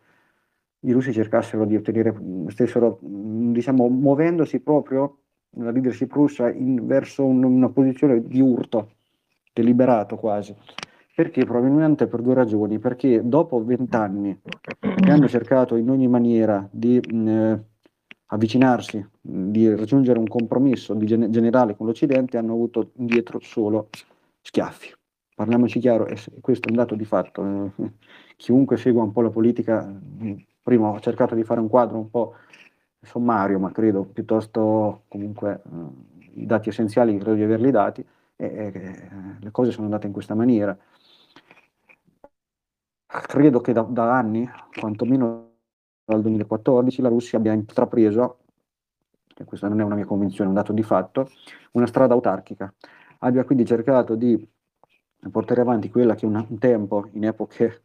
i 0.81 0.91
russi 0.91 1.13
cercassero 1.13 1.65
di 1.65 1.75
ottenere, 1.75 2.15
stessero 2.47 2.99
diciamo, 3.01 3.87
muovendosi 3.87 4.59
proprio 4.61 5.17
nella 5.51 5.71
leadership 5.71 6.11
russa 6.11 6.49
in, 6.49 6.85
verso 6.85 7.25
un, 7.25 7.43
una 7.43 7.69
posizione 7.69 8.25
di 8.25 8.39
urto, 8.39 8.91
deliberato 9.53 10.15
quasi. 10.15 10.55
Perché? 11.13 11.43
Probabilmente 11.45 12.07
per 12.07 12.21
due 12.21 12.33
ragioni. 12.33 12.79
Perché 12.79 13.21
dopo 13.23 13.63
vent'anni 13.63 14.39
che 14.79 15.11
hanno 15.11 15.27
cercato 15.27 15.75
in 15.75 15.89
ogni 15.89 16.07
maniera 16.07 16.67
di 16.71 16.97
eh, 16.97 17.59
avvicinarsi, 18.27 19.05
di 19.19 19.75
raggiungere 19.75 20.19
un 20.19 20.27
compromesso 20.27 20.97
gen- 20.97 21.29
generale 21.29 21.75
con 21.75 21.85
l'Occidente, 21.85 22.37
hanno 22.37 22.53
avuto 22.53 22.91
indietro 22.95 23.39
solo 23.41 23.89
schiaffi. 24.41 24.93
Parliamoci 25.35 25.79
chiaro, 25.79 26.07
questo 26.39 26.67
è 26.67 26.71
un 26.71 26.77
dato 26.77 26.95
di 26.95 27.05
fatto. 27.05 27.43
Eh, 27.43 27.91
chiunque 28.37 28.77
segua 28.77 29.03
un 29.03 29.11
po' 29.11 29.21
la 29.21 29.29
politica, 29.29 30.01
prima 30.61 30.89
ho 30.89 30.99
cercato 30.99 31.35
di 31.35 31.43
fare 31.43 31.59
un 31.59 31.67
quadro 31.67 31.97
un 31.97 32.09
po' 32.09 32.35
sommario, 33.01 33.59
ma 33.59 33.71
credo 33.71 34.03
piuttosto 34.03 35.03
comunque 35.07 35.61
eh, 35.63 36.39
i 36.41 36.45
dati 36.45 36.69
essenziali 36.69 37.17
credo 37.17 37.35
di 37.35 37.43
averli 37.43 37.71
dati, 37.71 38.05
e, 38.35 38.45
e, 38.45 39.09
le 39.39 39.51
cose 39.51 39.71
sono 39.71 39.85
andate 39.85 40.07
in 40.07 40.13
questa 40.13 40.35
maniera 40.35 40.77
credo 43.19 43.59
che 43.59 43.73
da, 43.73 43.81
da 43.81 44.17
anni, 44.17 44.49
quantomeno 44.79 45.49
dal 46.05 46.21
2014, 46.21 47.01
la 47.01 47.09
Russia 47.09 47.37
abbia 47.37 47.53
intrapreso, 47.53 48.39
e 49.35 49.43
questa 49.43 49.67
non 49.67 49.79
è 49.79 49.83
una 49.83 49.95
mia 49.95 50.05
convinzione, 50.05 50.45
è 50.45 50.53
un 50.53 50.57
dato 50.57 50.71
di 50.71 50.83
fatto, 50.83 51.29
una 51.71 51.87
strada 51.87 52.13
autarchica. 52.13 52.73
Abbia 53.19 53.43
quindi 53.43 53.65
cercato 53.65 54.15
di 54.15 54.47
portare 55.29 55.61
avanti 55.61 55.89
quella 55.89 56.15
che 56.15 56.25
un 56.25 56.57
tempo, 56.57 57.07
in 57.11 57.25
epoche 57.25 57.83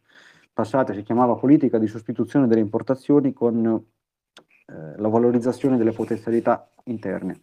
passate, 0.56 0.94
si 0.94 1.02
chiamava 1.02 1.34
politica 1.34 1.76
di 1.78 1.86
sostituzione 1.86 2.46
delle 2.46 2.62
importazioni 2.62 3.34
con 3.34 3.66
eh, 3.66 4.72
la 4.96 5.08
valorizzazione 5.08 5.76
delle 5.76 5.92
potenzialità 5.92 6.70
interne. 6.84 7.42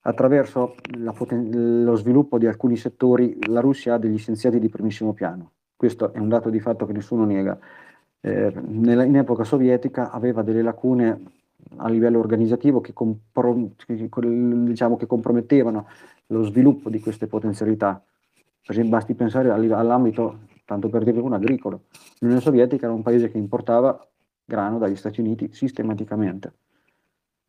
Attraverso 0.00 0.76
poten- 1.14 1.84
lo 1.84 1.94
sviluppo 1.96 2.38
di 2.38 2.46
alcuni 2.46 2.78
settori 2.78 3.36
la 3.48 3.60
Russia 3.60 3.94
ha 3.94 3.98
degli 3.98 4.16
scienziati 4.16 4.58
di 4.58 4.70
primissimo 4.70 5.12
piano 5.12 5.52
questo 5.78 6.12
è 6.12 6.18
un 6.18 6.28
dato 6.28 6.50
di 6.50 6.58
fatto 6.58 6.86
che 6.86 6.92
nessuno 6.92 7.24
nega. 7.24 7.56
Eh, 8.20 8.52
nella, 8.66 9.04
in 9.04 9.14
epoca 9.14 9.44
sovietica 9.44 10.10
aveva 10.10 10.42
delle 10.42 10.60
lacune 10.60 11.22
a 11.76 11.88
livello 11.88 12.18
organizzativo 12.18 12.80
che, 12.80 12.92
compro, 12.92 13.70
che, 13.86 14.08
diciamo, 14.10 14.96
che 14.96 15.06
compromettevano 15.06 15.86
lo 16.26 16.42
sviluppo 16.42 16.90
di 16.90 16.98
queste 16.98 17.28
potenzialità. 17.28 18.02
Per 18.60 18.70
esempio, 18.72 18.96
basti 18.96 19.14
pensare 19.14 19.50
all'ambito, 19.50 20.47
tanto 20.68 20.90
per 20.90 21.02
dire 21.02 21.18
uno, 21.18 21.34
agricolo. 21.34 21.84
L'Unione 22.18 22.42
Sovietica 22.42 22.84
era 22.84 22.94
un 22.94 23.00
paese 23.00 23.30
che 23.30 23.38
importava 23.38 24.06
grano 24.44 24.76
dagli 24.76 24.96
Stati 24.96 25.20
Uniti 25.20 25.48
sistematicamente. 25.50 26.52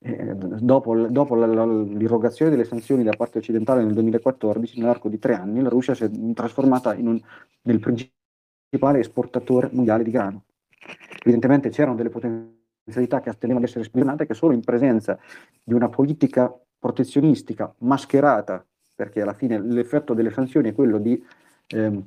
Eh, 0.01 0.35
dopo, 0.35 0.95
dopo 1.09 1.35
l'irrogazione 1.35 2.49
delle 2.49 2.63
sanzioni 2.63 3.03
da 3.03 3.11
parte 3.17 3.39
occidentale 3.39 3.83
nel 3.83 3.91
2014, 3.91 4.79
nell'arco 4.79 5.09
di 5.09 5.19
tre 5.19 5.33
anni, 5.33 5.61
la 5.61 5.67
Russia 5.67 5.93
si 5.93 6.05
è 6.05 6.09
trasformata 6.33 6.95
in 6.95 7.07
un, 7.07 7.21
nel 7.63 7.79
principale 7.81 8.99
esportatore 8.99 9.69
mondiale 9.73 10.03
di 10.03 10.11
grano. 10.11 10.45
Evidentemente 11.21 11.67
c'erano 11.71 11.97
delle 11.97 12.07
potenzialità 12.07 13.19
che 13.19 13.29
attendevano 13.29 13.65
ad 13.65 13.69
essere 13.69 13.83
spionate 13.83 14.25
che 14.25 14.33
solo 14.33 14.53
in 14.53 14.63
presenza 14.63 15.19
di 15.61 15.73
una 15.73 15.89
politica 15.89 16.57
protezionistica 16.79 17.73
mascherata, 17.79 18.65
perché 18.95 19.21
alla 19.21 19.33
fine 19.33 19.59
l'effetto 19.59 20.13
delle 20.13 20.31
sanzioni 20.31 20.69
è 20.69 20.73
quello 20.73 20.99
di 20.99 21.21
eh, 21.69 22.03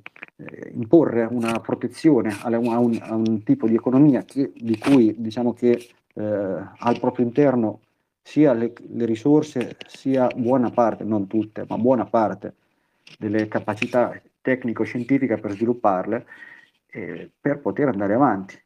imporre 0.75 1.25
una 1.31 1.61
protezione 1.61 2.37
a 2.43 2.49
un, 2.59 2.99
a 3.01 3.15
un, 3.15 3.43
tipo 3.43 3.67
di 3.67 3.75
economia 3.75 4.25
che, 4.25 4.53
di 4.55 4.77
cui 4.79 5.15
diciamo 5.19 5.53
che 5.53 5.89
eh, 6.15 6.23
al 6.23 6.99
proprio 6.99 7.25
interno 7.25 7.81
sia 8.23 8.53
le, 8.53 8.73
le 8.89 9.05
risorse 9.05 9.77
sia 9.87 10.29
buona 10.35 10.71
parte, 10.71 11.05
non 11.05 11.27
tutte, 11.27 11.65
ma 11.69 11.77
buona 11.77 12.05
parte 12.07 12.55
delle 13.19 13.49
capacità 13.49 14.21
tecnico-scientifiche 14.41 15.39
per 15.39 15.53
svilupparle 15.53 16.27
eh, 16.91 17.31
per 17.41 17.61
poter 17.61 17.89
andare 17.89 18.15
avanti. 18.15 18.61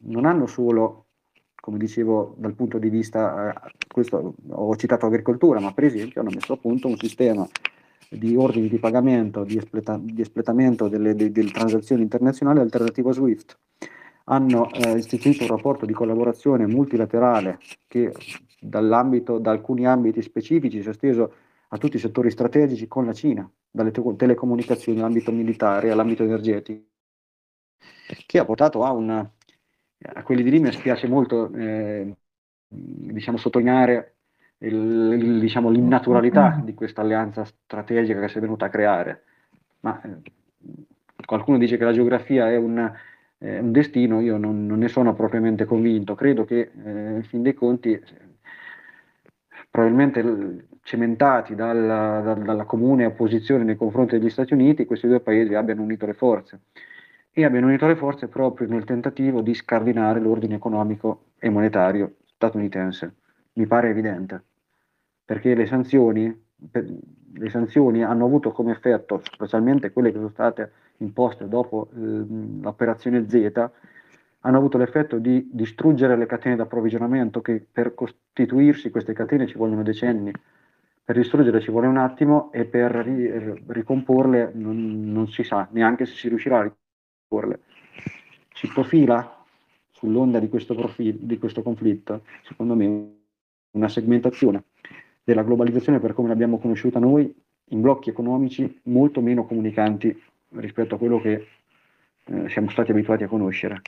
Non 0.00 0.26
hanno 0.26 0.46
solo, 0.46 1.06
come 1.54 1.78
dicevo, 1.78 2.34
dal 2.36 2.54
punto 2.54 2.78
di 2.78 2.88
vista, 2.88 3.50
eh, 3.50 3.72
questo 3.88 4.34
ho 4.48 4.76
citato 4.76 5.06
agricoltura, 5.06 5.60
ma 5.60 5.72
per 5.72 5.84
esempio 5.84 6.20
hanno 6.20 6.30
messo 6.30 6.54
a 6.54 6.58
punto 6.58 6.88
un 6.88 6.96
sistema 6.96 7.46
di 8.12 8.36
ordini 8.36 8.68
di 8.68 8.78
pagamento, 8.78 9.44
di, 9.44 9.56
espleta, 9.56 9.98
di 10.00 10.20
espletamento 10.20 10.88
delle, 10.88 11.14
de, 11.14 11.30
delle, 11.30 11.50
transazioni 11.50 12.02
internazionali 12.02 12.60
alternativo 12.60 13.10
a 13.10 13.12
SWIFT. 13.12 13.58
Hanno 14.24 14.70
eh, 14.70 14.98
istituito 14.98 15.42
un 15.42 15.50
rapporto 15.50 15.84
di 15.84 15.92
collaborazione 15.92 16.66
multilaterale 16.66 17.58
che 17.88 18.12
da 18.60 19.50
alcuni 19.50 19.86
ambiti 19.86 20.22
specifici 20.22 20.80
si 20.80 20.86
è 20.86 20.90
esteso 20.90 21.32
a 21.68 21.78
tutti 21.78 21.96
i 21.96 22.00
settori 22.00 22.30
strategici 22.30 22.86
con 22.86 23.06
la 23.06 23.12
Cina, 23.12 23.50
dalle 23.70 23.90
te- 23.90 24.16
telecomunicazioni 24.16 24.98
all'ambito 24.98 25.32
militare 25.32 25.90
all'ambito 25.90 26.22
energetico 26.22 26.90
che 28.26 28.38
ha 28.38 28.44
portato 28.44 28.84
a 28.84 28.92
un... 28.92 29.30
A 30.04 30.22
quelli 30.24 30.42
di 30.42 30.50
lì 30.50 30.58
mi 30.58 30.72
spiace 30.72 31.06
molto 31.06 31.52
eh, 31.54 32.12
diciamo, 32.66 33.36
sottolineare 33.36 34.11
il, 34.62 35.18
il, 35.20 35.40
diciamo, 35.40 35.70
l'innaturalità 35.70 36.60
di 36.62 36.74
questa 36.74 37.00
alleanza 37.00 37.44
strategica 37.44 38.20
che 38.20 38.28
si 38.28 38.38
è 38.38 38.40
venuta 38.40 38.66
a 38.66 38.70
creare. 38.70 39.22
Ma 39.80 40.00
eh, 40.02 40.30
qualcuno 41.24 41.58
dice 41.58 41.76
che 41.76 41.84
la 41.84 41.92
geografia 41.92 42.50
è 42.50 42.56
un, 42.56 42.78
eh, 43.38 43.58
un 43.58 43.72
destino, 43.72 44.20
io 44.20 44.36
non, 44.36 44.66
non, 44.66 44.78
ne 44.78 44.88
sono 44.88 45.14
propriamente 45.14 45.64
convinto. 45.64 46.14
Credo 46.14 46.44
che, 46.44 46.70
eh, 46.84 47.14
in 47.14 47.24
fin 47.24 47.42
dei 47.42 47.54
conti, 47.54 48.00
probabilmente 49.70 50.66
cementati 50.82 51.54
dalla, 51.54 52.34
dalla 52.38 52.64
comune 52.64 53.06
opposizione 53.06 53.64
nei 53.64 53.76
confronti 53.76 54.18
degli 54.18 54.30
Stati 54.30 54.52
Uniti, 54.52 54.84
questi 54.84 55.06
due 55.06 55.20
paesi 55.20 55.54
abbiano 55.54 55.82
unito 55.82 56.06
le 56.06 56.14
forze 56.14 56.60
e 57.34 57.44
abbiano 57.44 57.66
unito 57.66 57.86
le 57.86 57.96
forze 57.96 58.28
proprio 58.28 58.68
nel 58.68 58.84
tentativo 58.84 59.40
di 59.40 59.54
scardinare 59.54 60.20
l'ordine 60.20 60.56
economico 60.56 61.30
e 61.38 61.48
monetario 61.48 62.16
statunitense. 62.26 63.14
Mi 63.54 63.66
pare 63.66 63.88
evidente, 63.88 64.42
perché 65.24 65.54
le 65.54 65.66
sanzioni, 65.66 66.44
le 67.34 67.50
sanzioni 67.50 68.02
hanno 68.02 68.24
avuto 68.24 68.52
come 68.52 68.72
effetto, 68.72 69.20
specialmente 69.24 69.92
quelle 69.92 70.10
che 70.10 70.16
sono 70.16 70.28
state 70.28 70.72
imposte 70.98 71.48
dopo 71.48 71.88
eh, 71.92 72.24
l'operazione 72.60 73.28
Z, 73.28 73.70
hanno 74.44 74.58
avuto 74.58 74.76
l'effetto 74.78 75.18
di 75.18 75.48
distruggere 75.52 76.16
le 76.16 76.26
catene 76.26 76.56
d'approvvigionamento 76.56 77.40
che 77.40 77.64
per 77.70 77.94
costituirsi 77.94 78.90
queste 78.90 79.12
catene 79.12 79.46
ci 79.46 79.56
vogliono 79.56 79.82
decenni, 79.82 80.32
per 81.04 81.16
distruggerle 81.16 81.60
ci 81.60 81.70
vuole 81.70 81.86
un 81.86 81.96
attimo 81.96 82.50
e 82.52 82.64
per 82.64 82.90
ri- 82.90 83.62
ricomporle 83.68 84.50
non, 84.54 85.12
non, 85.12 85.28
si 85.28 85.44
sa 85.44 85.68
neanche 85.70 86.06
se 86.06 86.14
si 86.14 86.28
riuscirà 86.28 86.58
a 86.58 86.62
ricomporle. 86.62 87.60
Si 88.52 88.66
profila 88.68 89.44
sull'onda 89.90 90.40
di 90.40 90.48
questo, 90.48 90.74
profilo, 90.74 91.18
di 91.20 91.38
questo 91.38 91.62
conflitto, 91.62 92.22
secondo 92.42 92.74
me, 92.74 93.20
una 93.72 93.88
segmentazione 93.88 94.64
della 95.24 95.42
globalizzazione 95.42 96.00
per 96.00 96.14
come 96.14 96.28
l'abbiamo 96.28 96.58
conosciuta 96.58 96.98
noi 96.98 97.32
in 97.70 97.80
blocchi 97.80 98.10
economici 98.10 98.80
molto 98.84 99.20
meno 99.20 99.46
comunicanti 99.46 100.20
rispetto 100.56 100.94
a 100.94 100.98
quello 100.98 101.20
che 101.20 101.46
eh, 102.24 102.48
siamo 102.48 102.68
stati 102.70 102.90
abituati 102.90 103.22
a 103.24 103.28
conoscere 103.28 103.80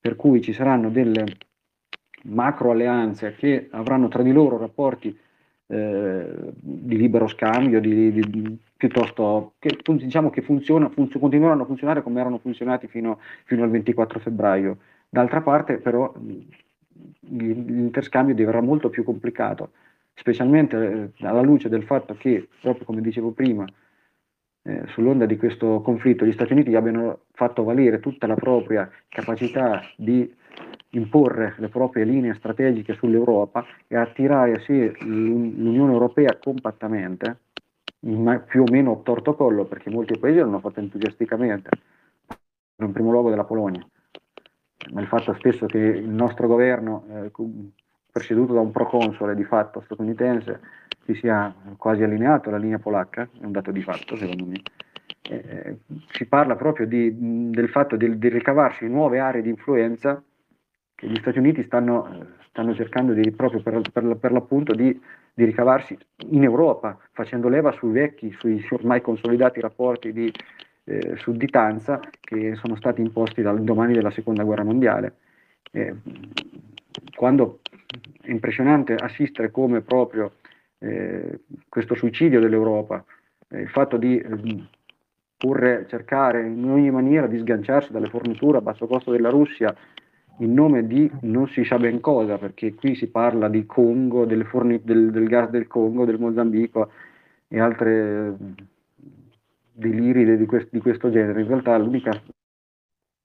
per 0.00 0.16
cui 0.16 0.42
ci 0.42 0.52
saranno 0.52 0.90
delle 0.90 1.24
macro 2.24 2.72
alleanze 2.72 3.34
che 3.36 3.68
avranno 3.70 4.08
tra 4.08 4.22
di 4.22 4.32
loro 4.32 4.58
rapporti 4.58 5.16
eh, 5.68 6.52
di 6.54 6.96
libero 6.96 7.28
scambio, 7.28 7.80
di, 7.80 8.12
di, 8.12 8.58
piuttosto 8.76 9.54
che 9.58 9.78
diciamo 9.84 10.30
che 10.30 10.42
funziona, 10.42 10.88
funzio, 10.90 11.20
continueranno 11.20 11.62
a 11.62 11.66
funzionare 11.66 12.02
come 12.02 12.20
erano 12.20 12.38
funzionati 12.38 12.88
fino, 12.88 13.20
fino 13.44 13.62
al 13.62 13.70
24 13.70 14.18
febbraio. 14.18 14.78
D'altra 15.08 15.40
parte 15.40 15.78
però 15.78 16.12
l'interscambio 17.20 18.34
diverrà 18.34 18.60
molto 18.60 18.90
più 18.90 19.04
complicato, 19.04 19.70
specialmente 20.14 21.12
eh, 21.18 21.26
alla 21.26 21.42
luce 21.42 21.68
del 21.68 21.84
fatto 21.84 22.14
che, 22.14 22.48
proprio 22.60 22.84
come 22.84 23.00
dicevo 23.00 23.32
prima, 23.32 23.64
eh, 24.64 24.84
sull'onda 24.88 25.26
di 25.26 25.36
questo 25.36 25.80
conflitto 25.80 26.24
gli 26.24 26.32
Stati 26.32 26.52
Uniti 26.52 26.74
abbiano 26.74 27.22
fatto 27.32 27.64
valere 27.64 27.98
tutta 28.00 28.26
la 28.26 28.36
propria 28.36 28.88
capacità 29.08 29.82
di 29.96 30.32
imporre 30.90 31.54
le 31.58 31.68
proprie 31.68 32.04
linee 32.04 32.34
strategiche 32.34 32.94
sull'Europa 32.94 33.64
e 33.88 33.96
attirare 33.96 34.60
sé 34.60 34.94
l'Unione 35.00 35.92
Europea 35.92 36.38
compattamente, 36.38 37.38
più 37.98 38.62
o 38.62 38.70
meno 38.70 39.02
torto 39.02 39.34
collo, 39.34 39.64
perché 39.64 39.90
molti 39.90 40.18
paesi 40.18 40.38
l'hanno 40.38 40.60
fatto 40.60 40.80
entusiasticamente, 40.80 41.70
in 42.76 42.92
primo 42.92 43.10
luogo 43.10 43.30
della 43.30 43.44
Polonia, 43.44 43.84
ma 44.92 45.00
il 45.00 45.06
fatto 45.06 45.34
stesso 45.34 45.66
che 45.66 45.78
il 45.78 46.08
nostro 46.08 46.46
governo, 46.46 47.04
eh, 47.10 47.30
presieduto 48.12 48.52
da 48.52 48.60
un 48.60 48.70
proconsole 48.70 49.34
di 49.34 49.44
fatto 49.44 49.80
statunitense, 49.80 50.60
si 51.04 51.14
sia 51.14 51.52
quasi 51.78 52.02
allineato 52.02 52.50
alla 52.50 52.58
linea 52.58 52.78
polacca, 52.78 53.22
è 53.22 53.44
un 53.44 53.52
dato 53.52 53.70
di 53.72 53.82
fatto 53.82 54.16
secondo 54.16 54.44
me. 54.44 54.62
Eh, 55.22 55.78
si 56.12 56.26
parla 56.26 56.54
proprio 56.56 56.86
di, 56.86 57.50
del 57.50 57.68
fatto 57.68 57.96
di, 57.96 58.18
di, 58.18 58.28
ricavarsi 58.28 58.86
nuove 58.88 59.18
aree 59.18 59.40
di 59.40 59.48
influenza 59.48 60.22
che 60.94 61.06
gli 61.06 61.16
Stati 61.16 61.38
Uniti 61.38 61.62
stanno, 61.62 62.26
stanno 62.48 62.74
cercando 62.74 63.12
di, 63.12 63.30
proprio 63.30 63.62
per, 63.62 63.80
per, 63.92 64.16
per 64.16 64.32
l'appunto 64.32 64.74
di, 64.74 65.00
di, 65.32 65.44
ricavarsi 65.44 65.96
in 66.30 66.42
Europa, 66.42 66.98
facendo 67.12 67.48
leva 67.48 67.72
sui 67.72 67.92
vecchi, 67.92 68.32
sui 68.38 68.64
ormai 68.70 69.00
consolidati 69.00 69.60
rapporti 69.60 70.12
di 70.12 70.32
eh, 70.84 71.16
sudditanza 71.16 72.00
che 72.20 72.56
sono 72.56 72.76
stati 72.76 73.00
imposti 73.00 73.42
dal 73.42 73.62
domani 73.62 73.94
della 73.94 74.10
seconda 74.10 74.42
guerra 74.42 74.64
mondiale. 74.64 75.16
Eh, 75.70 75.94
quando 77.14 77.60
è 78.20 78.30
impressionante 78.30 78.94
assistere 78.94 79.50
come 79.50 79.80
proprio 79.80 80.32
eh, 80.78 81.40
questo 81.68 81.94
suicidio 81.94 82.40
dell'Europa, 82.40 83.04
eh, 83.48 83.60
il 83.60 83.68
fatto 83.68 83.96
di 83.96 84.18
eh, 84.18 84.66
pur 85.36 85.86
cercare 85.88 86.46
in 86.46 86.68
ogni 86.68 86.90
maniera 86.90 87.26
di 87.26 87.38
sganciarsi 87.38 87.92
dalle 87.92 88.08
forniture 88.08 88.58
a 88.58 88.60
basso 88.60 88.86
costo 88.86 89.10
della 89.10 89.30
Russia 89.30 89.74
in 90.38 90.54
nome 90.54 90.86
di 90.86 91.10
non 91.22 91.48
si 91.48 91.64
sa 91.64 91.78
ben 91.78 92.00
cosa, 92.00 92.38
perché 92.38 92.74
qui 92.74 92.94
si 92.94 93.08
parla 93.08 93.48
di 93.48 93.66
Congo, 93.66 94.26
forni, 94.44 94.80
del, 94.82 95.10
del, 95.10 95.28
gas 95.28 95.50
del 95.50 95.66
Congo, 95.66 96.04
del 96.04 96.18
Mozambico 96.18 96.90
e 97.48 97.60
altre 97.60 98.34
deliri 99.72 100.36
di, 100.36 100.46
quest, 100.46 100.68
di 100.70 100.80
questo 100.80 101.10
genere. 101.10 101.40
In 101.40 101.48
realtà 101.48 101.76
l'unica 101.76 102.10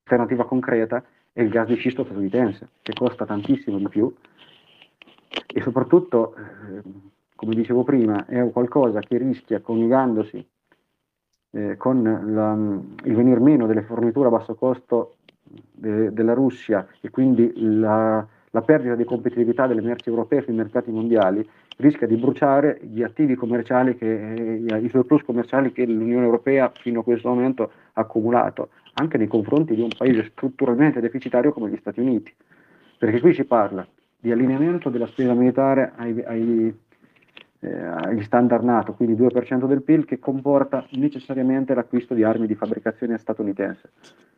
alternativa 0.03 0.45
concreta 0.45 1.03
è 1.37 1.43
il 1.43 1.49
gas 1.49 1.67
di 1.67 1.75
scisto 1.75 2.03
statunitense, 2.03 2.69
che 2.81 2.93
costa 2.93 3.23
tantissimo 3.23 3.77
di 3.77 3.87
più. 3.89 4.11
E 5.45 5.61
soprattutto 5.61 6.33
eh, 6.35 6.81
come 7.35 7.53
dicevo 7.53 7.83
prima, 7.83 8.25
è 8.25 8.49
qualcosa 8.49 9.01
che 9.01 9.19
rischia, 9.19 9.61
coniugandosi 9.61 10.43
eh, 11.51 11.77
con 11.77 12.01
la, 12.01 13.07
il 13.07 13.15
venir 13.15 13.39
meno 13.39 13.67
delle 13.67 13.83
forniture 13.83 14.29
a 14.29 14.31
basso 14.31 14.55
costo 14.55 15.17
de, 15.43 16.11
della 16.11 16.33
Russia 16.33 16.87
e 17.01 17.11
quindi 17.11 17.53
la, 17.55 18.25
la, 18.49 18.61
perdita 18.63 18.95
di 18.95 19.03
competitività 19.03 19.67
delle 19.67 19.81
merci 19.81 20.09
europee 20.09 20.41
sui 20.41 20.55
mercati 20.55 20.89
mondiali, 20.89 21.47
rischia 21.77 22.07
di 22.07 22.15
bruciare 22.15 22.79
gli 22.81 23.03
attivi 23.03 23.35
commerciali, 23.35 23.95
che, 23.95 24.33
eh, 24.33 24.79
i 24.79 24.89
surplus 24.89 25.21
commerciali 25.21 25.71
che 25.71 25.85
l'Unione 25.85 26.25
Europea 26.25 26.71
fino 26.73 27.01
a 27.01 27.03
questo 27.03 27.29
momento 27.29 27.71
ha 27.93 28.01
accumulato, 28.01 28.69
anche 28.99 29.17
nei 29.17 29.27
confronti 29.27 29.75
di 29.75 29.81
un 29.81 29.89
paese 29.95 30.25
strutturalmente 30.31 30.99
deficitario 30.99 31.51
come 31.51 31.69
gli 31.69 31.77
Stati 31.77 31.99
Uniti. 31.99 32.33
Perché 32.97 33.19
qui 33.19 33.33
si 33.33 33.43
parla 33.45 33.87
di 34.19 34.31
allineamento 34.31 34.89
della 34.89 35.07
spesa 35.07 35.33
militare 35.33 35.93
ai, 35.95 36.23
ai 36.25 36.75
eh, 37.59 37.73
agli 37.73 38.23
standard 38.23 38.63
NATO, 38.63 38.93
quindi 38.93 39.21
2% 39.21 39.65
del 39.65 39.81
PIL, 39.81 40.05
che 40.05 40.19
comporta 40.19 40.85
necessariamente 40.91 41.73
l'acquisto 41.73 42.13
di 42.13 42.23
armi 42.23 42.47
di 42.47 42.55
fabbricazione 42.55 43.17
statunitense. 43.17 43.91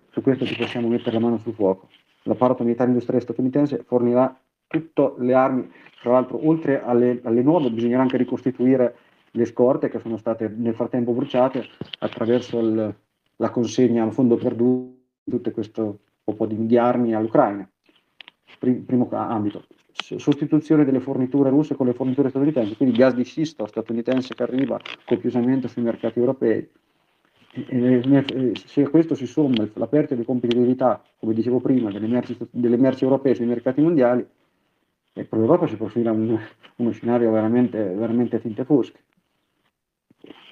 Su 0.10 0.22
questo 0.22 0.46
ci 0.46 0.56
possiamo 0.56 0.88
mettere 0.88 1.14
la 1.14 1.20
mano 1.20 1.38
sul 1.38 1.54
fuoco. 1.54 1.90
L'apparato 2.24 2.64
militare 2.64 2.90
industriale 2.90 3.24
statunitense 3.24 3.84
fornirà 3.86 4.38
tutte 4.68 5.14
le 5.18 5.34
armi, 5.34 5.70
tra 6.02 6.12
l'altro 6.12 6.48
oltre 6.48 6.82
alle, 6.82 7.20
alle 7.24 7.42
nuove 7.42 7.70
bisognerà 7.72 8.02
anche 8.02 8.18
ricostituire 8.18 8.96
le 9.32 9.46
scorte 9.46 9.90
che 9.90 10.00
sono 10.00 10.18
state 10.18 10.52
nel 10.56 10.74
frattempo 10.74 11.12
bruciate 11.12 11.66
attraverso 12.00 12.60
il, 12.60 12.96
la 13.42 13.50
consegna 13.50 14.04
a 14.04 14.12
fondo 14.12 14.36
perduto 14.36 14.98
di 15.24 15.32
tutto 15.32 15.52
questo 15.52 16.00
po' 16.24 16.46
di, 16.46 16.66
di 16.66 16.78
armi 16.78 17.14
all'Ucraina. 17.14 17.70
Primo 18.60 19.08
ambito 19.12 19.64
sostituzione 19.92 20.86
delle 20.86 21.00
forniture 21.00 21.50
russe 21.50 21.76
con 21.76 21.86
le 21.86 21.94
forniture 21.94 22.30
statunitensi, 22.30 22.76
quindi 22.76 22.98
gas 22.98 23.14
di 23.14 23.24
scisto 23.24 23.66
statunitense 23.66 24.34
che 24.34 24.44
arriva 24.44 24.80
copiosamente 25.06 25.68
sui 25.68 25.82
mercati 25.82 26.20
europei. 26.20 26.68
E, 27.52 28.54
se 28.66 28.84
a 28.84 28.90
questo 28.90 29.16
si 29.16 29.26
somma 29.26 29.68
la 29.74 29.88
perdita 29.88 30.16
di 30.16 30.24
competitività, 30.24 31.04
come 31.20 31.34
dicevo 31.34 31.60
prima, 31.60 31.92
delle 31.92 32.08
merci, 32.08 32.38
delle 32.52 32.78
merci 32.78 33.04
europee 33.04 33.36
sui 33.36 33.46
mercati 33.46 33.82
mondiali, 33.82 34.26
e 35.14 35.26
per 35.26 35.40
l'Europa 35.40 35.68
si 35.68 35.76
profila 35.76 36.12
un, 36.12 36.40
uno 36.76 36.92
scenario 36.92 37.32
veramente, 37.32 37.84
veramente 37.84 38.38
a 38.38 38.40
tinte 38.40 38.64
fosche. 38.64 39.00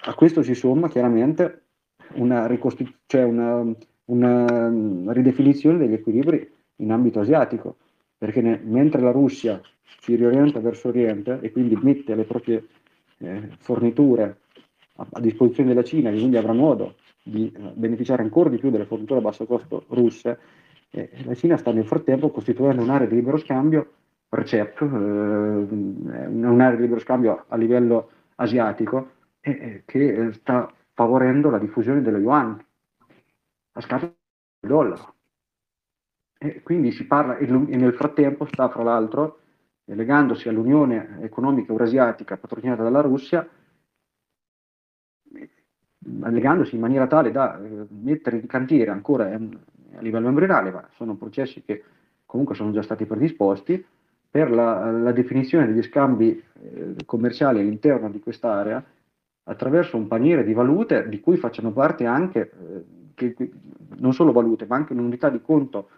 A 0.03 0.14
questo 0.14 0.41
si 0.41 0.55
somma 0.55 0.89
chiaramente 0.89 1.66
una, 2.15 2.47
ricostitu- 2.47 2.95
cioè 3.05 3.23
una, 3.23 3.65
una 4.05 5.11
ridefinizione 5.11 5.77
degli 5.77 5.93
equilibri 5.93 6.49
in 6.77 6.91
ambito 6.91 7.19
asiatico 7.19 7.77
perché 8.17 8.41
ne, 8.41 8.59
mentre 8.63 9.01
la 9.01 9.11
Russia 9.11 9.61
si 9.99 10.15
riorienta 10.15 10.59
verso 10.59 10.88
Oriente 10.88 11.39
e 11.41 11.51
quindi 11.51 11.77
mette 11.81 12.15
le 12.15 12.23
proprie 12.23 12.65
eh, 13.19 13.49
forniture 13.59 14.39
a, 14.95 15.07
a, 15.11 15.19
disposizione 15.19 15.69
della 15.69 15.84
Cina, 15.84 16.09
e 16.09 16.15
quindi 16.15 16.38
avrà 16.38 16.53
modo 16.53 16.95
di 17.23 17.51
eh, 17.55 17.71
beneficiare 17.73 18.23
ancora 18.23 18.49
di 18.49 18.57
più 18.57 18.69
delle 18.69 18.85
forniture 18.85 19.19
a 19.19 19.23
basso 19.23 19.45
costo 19.45 19.85
russe, 19.89 20.39
eh, 20.89 21.09
la 21.25 21.35
Cina 21.35 21.57
sta 21.57 21.71
nel 21.71 21.85
frattempo 21.85 22.29
costituendo 22.29 22.81
un'area 22.81 23.07
di 23.07 23.15
libero 23.15 23.38
scambio, 23.38 23.91
RCEP, 24.29 24.81
eh, 24.81 24.85
un'area 24.85 26.75
di 26.75 26.81
libero 26.81 26.99
scambio 26.99 27.45
a 27.47 27.55
livello 27.55 28.09
asiatico, 28.35 29.11
che 29.39 29.84
sta 30.34 30.71
favorendo 30.97 31.51
la 31.51 31.59
diffusione 31.59 32.01
dello 32.01 32.17
yuan 32.17 32.59
a 33.73 33.81
scapito 33.81 34.15
del 34.59 34.71
dollaro. 34.71 35.13
E 36.39 36.63
quindi 36.63 36.91
si 36.91 37.05
parla, 37.05 37.37
e 37.37 37.45
nel 37.45 37.93
frattempo 37.93 38.45
sta 38.45 38.67
fra 38.69 38.81
l'altro 38.81 39.41
legandosi 39.85 40.49
all'Unione 40.49 41.19
Economica 41.21 41.71
Eurasiatica 41.71 42.37
patrocinata 42.37 42.81
dalla 42.81 43.01
Russia, 43.01 43.47
legandosi 45.99 46.73
in 46.73 46.81
maniera 46.81 47.05
tale 47.05 47.29
da 47.29 47.59
eh, 47.59 47.85
mettere 47.89 48.37
in 48.37 48.47
cantiere 48.47 48.89
ancora 48.89 49.31
ehm, 49.31 49.59
a 49.97 50.01
livello 50.01 50.29
embrionale, 50.29 50.71
ma 50.71 50.89
sono 50.95 51.15
processi 51.15 51.61
che 51.61 51.83
comunque 52.25 52.55
sono 52.55 52.71
già 52.71 52.81
stati 52.81 53.05
predisposti, 53.05 53.85
per 54.29 54.49
la, 54.49 54.91
la 54.91 55.11
definizione 55.11 55.67
degli 55.67 55.83
scambi 55.83 56.43
eh, 56.53 56.95
commerciali 57.05 57.59
all'interno 57.59 58.09
di 58.09 58.19
quest'area 58.19 58.83
attraverso 59.47 59.97
un 59.97 60.07
paniere 60.07 60.43
di 60.43 60.53
valute 60.53 61.07
di 61.09 61.19
cui 61.19 61.37
facciano 61.37 61.71
parte 61.71 62.05
anche, 62.05 62.51
eh, 63.15 63.33
che, 63.35 63.51
non 63.97 64.13
solo 64.13 64.31
valute, 64.31 64.65
ma 64.65 64.75
anche 64.75 64.93
un'unità 64.93 65.29
di 65.29 65.41
conto 65.41 65.89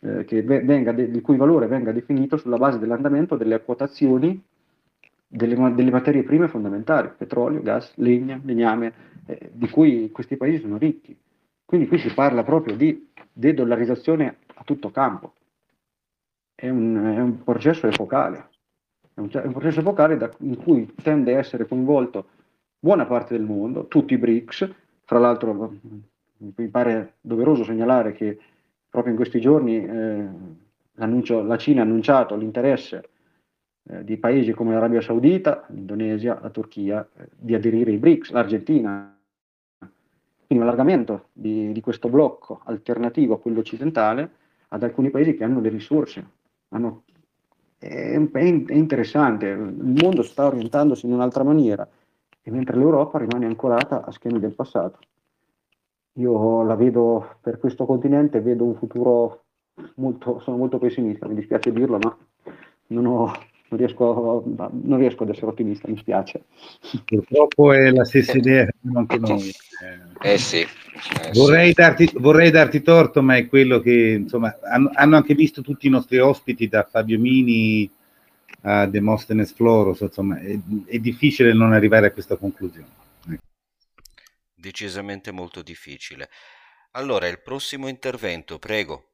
eh, 0.00 0.42
venga, 0.42 0.90
il 0.90 1.20
cui 1.22 1.36
valore 1.36 1.66
venga 1.66 1.92
definito 1.92 2.36
sulla 2.36 2.58
base 2.58 2.78
dell'andamento 2.78 3.36
delle 3.36 3.62
quotazioni 3.62 4.42
delle, 5.28 5.74
delle, 5.74 5.90
materie 5.90 6.22
prime 6.22 6.48
fondamentali, 6.48 7.10
petrolio, 7.16 7.62
gas, 7.62 7.92
legna, 7.96 8.40
legname, 8.42 8.92
eh, 9.26 9.50
di 9.52 9.68
cui 9.68 10.10
questi 10.10 10.36
paesi 10.36 10.60
sono 10.60 10.76
ricchi. 10.76 11.16
Quindi 11.64 11.88
qui 11.88 11.98
si 11.98 12.12
parla 12.12 12.44
proprio 12.44 12.76
di 12.76 13.08
de-dollarizzazione 13.32 14.38
a 14.54 14.62
tutto 14.64 14.90
campo. 14.90 15.34
È 16.54 16.68
un, 16.68 16.94
è 17.16 17.20
un 17.20 17.42
processo 17.42 17.86
epocale, 17.86 18.48
è 19.14 19.20
un, 19.20 19.28
è 19.30 19.44
un 19.44 19.52
processo 19.52 19.80
epocale 19.80 20.16
da, 20.16 20.30
in 20.38 20.56
cui 20.56 20.92
tende 21.02 21.34
a 21.34 21.38
essere 21.38 21.66
coinvolto 21.66 22.28
buona 22.86 23.04
parte 23.04 23.36
del 23.36 23.44
mondo, 23.44 23.88
tutti 23.88 24.14
i 24.14 24.16
BRICS, 24.16 24.72
fra 25.02 25.18
l'altro 25.18 25.76
mi 26.36 26.68
pare 26.68 27.14
doveroso 27.20 27.64
segnalare 27.64 28.12
che 28.12 28.38
proprio 28.88 29.10
in 29.10 29.18
questi 29.18 29.40
giorni 29.40 29.84
eh, 29.84 30.28
la 30.92 31.56
Cina 31.56 31.80
ha 31.80 31.84
annunciato 31.84 32.36
l'interesse 32.36 33.08
eh, 33.88 34.04
di 34.04 34.16
paesi 34.18 34.52
come 34.52 34.74
l'Arabia 34.74 35.00
Saudita, 35.00 35.64
l'Indonesia, 35.70 36.38
la 36.40 36.50
Turchia, 36.50 37.04
eh, 37.16 37.26
di 37.36 37.56
aderire 37.56 37.90
ai 37.90 37.96
BRICS, 37.96 38.30
l'Argentina. 38.30 39.18
Quindi 39.80 40.62
un 40.64 40.70
allargamento 40.70 41.30
di, 41.32 41.72
di, 41.72 41.80
questo 41.80 42.08
blocco 42.08 42.60
alternativo 42.66 43.34
a 43.34 43.40
quello 43.40 43.58
occidentale 43.58 44.30
ad 44.68 44.84
alcuni 44.84 45.10
paesi 45.10 45.34
che 45.34 45.42
hanno 45.42 45.58
le 45.58 45.70
risorse. 45.70 46.24
Hanno, 46.68 47.02
è, 47.78 48.16
è, 48.16 48.40
interessante, 48.42 49.48
il 49.48 49.96
mondo 50.00 50.22
sta 50.22 50.46
orientandosi 50.46 51.06
in 51.06 51.14
un'altra 51.14 51.42
maniera, 51.42 51.88
e 52.46 52.50
mentre 52.52 52.76
l'Europa 52.76 53.18
rimane 53.18 53.44
ancorata 53.44 54.04
a 54.04 54.12
schemi 54.12 54.38
del 54.38 54.54
passato. 54.54 55.00
Io 56.12 56.62
la 56.62 56.76
vedo 56.76 57.38
per 57.40 57.58
questo 57.58 57.86
continente, 57.86 58.40
vedo 58.40 58.62
un 58.62 58.76
futuro 58.76 59.46
molto, 59.96 60.38
sono 60.38 60.56
molto 60.56 60.78
pessimista, 60.78 61.26
mi 61.26 61.34
dispiace 61.34 61.72
dirlo, 61.72 61.98
ma 62.00 62.16
non 62.88 63.06
ho, 63.06 63.32
non 63.68 63.78
riesco, 63.80 64.44
non 64.46 64.98
riesco, 64.98 65.24
ad 65.24 65.30
essere 65.30 65.46
ottimista, 65.48 65.88
mi 65.88 65.96
spiace. 65.96 66.44
Purtroppo 67.04 67.72
è 67.72 67.90
la 67.90 68.04
stessa 68.04 68.38
idea 68.38 68.64
che 68.64 68.74
abbiamo 68.78 69.00
anche 69.00 69.18
noi. 69.18 69.50
Eh 70.22 70.38
sì. 70.38 70.60
Eh 70.60 71.32
vorrei, 71.34 71.68
sì. 71.70 71.74
Darti, 71.74 72.10
vorrei, 72.14 72.50
Darti, 72.52 72.80
torto, 72.80 73.22
ma 73.22 73.36
è 73.36 73.48
quello 73.48 73.80
che 73.80 74.20
insomma 74.20 74.56
hanno, 74.62 74.90
hanno, 74.94 75.16
anche 75.16 75.34
visto 75.34 75.62
tutti 75.62 75.88
i 75.88 75.90
nostri 75.90 76.18
ospiti, 76.18 76.68
da 76.68 76.86
Fabio 76.88 77.18
Mini 77.18 77.90
a 78.66 78.86
Demosthenes 78.86 79.52
Floros, 79.52 80.00
insomma, 80.00 80.38
è, 80.38 80.58
è 80.86 80.98
difficile 80.98 81.52
non 81.52 81.72
arrivare 81.72 82.06
a 82.08 82.12
questa 82.12 82.36
conclusione. 82.36 82.88
Decisamente 84.54 85.30
molto 85.30 85.62
difficile. 85.62 86.28
Allora, 86.90 87.26
il 87.26 87.40
prossimo 87.40 87.88
intervento, 87.88 88.58
prego. 88.58 89.12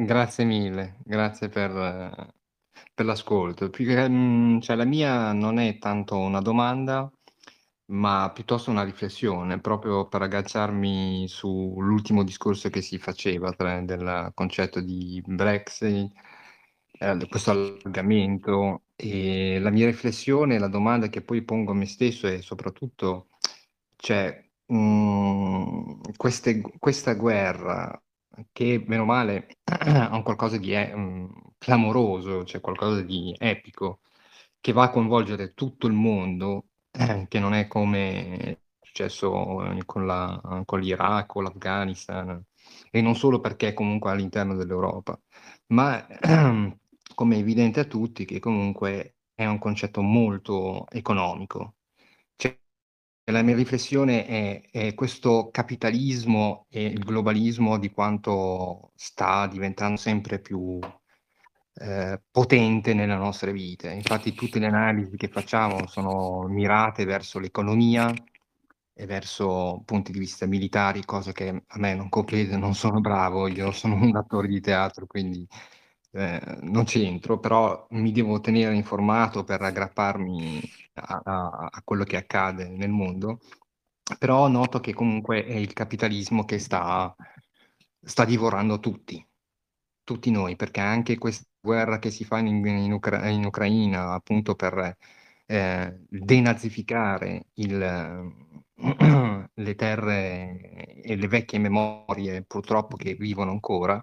Grazie 0.00 0.44
mille, 0.44 0.96
grazie 1.04 1.48
per, 1.48 2.32
per 2.94 3.04
l'ascolto. 3.04 3.68
Più 3.70 3.84
che- 3.86 4.08
mm, 4.08 4.60
cioè, 4.60 4.76
la 4.76 4.84
mia 4.84 5.32
non 5.32 5.58
è 5.58 5.78
tanto 5.78 6.16
una 6.18 6.40
domanda, 6.40 7.10
ma 7.86 8.30
piuttosto 8.32 8.70
una 8.70 8.84
riflessione, 8.84 9.60
proprio 9.60 10.06
per 10.08 10.22
agganciarmi 10.22 11.26
sull'ultimo 11.28 12.22
discorso 12.24 12.70
che 12.70 12.80
si 12.82 12.98
faceva 12.98 13.52
tra- 13.52 13.80
del 13.82 14.30
concetto 14.34 14.80
di 14.80 15.22
Brexit, 15.26 16.12
eh, 16.98 17.26
questo 17.28 17.50
allargamento. 17.50 18.82
E 18.96 19.58
la 19.60 19.70
mia 19.70 19.86
riflessione, 19.86 20.58
la 20.58 20.68
domanda 20.68 21.08
che 21.08 21.22
poi 21.22 21.42
pongo 21.42 21.70
a 21.72 21.74
me 21.74 21.86
stesso 21.86 22.26
è 22.26 22.40
soprattutto, 22.42 23.28
cioè, 23.96 24.44
mm, 24.72 26.00
queste- 26.16 26.60
questa 26.78 27.14
guerra 27.14 28.00
che 28.52 28.80
bene 28.80 29.02
o 29.02 29.04
male 29.04 29.58
ha 29.64 30.14
un 30.16 30.22
qualcosa 30.22 30.56
di 30.58 30.72
eh, 30.74 30.92
clamoroso, 31.58 32.44
cioè 32.44 32.60
qualcosa 32.60 33.02
di 33.02 33.34
epico, 33.38 34.00
che 34.60 34.72
va 34.72 34.84
a 34.84 34.90
coinvolgere 34.90 35.54
tutto 35.54 35.86
il 35.86 35.92
mondo, 35.92 36.66
eh, 36.90 37.26
che 37.28 37.38
non 37.38 37.54
è 37.54 37.66
come 37.66 38.62
successo 38.80 39.30
con, 39.86 40.06
la, 40.06 40.62
con 40.64 40.80
l'Iraq 40.80 41.34
o 41.36 41.40
l'Afghanistan, 41.42 42.42
e 42.90 43.00
non 43.00 43.14
solo 43.16 43.40
perché 43.40 43.68
è 43.68 43.72
comunque 43.74 44.10
all'interno 44.10 44.54
dell'Europa, 44.56 45.18
ma 45.68 46.06
come 47.18 47.34
è 47.34 47.38
evidente 47.40 47.80
a 47.80 47.84
tutti 47.84 48.24
che 48.24 48.38
comunque 48.38 49.16
è 49.34 49.44
un 49.44 49.58
concetto 49.58 50.02
molto 50.02 50.86
economico. 50.88 51.74
Cioè, 52.36 52.56
la 53.32 53.42
mia 53.42 53.56
riflessione 53.56 54.24
è, 54.24 54.62
è, 54.70 54.94
questo 54.94 55.50
capitalismo 55.50 56.66
e 56.68 56.84
il 56.84 57.00
globalismo 57.00 57.76
di 57.76 57.90
quanto 57.90 58.92
sta 58.94 59.48
diventando 59.48 59.96
sempre 59.96 60.38
più 60.38 60.78
eh, 61.74 62.22
potente 62.30 62.94
nelle 62.94 63.16
nostre 63.16 63.50
vite. 63.52 63.90
Infatti 63.90 64.32
tutte 64.32 64.60
le 64.60 64.66
analisi 64.66 65.16
che 65.16 65.26
facciamo 65.28 65.88
sono 65.88 66.46
mirate 66.46 67.04
verso 67.04 67.40
l'economia 67.40 68.14
e 68.94 69.06
verso 69.06 69.82
punti 69.84 70.12
di 70.12 70.20
vista 70.20 70.46
militari, 70.46 71.04
cosa 71.04 71.32
che 71.32 71.48
a 71.66 71.78
me 71.78 71.94
non 71.94 72.08
compete, 72.08 72.56
non 72.56 72.74
sono 72.74 73.00
bravo, 73.00 73.48
io 73.48 73.72
sono 73.72 73.94
un 73.96 74.14
attore 74.16 74.46
di 74.46 74.60
teatro, 74.60 75.06
quindi 75.06 75.46
eh, 76.12 76.58
non 76.62 76.84
c'entro, 76.84 77.38
però 77.38 77.86
mi 77.90 78.12
devo 78.12 78.40
tenere 78.40 78.74
informato 78.74 79.44
per 79.44 79.62
aggrapparmi 79.62 80.60
a, 80.94 81.20
a, 81.70 81.82
quello 81.84 82.04
che 82.04 82.16
accade 82.16 82.68
nel 82.68 82.90
mondo. 82.90 83.40
Però 84.18 84.48
noto 84.48 84.80
che 84.80 84.94
comunque 84.94 85.44
è 85.44 85.54
il 85.54 85.72
capitalismo 85.74 86.44
che 86.44 86.58
sta, 86.58 87.14
sta 88.00 88.24
divorando 88.24 88.80
tutti, 88.80 89.24
tutti 90.02 90.30
noi, 90.30 90.56
perché 90.56 90.80
anche 90.80 91.18
questa 91.18 91.44
guerra 91.60 91.98
che 91.98 92.10
si 92.10 92.24
fa 92.24 92.38
in, 92.38 92.64
in, 92.66 92.92
Ucra- 92.92 93.28
in 93.28 93.44
Ucraina, 93.44 94.14
appunto 94.14 94.54
per 94.54 94.96
eh, 95.46 95.98
denazificare 96.08 97.48
il, 97.54 98.34
le 99.54 99.74
terre 99.74 101.02
e 101.02 101.16
le 101.16 101.28
vecchie 101.28 101.58
memorie, 101.58 102.42
purtroppo 102.44 102.96
che 102.96 103.14
vivono 103.14 103.50
ancora, 103.50 104.02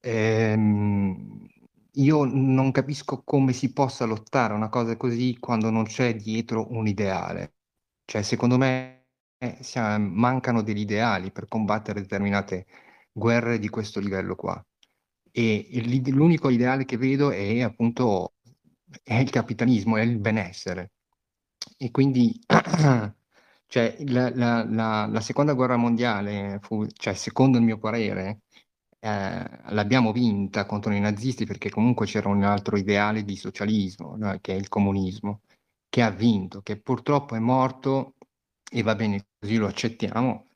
Ehm, 0.00 1.46
io 1.94 2.24
non 2.24 2.70
capisco 2.72 3.22
come 3.22 3.52
si 3.52 3.72
possa 3.72 4.04
lottare 4.04 4.54
una 4.54 4.68
cosa 4.68 4.96
così 4.96 5.36
quando 5.38 5.70
non 5.70 5.84
c'è 5.84 6.14
dietro 6.16 6.66
un 6.72 6.86
ideale. 6.86 7.54
Cioè, 8.04 8.22
secondo 8.22 8.56
me 8.58 9.06
eh, 9.38 9.58
mancano 9.98 10.62
degli 10.62 10.80
ideali 10.80 11.30
per 11.32 11.46
combattere 11.48 12.00
determinate 12.00 12.66
guerre 13.12 13.58
di 13.58 13.68
questo 13.68 14.00
livello 14.00 14.34
qua. 14.36 14.64
E 15.32 15.68
l'unico 16.06 16.48
ideale 16.50 16.84
che 16.84 16.96
vedo 16.96 17.30
è 17.30 17.60
appunto 17.62 18.34
è 19.02 19.14
il 19.14 19.30
capitalismo, 19.30 19.96
è 19.96 20.02
il 20.02 20.18
benessere. 20.18 20.92
E 21.78 21.90
quindi, 21.90 22.38
cioè, 23.66 23.96
la, 24.08 24.30
la, 24.34 24.64
la, 24.64 25.06
la 25.06 25.20
seconda 25.20 25.52
guerra 25.54 25.76
mondiale 25.76 26.58
fu, 26.62 26.86
cioè, 26.92 27.14
secondo 27.14 27.58
il 27.58 27.64
mio 27.64 27.78
parere, 27.78 28.40
eh, 29.00 29.50
l'abbiamo 29.70 30.12
vinta 30.12 30.66
contro 30.66 30.92
i 30.92 31.00
nazisti 31.00 31.46
perché 31.46 31.70
comunque 31.70 32.06
c'era 32.06 32.28
un 32.28 32.42
altro 32.42 32.76
ideale 32.76 33.24
di 33.24 33.36
socialismo, 33.36 34.16
no? 34.16 34.38
che 34.40 34.52
è 34.54 34.56
il 34.56 34.68
comunismo, 34.68 35.40
che 35.88 36.02
ha 36.02 36.10
vinto, 36.10 36.60
che 36.62 36.78
purtroppo 36.80 37.34
è 37.34 37.38
morto 37.38 38.16
e 38.70 38.82
va 38.82 38.94
bene 38.94 39.26
così 39.38 39.56
lo 39.56 39.66
accettiamo, 39.66 40.46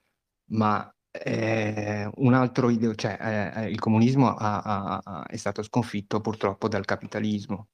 ma 0.53 0.95
eh, 1.11 2.11
un 2.17 2.35
altro 2.35 2.71
ideo, 2.71 2.95
cioè 2.95 3.17
eh, 3.21 3.63
eh 3.65 3.71
il 3.71 3.79
comunismo 3.81 4.35
ha, 4.35 4.61
ha, 4.63 5.01
ha, 5.03 5.27
è 5.27 5.37
stato 5.37 5.63
sconfitto 5.63 6.21
purtroppo 6.21 6.69
dal 6.69 6.85
capitalismo. 6.85 7.69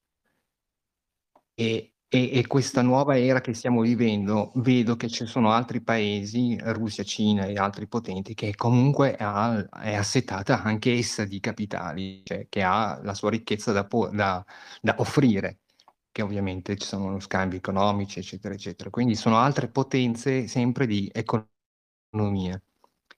E, 1.55 1.93
e, 2.13 2.39
e, 2.39 2.47
questa 2.49 2.83
nuova 2.83 3.17
era 3.17 3.41
che 3.41 3.55
stiamo 3.55 3.83
vivendo, 3.83 4.51
vedo 4.57 4.97
che 4.97 5.09
ci 5.09 5.27
sono 5.27 5.53
altri 5.53 5.81
paesi, 5.81 6.59
Russia, 6.61 7.05
Cina 7.05 7.45
e 7.45 7.55
altri 7.55 7.87
potenti, 7.87 8.35
che 8.35 8.57
comunque 8.57 9.15
ha, 9.17 9.65
è 9.81 9.95
assetata 9.95 10.61
anche 10.65 10.93
essa 10.93 11.25
di 11.25 11.39
capitali, 11.39 12.23
cioè 12.25 12.49
che 12.49 12.63
ha 12.65 12.99
la 13.05 13.15
sua 13.15 13.31
ricchezza 13.31 13.71
da, 13.71 13.87
da, 14.11 14.45
da 14.81 14.95
offrire, 14.99 15.61
che 16.11 16.23
ovviamente 16.23 16.77
ci 16.77 16.87
sono 16.89 17.21
scambi 17.21 17.55
economici, 17.55 18.19
eccetera, 18.19 18.55
eccetera. 18.55 18.91
Quindi 18.91 19.15
sono 19.15 19.37
altre 19.37 19.69
potenze 19.69 20.49
sempre 20.49 20.89
di 20.89 21.09
economia. 21.15 22.61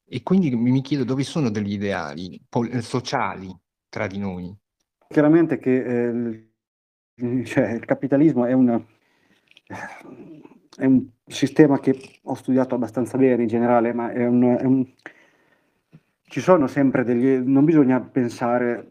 E 0.04 0.22
quindi 0.22 0.54
mi 0.54 0.82
chiedo 0.82 1.04
dove 1.04 1.24
sono 1.24 1.48
degli 1.48 1.72
ideali 1.72 2.38
sociali 2.82 3.50
tra 3.88 4.06
di 4.06 4.18
noi. 4.18 4.54
Chiaramente 5.08 5.58
che 5.58 6.08
eh, 6.08 6.51
cioè, 7.44 7.72
il 7.72 7.84
capitalismo 7.84 8.44
è 8.44 8.52
un, 8.52 8.82
è 10.76 10.84
un, 10.84 11.06
sistema 11.26 11.80
che 11.80 11.98
ho 12.24 12.34
studiato 12.34 12.74
abbastanza 12.74 13.16
bene 13.16 13.42
in 13.42 13.48
generale, 13.48 13.92
ma 13.94 14.10
è 14.12 14.26
un, 14.26 14.42
è 14.42 14.64
un, 14.64 14.86
ci 16.24 16.40
sono 16.40 16.66
sempre 16.66 17.04
degli... 17.04 17.38
non 17.38 17.64
bisogna 17.64 18.00
pensare 18.00 18.88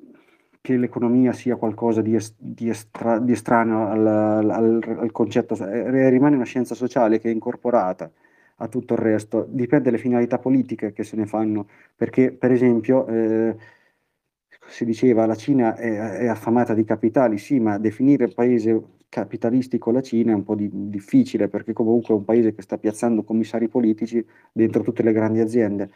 che 0.60 0.78
l'economia 0.78 1.34
sia 1.34 1.56
qualcosa 1.56 2.02
di, 2.02 2.16
est, 2.16 2.36
di, 2.38 2.70
estra, 2.70 3.20
di 3.20 3.32
estraneo 3.32 3.88
al, 3.88 4.08
al, 4.08 4.98
al, 5.00 5.12
concetto, 5.12 5.56
eh, 5.56 6.10
rimane 6.10 6.36
una 6.36 6.46
scienza 6.46 6.76
sociale 6.76 7.20
che 7.20 7.30
è 7.30 7.34
incorporata 7.34 8.10
a 8.58 8.68
tutto 8.68 8.94
il 8.94 9.00
resto, 9.00 9.46
dipende 9.50 9.86
dalle 9.86 9.98
finalità 9.98 10.38
politiche 10.38 10.94
che 10.94 11.04
se 11.04 11.16
ne 11.16 11.26
fanno, 11.26 11.68
perché 11.96 12.32
per 12.32 12.52
esempio... 12.52 13.08
Eh, 13.08 13.56
si 14.72 14.86
diceva 14.86 15.26
la 15.26 15.36
Cina 15.36 15.76
è, 15.76 16.20
è, 16.20 16.28
affamata 16.28 16.74
di 16.74 16.84
capitali, 16.84 17.38
sì, 17.38 17.60
ma 17.60 17.78
definire 17.78 18.30
paese 18.30 19.00
capitalistico 19.10 19.92
la 19.92 20.02
Cina 20.02 20.32
è 20.32 20.36
un 20.36 20.44
po' 20.44 20.56
di, 20.56 20.70
difficile 20.72 21.50
perché 21.50 21.74
comunque 21.74 22.14
è 22.14 22.18
un 22.18 22.24
paese 22.24 22.56
che 22.56 22.62
sta 22.62 22.78
piazzando 22.78 23.24
commissari 23.24 23.68
politici 23.68 24.26
dentro 24.52 24.82
tutte 24.84 25.04
le 25.04 25.12
grandi 25.12 25.40
aziende. 25.40 25.92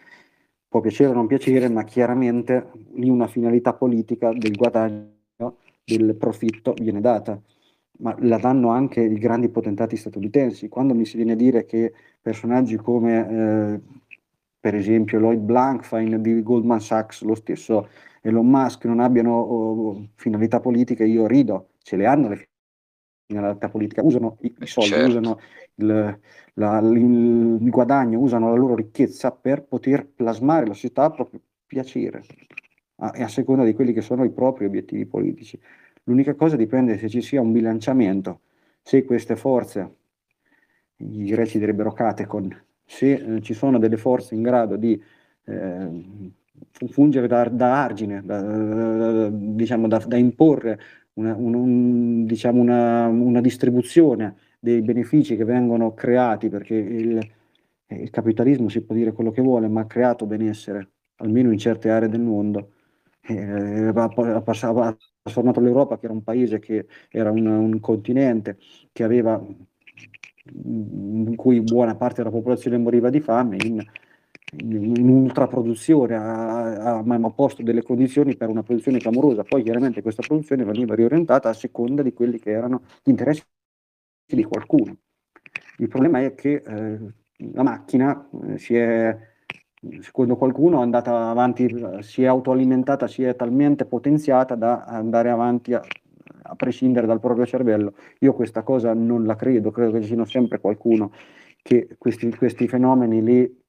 può 0.68 0.82
piacere 0.82 1.12
o 1.12 1.14
non 1.14 1.28
piacere, 1.28 1.70
ma 1.70 1.84
chiaramente 1.86 2.72
lì 2.96 3.10
una 3.10 3.28
finalità 3.28 3.74
politica 3.74 4.34
del 4.34 4.56
guadagno, 4.56 5.58
del 5.86 6.16
profitto 6.16 6.74
viene 6.74 7.00
data, 7.00 7.42
ma 8.00 8.16
la 8.20 8.38
danno 8.38 8.70
anche 8.70 9.02
i 9.02 9.18
grandi 9.18 9.48
potentati 9.50 9.96
statunitensi. 9.96 10.68
Quando 10.68 10.94
mi 10.94 11.06
si 11.06 11.16
viene 11.16 11.34
a 11.34 11.36
dire 11.36 11.66
che 11.66 11.94
personaggi 12.22 12.76
come 12.76 13.30
eh, 13.30 13.80
per 14.60 14.76
esempio 14.76 15.20
Lloyd 15.20 15.42
Blankfein 15.42 16.22
di 16.22 16.42
Goldman 16.42 16.82
Sachs, 16.82 17.22
lo 17.22 17.36
stesso 17.36 17.88
Elon 18.26 18.48
Musk 18.48 18.86
non 18.86 19.00
abbiano 19.00 19.40
oh, 19.40 20.08
finalità 20.16 20.60
politiche, 20.60 21.06
io 21.06 21.28
rido, 21.28 21.74
ce 21.84 21.96
le 21.96 22.08
hanno 22.08 22.30
le 22.30 22.50
finalità 23.28 23.70
politiche, 23.70 24.02
usano 24.02 24.38
i, 24.42 24.56
i 24.60 24.66
soldi, 24.66 24.90
certo. 24.90 25.10
usano 25.10 25.40
il, 25.76 26.20
la, 26.54 26.80
il, 26.80 27.60
il, 27.62 27.70
guadagno, 27.70 28.20
usano 28.20 28.50
la 28.50 28.56
loro 28.56 28.76
ricchezza 28.76 29.32
per 29.32 29.64
poter 29.64 30.08
plasmare 30.08 30.66
la 30.66 30.74
società 30.74 31.04
a 31.04 31.12
proprio 31.12 31.40
piacere 31.68 32.24
a, 32.98 33.12
e 33.16 33.22
a 33.22 33.28
seconda 33.28 33.64
di 33.64 33.74
quelli 33.74 33.94
che 33.94 34.02
sono 34.02 34.24
i 34.24 34.32
propri 34.32 34.66
obiettivi 34.66 35.06
politici. 35.06 35.60
L'unica 36.06 36.34
cosa 36.34 36.56
dipende 36.56 36.98
se 36.98 37.08
ci 37.10 37.22
sia 37.22 37.42
un 37.42 37.52
bilanciamento, 37.52 38.42
se 38.82 39.04
queste 39.06 39.36
forze, 39.36 39.96
i 40.98 41.26
greci 41.26 41.60
direbbero 41.60 41.94
catecon, 41.94 42.64
se 42.84 43.12
eh, 43.12 43.42
ci 43.42 43.54
sono 43.54 43.78
delle 43.78 43.98
forze 43.98 44.34
in 44.34 44.42
grado 44.42 44.78
di 44.78 45.00
eh, 45.44 46.34
fungere 46.90 47.28
da, 47.28 47.48
da 47.50 47.84
argine, 47.84 48.22
da, 48.24 49.30
diciamo, 49.30 49.88
da, 49.88 50.18
imporre 50.18 50.80
una, 51.14 51.36
un, 51.36 51.54
un, 51.54 52.26
diciamo 52.26 52.62
una, 52.62 53.08
una, 53.08 53.42
distribuzione 53.42 54.36
dei 54.60 54.82
benefici 54.82 55.36
che 55.36 55.46
vengono 55.46 55.94
creati, 55.94 56.50
perché 56.50 56.76
il, 56.76 57.32
il, 57.88 58.10
capitalismo 58.10 58.70
si 58.70 58.82
può 58.82 58.96
dire 58.96 59.14
quello 59.14 59.32
che 59.32 59.42
vuole, 59.42 59.68
ma 59.68 59.82
ha 59.82 59.86
creato 59.86 60.26
benessere, 60.26 60.92
almeno 61.18 61.52
in 61.52 61.58
certe 61.58 61.90
aree 61.90 62.10
del 62.10 62.22
mondo. 62.22 62.72
Eh, 63.22 63.42
ha, 63.42 63.92
ha, 63.94 64.44
ha, 64.46 64.98
trasformato 65.22 65.60
l'Europa, 65.60 65.98
che 65.98 66.06
era 66.06 66.14
un 66.14 66.24
paese 66.24 66.60
che 66.60 66.86
era 67.10 67.32
un, 67.32 67.46
un 67.48 67.80
continente, 67.80 68.58
che 68.92 69.04
aveva 69.04 69.42
in 70.48 71.34
cui 71.36 71.62
buona 71.62 71.96
parte 71.96 72.18
della 72.18 72.30
popolazione 72.30 72.78
moriva 72.78 73.10
di 73.10 73.20
fame, 73.20 73.58
in, 73.64 73.84
in 74.60 75.10
ultraproduzione, 75.10 76.16
ha, 76.16 76.98
ha, 76.98 77.32
posto 77.32 77.64
delle 77.64 77.84
condizioni 77.84 78.36
per 78.36 78.50
una 78.50 78.64
produzione 78.64 79.00
clamorosa. 79.00 79.44
Poi 79.44 79.64
chiaramente 79.64 80.02
questa 80.02 80.22
produzione 80.26 80.64
veniva 80.64 80.96
riorientata 80.96 81.50
a 81.50 81.54
seconda 81.54 82.02
di 82.02 82.14
quelli 82.14 82.40
che 82.40 82.52
erano 82.52 82.84
gli 83.04 83.10
interessi 83.10 83.44
di 84.26 84.44
qualcuno. 84.44 84.98
Il 85.78 85.88
problema 85.88 86.22
è 86.22 86.34
che 86.36 86.64
eh, 86.66 87.00
la 87.54 87.64
macchina 87.64 88.28
eh, 88.48 88.58
si 88.58 88.76
è, 88.76 89.18
secondo 90.00 90.36
qualcuno, 90.38 90.82
andata 90.82 91.30
avanti, 91.30 91.68
si 92.00 92.24
è 92.24 92.26
autoalimentata, 92.26 93.08
si 93.08 93.24
è 93.24 93.36
talmente 93.36 93.86
potenziata 93.86 94.56
da 94.56 94.84
andare 94.84 95.30
avanti 95.30 95.74
a, 95.74 95.82
a 96.44 96.56
prescindere 96.56 97.08
dal 97.08 97.20
proprio 97.20 97.46
cervello. 97.46 97.96
Io 98.20 98.34
questa 98.34 98.64
cosa 98.64 98.94
non 98.94 99.26
la 99.26 99.36
credo, 99.36 99.72
credo 99.72 99.92
che 99.92 100.02
ci 100.02 100.14
sia 100.14 100.26
sempre 100.26 100.60
qualcuno 100.60 101.12
che 101.62 101.96
questi, 101.98 102.30
questi 102.36 102.68
fenomeni 102.68 103.24
li 103.24 103.64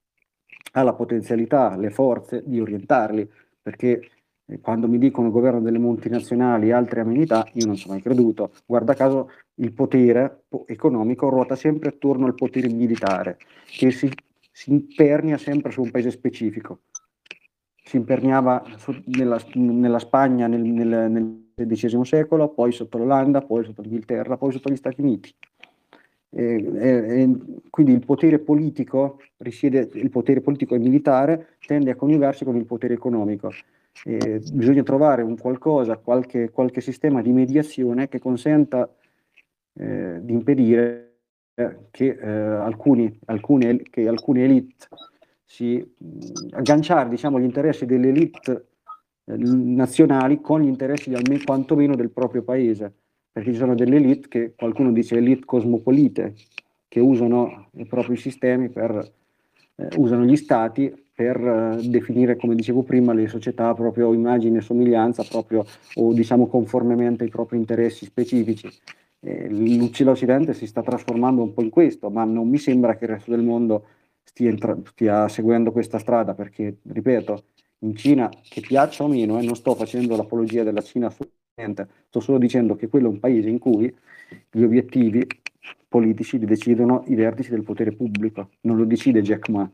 ha 0.73 0.83
la 0.83 0.93
potenzialità, 0.93 1.75
le 1.75 1.89
forze 1.89 2.43
di 2.45 2.59
orientarli, 2.59 3.29
perché 3.61 4.09
eh, 4.45 4.59
quando 4.59 4.87
mi 4.87 4.97
dicono 4.97 5.29
governo 5.29 5.61
delle 5.61 5.79
multinazionali 5.79 6.69
e 6.69 6.73
altre 6.73 7.01
amenità, 7.01 7.45
io 7.53 7.65
non 7.65 7.75
sono 7.75 7.93
mai 7.93 8.01
creduto. 8.01 8.53
Guarda 8.65 8.93
caso 8.93 9.31
il 9.55 9.73
potere 9.73 10.43
economico 10.65 11.29
ruota 11.29 11.55
sempre 11.55 11.89
attorno 11.89 12.25
al 12.25 12.35
potere 12.35 12.69
militare, 12.69 13.37
che 13.65 13.91
si, 13.91 14.09
si 14.51 14.71
impernia 14.71 15.37
sempre 15.37 15.71
su 15.71 15.81
un 15.81 15.91
paese 15.91 16.11
specifico. 16.11 16.81
Si 17.83 17.95
imperniava 17.95 18.63
su, 18.77 18.93
nella, 19.05 19.41
nella, 19.53 19.99
Spagna 19.99 20.47
nel, 20.47 20.61
nel, 20.61 21.09
nel 21.09 21.45
XVI 21.55 22.03
secolo, 22.05 22.49
poi 22.49 22.71
sotto 22.73 22.97
l'Olanda, 22.97 23.41
poi 23.41 23.63
sotto 23.63 23.81
l'Inghilterra, 23.81 24.37
poi 24.37 24.51
sotto 24.51 24.69
gli 24.69 24.75
Stati 24.75 24.99
Uniti. 25.01 25.33
E, 26.29 26.53
e, 26.75 27.37
quindi 27.69 27.93
il 27.93 28.05
potere 28.05 28.39
politico 28.39 29.19
risiede, 29.37 29.89
il 29.93 30.09
potere 30.09 30.41
politico 30.41 30.75
e 30.75 30.79
militare 30.79 31.57
tende 31.65 31.91
a 31.91 31.95
coniugarsi 31.95 32.43
con 32.43 32.55
il 32.55 32.65
potere 32.65 32.93
economico. 32.93 33.51
E 34.03 34.41
bisogna 34.53 34.83
trovare 34.83 35.23
un 35.23 35.37
qualcosa, 35.37 35.97
qualche, 35.97 36.51
qualche 36.51 36.81
sistema 36.81 37.21
di 37.21 37.31
mediazione 37.31 38.07
che 38.07 38.19
consenta 38.19 38.87
eh, 39.73 40.19
di 40.21 40.33
impedire 40.33 41.07
che, 41.89 42.17
eh, 42.21 42.29
alcuni, 42.29 43.19
alcune, 43.25 43.81
che 43.81 44.07
alcune 44.07 44.43
elite 44.43 44.87
si 45.43 45.95
agganciare 46.51 47.09
diciamo, 47.09 47.39
gli 47.39 47.43
interessi 47.45 47.85
delle 47.85 48.09
elite 48.09 48.67
eh, 49.23 49.35
nazionali 49.37 50.39
con 50.39 50.61
gli 50.61 50.67
interessi 50.67 51.13
almeno 51.13 51.41
quantomeno 51.43 51.95
del 51.95 52.11
proprio 52.11 52.43
paese 52.43 52.93
perché 53.37 53.51
ci 53.51 53.59
sono 53.59 53.75
delle 53.75 53.97
elite 53.97 54.27
che 54.29 54.53
qualcuno 54.55 54.91
dice 54.91 55.17
elite 55.17 55.45
cosmopolite, 55.45 56.33
che 56.87 56.99
usano 56.99 57.67
i 57.73 57.85
propri 57.85 58.17
sistemi 58.17 58.69
per, 58.69 59.11
eh, 59.75 59.89
usano 59.97 60.25
gli 60.25 60.35
stati 60.35 60.91
per 61.13 61.37
eh, 61.37 61.87
definire, 61.87 62.35
come 62.35 62.55
dicevo 62.55 62.81
prima, 62.81 63.13
le 63.13 63.27
società 63.27 63.75
proprio 63.75 64.11
immagine 64.11 64.57
e 64.57 64.61
somiglianza, 64.61 65.23
proprio, 65.23 65.65
o 65.95 66.13
diciamo 66.13 66.47
conformemente 66.47 67.25
ai 67.25 67.29
propri 67.29 67.57
interessi 67.57 68.05
specifici. 68.05 68.67
Eh, 69.19 69.49
L'Occidente 69.99 70.55
si 70.55 70.65
sta 70.65 70.81
trasformando 70.81 71.43
un 71.43 71.53
po' 71.53 71.61
in 71.61 71.69
questo, 71.69 72.09
ma 72.09 72.23
non 72.23 72.49
mi 72.49 72.57
sembra 72.57 72.95
che 72.95 73.05
il 73.05 73.11
resto 73.11 73.29
del 73.29 73.43
mondo 73.43 73.85
stia, 74.23 74.55
stia 74.83 75.27
seguendo 75.27 75.71
questa 75.71 75.99
strada, 75.99 76.33
perché, 76.33 76.77
ripeto, 76.81 77.43
in 77.81 77.95
Cina, 77.95 78.31
che 78.49 78.61
piaccia 78.61 79.03
o 79.03 79.07
meno, 79.07 79.37
e 79.37 79.45
non 79.45 79.55
sto 79.55 79.75
facendo 79.75 80.15
l'apologia 80.15 80.63
della 80.63 80.81
Cina 80.81 81.11
niente, 81.57 81.87
sto 82.07 82.19
solo 82.19 82.37
dicendo 82.37 82.75
che 82.75 82.87
quello 82.87 83.07
è 83.07 83.11
un 83.11 83.19
paese 83.19 83.49
in 83.49 83.57
cui 83.57 83.93
gli 84.51 84.63
obiettivi 84.63 85.25
politici 85.87 86.37
li 86.37 86.45
decidono 86.45 87.03
i 87.07 87.15
vertici 87.15 87.49
del 87.49 87.63
potere 87.63 87.91
pubblico, 87.93 88.51
non 88.61 88.77
lo 88.77 88.85
decide 88.85 89.21
Jack 89.21 89.49
Ma. 89.49 89.69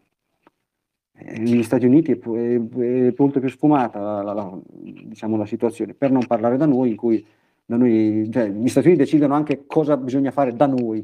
Eh, 1.16 1.38
negli 1.40 1.64
Stati 1.64 1.86
Uniti 1.86 2.12
è, 2.12 2.20
è, 2.20 3.08
è 3.08 3.14
molto 3.18 3.40
più 3.40 3.50
sfumata 3.50 4.00
la, 4.00 4.22
la, 4.22 4.34
la, 4.34 4.60
diciamo, 4.72 5.36
la, 5.36 5.46
situazione, 5.46 5.94
per 5.94 6.12
non 6.12 6.26
parlare 6.26 6.58
da 6.58 6.66
noi, 6.66 6.90
in 6.92 6.96
cui 6.96 7.26
noi, 7.66 8.30
cioè, 8.32 8.48
gli 8.50 8.70
Stati 8.70 8.88
Uniti 8.88 9.04
decidono 9.04 9.34
anche 9.36 9.66
cosa 9.66 9.98
bisogna 9.98 10.32
fare 10.32 10.56
da 10.56 10.68
noi. 10.68 11.04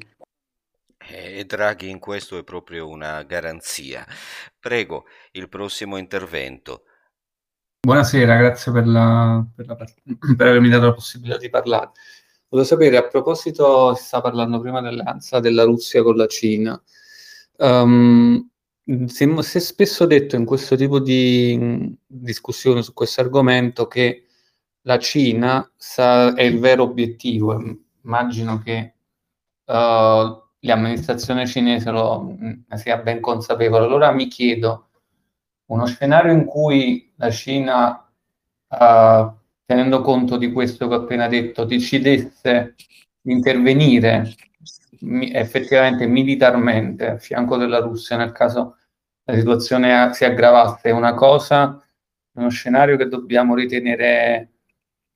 E 1.12 1.44
Draghi 1.46 1.90
in 1.90 2.00
questo 2.00 2.38
è 2.38 2.44
proprio 2.44 2.88
una 2.88 3.24
garanzia. 3.24 4.06
Prego, 4.60 5.06
il 5.32 5.50
prossimo 5.50 5.98
intervento. 5.98 6.84
Buonasera, 7.82 8.36
grazie 8.36 8.74
per, 8.74 8.86
la, 8.86 9.46
per, 9.56 9.66
la, 9.66 9.76
per, 10.36 10.48
avermi 10.48 10.68
dato 10.68 10.86
la 10.88 10.94
possibilità 10.94 11.38
di 11.38 11.50
parlare. 11.50 11.92
Volevo 12.50 12.68
sapere, 12.68 12.98
a 12.98 13.08
proposito, 13.08 13.96
si 13.96 14.04
sta 14.04 14.20
parlando 14.20 14.60
prima 14.60 14.82
dell'alleanza 14.82 15.40
della 15.40 15.64
Russia 15.64 16.04
con 16.04 16.18
la 16.18 16.28
Cina. 16.28 16.82
Um, 17.58 18.50
si, 19.06 19.36
si 19.40 19.58
è 19.58 19.60
spesso 19.62 20.06
detto 20.06 20.36
in 20.36 20.44
questo 20.44 20.76
tipo 20.76 21.00
di 21.00 21.98
discussione 22.06 22.82
su 22.82 22.94
questo 22.94 23.22
argomento 23.22 23.88
che 23.88 24.26
la 24.82 25.00
Cina 25.00 25.72
sa, 25.78 26.34
è 26.34 26.44
il 26.44 26.60
vero 26.60 26.84
obiettivo. 26.84 27.64
Immagino 28.04 28.60
che 28.60 28.96
uh, 29.66 30.44
l'amministrazione 30.60 31.48
cinese 31.48 31.92
lo, 31.92 32.36
ne 32.38 32.78
sia 32.78 32.98
ben 32.98 33.22
consapevole. 33.22 33.86
Allora 33.86 34.12
mi 34.12 34.28
chiedo, 34.28 34.89
uno 35.70 35.86
scenario 35.86 36.34
in 36.34 36.46
cui 36.46 37.12
la 37.16 37.30
Cina, 37.30 38.10
uh, 38.68 39.34
tenendo 39.66 40.02
conto 40.02 40.38
di 40.38 40.52
questo 40.52 40.88
che 40.88 40.96
ho 40.96 40.98
appena 41.00 41.28
detto, 41.28 41.64
decidesse 41.64 42.76
di 43.22 43.32
intervenire 43.32 44.34
mi, 45.02 45.32
effettivamente 45.32 46.08
militarmente 46.08 47.08
a 47.08 47.18
fianco 47.18 47.58
della 47.58 47.80
Russia 47.80 48.18
nel 48.18 48.32
caso 48.32 48.78
la 49.24 49.36
situazione 49.36 50.14
si 50.14 50.26
aggravasse, 50.26 50.90
è 50.90 50.92
una 50.92 51.14
cosa, 51.14 51.80
uno 52.34 52.50
scenario 52.50 52.98
che 52.98 53.08
dobbiamo 53.08 53.54
ritenere 53.54 54.54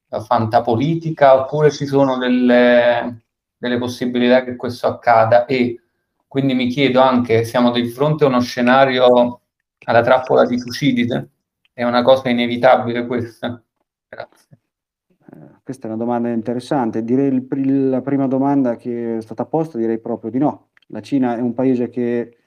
fantapolitica 0.08 1.42
oppure 1.42 1.72
ci 1.72 1.88
sono 1.88 2.18
delle, 2.18 3.24
delle 3.58 3.78
possibilità 3.80 4.44
che 4.44 4.56
questo 4.56 4.86
accada? 4.86 5.46
E 5.46 5.82
quindi 6.28 6.54
mi 6.54 6.68
chiedo 6.68 7.02
anche, 7.02 7.44
siamo 7.44 7.72
di 7.72 7.88
fronte 7.88 8.24
a 8.24 8.28
uno 8.28 8.42
scenario 8.42 9.42
alla 9.86 10.02
trappola 10.02 10.46
di 10.46 10.58
Tucidide? 10.58 11.30
È 11.74 11.84
una 11.84 12.04
cosa 12.04 12.30
inevitabile 12.30 13.06
questa? 13.06 13.62
Grazie. 14.08 14.60
Eh, 15.32 15.62
questa 15.64 15.88
è 15.88 15.92
una 15.92 15.98
domanda 15.98 16.30
interessante. 16.30 17.04
Direi 17.04 17.28
il, 17.34 17.90
la 17.90 18.02
prima 18.02 18.28
domanda 18.28 18.76
che 18.76 19.18
è 19.18 19.22
stata 19.22 19.46
posta, 19.46 19.78
direi 19.78 20.00
proprio 20.00 20.30
di 20.30 20.38
no. 20.38 20.70
La 20.88 21.02
Cina 21.02 21.36
è 21.36 21.42
un 21.42 21.54
paese 21.54 21.90
che 21.90 22.38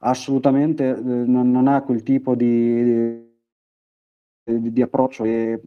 assolutamente 0.00 0.88
eh, 0.88 1.00
non, 1.00 1.50
non, 1.50 1.68
ha 1.68 1.82
quel 1.82 2.02
tipo 2.02 2.34
di, 2.34 3.22
di, 4.42 4.72
di, 4.72 4.82
approccio 4.82 5.24
e 5.24 5.62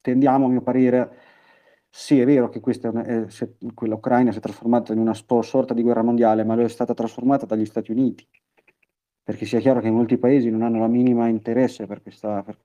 tendiamo, 0.00 0.46
a 0.46 0.48
mio 0.48 0.62
parere, 0.62 1.16
sì, 1.88 2.20
è 2.20 2.24
vero 2.24 2.48
che 2.48 2.60
questa 2.60 2.90
è, 3.04 3.28
se, 3.28 3.56
quella 3.74 3.94
ucraina 3.94 4.32
si 4.32 4.38
è 4.38 4.40
trasformata 4.40 4.92
in 4.92 4.98
una 4.98 5.14
sorta 5.14 5.74
di 5.74 5.82
guerra 5.82 6.02
mondiale, 6.02 6.44
ma 6.44 6.54
lo 6.54 6.62
è 6.62 6.68
stata 6.68 6.94
trasformata 6.94 7.46
dagli 7.46 7.64
Stati 7.64 7.90
Uniti 7.92 8.26
perché 9.22 9.44
sia 9.44 9.60
chiaro 9.60 9.80
che 9.80 9.90
molti 9.90 10.16
paesi 10.18 10.50
non 10.50 10.62
hanno 10.62 10.78
la 10.80 10.88
minima 10.88 11.28
interesse 11.28 11.86
per 11.86 12.02
questa, 12.02 12.42
per 12.42 12.58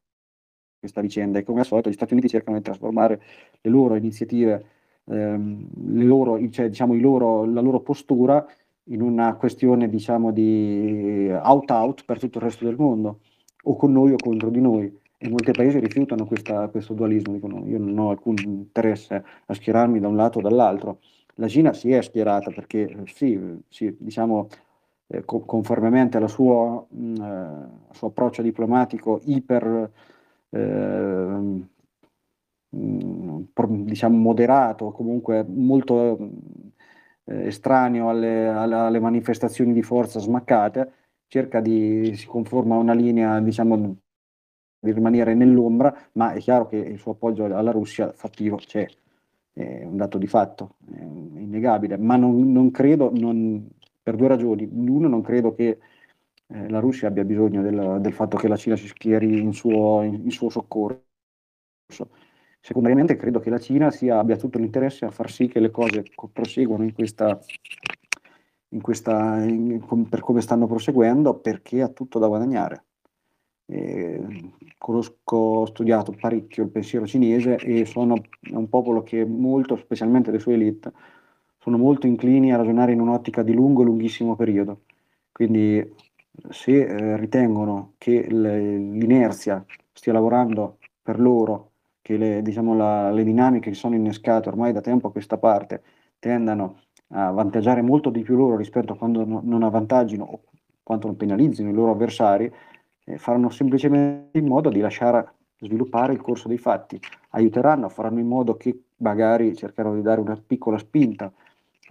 questa 0.80 1.02
vicenda 1.02 1.40
e 1.40 1.44
come 1.44 1.60
al 1.62 1.66
solito 1.66 1.90
gli 1.90 1.94
Stati 1.94 2.14
Uniti 2.14 2.30
cercano 2.30 2.58
di 2.58 2.64
trasformare 2.64 3.22
le 3.62 3.70
loro 3.70 3.96
iniziative, 3.96 4.66
ehm, 5.06 5.68
le 5.96 6.04
loro, 6.04 6.50
cioè, 6.50 6.70
diciamo, 6.70 6.94
loro, 6.96 7.46
la 7.46 7.62
loro 7.62 7.80
postura 7.80 8.46
in 8.90 9.02
una 9.02 9.36
questione 9.36 9.90
diciamo, 9.90 10.32
di 10.32 11.30
out-out 11.32 12.06
per 12.06 12.20
tutto 12.20 12.38
il 12.38 12.44
resto 12.44 12.66
del 12.66 12.76
mondo, 12.78 13.22
o 13.64 13.76
con 13.76 13.92
noi 13.92 14.12
o 14.14 14.18
contro 14.18 14.50
di 14.50 14.62
noi. 14.62 15.04
E 15.18 15.30
molti 15.30 15.52
paesi 15.52 15.80
rifiutano 15.80 16.26
questa, 16.26 16.68
questo 16.68 16.94
dualismo, 16.94 17.34
dicono 17.34 17.66
io 17.66 17.80
non 17.80 17.98
ho 17.98 18.10
alcun 18.10 18.36
interesse 18.38 19.24
a 19.46 19.54
schierarmi 19.54 20.00
da 20.00 20.08
un 20.08 20.16
lato 20.16 20.40
o 20.40 20.42
dall'altro. 20.42 21.00
La 21.36 21.48
Cina 21.48 21.74
si 21.74 21.92
è 21.92 22.02
schierata 22.02 22.52
perché 22.52 23.04
sì, 23.06 23.40
sì 23.68 23.96
diciamo, 23.98 24.48
eh, 25.08 25.24
conformemente 25.26 26.18
al 26.18 26.30
suo, 26.30 26.88
eh, 26.92 27.68
suo, 27.92 28.08
approccio 28.08 28.42
diplomatico 28.42 29.22
iper 29.26 29.92
eh, 30.50 31.64
diciamo 32.70 34.18
moderato, 34.18 34.92
comunque 34.92 35.44
molto 35.48 36.18
eh, 37.26 37.48
estraneo 37.48 38.10
alle, 38.10 38.48
alle, 38.48 39.00
manifestazioni 39.00 39.74
di 39.74 39.82
forza 39.82 40.20
smaccate, 40.20 40.92
cerca 41.28 41.60
di, 41.62 42.14
si 42.16 42.26
conforma 42.28 42.76
a 42.76 42.80
una 42.80 42.94
linea, 42.94 43.40
diciamo, 43.40 43.98
di 44.80 44.92
rimanere 44.92 45.34
nell'ombra, 45.34 45.96
ma 46.14 46.34
è 46.34 46.40
chiaro 46.40 46.68
che 46.68 46.78
il 46.78 47.00
suo 47.00 47.14
appoggio 47.14 47.46
alla 47.46 47.72
Russia 47.72 48.12
fattivo 48.12 48.58
c'è, 48.58 48.86
è 49.54 49.84
un 49.84 49.98
dato 49.98 50.18
di 50.18 50.28
fatto, 50.28 50.76
è 50.92 51.02
innegabile, 51.02 51.98
ma 51.98 52.16
non, 52.18 52.52
non 52.52 52.72
credo, 52.72 53.12
non, 53.14 53.68
per 54.06 54.16
due 54.16 54.28
ragioni. 54.28 54.70
Uno, 54.72 55.08
non 55.08 55.24
credo 55.24 55.56
che 55.56 55.80
eh, 56.46 56.70
la 56.70 56.78
Russia 56.80 57.08
abbia 57.08 57.24
bisogno 57.24 57.64
del, 57.64 57.98
del, 58.02 58.14
fatto 58.14 58.38
che 58.38 58.48
la 58.48 58.56
Cina 58.56 58.76
si 58.76 58.86
schieri 58.86 59.40
in 59.40 59.52
suo, 59.52 60.04
in, 60.04 60.22
in 60.26 60.30
suo 60.30 60.52
soccorso. 60.52 61.02
Secondariamente 62.62 63.16
credo 63.16 63.40
che 63.40 63.50
la 63.50 63.58
Cina 63.58 63.90
sia, 63.90 64.20
abbia 64.20 64.38
tutto 64.38 64.60
l'interesse 64.60 65.06
a 65.06 65.10
far 65.10 65.32
sì 65.32 65.48
che 65.48 65.60
le 65.60 65.72
cose 65.72 66.04
proseguano 66.32 66.84
in 66.84 66.94
questa, 66.94 67.40
in 68.70 68.82
questa 68.82 69.44
in, 69.44 69.84
per 70.08 70.20
come 70.20 70.42
stanno 70.42 70.68
proseguendo 70.68 71.40
perché 71.40 71.82
ha 71.82 71.90
tutto 71.90 72.20
da 72.20 72.28
guadagnare. 72.28 72.86
Eh, 73.66 74.52
conosco, 74.78 75.36
ho 75.36 75.66
studiato 75.66 76.12
parecchio 76.12 76.64
il 76.64 76.70
pensiero 76.70 77.08
cinese 77.08 77.56
e 77.56 77.86
sono 77.86 78.22
un 78.52 78.70
popolo 78.70 79.02
che 79.02 79.26
molto, 79.26 79.76
specialmente 79.76 80.30
le 80.30 80.38
sue 80.38 80.54
elite, 80.54 80.92
sono 81.66 81.78
molto 81.78 82.06
inclini 82.06 82.54
a 82.54 82.58
ragionare 82.58 82.92
in 82.92 83.02
un'ottica 83.02 83.42
di 83.42 83.52
lungo, 83.52 83.82
lunghissimo 83.82 84.36
periodo. 84.36 84.82
Quindi 85.32 85.96
se 86.50 86.86
eh, 86.86 87.18
ritengono 87.18 87.94
che 87.98 88.28
l'inerzia 88.30 89.66
stia 89.92 90.14
lavorando 90.14 90.78
per 91.02 91.20
loro, 91.20 91.72
che 92.04 92.18
le, 92.18 92.44
diciamo, 92.44 92.76
la, 92.76 93.10
le 93.10 93.24
dinamiche 93.24 93.72
che 93.72 93.76
sono 93.76 93.96
innescate 93.96 94.48
ormai 94.48 94.74
da 94.74 94.82
tempo 94.82 95.08
a 95.08 95.12
questa 95.12 95.40
parte 95.40 95.82
tendano 96.20 96.82
a 97.14 97.32
vantaggiare 97.32 97.82
molto 97.82 98.12
di 98.12 98.22
più 98.22 98.36
loro 98.36 98.58
rispetto 98.58 98.94
a 98.94 98.96
quando 98.96 99.26
no, 99.26 99.42
non 99.44 99.64
avvantaggino 99.64 100.24
o 100.24 100.42
quanto 100.84 101.08
non 101.08 101.18
penalizzino 101.18 101.72
i 101.72 101.74
loro 101.74 101.94
avversari, 101.94 102.52
eh, 103.06 103.18
faranno 103.18 103.50
semplicemente 103.50 104.38
in 104.38 104.46
modo 104.46 104.70
di 104.70 104.82
lasciare 104.82 105.34
sviluppare 105.58 106.14
il 106.14 106.22
corso 106.22 106.48
dei 106.48 106.60
fatti, 106.60 107.00
aiuteranno, 107.30 107.90
faranno 107.90 108.20
in 108.20 108.28
modo 108.28 108.56
che 108.56 108.84
magari 108.98 109.56
cercheranno 109.56 109.96
di 109.96 110.04
dare 110.04 110.22
una 110.22 110.40
piccola 110.46 110.78
spinta 110.78 111.34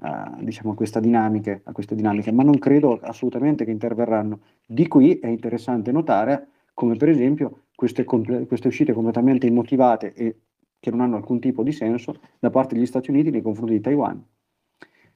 a, 0.01 0.37
diciamo, 0.41 0.73
a, 0.73 0.75
questa 0.75 1.01
dinamiche, 1.01 1.61
a 1.65 1.73
queste 1.73 1.95
dinamiche, 1.95 2.33
ma 2.33 2.43
non 2.43 2.59
credo 2.59 2.99
assolutamente 3.01 3.65
che 3.65 3.71
interverranno. 3.71 4.41
Di 4.67 4.87
qui 4.89 5.19
è 5.19 5.27
interessante 5.27 5.93
notare 5.93 6.49
come 6.75 6.97
per 6.97 7.09
esempio 7.09 7.67
queste, 7.75 8.05
queste 8.05 8.69
uscite 8.69 8.93
completamente 8.93 9.47
immotivate 9.47 10.13
e 10.15 10.37
che 10.81 10.91
non 10.91 11.01
hanno 11.01 11.17
alcun 11.17 11.41
tipo 11.41 11.63
di 11.63 11.73
senso 11.73 12.21
da 12.39 12.51
parte 12.51 12.75
degli 12.75 12.87
Stati 12.87 13.11
Uniti 13.11 13.31
nei 13.31 13.43
confronti 13.43 13.73
di 13.73 13.81
Taiwan. 13.81 14.23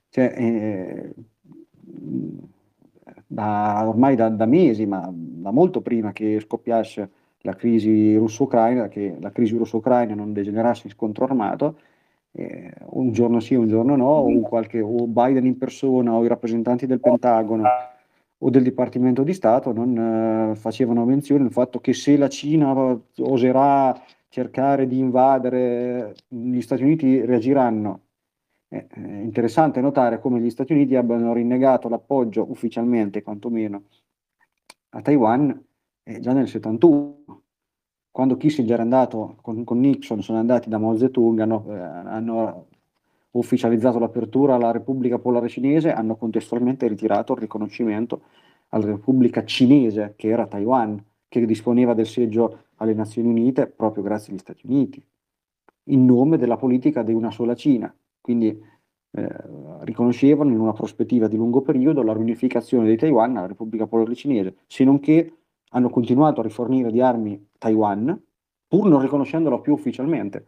Cioè, 0.08 0.34
eh, 0.34 1.14
da, 3.26 3.86
ormai 3.86 4.16
da, 4.16 4.30
da, 4.30 4.46
mesi, 4.46 4.86
ma 4.86 5.10
da 5.12 5.50
molto 5.50 5.82
prima 5.82 6.12
che 6.12 6.40
scoppiasse 6.40 7.10
la 7.42 7.54
crisi 7.54 8.16
russo-ucraina, 8.16 8.88
che 8.88 9.16
la 9.20 9.30
crisi 9.30 9.56
russo-ucraina 9.56 10.14
non 10.14 10.32
degenerasse 10.32 10.86
in 10.86 10.92
scontro 10.92 11.24
armato, 11.24 11.78
eh, 12.38 12.70
un 12.90 13.10
giorno 13.10 13.40
sì, 13.40 13.54
un 13.56 13.66
giorno 13.66 13.96
no, 13.96 14.06
o, 14.06 14.40
qualche, 14.40 14.80
o 14.80 15.06
Biden 15.08 15.44
in 15.44 15.58
persona 15.58 16.12
o 16.12 16.24
i 16.24 16.28
rappresentanti 16.28 16.86
del 16.86 17.00
Pentagono 17.00 17.64
o 18.40 18.50
del 18.50 18.62
Dipartimento 18.62 19.24
di 19.24 19.34
Stato 19.34 19.72
non 19.72 20.52
eh, 20.52 20.54
facevano 20.54 21.04
menzione 21.04 21.42
del 21.42 21.52
fatto 21.52 21.80
che 21.80 21.92
se 21.92 22.16
la 22.16 22.28
Cina 22.28 22.72
oserà 23.18 24.00
cercare 24.28 24.86
di 24.86 24.98
invadere 24.98 26.14
gli 26.28 26.60
Stati 26.60 26.84
Uniti 26.84 27.24
reagiranno. 27.24 28.02
Eh, 28.68 28.86
è 28.86 29.00
interessante 29.00 29.80
notare 29.80 30.20
come 30.20 30.38
gli 30.40 30.50
Stati 30.50 30.72
Uniti 30.72 30.94
abbiano 30.94 31.32
rinnegato 31.32 31.88
l'appoggio 31.88 32.48
ufficialmente, 32.48 33.22
quantomeno, 33.22 33.82
a 34.90 35.02
Taiwan 35.02 35.64
eh, 36.04 36.20
già 36.20 36.32
nel 36.32 36.46
71 36.46 37.42
quando 38.10 38.36
Kissinger 38.36 38.78
è 38.78 38.82
andato 38.82 39.36
con, 39.40 39.64
con 39.64 39.80
Nixon, 39.80 40.22
sono 40.22 40.38
andati 40.38 40.68
da 40.68 40.78
Mao 40.78 40.96
Zedong, 40.96 41.38
hanno, 41.40 41.64
eh, 41.68 41.78
hanno 41.78 42.66
ufficializzato 43.32 43.98
l'apertura 43.98 44.54
alla 44.54 44.70
Repubblica 44.70 45.18
Polare 45.18 45.48
Cinese, 45.48 45.92
hanno 45.92 46.16
contestualmente 46.16 46.86
ritirato 46.88 47.34
il 47.34 47.40
riconoscimento 47.40 48.22
alla 48.70 48.86
Repubblica 48.86 49.44
Cinese, 49.44 50.14
che 50.16 50.28
era 50.28 50.46
Taiwan, 50.46 51.02
che 51.28 51.44
disponeva 51.44 51.94
del 51.94 52.06
seggio 52.06 52.64
alle 52.76 52.94
Nazioni 52.94 53.28
Unite 53.28 53.66
proprio 53.66 54.02
grazie 54.02 54.32
agli 54.32 54.38
Stati 54.38 54.66
Uniti, 54.66 55.02
in 55.84 56.04
nome 56.04 56.38
della 56.38 56.56
politica 56.56 57.02
di 57.02 57.12
una 57.12 57.30
sola 57.30 57.54
Cina. 57.54 57.94
Quindi 58.20 58.60
eh, 59.10 59.28
riconoscevano 59.80 60.50
in 60.50 60.60
una 60.60 60.72
prospettiva 60.72 61.28
di 61.28 61.36
lungo 61.36 61.62
periodo 61.62 62.02
la 62.02 62.12
riunificazione 62.12 62.88
di 62.88 62.96
Taiwan 62.96 63.36
alla 63.36 63.46
Repubblica 63.46 63.86
Polare 63.86 64.14
Cinese, 64.14 64.56
se 64.66 64.84
non 64.84 65.00
che 65.00 65.37
hanno 65.70 65.90
continuato 65.90 66.40
a 66.40 66.44
rifornire 66.44 66.90
di 66.90 67.00
armi 67.00 67.50
Taiwan, 67.58 68.20
pur 68.66 68.88
non 68.88 69.00
riconoscendolo 69.00 69.60
più 69.60 69.72
ufficialmente. 69.72 70.46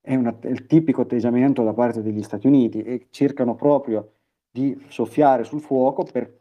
È, 0.00 0.14
una, 0.14 0.36
è, 0.38 0.48
il 0.48 0.66
tipico 0.66 1.02
atteggiamento 1.02 1.62
da 1.62 1.72
parte 1.72 2.02
degli 2.02 2.22
Stati 2.22 2.46
Uniti 2.46 2.82
e 2.82 3.08
cercano 3.10 3.54
proprio 3.54 4.12
di 4.50 4.78
soffiare 4.88 5.44
sul 5.44 5.60
fuoco 5.60 6.04
per, 6.04 6.40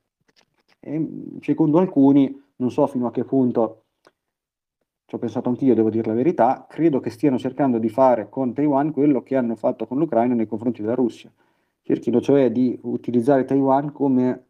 secondo 1.42 1.80
alcuni, 1.80 2.44
non 2.58 2.72
so 2.72 2.88
fino 2.88 3.08
a 3.08 3.12
che 3.12 3.24
punto, 3.24 3.84
ci 5.06 5.16
ho 5.16 5.20
pensato 5.20 5.48
anch'io, 5.48 5.74
devo 5.74 5.90
dire 5.90 6.08
la 6.08 6.14
verità, 6.14 6.66
credo 6.70 7.00
che 7.00 7.10
stiano 7.10 7.38
cercando 7.38 7.78
di 7.78 7.88
fare 7.88 8.28
con 8.30 8.54
Taiwan 8.54 8.92
quello 8.92 9.24
che 9.24 9.38
hanno 9.38 9.56
fatto 9.56 9.88
con 9.88 9.98
l'Ucraina 9.98 10.34
nei 10.34 10.48
confronti 10.48 10.82
della 10.82 10.96
Russia. 10.96 11.32
Cerchino 11.82 12.20
cioè 12.20 12.52
di 12.52 12.78
utilizzare 12.84 13.46
Taiwan 13.46 13.94
come 13.94 14.47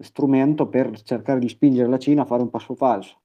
strumento 0.00 0.66
per 0.68 1.00
cercare 1.02 1.38
di 1.38 1.48
spingere 1.48 1.88
la 1.88 1.98
Cina 1.98 2.22
a 2.22 2.26
fare 2.26 2.42
un 2.42 2.50
passo 2.50 2.74
falso. 2.74 3.20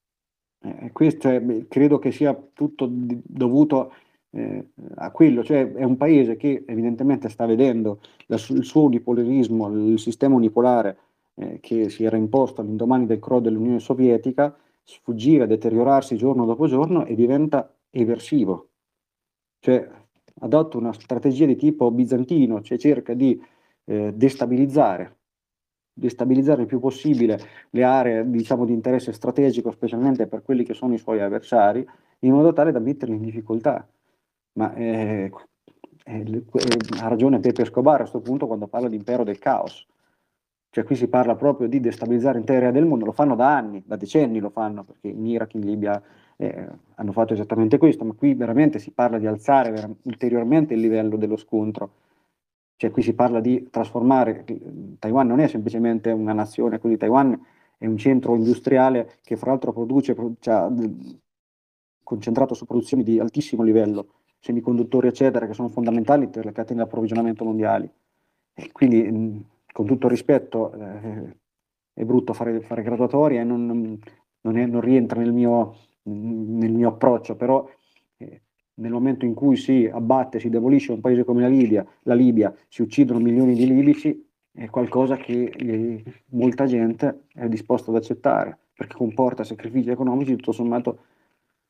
Eh, 0.59 0.91
questo 0.91 1.29
è, 1.29 1.67
credo 1.67 1.99
che 1.99 2.11
sia 2.11 2.33
tutto 2.53 2.87
di, 2.87 3.19
dovuto 3.23 3.93
eh, 4.31 4.69
a 4.95 5.11
quello, 5.11 5.43
cioè 5.43 5.71
è 5.71 5.83
un 5.83 5.97
paese 5.97 6.35
che 6.35 6.63
evidentemente 6.67 7.29
sta 7.29 7.45
vedendo 7.45 8.01
la, 8.27 8.35
il 8.35 8.63
suo 8.63 8.83
unipolarismo, 8.83 9.91
il 9.91 9.99
sistema 9.99 10.35
unipolare 10.35 10.97
eh, 11.35 11.59
che 11.59 11.89
si 11.89 12.03
era 12.03 12.17
imposto 12.17 12.61
all'indomani 12.61 13.05
del 13.05 13.19
crollo 13.19 13.41
dell'Unione 13.41 13.79
Sovietica, 13.79 14.55
sfuggire, 14.83 15.47
deteriorarsi 15.47 16.17
giorno 16.17 16.45
dopo 16.45 16.67
giorno 16.67 17.05
e 17.05 17.15
diventa 17.15 17.71
eversivo. 17.89 18.69
Cioè 19.59 19.89
adotta 20.39 20.77
una 20.77 20.93
strategia 20.93 21.45
di 21.45 21.55
tipo 21.55 21.91
bizantino, 21.91 22.61
cioè 22.61 22.77
cerca 22.77 23.13
di 23.13 23.41
eh, 23.85 24.13
destabilizzare 24.13 25.15
destabilizzare 25.97 26.61
il 26.61 26.67
più 26.67 26.79
possibile 26.79 27.39
le 27.71 27.83
aree 27.83 28.29
diciamo, 28.29 28.65
di 28.65 28.73
interesse 28.73 29.11
strategico, 29.11 29.71
specialmente 29.71 30.27
per 30.27 30.43
quelli 30.43 30.63
che 30.63 30.75
sono 30.75 30.93
i 30.93 30.99
suoi 30.99 31.21
avversari, 31.21 31.85
in 32.19 32.33
modo 32.33 32.53
tale 32.53 32.71
da 32.71 32.79
metterli 32.79 33.15
in 33.15 33.23
difficoltà. 33.23 33.85
Ma 34.53 34.73
eh, 34.75 35.31
eh, 36.05 36.19
eh, 36.21 36.77
ha 37.01 37.07
ragione 37.07 37.39
Pepe 37.39 37.63
Escobar 37.63 37.95
a 37.95 37.97
questo 37.99 38.21
punto 38.21 38.45
quando 38.45 38.67
parla 38.67 38.87
di 38.87 38.95
impero 38.95 39.23
del 39.23 39.39
caos. 39.39 39.85
Cioè 40.69 40.83
qui 40.83 40.95
si 40.95 41.07
parla 41.07 41.35
proprio 41.35 41.67
di 41.67 41.79
destabilizzare 41.79 42.37
intere 42.37 42.67
aree 42.67 42.79
del 42.79 42.85
mondo, 42.85 43.05
lo 43.05 43.11
fanno 43.11 43.35
da 43.35 43.55
anni, 43.55 43.81
da 43.85 43.95
decenni 43.95 44.39
lo 44.39 44.49
fanno, 44.49 44.83
perché 44.83 45.07
in 45.07 45.25
Iraq, 45.25 45.55
in 45.55 45.61
Libia 45.61 45.99
eh, 46.35 46.67
hanno 46.95 47.11
fatto 47.11 47.33
esattamente 47.33 47.79
questo, 47.79 48.05
ma 48.05 48.13
qui 48.13 48.35
veramente 48.35 48.77
si 48.77 48.91
parla 48.91 49.17
di 49.17 49.25
alzare 49.25 49.95
ulteriormente 50.03 50.75
il 50.75 50.81
livello 50.81 51.17
dello 51.17 51.37
scontro 51.37 51.91
cioè 52.77 52.91
qui 52.91 53.01
si 53.01 53.13
parla 53.13 53.41
di 53.41 53.67
trasformare, 53.69 54.45
Taiwan 54.99 55.27
non 55.27 55.39
è 55.39 55.47
semplicemente 55.47 56.11
una 56.11 56.33
nazione, 56.33 56.79
quindi 56.79 56.99
Taiwan 56.99 57.37
è 57.77 57.87
un 57.87 57.97
centro 57.97 58.35
industriale 58.35 59.17
che 59.23 59.35
fra 59.35 59.49
l'altro 59.49 59.73
produce, 59.73 60.15
cioè, 60.39 60.69
concentrato 62.03 62.53
su 62.53 62.65
produzioni 62.65 63.03
di 63.03 63.19
altissimo 63.19 63.63
livello, 63.63 64.07
semiconduttori 64.39 65.07
eccetera, 65.07 65.47
che 65.47 65.53
sono 65.53 65.69
fondamentali 65.69 66.27
per 66.27 66.45
le 66.45 66.51
catene 66.51 66.81
di 66.81 66.85
approvvigionamento 66.85 67.43
mondiali. 67.43 67.89
E 68.53 68.71
quindi 68.71 69.43
con 69.73 69.85
tutto 69.85 70.07
rispetto, 70.07 70.71
eh, 70.73 71.35
è 71.93 72.05
brutto 72.05 72.33
fare, 72.33 72.61
fare 72.61 72.83
graduatoria 72.83 73.41
e 73.41 73.43
non, 73.43 73.65
non, 73.65 73.99
non 74.41 74.81
rientra 74.81 75.19
nel 75.19 75.33
mio, 75.33 75.75
nel 76.03 76.71
mio, 76.71 76.89
approccio, 76.89 77.35
però 77.35 77.67
nel 78.77 78.91
momento 78.91 79.25
in 79.25 79.33
cui 79.33 79.55
si 79.55 79.89
abbatte, 79.91 80.39
si 80.39 80.49
demolisce 80.49 80.91
un 80.91 81.01
paese 81.01 81.23
come 81.23 81.41
la 81.41 81.47
Libia, 81.47 81.85
la 82.03 82.13
Libia 82.13 82.53
si 82.67 82.81
uccidono 82.81 83.19
milioni 83.19 83.53
di 83.53 83.67
libici, 83.67 84.25
è 84.51 84.69
qualcosa 84.69 85.17
che 85.17 85.43
eh, 85.55 86.03
molta 86.29 86.65
gente 86.65 87.25
è 87.33 87.47
disposta 87.47 87.91
ad 87.91 87.97
accettare, 87.97 88.57
perché 88.73 88.95
comporta 88.95 89.43
sacrifici 89.43 89.89
economici 89.89 90.35
tutto 90.35 90.51
sommato 90.51 90.99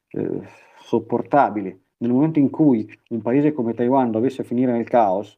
eh, 0.09 0.41
sopportabili. 0.79 1.81
Nel 1.99 2.11
momento 2.11 2.39
in 2.39 2.49
cui 2.49 2.89
un 3.09 3.21
paese 3.21 3.53
come 3.53 3.73
Taiwan 3.73 4.11
dovesse 4.11 4.43
finire 4.43 4.71
nel 4.71 4.87
caos, 4.87 5.37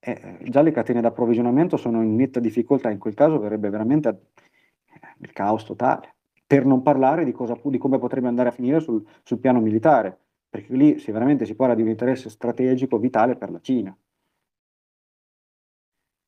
eh, 0.00 0.38
già 0.44 0.62
le 0.62 0.70
catene 0.70 1.00
d'approvvigionamento 1.00 1.76
sono 1.76 2.02
in 2.02 2.14
netta 2.14 2.40
difficoltà, 2.40 2.90
in 2.90 2.98
quel 2.98 3.14
caso 3.14 3.38
verrebbe 3.38 3.68
veramente 3.68 4.08
eh, 4.08 4.18
il 5.18 5.32
caos 5.32 5.64
totale, 5.64 6.14
per 6.46 6.64
non 6.64 6.82
parlare 6.82 7.24
di, 7.24 7.32
cosa, 7.32 7.58
di 7.62 7.78
come 7.78 7.98
potrebbe 7.98 8.28
andare 8.28 8.48
a 8.50 8.52
finire 8.52 8.80
sul, 8.80 9.04
sul 9.22 9.38
piano 9.38 9.60
militare, 9.60 10.18
perché 10.54 10.72
lì 10.72 11.00
si, 11.00 11.10
veramente 11.10 11.46
si 11.46 11.56
parla 11.56 11.74
di 11.74 11.82
un 11.82 11.88
interesse 11.88 12.30
strategico 12.30 12.96
vitale 12.96 13.34
per 13.34 13.50
la 13.50 13.58
Cina. 13.60 13.96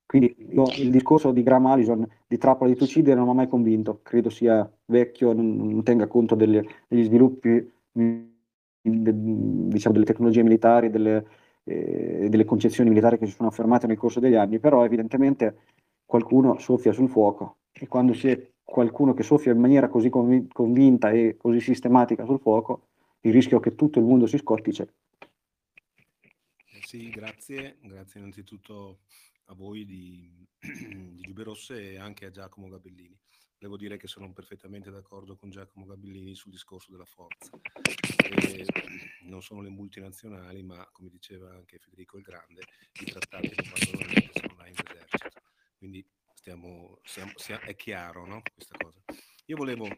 Quindi 0.04 0.34
io, 0.50 0.64
il 0.78 0.90
discorso 0.90 1.30
di 1.30 1.44
Graham 1.44 1.66
Allison 1.66 2.04
di 2.26 2.36
trappola 2.36 2.68
di 2.68 2.76
Tucidide 2.76 3.14
non 3.14 3.26
mi 3.26 3.30
ha 3.30 3.34
mai 3.34 3.48
convinto, 3.48 4.00
credo 4.02 4.28
sia 4.28 4.68
vecchio, 4.86 5.32
non, 5.32 5.56
non 5.56 5.82
tenga 5.84 6.08
conto 6.08 6.34
delle, 6.34 6.64
degli 6.88 7.04
sviluppi 7.04 7.72
diciamo, 7.92 9.94
delle 9.94 10.04
tecnologie 10.04 10.42
militari, 10.42 10.90
delle, 10.90 11.24
eh, 11.62 12.26
delle 12.28 12.44
concezioni 12.44 12.88
militari 12.88 13.18
che 13.18 13.26
si 13.26 13.32
sono 13.32 13.48
affermate 13.48 13.86
nel 13.86 13.96
corso 13.96 14.18
degli 14.18 14.34
anni, 14.34 14.58
però 14.58 14.84
evidentemente 14.84 15.56
qualcuno 16.04 16.58
soffia 16.58 16.90
sul 16.90 17.08
fuoco. 17.08 17.58
E 17.70 17.86
quando 17.86 18.12
c'è 18.12 18.50
qualcuno 18.64 19.14
che 19.14 19.22
soffia 19.22 19.52
in 19.52 19.60
maniera 19.60 19.86
così 19.86 20.08
convinta 20.08 21.10
e 21.10 21.36
così 21.38 21.60
sistematica 21.60 22.24
sul 22.24 22.40
fuoco, 22.40 22.88
il 23.26 23.32
rischio 23.32 23.58
che 23.58 23.74
tutto 23.74 23.98
il 23.98 24.04
mondo 24.04 24.26
si 24.26 24.38
scotti 24.38 24.70
c'è. 24.70 24.88
Eh 26.66 26.80
sì, 26.84 27.10
grazie, 27.10 27.78
grazie 27.82 28.20
innanzitutto 28.20 29.00
a 29.46 29.54
voi 29.54 29.84
di, 29.84 30.46
di 30.60 31.20
Giube 31.20 31.42
Rosse 31.42 31.92
e 31.92 31.98
anche 31.98 32.26
a 32.26 32.30
Giacomo 32.30 32.68
Gabellini. 32.68 33.18
Devo 33.58 33.76
dire 33.76 33.96
che 33.96 34.06
sono 34.06 34.32
perfettamente 34.32 34.90
d'accordo 34.90 35.34
con 35.34 35.50
Giacomo 35.50 35.86
Gabellini 35.86 36.34
sul 36.36 36.52
discorso 36.52 36.92
della 36.92 37.04
forza. 37.04 37.50
E 38.48 38.64
non 39.22 39.42
sono 39.42 39.60
le 39.60 39.70
multinazionali, 39.70 40.62
ma 40.62 40.88
come 40.92 41.08
diceva 41.08 41.50
anche 41.50 41.78
Federico 41.78 42.18
il 42.18 42.22
Grande, 42.22 42.62
i 43.00 43.06
trattati 43.06 43.50
non 43.56 43.72
vanno 43.72 44.06
niente 44.06 44.30
se 44.32 44.46
non 44.46 44.60
hai 44.60 44.70
un 44.70 44.76
esercito. 44.84 45.40
Quindi 45.78 46.06
stiamo, 46.34 47.00
siamo, 47.02 47.32
siamo, 47.34 47.62
è 47.62 47.74
chiaro 47.74 48.24
no? 48.26 48.42
questa 48.54 48.76
cosa. 48.76 49.00
Io 49.46 49.56
volevo 49.56 49.88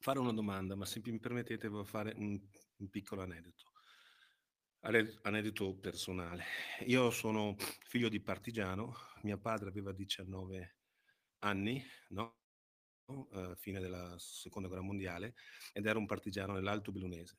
fare 0.00 0.18
una 0.18 0.32
domanda, 0.32 0.74
ma 0.74 0.86
se 0.86 1.00
mi 1.04 1.18
permettete 1.18 1.68
volevo 1.68 1.86
fare 1.86 2.14
un, 2.16 2.40
un 2.76 2.88
piccolo 2.88 3.22
aneddoto. 3.22 3.72
Aneddoto 5.22 5.76
personale. 5.76 6.44
Io 6.86 7.10
sono 7.10 7.54
figlio 7.86 8.08
di 8.08 8.20
partigiano, 8.20 8.96
mio 9.22 9.38
padre 9.38 9.68
aveva 9.68 9.92
19 9.92 10.76
anni, 11.40 11.84
no? 12.08 12.38
eh, 13.32 13.54
fine 13.56 13.78
della 13.78 14.16
seconda 14.18 14.68
guerra 14.68 14.82
mondiale, 14.82 15.34
ed 15.74 15.84
era 15.84 15.98
un 15.98 16.06
partigiano 16.06 16.54
nell'Alto 16.54 16.92
Bellunese. 16.92 17.38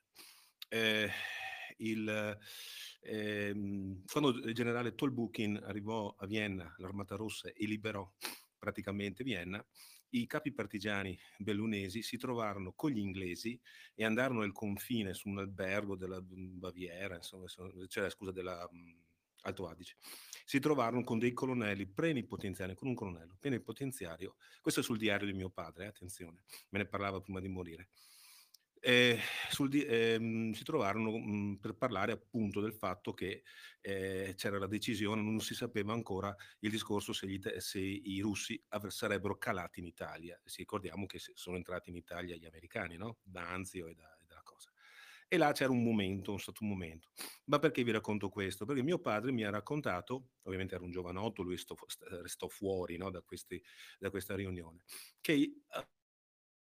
Eh, 0.69 1.09
il, 1.77 2.37
ehm, 3.01 4.03
quando 4.05 4.29
il 4.29 4.53
generale 4.53 4.93
Tolbukin 4.93 5.61
arrivò 5.63 6.13
a 6.15 6.27
Vienna, 6.27 6.71
l'Armata 6.77 7.15
Rossa, 7.15 7.49
e 7.49 7.65
liberò 7.65 8.07
praticamente 8.59 9.23
Vienna, 9.23 9.65
i 10.11 10.25
capi 10.25 10.51
partigiani 10.51 11.17
bellunesi 11.37 12.01
si 12.01 12.17
trovarono 12.17 12.73
con 12.73 12.91
gli 12.91 12.99
inglesi 12.99 13.59
e 13.93 14.03
andarono 14.03 14.41
al 14.41 14.51
confine 14.51 15.13
su 15.13 15.29
un 15.29 15.39
albergo 15.39 15.95
della 15.95 16.21
Baviera, 16.21 17.15
insomma, 17.15 17.45
cioè, 17.87 18.09
scusa, 18.09 18.31
della 18.31 18.67
um, 18.71 18.95
Alto 19.43 19.67
Adige. 19.67 19.95
Si 20.45 20.59
trovarono 20.59 21.03
con 21.03 21.19
dei 21.19 21.33
colonnelli 21.33 21.87
plenipotenziari, 21.87 22.75
con 22.75 22.89
un 22.89 22.95
colonnello 22.95 23.37
plenipotenziario, 23.39 24.35
questo 24.61 24.81
è 24.81 24.83
sul 24.83 24.97
diario 24.97 25.27
di 25.27 25.33
mio 25.33 25.49
padre, 25.49 25.85
eh, 25.85 25.87
attenzione, 25.87 26.43
me 26.69 26.79
ne 26.79 26.85
parlava 26.85 27.21
prima 27.21 27.39
di 27.39 27.47
morire, 27.47 27.89
eh, 28.81 29.19
sul, 29.49 29.73
eh, 29.73 30.51
si 30.53 30.63
trovarono 30.63 31.17
mh, 31.17 31.35
mm, 31.35 31.53
per 31.55 31.75
parlare 31.75 32.11
appunto 32.11 32.59
del 32.59 32.73
fatto 32.73 33.13
che 33.13 33.43
eh, 33.79 34.33
c'era 34.35 34.57
la 34.59 34.67
decisione, 34.67 35.21
non 35.21 35.39
si 35.39 35.53
sapeva 35.53 35.93
ancora 35.93 36.35
il 36.59 36.69
discorso 36.69 37.13
se, 37.13 37.27
gli, 37.27 37.39
se 37.57 37.79
i 37.79 38.19
russi 38.19 38.61
sarebbero 38.87 39.37
calati 39.37 39.79
in 39.79 39.85
Italia. 39.85 40.39
Si 40.43 40.57
ricordiamo 40.57 41.05
che 41.05 41.19
sono 41.19 41.57
entrati 41.57 41.89
in 41.89 41.95
Italia 41.95 42.35
gli 42.35 42.45
americani, 42.45 42.97
no? 42.97 43.19
da 43.23 43.47
Anzio 43.47 43.87
e 43.87 43.95
da, 43.95 44.11
e 45.33 45.37
là 45.37 45.53
c'era 45.53 45.71
un 45.71 45.81
momento, 45.81 46.35
è 46.35 46.39
stato 46.39 46.61
un 46.63 46.67
momento. 46.67 47.07
Ma 47.45 47.57
perché 47.57 47.85
vi 47.85 47.91
racconto 47.91 48.27
questo? 48.27 48.65
Perché 48.65 48.83
mio 48.83 48.99
padre 48.99 49.31
mi 49.31 49.45
ha 49.45 49.49
raccontato, 49.49 50.31
ovviamente 50.41 50.75
era 50.75 50.83
un 50.83 50.91
giovanotto, 50.91 51.41
lui 51.41 51.55
sto, 51.55 51.77
restò 52.21 52.49
fuori 52.49 52.97
no, 52.97 53.09
da, 53.09 53.21
questi, 53.21 53.63
da, 53.97 54.09
questa 54.09 54.35
riunione, 54.35 54.83
che 55.21 55.53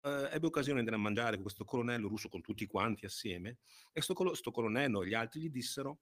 uh, 0.09 0.29
ebbe 0.33 0.47
occasione 0.47 0.75
di 0.75 0.89
andare 0.89 0.97
a 0.97 1.01
mangiare 1.01 1.35
con 1.35 1.43
questo 1.43 1.65
colonnello 1.65 2.09
russo 2.09 2.29
con 2.29 2.41
tutti 2.41 2.67
quanti 2.67 3.05
assieme 3.05 3.59
e 3.93 4.03
questo 4.05 4.51
colonnello 4.51 5.03
e 5.03 5.09
gli 5.09 5.15
altri 5.15 5.41
gli 5.41 5.51
dissero 5.51 6.01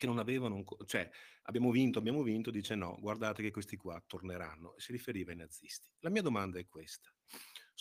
che 0.00 0.06
non 0.06 0.18
avevano, 0.18 0.64
cioè 0.86 1.08
abbiamo 1.42 1.70
vinto, 1.70 1.98
abbiamo 1.98 2.22
vinto, 2.22 2.50
dice 2.50 2.74
no, 2.74 2.96
guardate 3.00 3.42
che 3.42 3.50
questi 3.50 3.76
qua 3.76 4.02
torneranno 4.06 4.72
si 4.78 4.92
riferiva 4.92 5.30
ai 5.30 5.36
nazisti. 5.36 5.90
La 5.98 6.08
mia 6.08 6.22
domanda 6.22 6.58
è 6.58 6.66
questa, 6.66 7.12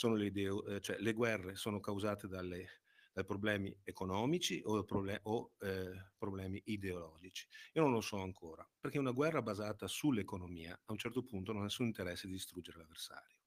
le, 0.02 0.26
idee, 0.26 0.50
eh, 0.68 0.82
cioè, 0.82 0.98
le 1.00 1.14
guerre 1.14 1.56
sono 1.56 1.80
causate 1.80 2.28
dalle 2.28 2.82
eh, 3.14 3.24
problemi 3.24 3.74
economici 3.86 4.62
o, 4.66 4.84
problem- 4.84 5.22
o 5.24 5.54
eh, 5.60 6.12
problemi 6.18 6.62
ideologici. 6.66 7.48
Io 7.74 7.84
non 7.84 7.94
lo 7.94 8.02
so 8.02 8.22
ancora, 8.22 8.70
perché 8.78 9.00
una 9.00 9.12
guerra 9.12 9.42
basata 9.42 9.88
sull'economia 9.88 10.74
a 10.74 10.92
un 10.92 10.98
certo 10.98 11.24
punto 11.24 11.54
non 11.54 11.62
ha 11.62 11.66
nessun 11.66 11.86
interesse 11.86 12.28
di 12.28 12.34
distruggere 12.34 12.80
l'avversario. 12.80 13.39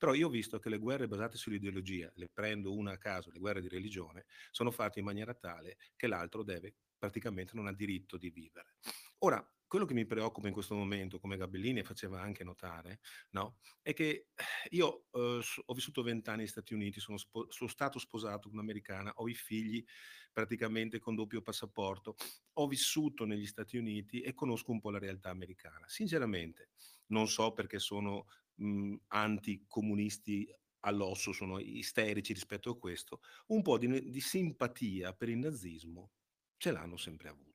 Però 0.00 0.14
io 0.14 0.28
ho 0.28 0.30
visto 0.30 0.58
che 0.58 0.70
le 0.70 0.78
guerre 0.78 1.08
basate 1.08 1.36
sull'ideologia, 1.36 2.10
le 2.14 2.30
prendo 2.32 2.74
una 2.74 2.92
a 2.92 2.96
caso, 2.96 3.30
le 3.30 3.38
guerre 3.38 3.60
di 3.60 3.68
religione, 3.68 4.24
sono 4.50 4.70
fatte 4.70 4.98
in 4.98 5.04
maniera 5.04 5.34
tale 5.34 5.76
che 5.94 6.06
l'altro 6.06 6.42
deve 6.42 6.74
praticamente 6.96 7.52
non 7.54 7.66
ha 7.66 7.74
diritto 7.74 8.16
di 8.16 8.30
vivere. 8.30 8.76
Ora, 9.18 9.46
quello 9.66 9.84
che 9.84 9.92
mi 9.92 10.06
preoccupa 10.06 10.46
in 10.46 10.54
questo 10.54 10.74
momento, 10.74 11.20
come 11.20 11.36
Gabellini 11.36 11.82
faceva 11.82 12.18
anche 12.18 12.44
notare, 12.44 13.00
no, 13.32 13.58
è 13.82 13.92
che 13.92 14.28
io 14.70 15.04
eh, 15.12 15.40
ho 15.66 15.74
vissuto 15.74 16.02
vent'anni 16.02 16.38
negli 16.38 16.48
Stati 16.48 16.72
Uniti, 16.72 16.98
sono, 16.98 17.18
spo- 17.18 17.50
sono, 17.50 17.68
stato 17.68 17.98
sposato 17.98 18.48
con 18.48 18.56
un'americana, 18.56 19.12
ho 19.16 19.28
i 19.28 19.34
figli 19.34 19.84
praticamente 20.32 20.98
con 20.98 21.14
doppio 21.14 21.42
passaporto, 21.42 22.16
ho 22.54 22.66
vissuto 22.66 23.26
negli 23.26 23.46
Stati 23.46 23.76
Uniti 23.76 24.22
e 24.22 24.32
conosco 24.32 24.72
un 24.72 24.80
po' 24.80 24.90
la 24.90 24.98
realtà 24.98 25.28
americana. 25.28 25.86
Sinceramente, 25.88 26.70
non 27.08 27.28
so 27.28 27.52
perché 27.52 27.78
sono 27.78 28.26
mh, 28.60 28.94
anticomunisti 29.08 30.46
all'osso, 30.80 31.32
sono 31.32 31.58
isterici 31.58 32.32
rispetto 32.32 32.70
a 32.70 32.78
questo, 32.78 33.20
un 33.48 33.62
po' 33.62 33.78
di, 33.78 34.10
di 34.10 34.20
simpatia 34.20 35.12
per 35.12 35.28
il 35.28 35.38
nazismo 35.38 36.12
ce 36.56 36.72
l'hanno 36.72 36.96
sempre 36.96 37.28
avuto 37.28 37.50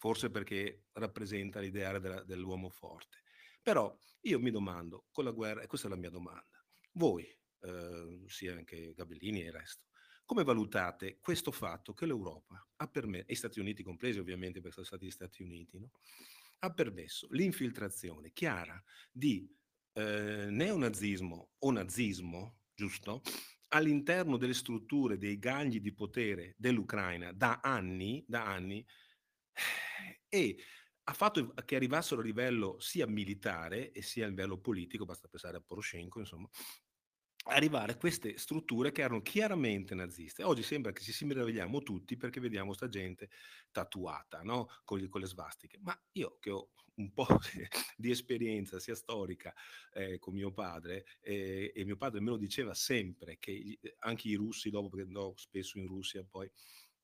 forse 0.00 0.30
perché 0.30 0.86
rappresenta 0.92 1.60
l'ideale 1.60 2.00
della, 2.00 2.22
dell'uomo 2.22 2.70
forte. 2.70 3.18
Però 3.62 3.94
io 4.22 4.40
mi 4.40 4.50
domando, 4.50 5.08
con 5.12 5.24
la 5.24 5.30
guerra, 5.30 5.60
e 5.60 5.66
questa 5.66 5.88
è 5.88 5.90
la 5.90 5.96
mia 5.96 6.08
domanda, 6.08 6.64
voi, 6.92 7.24
eh, 7.60 8.22
sia 8.26 8.54
anche 8.54 8.94
Gabellini 8.94 9.42
e 9.42 9.46
il 9.46 9.52
resto, 9.52 9.88
come 10.24 10.42
valutate 10.42 11.18
questo 11.20 11.50
fatto 11.50 11.92
che 11.92 12.06
l'Europa 12.06 12.66
ha 12.76 12.88
permesso, 12.88 13.26
e 13.26 13.36
Stati 13.36 13.60
Uniti 13.60 13.82
compresi 13.82 14.18
ovviamente 14.18 14.60
perché 14.60 14.76
sono 14.76 14.86
stati 14.86 15.04
gli 15.04 15.10
Stati 15.10 15.42
Uniti, 15.42 15.78
no? 15.78 15.90
ha 16.60 16.72
permesso 16.72 17.26
l'infiltrazione 17.32 18.32
chiara 18.32 18.82
di 19.12 19.54
eh, 19.92 20.46
neonazismo 20.50 21.50
o 21.58 21.70
nazismo, 21.70 22.58
giusto? 22.74 23.22
All'interno 23.68 24.36
delle 24.36 24.54
strutture 24.54 25.16
dei 25.16 25.38
gangli 25.38 25.80
di 25.80 25.92
potere 25.92 26.54
dell'Ucraina 26.56 27.32
da 27.32 27.60
anni, 27.62 28.24
da 28.26 28.46
anni 28.46 28.84
e 30.28 30.56
ha 31.04 31.12
fatto 31.12 31.54
che 31.64 31.76
arrivassero 31.76 32.20
a 32.20 32.24
livello 32.24 32.78
sia 32.78 33.06
militare 33.06 33.90
e 33.90 34.02
sia 34.02 34.26
a 34.26 34.28
livello 34.28 34.58
politico, 34.58 35.04
basta 35.04 35.28
pensare 35.28 35.56
a 35.56 35.60
Poroshenko, 35.60 36.20
insomma, 36.20 36.48
arrivare 37.44 37.92
a 37.92 37.96
queste 37.96 38.36
strutture 38.38 38.92
che 38.92 39.02
erano 39.02 39.22
chiaramente 39.22 39.94
naziste. 39.94 40.44
Oggi 40.44 40.62
sembra 40.62 40.92
che 40.92 41.02
ci 41.02 41.12
si 41.12 41.24
meravigliamo 41.24 41.82
tutti 41.82 42.16
perché 42.16 42.38
vediamo 42.40 42.74
sta 42.74 42.88
gente 42.88 43.30
tatuata, 43.70 44.42
no? 44.42 44.68
con, 44.84 45.08
con, 45.08 45.20
le 45.20 45.26
svastiche. 45.26 45.78
Ma 45.80 45.98
io 46.12 46.36
che 46.38 46.50
ho 46.50 46.70
un 47.00 47.12
po' 47.12 47.26
di 47.96 48.10
esperienza 48.10 48.78
sia 48.78 48.94
storica 48.94 49.52
eh, 49.92 50.18
con 50.18 50.34
mio 50.34 50.52
padre 50.52 51.04
eh, 51.20 51.72
e 51.74 51.84
mio 51.84 51.96
padre 51.96 52.20
me 52.20 52.30
lo 52.30 52.36
diceva 52.36 52.74
sempre 52.74 53.38
che 53.38 53.78
anche 54.00 54.28
i 54.28 54.34
russi, 54.34 54.70
dopo 54.70 54.88
perché 54.88 55.06
andò 55.06 55.32
spesso 55.36 55.78
in 55.78 55.86
Russia 55.86 56.24
poi, 56.28 56.50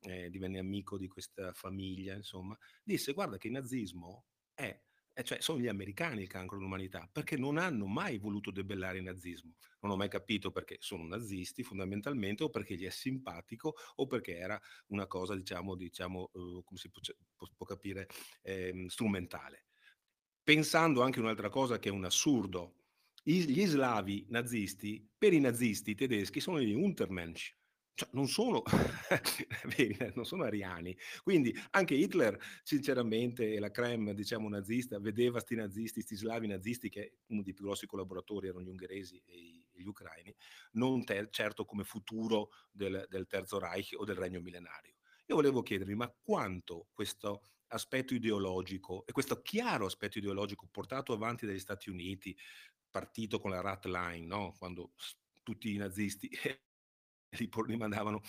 eh, 0.00 0.30
divenne 0.30 0.58
amico 0.58 0.98
di 0.98 1.08
questa 1.08 1.52
famiglia, 1.52 2.14
insomma, 2.14 2.56
disse 2.82 3.12
guarda 3.12 3.38
che 3.38 3.48
il 3.48 3.54
nazismo 3.54 4.26
è 4.54 4.78
eh, 5.18 5.24
cioè 5.24 5.40
sono 5.40 5.58
gli 5.58 5.66
americani 5.66 6.20
il 6.20 6.28
cancro 6.28 6.58
dell'umanità, 6.58 7.08
perché 7.10 7.38
non 7.38 7.56
hanno 7.56 7.86
mai 7.86 8.18
voluto 8.18 8.50
debellare 8.50 8.98
il 8.98 9.04
nazismo. 9.04 9.54
Non 9.80 9.92
ho 9.92 9.96
mai 9.96 10.10
capito 10.10 10.50
perché 10.50 10.76
sono 10.80 11.06
nazisti 11.06 11.62
fondamentalmente 11.62 12.44
o 12.44 12.50
perché 12.50 12.74
gli 12.74 12.84
è 12.84 12.90
simpatico 12.90 13.76
o 13.94 14.06
perché 14.06 14.36
era 14.36 14.60
una 14.88 15.06
cosa, 15.06 15.34
diciamo, 15.34 15.74
diciamo 15.74 16.30
uh, 16.34 16.62
come 16.62 16.78
si 16.78 16.90
può, 16.90 17.00
può, 17.34 17.48
può 17.56 17.64
capire, 17.64 18.08
eh, 18.42 18.84
strumentale. 18.88 19.65
Pensando 20.46 21.02
anche 21.02 21.18
un'altra 21.18 21.48
cosa 21.48 21.80
che 21.80 21.88
è 21.88 21.92
un 21.92 22.04
assurdo, 22.04 22.74
gli 23.24 23.66
slavi 23.66 24.26
nazisti, 24.28 25.04
per 25.18 25.32
i 25.32 25.40
nazisti 25.40 25.96
tedeschi 25.96 26.38
sono 26.38 26.60
gli 26.60 26.72
Untermensch, 26.72 27.52
cioè, 27.94 28.08
non 28.12 28.28
sono 28.28 28.62
non 30.14 30.24
sono 30.24 30.44
ariani. 30.44 30.96
Quindi 31.24 31.52
anche 31.70 31.94
Hitler, 31.96 32.38
sinceramente, 32.62 33.54
e 33.54 33.58
la 33.58 33.72
creme, 33.72 34.14
diciamo, 34.14 34.48
nazista, 34.48 35.00
vedeva 35.00 35.40
sti 35.40 35.56
nazisti, 35.56 36.02
sti 36.02 36.14
slavi 36.14 36.46
nazisti, 36.46 36.88
che 36.90 37.14
uno 37.26 37.42
dei 37.42 37.52
più 37.52 37.64
grossi 37.64 37.86
collaboratori 37.86 38.46
erano 38.46 38.62
gli 38.62 38.68
ungheresi 38.68 39.20
e 39.26 39.64
gli 39.72 39.86
ucraini, 39.86 40.32
non 40.74 41.04
te, 41.04 41.26
certo 41.30 41.64
come 41.64 41.82
futuro 41.82 42.50
del, 42.70 43.04
del 43.08 43.26
Terzo 43.26 43.58
Reich 43.58 43.94
o 43.96 44.04
del 44.04 44.14
Regno 44.14 44.40
millenario. 44.40 44.94
Io 45.26 45.34
volevo 45.34 45.62
chiedervi, 45.62 45.96
ma 45.96 46.08
quanto 46.22 46.86
questo 46.92 47.42
aspetto 47.68 48.14
ideologico 48.14 49.04
e 49.06 49.12
questo 49.12 49.42
chiaro 49.42 49.86
aspetto 49.86 50.18
ideologico 50.18 50.68
portato 50.70 51.12
avanti 51.12 51.46
dagli 51.46 51.58
Stati 51.58 51.90
Uniti, 51.90 52.36
partito 52.90 53.38
con 53.38 53.50
la 53.50 53.60
rat 53.60 53.86
line, 53.86 54.26
no? 54.26 54.54
quando 54.58 54.92
tutti 55.42 55.72
i 55.72 55.76
nazisti 55.76 56.28
li, 57.38 57.50
li 57.66 57.76
mandavano 57.76 58.20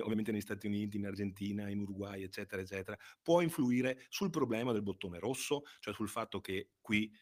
ovviamente 0.00 0.32
negli 0.32 0.40
Stati 0.40 0.66
Uniti, 0.66 0.96
in 0.96 1.06
Argentina, 1.06 1.68
in 1.68 1.80
Uruguay, 1.80 2.22
eccetera, 2.22 2.62
eccetera, 2.62 2.96
può 3.22 3.40
influire 3.40 4.06
sul 4.08 4.30
problema 4.30 4.72
del 4.72 4.82
bottone 4.82 5.18
rosso, 5.18 5.62
cioè 5.80 5.94
sul 5.94 6.08
fatto 6.08 6.40
che 6.40 6.70
qui 6.80 7.12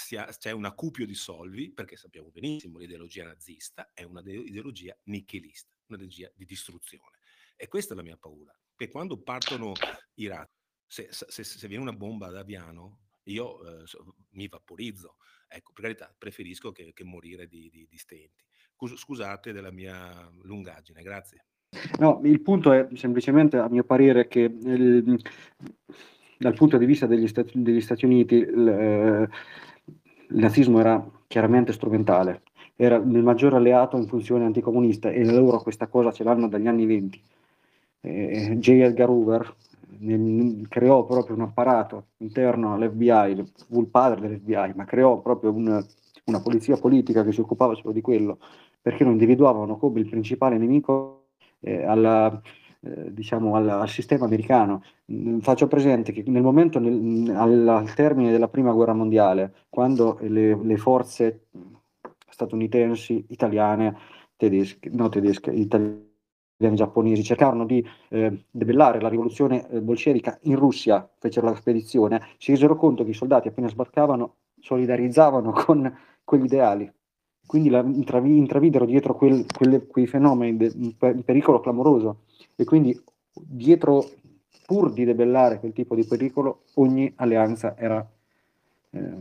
c'è 0.00 0.50
un 0.50 0.64
accupio 0.64 1.06
di 1.06 1.14
solvi, 1.14 1.72
perché 1.72 1.96
sappiamo 1.96 2.30
benissimo 2.30 2.78
l'ideologia 2.78 3.24
nazista 3.24 3.92
è 3.94 4.02
una 4.02 4.20
ideologia 4.20 4.96
nichilista, 5.04 5.76
un'ideologia 5.86 6.30
di 6.34 6.44
distruzione. 6.44 7.18
E 7.56 7.68
questa 7.68 7.94
è 7.94 7.96
la 7.96 8.02
mia 8.02 8.16
paura, 8.16 8.56
che 8.74 8.88
quando 8.88 9.20
partono 9.20 9.72
i 10.14 10.26
razzi, 10.26 10.57
se, 10.88 11.08
se, 11.10 11.44
se, 11.44 11.68
viene 11.68 11.82
una 11.82 11.92
bomba 11.92 12.28
ad 12.28 12.36
Aviano, 12.36 13.00
io 13.24 13.60
eh, 13.62 13.84
mi 14.30 14.48
vaporizzo. 14.48 15.16
Ecco, 15.46 15.72
per 15.72 15.84
carità, 15.84 16.14
preferisco 16.16 16.72
che, 16.72 16.92
che 16.94 17.04
morire 17.04 17.46
di, 17.46 17.68
di, 17.70 17.86
di 17.88 17.98
stenti. 17.98 18.44
Scusate 18.74 19.52
della 19.52 19.70
mia 19.70 20.30
lungaggine, 20.42 21.02
grazie. 21.02 21.44
No, 21.98 22.20
il 22.24 22.40
punto 22.40 22.72
è 22.72 22.88
semplicemente, 22.94 23.58
a 23.58 23.68
mio 23.68 23.84
parere, 23.84 24.28
che 24.28 24.40
il, 24.40 25.20
dal 26.38 26.54
punto 26.54 26.78
di 26.78 26.86
vista 26.86 27.06
degli 27.06 27.28
Stati, 27.28 27.60
degli 27.60 27.80
Stati 27.80 28.06
Uniti 28.06 28.36
il, 28.36 28.68
eh, 28.68 29.28
il, 30.28 30.38
nazismo 30.38 30.80
era 30.80 31.04
chiaramente 31.26 31.72
strumentale, 31.72 32.42
era 32.76 32.96
il 32.96 33.22
maggiore 33.22 33.56
alleato 33.56 33.98
in 33.98 34.06
funzione 34.06 34.46
anticomunista 34.46 35.10
e 35.10 35.24
loro 35.24 35.60
questa 35.60 35.88
cosa 35.88 36.12
ce 36.12 36.24
l'hanno 36.24 36.48
dagli 36.48 36.66
anni 36.66 36.86
20. 36.86 37.22
Eh, 38.00 38.56
J. 38.58 38.68
Edgar 38.68 39.10
Hoover 39.10 39.54
creò 40.68 41.04
proprio 41.04 41.36
un 41.36 41.42
apparato 41.42 42.08
interno 42.18 42.74
all'FBI, 42.74 43.44
fu 43.68 43.80
il 43.80 43.88
padre 43.88 44.20
dell'FBI, 44.20 44.72
ma 44.74 44.84
creò 44.84 45.20
proprio 45.20 45.52
un, 45.52 45.84
una 46.24 46.40
polizia 46.40 46.76
politica 46.76 47.24
che 47.24 47.32
si 47.32 47.40
occupava 47.40 47.74
solo 47.74 47.92
di 47.92 48.00
quello 48.00 48.38
perché 48.80 49.04
lo 49.04 49.10
individuavano 49.10 49.76
come 49.76 50.00
il 50.00 50.08
principale 50.08 50.56
nemico 50.56 51.26
eh, 51.60 51.84
alla, 51.84 52.40
eh, 52.80 53.12
diciamo 53.12 53.54
al, 53.54 53.68
al, 53.68 53.88
sistema 53.88 54.24
americano. 54.24 54.82
Mm, 55.12 55.40
faccio 55.40 55.66
presente 55.66 56.12
che 56.12 56.22
nel 56.26 56.42
momento, 56.42 56.78
nel, 56.78 57.34
al, 57.34 57.68
al, 57.68 57.94
termine 57.94 58.30
della 58.30 58.48
prima 58.48 58.72
guerra 58.72 58.94
mondiale, 58.94 59.66
quando 59.68 60.18
le, 60.22 60.54
le 60.62 60.76
forze 60.76 61.48
statunitensi, 62.28 63.26
italiane, 63.28 63.96
tedesche, 64.36 64.88
no 64.90 65.08
tedesche, 65.08 65.50
italiane, 65.50 66.06
giapponesi 66.74 67.22
cercarono 67.22 67.64
di 67.64 67.86
eh, 68.08 68.44
debellare 68.50 69.00
la 69.00 69.08
rivoluzione 69.08 69.68
eh, 69.68 69.80
bolscevica 69.80 70.38
in 70.42 70.56
Russia, 70.56 71.08
fecero 71.18 71.46
la 71.46 71.54
spedizione, 71.54 72.20
si 72.38 72.50
resero 72.52 72.76
conto 72.76 73.04
che 73.04 73.10
i 73.10 73.14
soldati 73.14 73.48
appena 73.48 73.68
sbarcavano 73.68 74.34
solidarizzavano 74.60 75.52
con 75.52 75.96
quegli 76.24 76.44
ideali. 76.44 76.90
Quindi 77.46 77.70
la, 77.70 77.80
intravi, 77.80 78.36
intravidero 78.36 78.84
dietro 78.84 79.14
quel, 79.14 79.46
quelle, 79.50 79.86
quei 79.86 80.06
fenomeni 80.06 80.56
de, 80.56 80.72
un 80.74 81.22
pericolo 81.24 81.60
clamoroso. 81.60 82.24
E 82.54 82.64
quindi 82.64 82.98
dietro, 83.32 84.04
pur 84.66 84.92
di 84.92 85.04
debellare 85.04 85.58
quel 85.58 85.72
tipo 85.72 85.94
di 85.94 86.04
pericolo, 86.04 86.64
ogni 86.74 87.10
alleanza 87.16 87.74
era, 87.78 88.06
eh, 88.90 89.14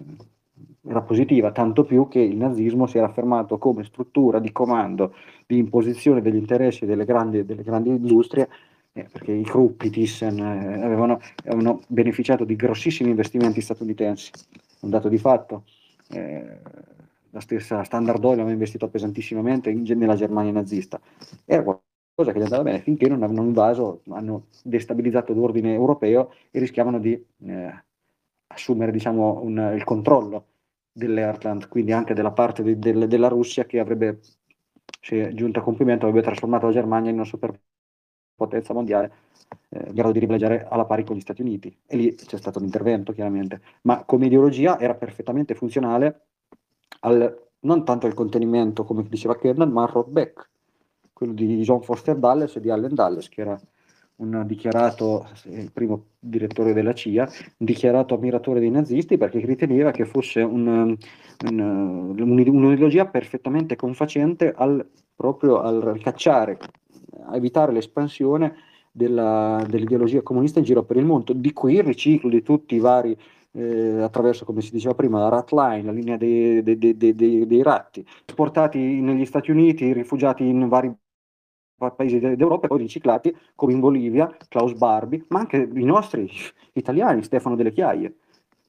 era 0.88 1.02
positiva, 1.02 1.52
tanto 1.52 1.84
più 1.84 2.08
che 2.08 2.20
il 2.20 2.38
nazismo 2.38 2.88
si 2.88 2.98
era 2.98 3.08
affermato 3.08 3.58
come 3.58 3.84
struttura 3.84 4.40
di 4.40 4.52
comando, 4.52 5.14
di 5.46 5.58
imposizione 5.58 6.22
degli 6.22 6.36
interessi 6.38 6.86
delle 6.86 7.06
grandi, 7.06 7.46
delle 7.46 7.64
grandi 7.64 7.90
industrie, 7.90 8.48
eh, 8.94 9.08
perché 9.12 9.32
i 9.32 9.44
Krupp, 9.44 9.82
i 9.84 9.90
Thyssen 9.90 10.40
eh, 10.40 10.84
avevano, 10.84 11.20
avevano, 11.46 11.82
beneficiato 11.88 12.46
di 12.46 12.56
grossissimi 12.56 13.10
investimenti 13.10 13.62
statunitensi, 13.62 14.32
un 14.82 14.90
dato 14.90 15.10
di 15.10 15.18
fatto. 15.18 15.64
Eh, 16.10 16.60
la 17.32 17.40
stessa 17.42 17.84
Standard 17.84 18.24
Oil 18.24 18.40
aveva 18.40 18.52
investito 18.52 18.88
pesantissimamente 18.88 19.70
in, 19.70 19.84
nella 19.96 20.16
Germania 20.16 20.52
nazista. 20.52 21.00
Era 21.46 21.62
qualcosa 21.64 22.32
che 22.32 22.40
gli 22.40 22.44
andava 22.44 22.64
bene 22.64 22.80
finché 22.80 23.08
non 23.08 23.22
hanno 23.22 23.44
invaso, 23.44 24.02
hanno 24.10 24.46
destabilizzato 24.64 25.34
l'ordine 25.34 25.74
europeo 25.74 26.32
e 26.50 26.60
rischiavano 26.60 27.00
di 27.00 27.14
eh, 27.46 27.84
assumere 28.58 28.92
diciamo, 28.92 29.40
un, 29.42 29.72
il 29.74 29.84
controllo 29.84 30.46
dell'Eartland, 30.92 31.68
quindi 31.68 31.92
anche 31.92 32.14
della 32.14 32.32
parte 32.32 32.64
di, 32.64 32.78
del, 32.78 33.08
della 33.08 33.28
Russia 33.28 33.66
che 33.66 33.80
avrebbe, 33.80 34.20
se 35.00 35.34
giunta 35.34 35.60
a 35.60 35.64
compimento, 35.64 36.06
avrebbe 36.06 36.26
trasformato 36.26 36.66
la 36.66 36.72
Germania 36.74 37.10
in 37.10 37.16
una 37.16 37.26
superpotenza 37.26 38.74
mondiale 38.74 39.12
eh, 39.70 39.88
in 39.88 39.94
grado 39.94 40.12
di 40.12 40.20
rivaleggiare 40.20 40.66
alla 40.68 40.86
pari 40.86 41.04
con 41.04 41.16
gli 41.16 41.22
Stati 41.22 41.42
Uniti. 41.42 41.76
E 41.86 41.96
lì 41.96 42.16
c'è 42.16 42.38
stato 42.38 42.60
l'intervento, 42.60 43.14
chiaramente. 43.14 43.62
Ma 43.84 44.04
come 44.04 44.26
ideologia 44.26 44.80
era 44.80 44.96
perfettamente 44.96 45.54
funzionale 45.54 46.22
al, 47.02 47.48
non 47.60 47.86
tanto 47.86 48.08
al 48.08 48.16
contenimento, 48.16 48.84
come 48.84 49.04
diceva 49.04 49.38
Kernan, 49.38 49.70
ma 49.70 49.84
al 49.84 49.90
rollback, 49.90 50.50
quello 51.14 51.34
di 51.34 51.62
John 51.62 51.82
Foster 51.82 52.16
Dulles 52.16 52.56
e 52.56 52.60
di 52.60 52.70
Allen 52.72 52.94
Dulles, 52.94 53.30
che 53.30 53.42
era 53.42 53.60
un 54.18 54.44
dichiarato, 54.46 55.28
il 55.46 55.72
primo 55.72 56.06
direttore 56.20 56.74
della 56.74 56.94
CIA, 56.94 57.30
dichiarato 57.58 58.16
ammiratore 58.16 58.60
dei 58.60 58.72
nazisti 58.72 59.18
perché 59.18 59.40
riteneva 59.40 59.92
che 59.92 60.06
fosse 60.06 60.42
un, 60.42 60.98
un, 61.46 62.16
un'ideologia 62.20 63.06
perfettamente 63.06 63.76
confacente 63.76 64.54
al, 64.56 64.86
proprio 65.16 65.60
al 65.62 65.82
ricacciare, 65.82 66.58
a 67.28 67.36
evitare 67.36 67.72
l'espansione 67.72 68.56
della, 68.92 69.64
dell'ideologia 69.70 70.24
comunista 70.24 70.60
in 70.60 70.66
giro 70.66 70.84
per 70.84 70.98
il 70.98 71.06
mondo, 71.06 71.34
di 71.34 71.54
cui 71.54 71.76
il 71.76 71.84
riciclo 71.84 72.30
di 72.30 72.42
tutti 72.42 72.76
i 72.76 72.80
vari 72.80 73.16
eh, 73.52 74.02
attraverso, 74.02 74.46
come 74.46 74.62
si 74.62 74.72
diceva 74.72 74.96
prima, 74.96 75.20
la 75.20 75.30
rat 75.30 75.52
line, 75.52 75.84
la 75.84 75.92
linea 75.92 76.18
dei, 76.18 76.64
dei, 76.64 76.78
dei, 76.78 77.16
dei 77.16 77.64
ratti, 77.64 78.06
portati 78.34 78.80
negli 78.80 79.26
Stati 79.26 79.52
Uniti, 79.52 79.94
rifugiati 79.94 80.44
in 80.44 80.68
vari 80.68 80.92
paesi 81.78 82.20
d'Europa 82.20 82.66
e 82.66 82.70
poi 82.70 82.80
riciclati 82.80 83.36
come 83.56 83.74
in 83.74 83.80
Bolivia, 83.80 84.36
Klaus 84.48 84.74
Barbie, 84.74 85.26
ma 85.30 85.40
anche 85.40 85.58
i 85.58 85.84
nostri 85.84 86.30
italiani, 86.74 87.24
Stefano 87.24 87.56
Delle 87.56 87.72
Chiaie, 87.72 88.14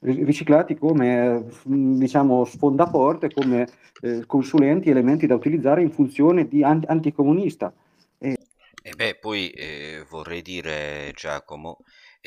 riciclati 0.00 0.76
come 0.76 1.46
diciamo 1.64 2.44
sfondaporte, 2.44 3.32
come 3.32 3.66
eh, 4.02 4.24
consulenti, 4.26 4.90
elementi 4.90 5.26
da 5.26 5.34
utilizzare 5.34 5.82
in 5.82 5.90
funzione 5.90 6.46
di 6.46 6.62
anticomunista. 6.62 7.72
E, 8.18 8.36
e 8.82 8.92
beh, 8.94 9.16
poi 9.20 9.50
eh, 9.50 10.04
vorrei 10.08 10.42
dire 10.42 11.12
Giacomo 11.14 11.78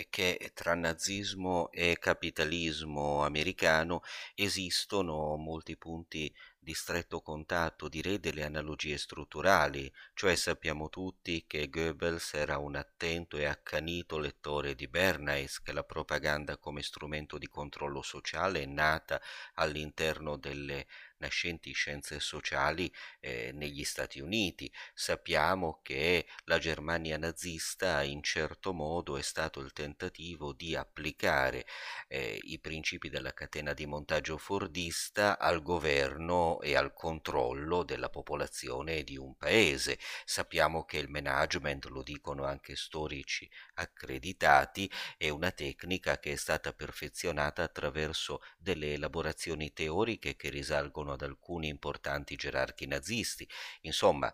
che 0.09 0.51
tra 0.53 0.73
nazismo 0.73 1.69
e 1.71 1.97
capitalismo 1.99 3.23
americano 3.23 4.01
esistono 4.35 5.35
molti 5.35 5.77
punti 5.77 6.33
di 6.63 6.75
stretto 6.75 7.21
contatto, 7.21 7.89
direi 7.89 8.19
delle 8.19 8.43
analogie 8.43 8.95
strutturali, 8.99 9.91
cioè 10.13 10.35
sappiamo 10.35 10.89
tutti 10.89 11.45
che 11.47 11.69
Goebbels 11.69 12.35
era 12.35 12.59
un 12.59 12.75
attento 12.75 13.37
e 13.37 13.45
accanito 13.45 14.19
lettore 14.19 14.75
di 14.75 14.87
Bernays, 14.87 15.59
che 15.59 15.73
la 15.73 15.83
propaganda 15.83 16.57
come 16.57 16.83
strumento 16.83 17.39
di 17.39 17.47
controllo 17.47 18.03
sociale 18.03 18.61
è 18.61 18.67
nata 18.67 19.19
all'interno 19.55 20.37
delle 20.37 20.85
nascenti 21.21 21.71
scienze 21.71 22.19
sociali 22.19 22.91
eh, 23.19 23.51
negli 23.53 23.85
Stati 23.85 24.19
Uniti. 24.19 24.71
Sappiamo 24.93 25.79
che 25.81 26.27
la 26.45 26.57
Germania 26.57 27.17
nazista 27.17 28.01
in 28.01 28.21
certo 28.23 28.73
modo 28.73 29.17
è 29.17 29.21
stato 29.21 29.61
il 29.61 29.71
tentativo 29.71 30.51
di 30.51 30.75
applicare 30.75 31.65
eh, 32.07 32.37
i 32.41 32.59
principi 32.59 33.09
della 33.09 33.33
catena 33.33 33.73
di 33.73 33.85
montaggio 33.85 34.37
fordista 34.37 35.37
al 35.39 35.61
governo 35.61 36.59
e 36.61 36.75
al 36.75 36.93
controllo 36.93 37.83
della 37.83 38.09
popolazione 38.09 39.03
di 39.03 39.15
un 39.15 39.37
paese. 39.37 39.99
Sappiamo 40.25 40.83
che 40.83 40.97
il 40.97 41.09
management, 41.09 41.85
lo 41.85 42.01
dicono 42.01 42.43
anche 42.45 42.75
storici 42.75 43.49
accreditati, 43.75 44.91
è 45.17 45.29
una 45.29 45.51
tecnica 45.51 46.17
che 46.19 46.33
è 46.33 46.35
stata 46.35 46.73
perfezionata 46.73 47.61
attraverso 47.63 48.41
delle 48.57 48.93
elaborazioni 48.93 49.71
teoriche 49.71 50.35
che 50.35 50.49
risalgono 50.49 51.10
ad 51.13 51.21
alcuni 51.21 51.67
importanti 51.67 52.35
gerarchi 52.35 52.87
nazisti. 52.87 53.47
Insomma, 53.81 54.33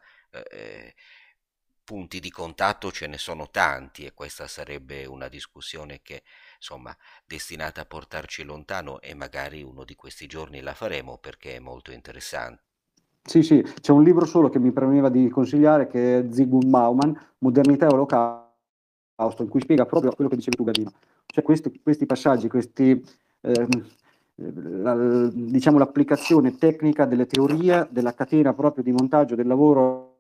eh, 0.49 0.93
punti 1.83 2.19
di 2.19 2.29
contatto 2.29 2.91
ce 2.91 3.07
ne 3.07 3.17
sono 3.17 3.49
tanti 3.49 4.03
e 4.03 4.13
questa 4.13 4.45
sarebbe 4.47 5.05
una 5.05 5.29
discussione 5.29 6.01
che 6.01 6.23
insomma 6.57 6.93
destinata 7.25 7.79
a 7.79 7.85
portarci 7.85 8.43
lontano 8.43 8.99
e 8.99 9.13
magari 9.13 9.63
uno 9.63 9.85
di 9.85 9.95
questi 9.95 10.27
giorni 10.27 10.59
la 10.59 10.73
faremo 10.73 11.17
perché 11.17 11.55
è 11.55 11.59
molto 11.59 11.93
interessante. 11.93 12.63
Sì, 13.23 13.41
sì, 13.41 13.61
c'è 13.61 13.91
un 13.93 14.03
libro 14.03 14.25
solo 14.25 14.49
che 14.49 14.59
mi 14.59 14.71
premeva 14.71 15.07
di 15.07 15.29
consigliare 15.29 15.87
che 15.87 16.19
è 16.19 16.25
Zygmunt 16.29 16.65
Bauman, 16.65 17.33
Modernità 17.39 17.85
e 17.85 17.93
Olocausto, 17.93 19.43
in 19.43 19.49
cui 19.49 19.61
spiega 19.61 19.85
proprio 19.85 20.11
quello 20.11 20.29
che 20.29 20.35
dicevi 20.35 20.57
tu 20.57 20.63
Gavino. 20.65 20.91
Cioè 21.25 21.43
questi, 21.43 21.81
questi 21.81 22.05
passaggi, 22.05 22.47
questi, 22.49 23.01
eh, 23.41 23.67
la, 24.37 25.27
diciamo 25.33 25.77
l'applicazione 25.77 26.57
tecnica 26.57 27.05
delle 27.05 27.25
teorie 27.25 27.87
della 27.89 28.13
catena 28.13 28.53
proprio 28.53 28.83
di 28.83 28.91
montaggio 28.91 29.35
del 29.35 29.47
lavoro 29.47 30.17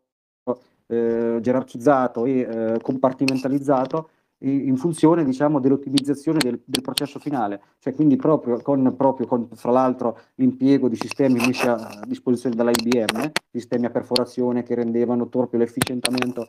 eh, 0.87 1.37
gerarchizzato 1.41 2.25
e 2.25 2.39
eh, 2.39 2.79
compartimentalizzato 2.81 4.09
in 4.39 4.77
funzione 4.77 5.23
diciamo, 5.23 5.59
dell'ottimizzazione 5.59 6.37
del, 6.37 6.61
del, 6.63 6.83
processo 6.83 7.17
finale, 7.17 7.59
cioè 7.79 7.95
quindi 7.95 8.17
proprio 8.17 8.61
con, 8.61 8.95
proprio 8.95 9.25
con 9.25 9.49
fra 9.53 9.71
l'altro 9.71 10.19
l'impiego 10.35 10.87
di 10.87 10.95
sistemi 10.95 11.43
messi 11.43 11.67
a 11.67 11.99
disposizione 12.05 12.55
dall'IBM, 12.55 13.31
sistemi 13.49 13.87
a 13.87 13.89
perforazione 13.89 14.61
che 14.61 14.75
rendevano 14.75 15.27
torpio 15.27 15.57
l'efficientamento 15.57 16.47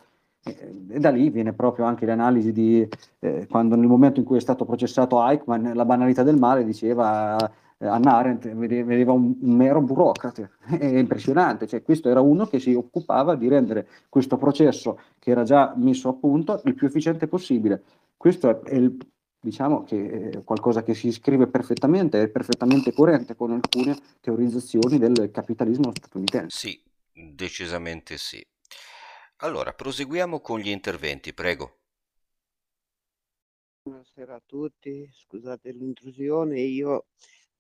e 0.88 0.98
da 0.98 1.10
lì 1.10 1.30
viene 1.30 1.52
proprio 1.52 1.84
anche 1.84 2.06
l'analisi 2.06 2.52
di 2.52 2.86
eh, 3.20 3.46
quando 3.48 3.76
nel 3.76 3.86
momento 3.86 4.20
in 4.20 4.26
cui 4.26 4.36
è 4.36 4.40
stato 4.40 4.64
processato 4.64 5.24
Eichmann, 5.24 5.72
la 5.74 5.84
banalità 5.84 6.22
del 6.22 6.36
male 6.36 6.64
diceva 6.64 7.36
eh, 7.80 7.86
Anna 7.86 8.16
Arendt 8.16 8.48
vedeva 8.48 9.12
un, 9.12 9.36
un, 9.40 9.56
mero 9.56 9.80
burocrate, 9.80 10.50
è 10.78 10.98
impressionante, 10.98 11.66
cioè, 11.66 11.82
questo 11.82 12.08
era 12.08 12.20
uno 12.20 12.46
che 12.46 12.58
si 12.58 12.74
occupava 12.74 13.36
di 13.36 13.48
rendere 13.48 13.88
questo 14.08 14.36
processo 14.36 15.00
che 15.18 15.30
era 15.30 15.44
già 15.44 15.74
messo 15.76 16.08
a 16.08 16.14
punto 16.14 16.60
il 16.64 16.74
più 16.74 16.88
efficiente 16.88 17.28
possibile. 17.28 17.82
Questo 18.16 18.64
è, 18.64 18.74
il, 18.74 18.96
diciamo 19.40 19.84
che 19.84 20.30
è 20.30 20.44
qualcosa 20.44 20.82
che 20.82 20.94
si 20.94 21.06
iscrive 21.06 21.46
perfettamente, 21.46 22.20
è 22.20 22.28
perfettamente 22.28 22.92
coerente 22.92 23.36
con 23.36 23.52
alcune 23.52 23.96
teorizzazioni 24.20 24.98
del 24.98 25.30
capitalismo 25.30 25.92
statunitense. 25.94 26.58
Sì, 26.58 26.82
decisamente 27.12 28.18
sì. 28.18 28.44
Allora, 29.40 29.72
proseguiamo 29.72 30.40
con 30.40 30.58
gli 30.58 30.68
interventi, 30.68 31.32
prego. 31.32 31.78
Buonasera 33.82 34.34
a 34.34 34.42
tutti, 34.44 35.08
scusate 35.12 35.70
l'intrusione, 35.70 36.60
io 36.60 37.06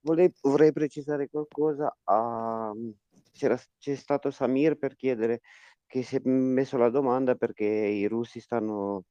Volevo, 0.00 0.34
vorrei 0.42 0.72
precisare 0.72 1.28
qualcosa. 1.28 1.94
A, 2.04 2.72
c'è 3.78 3.94
stato 3.94 4.30
Samir 4.30 4.76
per 4.76 4.96
chiedere 4.96 5.40
che 5.86 6.02
si 6.02 6.16
è 6.16 6.20
messo 6.24 6.76
la 6.76 6.90
domanda 6.90 7.34
perché 7.34 7.64
i 7.64 8.06
russi 8.06 8.40
stanno, 8.40 9.04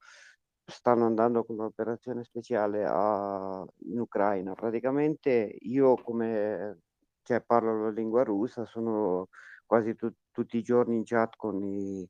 stanno 0.65 1.05
andando 1.05 1.43
con 1.45 1.57
un'operazione 1.59 2.23
speciale 2.23 2.85
a, 2.85 3.65
in 3.85 3.99
Ucraina. 3.99 4.53
Praticamente 4.53 5.55
io 5.61 5.95
come 5.95 6.81
cioè, 7.23 7.41
parlo 7.41 7.83
la 7.83 7.91
lingua 7.91 8.23
russa, 8.23 8.65
sono 8.65 9.27
quasi 9.65 9.95
tu, 9.95 10.11
tutti 10.31 10.57
i 10.57 10.63
giorni 10.63 10.95
in 10.95 11.03
chat 11.03 11.35
con 11.35 11.63
i, 11.63 12.09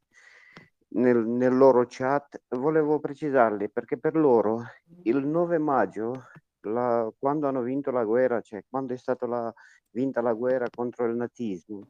nel, 0.89 1.25
nel, 1.25 1.55
loro 1.55 1.85
chat. 1.87 2.41
Volevo 2.49 2.99
precisarli 2.99 3.69
perché 3.69 3.97
per 3.97 4.15
loro 4.15 4.63
il 5.03 5.25
9 5.25 5.57
maggio 5.57 6.27
la, 6.61 7.11
quando 7.17 7.47
hanno 7.47 7.61
vinto 7.61 7.91
la 7.91 8.03
guerra, 8.03 8.41
cioè 8.41 8.63
quando 8.69 8.93
è 8.93 8.97
stata 8.97 9.25
la, 9.27 9.53
vinta 9.91 10.21
la 10.21 10.33
guerra 10.33 10.67
contro 10.73 11.05
il 11.05 11.15
nazismo, 11.15 11.87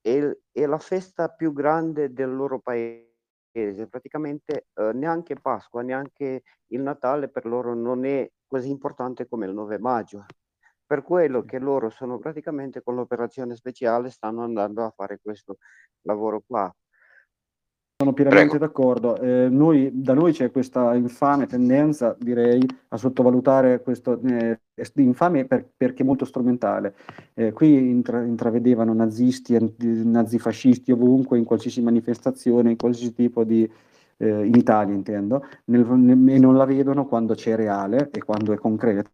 è, 0.00 0.20
è 0.52 0.66
la 0.66 0.78
festa 0.78 1.28
più 1.28 1.52
grande 1.52 2.12
del 2.12 2.34
loro 2.34 2.60
paese. 2.60 3.08
Praticamente 3.88 4.66
eh, 4.74 4.92
neanche 4.92 5.36
Pasqua, 5.36 5.82
neanche 5.82 6.42
il 6.68 6.82
Natale 6.82 7.28
per 7.28 7.46
loro 7.46 7.74
non 7.74 8.04
è 8.04 8.28
così 8.46 8.70
importante 8.70 9.26
come 9.28 9.46
il 9.46 9.52
9 9.52 9.78
maggio. 9.78 10.26
Per 10.86 11.02
quello 11.02 11.44
che 11.44 11.58
loro 11.58 11.88
sono 11.88 12.18
praticamente 12.18 12.82
con 12.82 12.94
l'operazione 12.94 13.56
speciale 13.56 14.10
stanno 14.10 14.42
andando 14.42 14.84
a 14.84 14.90
fare 14.90 15.18
questo 15.22 15.58
lavoro 16.02 16.42
qua. 16.46 16.72
Sono 18.04 18.12
pienamente 18.12 18.58
Prego. 18.58 18.66
d'accordo. 18.66 19.16
Eh, 19.18 19.48
noi, 19.48 19.90
da 19.92 20.12
noi 20.12 20.32
c'è 20.32 20.50
questa 20.50 20.94
infame 20.94 21.46
tendenza, 21.46 22.14
direi, 22.18 22.62
a 22.88 22.96
sottovalutare 22.98 23.80
questo 23.82 24.20
eh, 24.22 24.60
infame 24.96 25.46
per, 25.46 25.66
perché 25.74 26.04
molto 26.04 26.26
strumentale. 26.26 26.94
Eh, 27.32 27.52
qui 27.52 27.88
intra, 27.88 28.22
intravedevano 28.22 28.92
nazisti, 28.92 29.56
nazifascisti 29.78 30.92
ovunque, 30.92 31.38
in 31.38 31.44
qualsiasi 31.44 31.80
manifestazione, 31.80 32.70
in 32.70 32.76
qualsiasi 32.76 33.14
tipo 33.14 33.44
di... 33.44 33.68
Eh, 34.16 34.46
in 34.46 34.54
Italia 34.54 34.94
intendo, 34.94 35.44
nel, 35.64 35.84
nel, 35.84 36.28
e 36.28 36.38
non 36.38 36.56
la 36.56 36.64
vedono 36.64 37.04
quando 37.04 37.34
c'è 37.34 37.56
reale 37.56 38.10
e 38.12 38.22
quando 38.22 38.52
è 38.52 38.56
concreta 38.56 39.10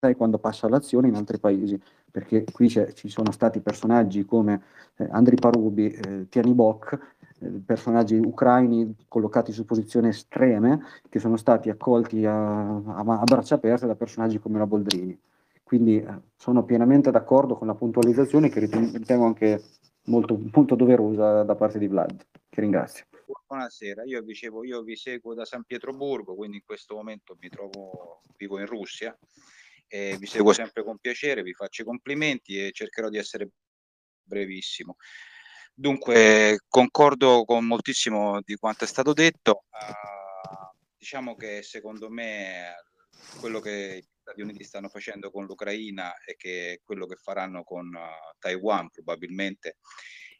e 0.00 0.14
quando 0.14 0.38
passa 0.38 0.66
all'azione 0.66 1.08
in 1.08 1.14
altri 1.14 1.38
paesi, 1.38 1.80
perché 2.10 2.44
qui 2.52 2.68
ci 2.68 3.08
sono 3.08 3.30
stati 3.30 3.60
personaggi 3.60 4.24
come 4.24 4.62
eh, 4.96 5.06
Andri 5.10 5.36
Parubi, 5.36 5.90
eh, 5.90 6.28
Tiani 6.28 6.52
Bock, 6.52 6.98
eh, 7.38 7.48
personaggi 7.64 8.16
ucraini 8.16 8.94
collocati 9.08 9.52
su 9.52 9.64
posizioni 9.64 10.08
estreme 10.08 10.82
che 11.08 11.18
sono 11.18 11.36
stati 11.36 11.70
accolti 11.70 12.24
a, 12.26 12.76
a, 12.76 13.02
a 13.04 13.24
braccia 13.24 13.56
aperte 13.56 13.86
da 13.86 13.94
personaggi 13.94 14.38
come 14.38 14.58
la 14.58 14.66
Boldrini. 14.66 15.18
Quindi 15.62 15.98
eh, 15.98 16.20
sono 16.36 16.64
pienamente 16.64 17.10
d'accordo 17.10 17.56
con 17.56 17.66
la 17.66 17.74
puntualizzazione 17.74 18.48
che 18.48 18.60
ritengo 18.60 19.24
anche 19.24 19.62
molto, 20.04 20.38
molto 20.52 20.74
doverosa 20.74 21.42
da 21.42 21.54
parte 21.54 21.78
di 21.78 21.88
Vlad, 21.88 22.24
che 22.48 22.60
ringrazio. 22.60 23.06
Buonasera, 23.48 24.04
io 24.04 24.22
dicevo, 24.22 24.64
io 24.64 24.82
vi 24.82 24.96
seguo 24.96 25.34
da 25.34 25.44
San 25.44 25.64
Pietroburgo, 25.64 26.34
quindi 26.34 26.58
in 26.58 26.62
questo 26.64 26.94
momento 26.94 27.36
mi 27.40 27.48
trovo, 27.48 28.20
vivo 28.36 28.58
in 28.58 28.66
Russia, 28.66 29.16
e 29.88 30.16
vi 30.18 30.26
seguo 30.26 30.52
sempre 30.52 30.82
con 30.82 30.98
piacere, 30.98 31.42
vi 31.42 31.52
faccio 31.52 31.82
i 31.82 31.84
complimenti 31.84 32.58
e 32.58 32.72
cercherò 32.72 33.08
di 33.08 33.18
essere 33.18 33.48
brevissimo. 34.22 34.96
Dunque, 35.74 36.60
concordo 36.68 37.44
con 37.44 37.66
moltissimo 37.66 38.40
di 38.42 38.56
quanto 38.56 38.84
è 38.84 38.86
stato 38.86 39.12
detto. 39.12 39.64
Uh, 39.70 40.74
diciamo 40.96 41.36
che 41.36 41.62
secondo 41.62 42.08
me 42.08 42.74
quello 43.38 43.60
che 43.60 43.98
gli 43.98 44.06
Stati 44.18 44.40
Uniti 44.40 44.64
stanno 44.64 44.88
facendo 44.88 45.30
con 45.30 45.44
l'Ucraina 45.44 46.14
e 46.24 46.34
che 46.36 46.80
quello 46.82 47.06
che 47.06 47.16
faranno 47.16 47.62
con 47.62 47.86
uh, 47.86 48.36
Taiwan 48.38 48.90
probabilmente 48.90 49.76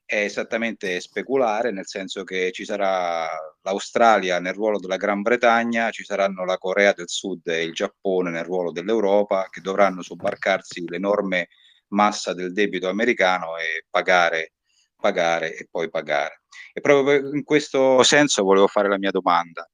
è 0.07 0.17
esattamente 0.23 1.01
speculare, 1.01 1.73
nel 1.73 1.87
senso 1.87 2.25
che 2.25 2.53
ci 2.53 2.65
sarà 2.65 3.29
l'Australia 3.63 4.41
nel 4.41 4.55
ruolo 4.55 4.79
della 4.79 4.97
Gran 4.97 5.21
Bretagna, 5.21 5.91
ci 5.91 6.05
saranno 6.05 6.45
la 6.45 6.57
Corea 6.57 6.93
del 6.93 7.09
Sud 7.09 7.47
e 7.49 7.65
il 7.65 7.75
Giappone 7.75 8.31
nel 8.31 8.45
ruolo 8.45 8.71
dell'Europa 8.71 9.49
che 9.51 9.61
dovranno 9.61 10.03
sobbarcarsi 10.03 10.89
l'enorme 10.89 11.49
massa 11.89 12.33
del 12.33 12.53
debito 12.53 12.89
americano 12.89 13.57
e 13.59 13.85
pagare 13.91 14.53
pagare 14.97 15.55
e 15.55 15.69
poi 15.71 15.89
pagare. 15.89 16.43
E 16.73 16.81
proprio 16.81 17.35
in 17.35 17.45
questo 17.45 18.03
senso 18.03 18.43
volevo 18.43 18.67
fare 18.67 18.89
la 18.89 18.99
mia 18.99 19.11
domanda. 19.11 19.69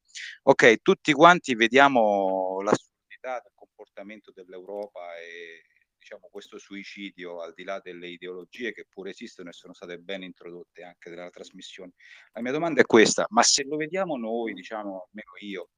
Ok, 0.44 0.82
tutti 0.82 1.12
quanti 1.12 1.54
vediamo 1.54 2.60
l'assurdità 2.62 3.40
del 3.42 3.52
comportamento 3.54 4.32
dell'Europa 4.34 5.16
e 5.16 5.72
diciamo 6.12 6.28
questo 6.30 6.59
suicidio 6.59 7.40
al 7.40 7.55
di 7.55 7.64
là 7.64 7.80
delle 7.80 8.09
ideologie 8.09 8.72
che 8.72 8.86
pure 8.89 9.10
esistono 9.10 9.48
e 9.48 9.52
sono 9.52 9.72
state 9.72 9.97
ben 9.97 10.22
introdotte 10.22 10.82
anche 10.82 11.09
nella 11.09 11.30
trasmissione. 11.30 11.93
La 12.32 12.43
mia 12.43 12.52
domanda 12.52 12.82
è 12.82 12.84
questa, 12.84 13.24
ma 13.30 13.43
se 13.43 13.64
lo 13.64 13.76
vediamo 13.76 14.16
noi, 14.18 14.52
diciamo 14.52 15.09
almeno 15.09 15.32
io, 15.40 15.70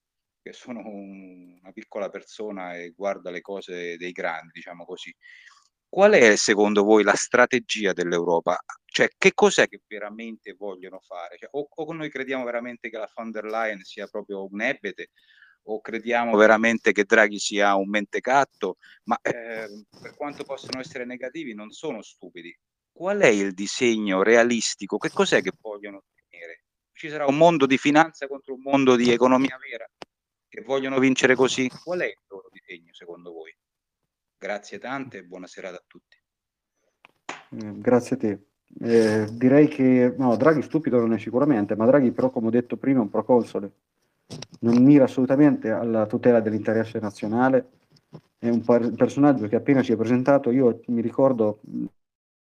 che 0.43 0.53
sono 0.53 0.81
un, 0.81 1.59
una 1.61 1.73
piccola 1.73 2.09
persona 2.09 2.77
e 2.77 2.91
guarda 2.91 3.31
le 3.31 3.41
cose 3.41 3.97
dei 3.97 4.11
grandi, 4.11 4.51
diciamo 4.55 4.85
così, 4.85 5.15
qual 5.89 6.13
è 6.15 6.35
secondo 6.35 6.83
voi 6.83 7.05
la 7.05 7.15
strategia 7.15 7.93
dell'Europa? 7.93 8.59
Cioè, 8.85 9.11
che 9.17 9.33
cos'è 9.35 9.69
che 9.69 9.83
veramente 9.87 10.55
vogliono 10.55 10.99
fare? 10.99 11.37
Cioè, 11.39 11.51
o, 11.53 11.69
o, 11.73 11.93
noi 11.93 12.11
crediamo 12.11 12.43
veramente 12.43 12.91
che 12.91 12.99
la 12.99 13.09
von 13.15 13.31
der 13.31 13.45
Leyen 13.45 13.83
sia 13.83 14.09
proprio 14.09 14.49
un 14.51 14.61
ebete, 14.61 15.11
o 15.65 15.81
crediamo 15.81 16.37
veramente 16.37 16.93
che 16.93 17.05
Draghi 17.05 17.39
sia 17.39 17.75
un 17.75 17.89
mentecatto, 17.89 18.77
ma 19.05 19.19
eh, 19.23 19.69
per 20.01 20.15
quanto 20.15 20.45
possano 20.45 20.81
essere 20.81 21.05
negativi, 21.05 21.55
non 21.55 21.71
sono 21.71 22.03
stupidi. 22.03 22.57
qual 22.93 23.21
è 23.21 23.29
il 23.29 23.53
disegno 23.53 24.23
realistico? 24.23 24.99
Che 24.99 25.11
cos'è 25.11 25.43
che 25.43 25.53
vogliono 25.61 26.03
ottenere? 26.05 26.65
Ci 26.93 27.09
sarà 27.09 27.27
un 27.27 27.37
mondo 27.37 27.67
di 27.67 27.79
finanza 27.79 28.27
contro 28.27 28.55
un 28.55 28.61
mondo 28.63 28.97
di 28.97 29.11
economia 29.11 29.59
vera 29.59 29.89
che 30.55 30.63
vogliono 30.63 31.01
vincere 31.01 31.35
così? 31.35 31.69
Qual 31.83 31.99
è 31.99 32.07
il 32.07 32.19
loro 32.29 32.49
disegno 32.53 32.93
secondo 32.93 33.33
voi? 33.33 33.53
Grazie 34.39 34.79
tante 34.79 35.19
e 35.19 35.25
buona 35.25 35.49
serata 35.49 35.79
a 35.79 35.85
tutti. 35.85 36.17
Eh, 37.27 37.81
grazie 37.81 38.15
a 38.15 38.19
te. 38.21 38.47
Eh, 38.81 39.27
direi 39.33 39.67
che 39.67 40.15
no, 40.17 40.37
Draghi 40.37 40.63
stupido 40.63 41.01
non 41.01 41.13
è 41.13 41.19
sicuramente, 41.19 41.75
ma 41.75 41.87
Draghi 41.87 42.13
però, 42.13 42.31
come 42.31 42.47
ho 42.47 42.51
detto 42.51 42.77
prima, 42.77 43.01
è 43.01 43.03
un 43.03 43.11
proconsole. 43.11 43.73
Non 44.61 44.83
mira 44.83 45.05
assolutamente 45.05 45.71
alla 45.71 46.07
tutela 46.07 46.41
dell'interesse 46.41 46.99
nazionale. 46.99 47.71
È 48.39 48.49
un 48.49 48.63
personaggio 48.97 49.49
che 49.49 49.57
appena 49.57 49.83
si 49.83 49.93
è 49.93 49.97
presentato, 49.97 50.51
io 50.51 50.81
mi 50.87 51.01
ricordo, 51.01 51.61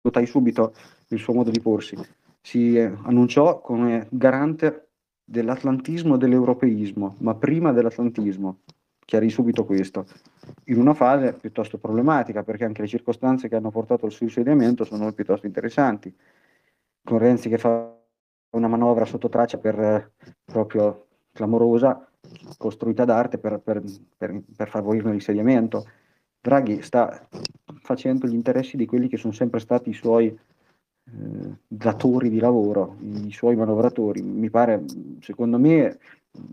notai 0.01 0.25
subito 0.25 0.73
il 1.09 1.19
suo 1.19 1.33
modo 1.33 1.49
di 1.49 1.61
porsi. 1.61 1.97
Si 2.41 2.75
eh, 2.75 2.93
annunciò 3.03 3.61
come 3.61 4.07
garante 4.09 4.89
dell'atlantismo 5.23 6.15
e 6.15 6.17
dell'europeismo, 6.17 7.15
ma 7.19 7.35
prima 7.35 7.71
dell'atlantismo. 7.71 8.59
Chiarì 9.05 9.29
subito 9.29 9.65
questo, 9.65 10.05
in 10.65 10.77
una 10.79 10.93
fase 10.93 11.33
piuttosto 11.33 11.77
problematica, 11.77 12.43
perché 12.43 12.63
anche 12.63 12.81
le 12.81 12.87
circostanze 12.87 13.49
che 13.49 13.55
hanno 13.55 13.69
portato 13.69 14.05
al 14.05 14.11
suo 14.11 14.25
insediamento 14.25 14.85
sono 14.85 15.11
piuttosto 15.11 15.45
interessanti. 15.45 16.13
Con 17.03 17.17
Renzi 17.17 17.49
che 17.49 17.57
fa 17.57 17.93
una 18.51 18.67
manovra 18.67 19.05
sotto 19.05 19.27
traccia 19.27 19.57
per 19.57 19.79
eh, 19.79 20.11
proprio 20.45 21.07
clamorosa, 21.33 22.07
costruita 22.57 23.03
d'arte 23.03 23.37
per, 23.37 23.59
per, 23.59 23.81
per, 24.15 24.41
per 24.55 24.69
favorirne 24.69 25.11
l'insediamento. 25.11 25.85
Draghi 26.39 26.81
sta 26.81 27.27
facendo 27.81 28.27
gli 28.27 28.33
interessi 28.33 28.77
di 28.77 28.85
quelli 28.85 29.07
che 29.07 29.17
sono 29.17 29.33
sempre 29.33 29.59
stati 29.59 29.89
i 29.89 29.93
suoi 29.93 30.27
eh, 30.27 31.55
datori 31.67 32.29
di 32.29 32.39
lavoro, 32.39 32.97
i 33.01 33.31
suoi 33.31 33.55
manovratori. 33.55 34.21
Mi 34.21 34.49
pare, 34.49 34.83
secondo 35.19 35.57
me, 35.57 35.99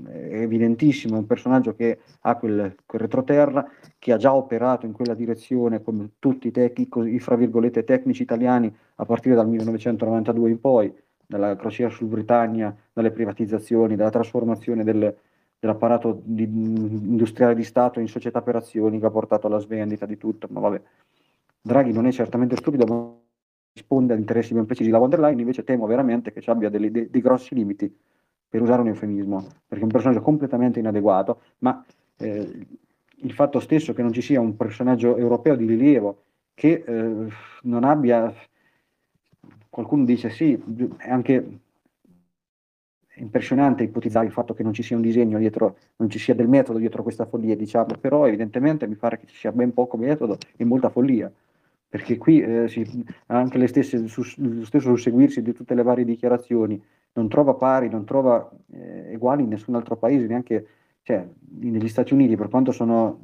è 0.07 0.41
evidentissimo, 0.43 1.17
un 1.17 1.27
personaggio 1.27 1.75
che 1.75 2.01
ha 2.21 2.37
quel, 2.37 2.75
quel 2.85 3.01
retroterra, 3.01 3.67
che 3.99 4.13
ha 4.13 4.17
già 4.17 4.35
operato 4.35 4.87
in 4.87 4.93
quella 4.93 5.15
direzione 5.15 5.83
come 5.83 6.11
tutti 6.19 6.49
i, 6.49 6.51
tec- 6.51 6.97
i 6.97 7.19
fra 7.19 7.37
virgolette 7.37 7.85
tecnici 7.85 8.23
italiani 8.23 8.75
a 8.97 9.05
partire 9.05 9.35
dal 9.35 9.49
1992 9.49 10.51
in 10.51 10.61
poi, 10.61 10.95
dalla 11.31 11.55
crociera 11.55 11.89
sul 11.91 12.09
Britannia, 12.09 12.77
dalle 12.93 13.13
privatizzazioni, 13.13 13.95
dalla 13.95 14.11
trasformazione 14.11 14.83
del, 14.83 15.17
dell'apparato 15.59 16.21
di, 16.25 16.43
industriale 16.43 17.55
di 17.55 17.63
Stato 17.63 18.01
in 18.01 18.09
società 18.09 18.43
per 18.43 18.57
azioni 18.57 18.99
che 18.99 19.07
ha 19.07 19.11
portato 19.11 19.47
alla 19.47 19.59
svendita 19.59 20.07
di 20.07 20.17
tutto, 20.17 20.49
ma 20.51 20.59
vabbè. 20.59 20.83
Draghi 21.63 21.93
non 21.93 22.07
è 22.07 22.11
certamente 22.11 22.57
stupido, 22.57 22.85
ma 22.87 23.15
risponde 23.73 24.15
agli 24.15 24.21
interessi 24.21 24.55
ben 24.55 24.67
precisi. 24.67 24.91
La 24.91 24.99
von 24.99 25.11
der 25.11 25.21
Leyen 25.21 25.39
invece 25.39 25.63
temo 25.63 25.87
veramente 25.87 26.33
che 26.33 26.41
ci 26.41 26.51
abbia 26.51 26.69
dei, 26.69 26.91
dei, 26.91 27.09
dei 27.09 27.21
grossi 27.21 27.55
limiti, 27.55 27.95
per 28.49 28.61
usare 28.61 28.81
un 28.81 28.89
eufemismo, 28.89 29.47
perché 29.69 29.83
è 29.83 29.87
un 29.87 29.93
personaggio 29.93 30.23
completamente 30.23 30.81
inadeguato, 30.81 31.43
ma 31.59 31.85
eh, 32.17 32.67
il 33.15 33.33
fatto 33.33 33.61
stesso 33.61 33.93
che 33.93 34.03
non 34.03 34.13
ci 34.13 34.23
sia 34.23 34.41
un 34.41 34.57
personaggio 34.57 35.17
europeo 35.17 35.55
di 35.55 35.67
rilievo 35.67 36.23
che 36.55 36.83
eh, 36.85 37.29
non 37.63 37.85
abbia, 37.85 38.35
qualcuno 39.71 40.05
dice 40.05 40.29
sì, 40.29 40.61
è 40.99 41.09
anche 41.09 41.61
impressionante 43.15 43.85
ipotizzare 43.85 44.27
il 44.27 44.33
fatto 44.33 44.55
che 44.55 44.63
non 44.63 44.73
ci 44.73 44.83
sia 44.83 44.97
un 44.97 45.03
disegno 45.03 45.39
dietro, 45.39 45.77
non 45.97 46.11
ci 46.11 46.19
sia 46.19 46.35
del 46.35 46.49
metodo 46.49 46.79
dietro 46.79 47.03
questa 47.03 47.27
follia, 47.27 47.57
diciamo, 47.57 47.95
però 48.01 48.27
evidentemente 48.27 48.87
mi 48.87 48.97
pare 48.97 49.19
che 49.19 49.27
ci 49.27 49.37
sia 49.37 49.53
ben 49.53 49.73
poco 49.73 49.97
metodo 49.97 50.37
e 50.57 50.65
molta 50.65 50.91
follia. 50.91 51.31
Perché 51.89 52.19
qui 52.19 52.41
eh, 52.41 52.69
si, 52.69 53.05
anche 53.27 53.67
stesse, 53.67 54.07
su, 54.07 54.23
lo 54.37 54.65
stesso 54.65 54.89
susseguirsi 54.91 55.43
di 55.43 55.53
tutte 55.53 55.75
le 55.75 55.83
varie 55.83 56.05
dichiarazioni 56.05 56.81
non 57.13 57.29
trova 57.29 57.55
pari, 57.55 57.89
non 57.89 58.05
trova 58.05 58.49
eh, 58.73 59.15
uguali 59.15 59.43
in 59.43 59.49
nessun 59.49 59.75
altro 59.75 59.97
paese, 59.97 60.27
neanche 60.27 60.67
cioè, 61.03 61.27
negli 61.49 61.89
Stati 61.89 62.15
Uniti, 62.15 62.37
per 62.37 62.49
quanto 62.49 62.73
sono, 62.73 63.19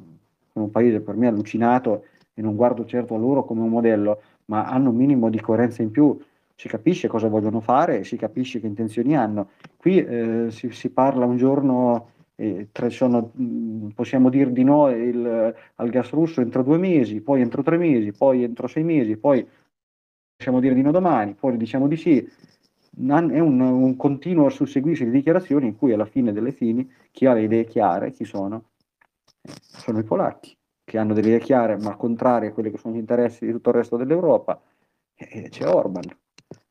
sono, 0.51 0.65
un 0.65 0.71
paese 0.71 0.99
per 0.99 1.15
me 1.15 1.27
allucinato 1.27 2.05
e 2.33 2.41
non 2.41 2.55
guardo 2.55 2.85
certo 2.85 3.15
a 3.15 3.17
loro 3.17 3.45
come 3.45 3.61
un 3.61 3.69
modello, 3.69 4.21
ma 4.45 4.65
hanno 4.65 4.89
un 4.89 4.95
minimo 4.95 5.29
di 5.29 5.39
coerenza 5.39 5.81
in 5.81 5.91
più, 5.91 6.19
si 6.59 6.67
capisce 6.67 7.07
cosa 7.07 7.27
vogliono 7.27 7.59
fare, 7.59 8.03
si 8.03 8.17
capisce 8.17 8.59
che 8.59 8.65
intenzioni 8.65 9.15
hanno. 9.15 9.51
Qui 9.77 10.03
eh, 10.03 10.47
si, 10.49 10.71
si 10.71 10.89
parla 10.89 11.25
un 11.25 11.37
giorno 11.37 12.09
eh, 12.35 12.67
sono, 12.89 13.31
possiamo 13.93 14.29
dire 14.29 14.51
di 14.51 14.63
no 14.63 14.89
il, 14.89 15.55
al 15.75 15.89
gas 15.89 16.09
russo 16.09 16.41
entro 16.41 16.63
due 16.63 16.79
mesi, 16.79 17.21
poi 17.21 17.41
entro 17.41 17.61
tre 17.61 17.77
mesi, 17.77 18.11
poi 18.11 18.43
entro 18.43 18.65
sei 18.65 18.83
mesi, 18.83 19.17
poi 19.17 19.47
possiamo 20.35 20.59
dire 20.59 20.73
di 20.73 20.81
no 20.81 20.91
domani, 20.91 21.35
poi 21.35 21.57
diciamo 21.57 21.87
di 21.87 21.95
sì. 21.95 22.27
È 22.99 23.39
un, 23.39 23.59
un 23.59 23.95
continuo 23.95 24.49
susseguirsi 24.49 25.05
di 25.05 25.11
dichiarazioni 25.11 25.67
in 25.67 25.75
cui 25.75 25.93
alla 25.93 26.05
fine 26.05 26.33
delle 26.33 26.51
fini 26.51 26.91
chi 27.11 27.27
ha 27.27 27.33
le 27.33 27.43
idee 27.43 27.65
chiare, 27.65 28.11
chi 28.11 28.25
sono? 28.25 28.69
Sono 29.43 29.99
i 29.99 30.03
polacchi, 30.03 30.57
che 30.83 30.97
hanno 30.97 31.13
delle 31.13 31.27
idee 31.27 31.39
chiare 31.39 31.77
ma 31.77 31.95
contrarie 31.95 32.49
a 32.49 32.53
quelli 32.53 32.71
che 32.71 32.79
sono 32.79 32.95
gli 32.95 32.97
interessi 32.97 33.45
di 33.45 33.51
tutto 33.51 33.69
il 33.69 33.75
resto 33.75 33.97
dell'Europa. 33.97 34.59
E 35.13 35.49
c'è 35.49 35.67
Orban, 35.67 36.05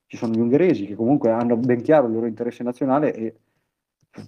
ci 0.06 0.16
sono 0.16 0.32
gli 0.32 0.40
ungheresi 0.40 0.86
che 0.86 0.94
comunque 0.94 1.30
hanno 1.30 1.56
ben 1.56 1.82
chiaro 1.82 2.06
il 2.06 2.12
loro 2.12 2.26
interesse 2.26 2.62
nazionale 2.62 3.14
e 3.14 3.34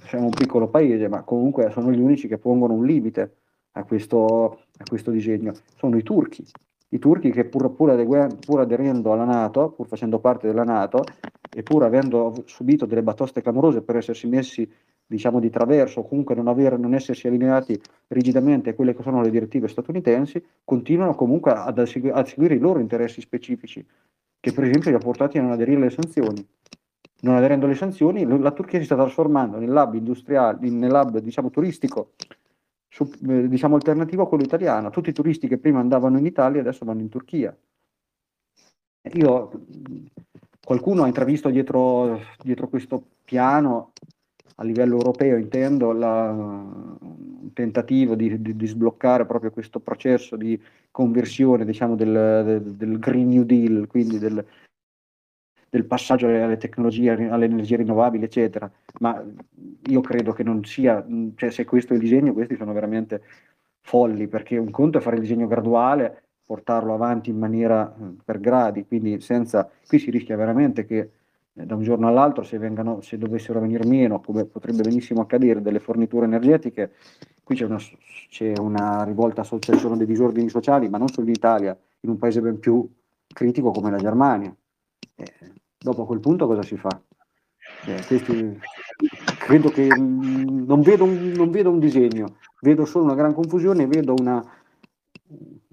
siamo 0.07 0.25
un 0.25 0.31
piccolo 0.31 0.69
paese, 0.69 1.09
ma 1.09 1.23
comunque 1.23 1.71
sono 1.71 1.91
gli 1.91 2.01
unici 2.01 2.29
che 2.29 2.39
pongono 2.39 2.75
un 2.75 2.85
limite 2.85 3.37
a 3.73 3.85
questo, 3.85 4.65
a 4.77 4.85
questo 4.87 5.11
disegno. 5.11 5.53
Sono 5.77 5.97
i 5.97 6.03
turchi, 6.03 6.45
i 6.91 6.99
turchi 6.99 7.31
che 7.31 7.45
pur, 7.45 7.73
pur, 7.73 7.91
adegu- 7.91 8.45
pur, 8.45 8.61
aderendo 8.61 9.13
alla 9.13 9.25
Nato, 9.25 9.71
pur 9.71 9.87
facendo 9.87 10.19
parte 10.19 10.47
della 10.47 10.65
Nato 10.65 11.05
e 11.51 11.63
pur 11.63 11.85
avendo 11.85 12.43
subito 12.47 12.87
delle 12.87 13.03
batoste 13.03 13.41
clamorose 13.41 13.83
per 13.83 13.97
essersi 13.97 14.27
messi 14.27 14.71
diciamo 15.07 15.41
di 15.41 15.49
traverso 15.49 16.01
o 16.01 16.07
comunque 16.07 16.35
non, 16.35 16.49
aver, 16.49 16.79
non 16.79 16.93
essersi 16.93 17.29
allineati 17.29 17.81
rigidamente 18.09 18.71
a 18.71 18.75
quelle 18.75 18.95
che 18.95 19.03
sono 19.03 19.23
le 19.23 19.31
direttive 19.31 19.67
statunitensi, 19.67 20.45
continuano 20.65 21.15
comunque 21.15 21.53
ad, 21.53 21.79
assegu- 21.79 22.15
a 22.15 22.25
seguire 22.27 22.57
i 22.57 22.59
loro 22.59 22.79
interessi 22.79 23.23
specifici, 23.23 23.85
che 24.41 24.53
per 24.53 24.65
esempio 24.65 24.91
li 24.91 24.97
ha 24.97 25.01
portati 25.01 25.39
a 25.39 25.43
non 25.43 25.53
aderire 25.53 25.81
alle 25.81 25.91
sanzioni 25.91 26.47
non 27.21 27.35
aderendo 27.35 27.67
alle 27.67 27.75
sanzioni, 27.75 28.25
la 28.25 28.53
Turchia 28.53 28.79
si 28.79 28.85
sta 28.85 28.95
trasformando 28.95 29.59
nel 29.59 29.71
lab 29.71 29.95
industriale, 29.95 30.69
nel 30.69 30.91
lab 30.91 31.19
diciamo, 31.19 31.51
turistico 31.51 32.13
su, 32.89 33.11
eh, 33.29 33.49
diciamo, 33.49 33.75
alternativo 33.75 34.23
a 34.23 34.29
quello 34.29 34.45
italiano. 34.45 34.91
Tutti 34.91 35.11
i 35.11 35.13
turisti 35.13 35.49
che 35.49 35.59
prima 35.59 35.81
andavano 35.81 36.19
in 36.19 36.27
Italia 36.27 36.61
adesso 36.61 36.85
vanno 36.85 37.01
in 37.01 37.09
Turchia. 37.09 37.57
Io, 39.15 39.51
qualcuno 40.65 41.03
ha 41.03 41.07
intravisto 41.07 41.49
dietro, 41.49 42.21
dietro 42.43 42.69
questo 42.69 43.03
piano 43.25 43.93
a 44.61 44.65
livello 44.65 44.97
europeo, 44.97 45.37
intendo, 45.37 45.93
la, 45.93 46.31
un 46.31 47.51
tentativo 47.53 48.15
di, 48.15 48.41
di, 48.41 48.57
di, 48.57 48.67
sbloccare 48.67 49.25
proprio 49.25 49.51
questo 49.51 49.81
processo 49.81 50.37
di 50.37 50.61
conversione 50.91 51.65
diciamo, 51.65 51.95
del, 51.95 52.63
del, 52.65 52.99
Green 52.99 53.29
New 53.29 53.45
Deal, 53.45 53.87
quindi 53.87 54.19
del, 54.19 54.45
del 55.69 55.85
passaggio 55.85 56.27
alle 56.27 56.57
tecnologie, 56.57 57.29
alle 57.29 57.45
energie 57.45 57.77
rinnovabili, 57.77 58.25
eccetera. 58.25 58.71
Ma 59.01 59.25
io 59.87 60.01
credo 60.01 60.33
che 60.33 60.43
non 60.43 60.65
sia, 60.65 61.07
cioè 61.37 61.51
se 61.51 61.65
questo 61.65 61.93
è 61.93 61.97
il 61.97 62.03
disegno, 62.03 62.33
questi 62.33 62.57
sono 62.57 62.73
veramente 62.73 63.23
folli, 63.81 64.27
perché 64.27 64.57
un 64.57 64.71
conto 64.71 64.99
è 64.99 65.01
fare 65.01 65.17
il 65.17 65.23
disegno 65.23 65.47
graduale, 65.47 66.25
portarlo 66.45 66.95
avanti 66.95 67.31
in 67.31 67.39
maniera 67.39 67.95
per 68.25 68.41
gradi, 68.41 68.85
quindi 68.87 69.21
senza, 69.21 69.71
qui 69.87 69.99
si 70.01 70.11
rischia 70.11 70.37
veramente 70.37 70.85
che 70.85 70.99
eh, 70.99 71.11
da 71.65 71.75
un 71.75 71.83
giorno 71.83 72.09
all'altro 72.09 72.43
se, 72.45 72.59
vengano, 72.59 73.01
se 73.01 73.19
dovessero 73.19 73.61
venire 73.61 73.87
meno, 73.87 74.21
come 74.21 74.45
potrebbe 74.45 74.83
benissimo 74.83 75.23
accadere, 75.23 75.63
delle 75.63 75.81
forniture 75.81 76.27
energetiche, 76.27 76.93
qui 77.43 77.57
c'è 77.57 77.65
una, 77.65 77.79
c'è 78.29 78.53
una 78.59 79.03
rivolta, 79.05 79.43
ci 79.43 79.79
sono 79.79 79.97
dei 79.97 80.07
disordini 80.07 80.49
sociali, 80.49 80.89
ma 80.89 80.99
non 80.99 81.09
solo 81.09 81.27
in 81.27 81.33
Italia, 81.33 81.77
in 82.01 82.11
un 82.11 82.19
paese 82.19 82.41
ben 82.41 82.59
più 82.59 82.89
critico 83.27 83.71
come 83.71 83.91
la 83.91 83.97
Germania. 83.97 84.55
Eh, 85.15 85.33
dopo 85.79 86.05
quel 86.07 86.21
punto 86.21 86.47
cosa 86.47 86.63
si 86.63 86.77
fa? 86.77 87.01
Eh, 87.87 88.05
questi, 88.07 88.59
credo 89.39 89.69
che 89.71 89.87
mh, 89.87 90.65
non, 90.67 90.81
vedo 90.83 91.05
un, 91.05 91.33
non, 91.35 91.51
vedo 91.51 91.71
un, 91.71 91.79
disegno, 91.79 92.37
vedo 92.61 92.85
solo 92.85 93.05
una 93.05 93.15
gran 93.15 93.33
confusione 93.33 93.85
e 93.85 93.87
vedo 93.87 94.15
una, 94.19 94.45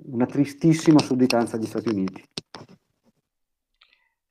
una 0.08 0.26
tristissima 0.26 1.00
sudditanza 1.00 1.56
agli 1.56 1.66
Stati 1.66 1.90
Uniti. 1.90 2.24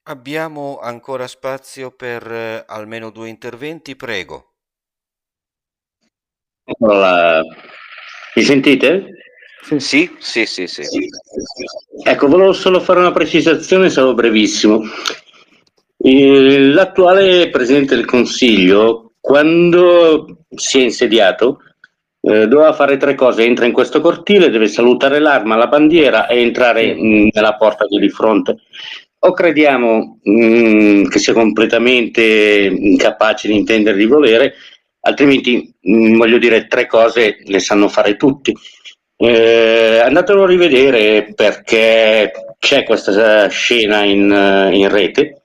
Abbiamo 0.06 0.80
ancora 0.80 1.26
spazio 1.26 1.90
per 1.90 2.30
eh, 2.30 2.64
almeno 2.66 3.08
due 3.08 3.30
interventi, 3.30 3.96
prego. 3.96 4.52
Allora, 6.78 7.40
mi 8.34 8.42
sentite? 8.42 9.06
Sì, 9.78 10.10
sì, 10.18 10.44
sì, 10.44 10.66
sì. 10.66 10.82
Ecco, 12.04 12.28
volevo 12.28 12.52
solo 12.52 12.80
fare 12.80 12.98
una 12.98 13.12
precisazione, 13.12 13.88
sarò 13.88 14.12
brevissimo. 14.12 14.82
L'attuale 15.96 17.48
Presidente 17.48 17.94
del 17.96 18.04
Consiglio, 18.04 19.14
quando 19.20 20.44
si 20.54 20.80
è 20.80 20.82
insediato, 20.82 21.60
eh, 22.20 22.46
doveva 22.46 22.74
fare 22.74 22.98
tre 22.98 23.14
cose. 23.14 23.42
Entra 23.44 23.64
in 23.64 23.72
questo 23.72 24.02
cortile, 24.02 24.50
deve 24.50 24.68
salutare 24.68 25.18
l'arma, 25.18 25.56
la 25.56 25.66
bandiera 25.66 26.26
e 26.26 26.42
entrare 26.42 26.94
nella 26.94 27.56
porta 27.56 27.86
di 27.86 27.98
di 27.98 28.10
fronte. 28.10 28.58
O 29.26 29.32
crediamo 29.32 30.18
mh, 30.22 31.08
che 31.08 31.18
sia 31.18 31.32
completamente 31.32 32.22
incapace 32.22 33.48
di 33.48 33.56
intendere 33.56 33.96
di 33.96 34.04
volere, 34.04 34.54
altrimenti 35.00 35.74
mh, 35.80 36.16
voglio 36.16 36.38
dire 36.38 36.66
tre 36.66 36.86
cose 36.86 37.38
le 37.44 37.58
sanno 37.58 37.88
fare 37.88 38.16
tutti. 38.16 38.54
Eh, 39.16 40.00
andatelo 40.04 40.42
a 40.42 40.46
rivedere 40.46 41.32
perché 41.34 42.32
c'è 42.58 42.84
questa 42.84 43.48
scena 43.48 44.02
in, 44.04 44.70
in 44.72 44.88
rete. 44.90 45.42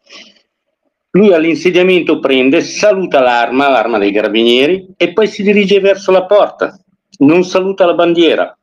Lui 1.12 1.34
all'insediamento 1.34 2.20
prende, 2.20 2.62
saluta 2.62 3.22
l'arma, 3.22 3.70
l'arma 3.70 3.98
dei 3.98 4.12
carabinieri, 4.12 4.88
e 4.98 5.14
poi 5.14 5.28
si 5.28 5.42
dirige 5.42 5.80
verso 5.80 6.12
la 6.12 6.26
porta. 6.26 6.78
Non 7.20 7.44
saluta 7.44 7.86
la 7.86 7.94
bandiera. 7.94 8.58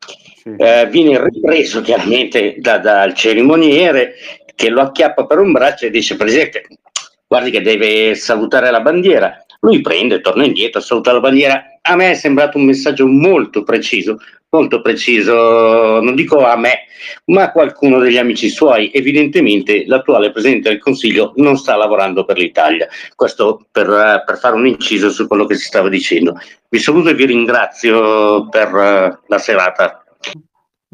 Eh, 0.58 0.86
viene 0.88 1.20
ripreso 1.24 1.80
chiaramente 1.80 2.56
da, 2.58 2.78
dal 2.78 3.14
cerimoniere 3.14 4.14
che 4.56 4.70
lo 4.70 4.80
acchiappa 4.80 5.26
per 5.26 5.38
un 5.38 5.52
braccio 5.52 5.86
e 5.86 5.90
dice: 5.90 6.16
Presidente, 6.16 6.66
guardi 7.28 7.52
che 7.52 7.60
deve 7.60 8.16
salutare 8.16 8.70
la 8.72 8.80
bandiera. 8.80 9.40
Lui 9.60 9.80
prende, 9.80 10.20
torna 10.20 10.44
indietro, 10.44 10.80
saluta 10.80 11.12
la 11.12 11.20
bandiera. 11.20 11.78
A 11.82 11.94
me 11.94 12.10
è 12.10 12.14
sembrato 12.14 12.58
un 12.58 12.64
messaggio 12.64 13.06
molto 13.06 13.62
preciso, 13.62 14.18
molto 14.50 14.80
preciso, 14.80 16.00
non 16.00 16.14
dico 16.14 16.44
a 16.44 16.56
me, 16.56 16.86
ma 17.26 17.44
a 17.44 17.52
qualcuno 17.52 17.98
degli 17.98 18.16
amici 18.16 18.48
suoi. 18.48 18.90
Evidentemente 18.92 19.84
l'attuale 19.86 20.32
Presidente 20.32 20.68
del 20.68 20.78
Consiglio 20.78 21.32
non 21.36 21.56
sta 21.56 21.76
lavorando 21.76 22.24
per 22.24 22.38
l'Italia. 22.38 22.88
Questo 23.14 23.66
per, 23.70 24.24
per 24.24 24.38
fare 24.38 24.54
un 24.54 24.66
inciso 24.66 25.10
su 25.10 25.26
quello 25.26 25.46
che 25.46 25.54
si 25.56 25.64
stava 25.64 25.88
dicendo. 25.88 26.38
Vi 26.68 26.78
saluto 26.78 27.10
e 27.10 27.14
vi 27.14 27.26
ringrazio 27.26 28.48
per 28.48 28.72
uh, 28.72 29.18
la 29.26 29.38
serata. 29.38 30.05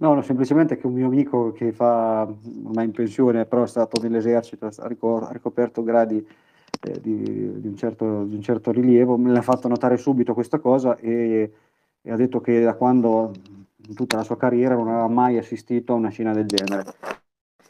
No, 0.02 0.14
no, 0.14 0.22
semplicemente 0.22 0.76
che 0.76 0.88
un 0.88 0.94
mio 0.94 1.06
amico 1.06 1.52
che 1.52 1.70
fa, 1.70 2.22
ormai 2.64 2.86
in 2.86 2.90
pensione, 2.90 3.46
però 3.46 3.62
è 3.62 3.68
stato 3.68 4.02
nell'esercito, 4.02 4.66
ha 4.66 4.88
ricoperto 4.88 5.84
gradi 5.84 6.16
eh, 6.80 7.00
di, 7.00 7.60
di, 7.60 7.68
un 7.68 7.76
certo, 7.76 8.24
di, 8.24 8.34
un 8.34 8.42
certo, 8.42 8.72
rilievo, 8.72 9.16
me 9.16 9.30
l'ha 9.30 9.42
fatto 9.42 9.68
notare 9.68 9.96
subito 9.96 10.34
questa 10.34 10.58
cosa 10.58 10.96
e, 10.96 11.52
e, 12.02 12.10
ha 12.10 12.16
detto 12.16 12.40
che 12.40 12.62
da 12.62 12.74
quando 12.74 13.30
in 13.86 13.94
tutta 13.94 14.16
la 14.16 14.24
sua 14.24 14.36
carriera 14.36 14.74
non 14.74 14.88
aveva 14.88 15.06
mai 15.06 15.38
assistito 15.38 15.92
a 15.92 15.96
una 15.96 16.10
scena 16.10 16.32
del 16.32 16.46
genere. 16.46 16.94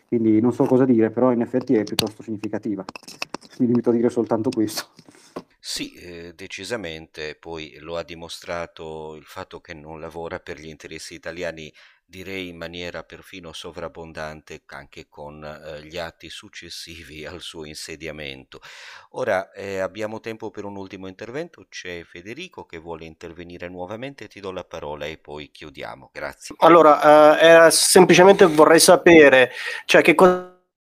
Quindi 0.09 0.41
non 0.41 0.55
so 0.55 0.65
cosa 0.65 0.87
dire, 0.87 1.11
però 1.11 1.33
in 1.33 1.43
effetti 1.43 1.75
è 1.75 1.83
piuttosto 1.83 2.23
significativa. 2.23 2.83
Mi 3.59 3.67
limito 3.67 3.91
a 3.91 3.93
dire 3.93 4.09
soltanto 4.09 4.49
questo. 4.49 4.89
Sì, 5.65 5.93
eh, 5.93 6.33
decisamente, 6.35 7.37
poi 7.39 7.77
lo 7.79 7.97
ha 7.97 8.03
dimostrato 8.03 9.15
il 9.15 9.23
fatto 9.23 9.61
che 9.61 9.75
non 9.75 10.01
lavora 10.01 10.41
per 10.41 10.59
gli 10.59 10.67
interessi 10.67 11.15
italiani 11.15 11.73
direi 12.13 12.49
in 12.49 12.59
maniera 12.59 13.05
perfino 13.05 13.55
sovrabbondante 13.55 14.65
anche 14.67 15.07
con 15.09 15.43
eh, 15.43 15.83
gli 15.83 15.97
atti 15.97 16.29
successivi 16.29 17.25
al 17.25 17.41
suo 17.41 17.65
insediamento. 17.65 18.61
Ora 19.13 19.51
eh, 19.53 19.79
abbiamo 19.79 20.21
tempo 20.21 20.51
per 20.51 20.65
un 20.65 20.77
ultimo 20.77 21.07
intervento, 21.07 21.65
c'è 21.71 22.05
Federico 22.05 22.67
che 22.67 22.77
vuole 22.77 23.07
intervenire 23.07 23.71
nuovamente, 23.71 24.29
ti 24.29 24.41
do 24.41 24.53
la 24.53 24.65
parola 24.65 25.07
e 25.07 25.17
poi 25.17 25.51
chiudiamo. 25.51 26.11
Grazie. 26.13 26.55
Allora, 26.59 27.67
eh, 27.67 27.71
semplicemente 27.71 28.45
vorrei 28.45 28.79
sapere, 28.79 29.51
cioè 29.87 30.03
che 30.03 30.15
cosa 30.15 30.52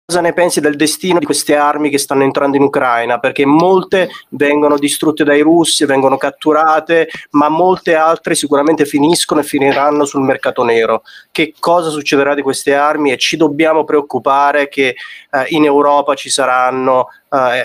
cosa 0.09 0.21
ne 0.21 0.31
pensi 0.31 0.61
del 0.61 0.77
destino 0.77 1.19
di 1.19 1.25
queste 1.25 1.57
armi 1.57 1.89
che 1.89 1.97
stanno 1.97 2.23
entrando 2.23 2.55
in 2.55 2.63
Ucraina, 2.63 3.19
perché 3.19 3.45
molte 3.45 4.07
vengono 4.29 4.77
distrutte 4.77 5.25
dai 5.25 5.41
russi, 5.41 5.83
vengono 5.83 6.15
catturate, 6.15 7.09
ma 7.31 7.49
molte 7.49 7.93
altre 7.93 8.33
sicuramente 8.33 8.85
finiscono 8.85 9.41
e 9.41 9.43
finiranno 9.43 10.05
sul 10.05 10.21
mercato 10.21 10.63
nero. 10.63 11.03
Che 11.29 11.55
cosa 11.59 11.89
succederà 11.89 12.35
di 12.35 12.41
queste 12.41 12.73
armi 12.73 13.11
e 13.11 13.17
ci 13.17 13.35
dobbiamo 13.35 13.83
preoccupare 13.83 14.69
che 14.69 14.95
eh, 15.29 15.45
in 15.49 15.65
Europa 15.65 16.15
ci 16.15 16.29
saranno 16.29 17.09
eh, 17.29 17.63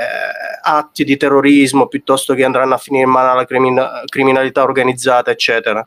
atti 0.63 1.05
di 1.05 1.17
terrorismo 1.17 1.87
piuttosto 1.87 2.35
che 2.35 2.43
andranno 2.43 2.75
a 2.75 2.79
finire 2.79 3.05
in 3.05 3.11
mano 3.11 3.31
alla 3.31 3.45
crimin- 3.45 4.03
criminalità 4.07 4.65
organizzata, 4.65 5.31
eccetera. 5.31 5.87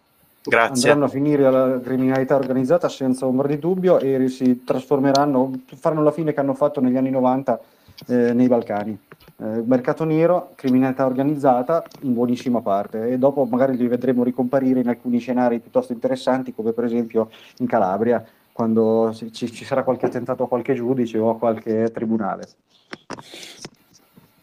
Grazie. 0.50 0.90
andranno 0.90 1.06
a 1.06 1.08
finire 1.08 1.46
alla 1.46 1.80
criminalità 1.80 2.36
organizzata 2.36 2.90
senza 2.90 3.26
ombra 3.26 3.48
di 3.48 3.60
dubbio 3.60 4.00
e 4.00 4.28
si 4.30 4.64
trasformeranno, 4.64 5.62
faranno 5.76 6.04
la 6.04 6.12
fine 6.12 6.34
che 6.34 6.40
hanno 6.40 6.54
fatto 6.54 6.82
negli 6.82 6.98
anni 6.98 7.10
90 7.10 7.60
eh, 8.08 8.34
nei 8.34 8.48
Balcani. 8.48 8.98
Eh, 9.38 9.64
mercato 9.66 10.04
nero, 10.04 10.52
criminalità 10.56 11.06
organizzata 11.06 11.84
in 12.02 12.14
buonissima 12.14 12.62
parte 12.62 13.10
e 13.10 13.18
dopo 13.18 13.46
magari 13.46 13.76
li 13.76 13.88
vedremo 13.88 14.24
ricomparire 14.24 14.80
in 14.80 14.88
alcuni 14.88 15.20
scenari 15.20 15.60
piuttosto 15.60 15.94
interessanti 15.94 16.54
come 16.54 16.72
per 16.72 16.86
esempio 16.86 17.30
in 17.58 17.68
Calabria 17.68 18.26
quando 18.54 19.14
ci, 19.14 19.52
ci 19.52 19.66
sarà 19.66 19.84
qualche 19.84 20.06
attentato 20.06 20.44
a 20.44 20.48
qualche 20.48 20.74
giudice 20.74 21.18
o 21.18 21.30
a 21.30 21.38
qualche 21.38 21.92
tribunale. 21.92 22.48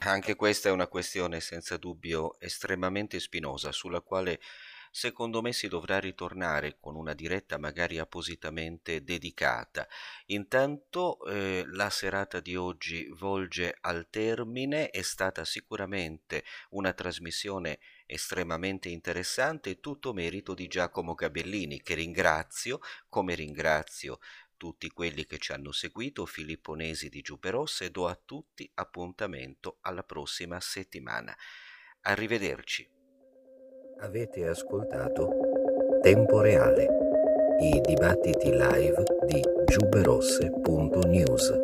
Anche 0.01 0.35
questa 0.35 0.69
è 0.69 0.73
una 0.73 0.87
questione 0.87 1.41
senza 1.41 1.77
dubbio 1.79 2.35
estremamente 2.39 3.21
spinosa 3.21 3.73
sulla 3.73 4.01
quale 4.01 4.39
secondo 4.93 5.41
me 5.41 5.55
si 5.55 5.69
dovrà 5.69 5.99
ritornare 5.99 6.77
con 6.79 6.95
una 6.97 7.15
diretta 7.15 7.59
magari 7.59 7.99
appositamente 7.99 9.03
dedicata. 9.03 9.89
Intanto 10.27 11.25
eh, 11.25 11.65
la 11.67 11.89
serata 11.89 12.41
di 12.41 12.55
oggi 12.55 13.09
volge 13.09 13.77
al 13.81 14.09
termine, 14.11 14.91
è 14.91 15.01
stata 15.01 15.45
sicuramente 15.47 16.45
una 16.71 16.93
trasmissione 16.93 17.79
estremamente 18.07 18.91
interessante, 18.91 19.81
tutto 19.81 20.13
merito 20.13 20.53
di 20.53 20.69
Giacomo 20.69 21.15
Gabellini, 21.15 21.81
che 21.81 21.95
ringrazio, 21.95 22.81
come 23.09 23.35
ringrazio 23.35 24.19
tutti 24.59 24.91
quelli 24.91 25.25
che 25.25 25.39
ci 25.39 25.53
hanno 25.53 25.73
seguito, 25.73 26.27
Filippo 26.27 26.75
Nesi 26.75 27.09
di 27.09 27.23
Giuperossa 27.23 27.89
do 27.89 28.07
a 28.07 28.15
tutti 28.15 28.71
appuntamento 28.75 29.79
alla 29.81 30.05
prossima 30.05 30.61
settimana. 30.61 31.35
Arrivederci. 32.03 33.02
Avete 34.03 34.49
ascoltato 34.49 35.31
Tempo 36.03 36.41
Reale, 36.41 36.89
i 37.61 37.81
dibattiti 37.81 38.51
live 38.51 39.05
di 39.29 39.41
giuberosse.news. 39.65 41.61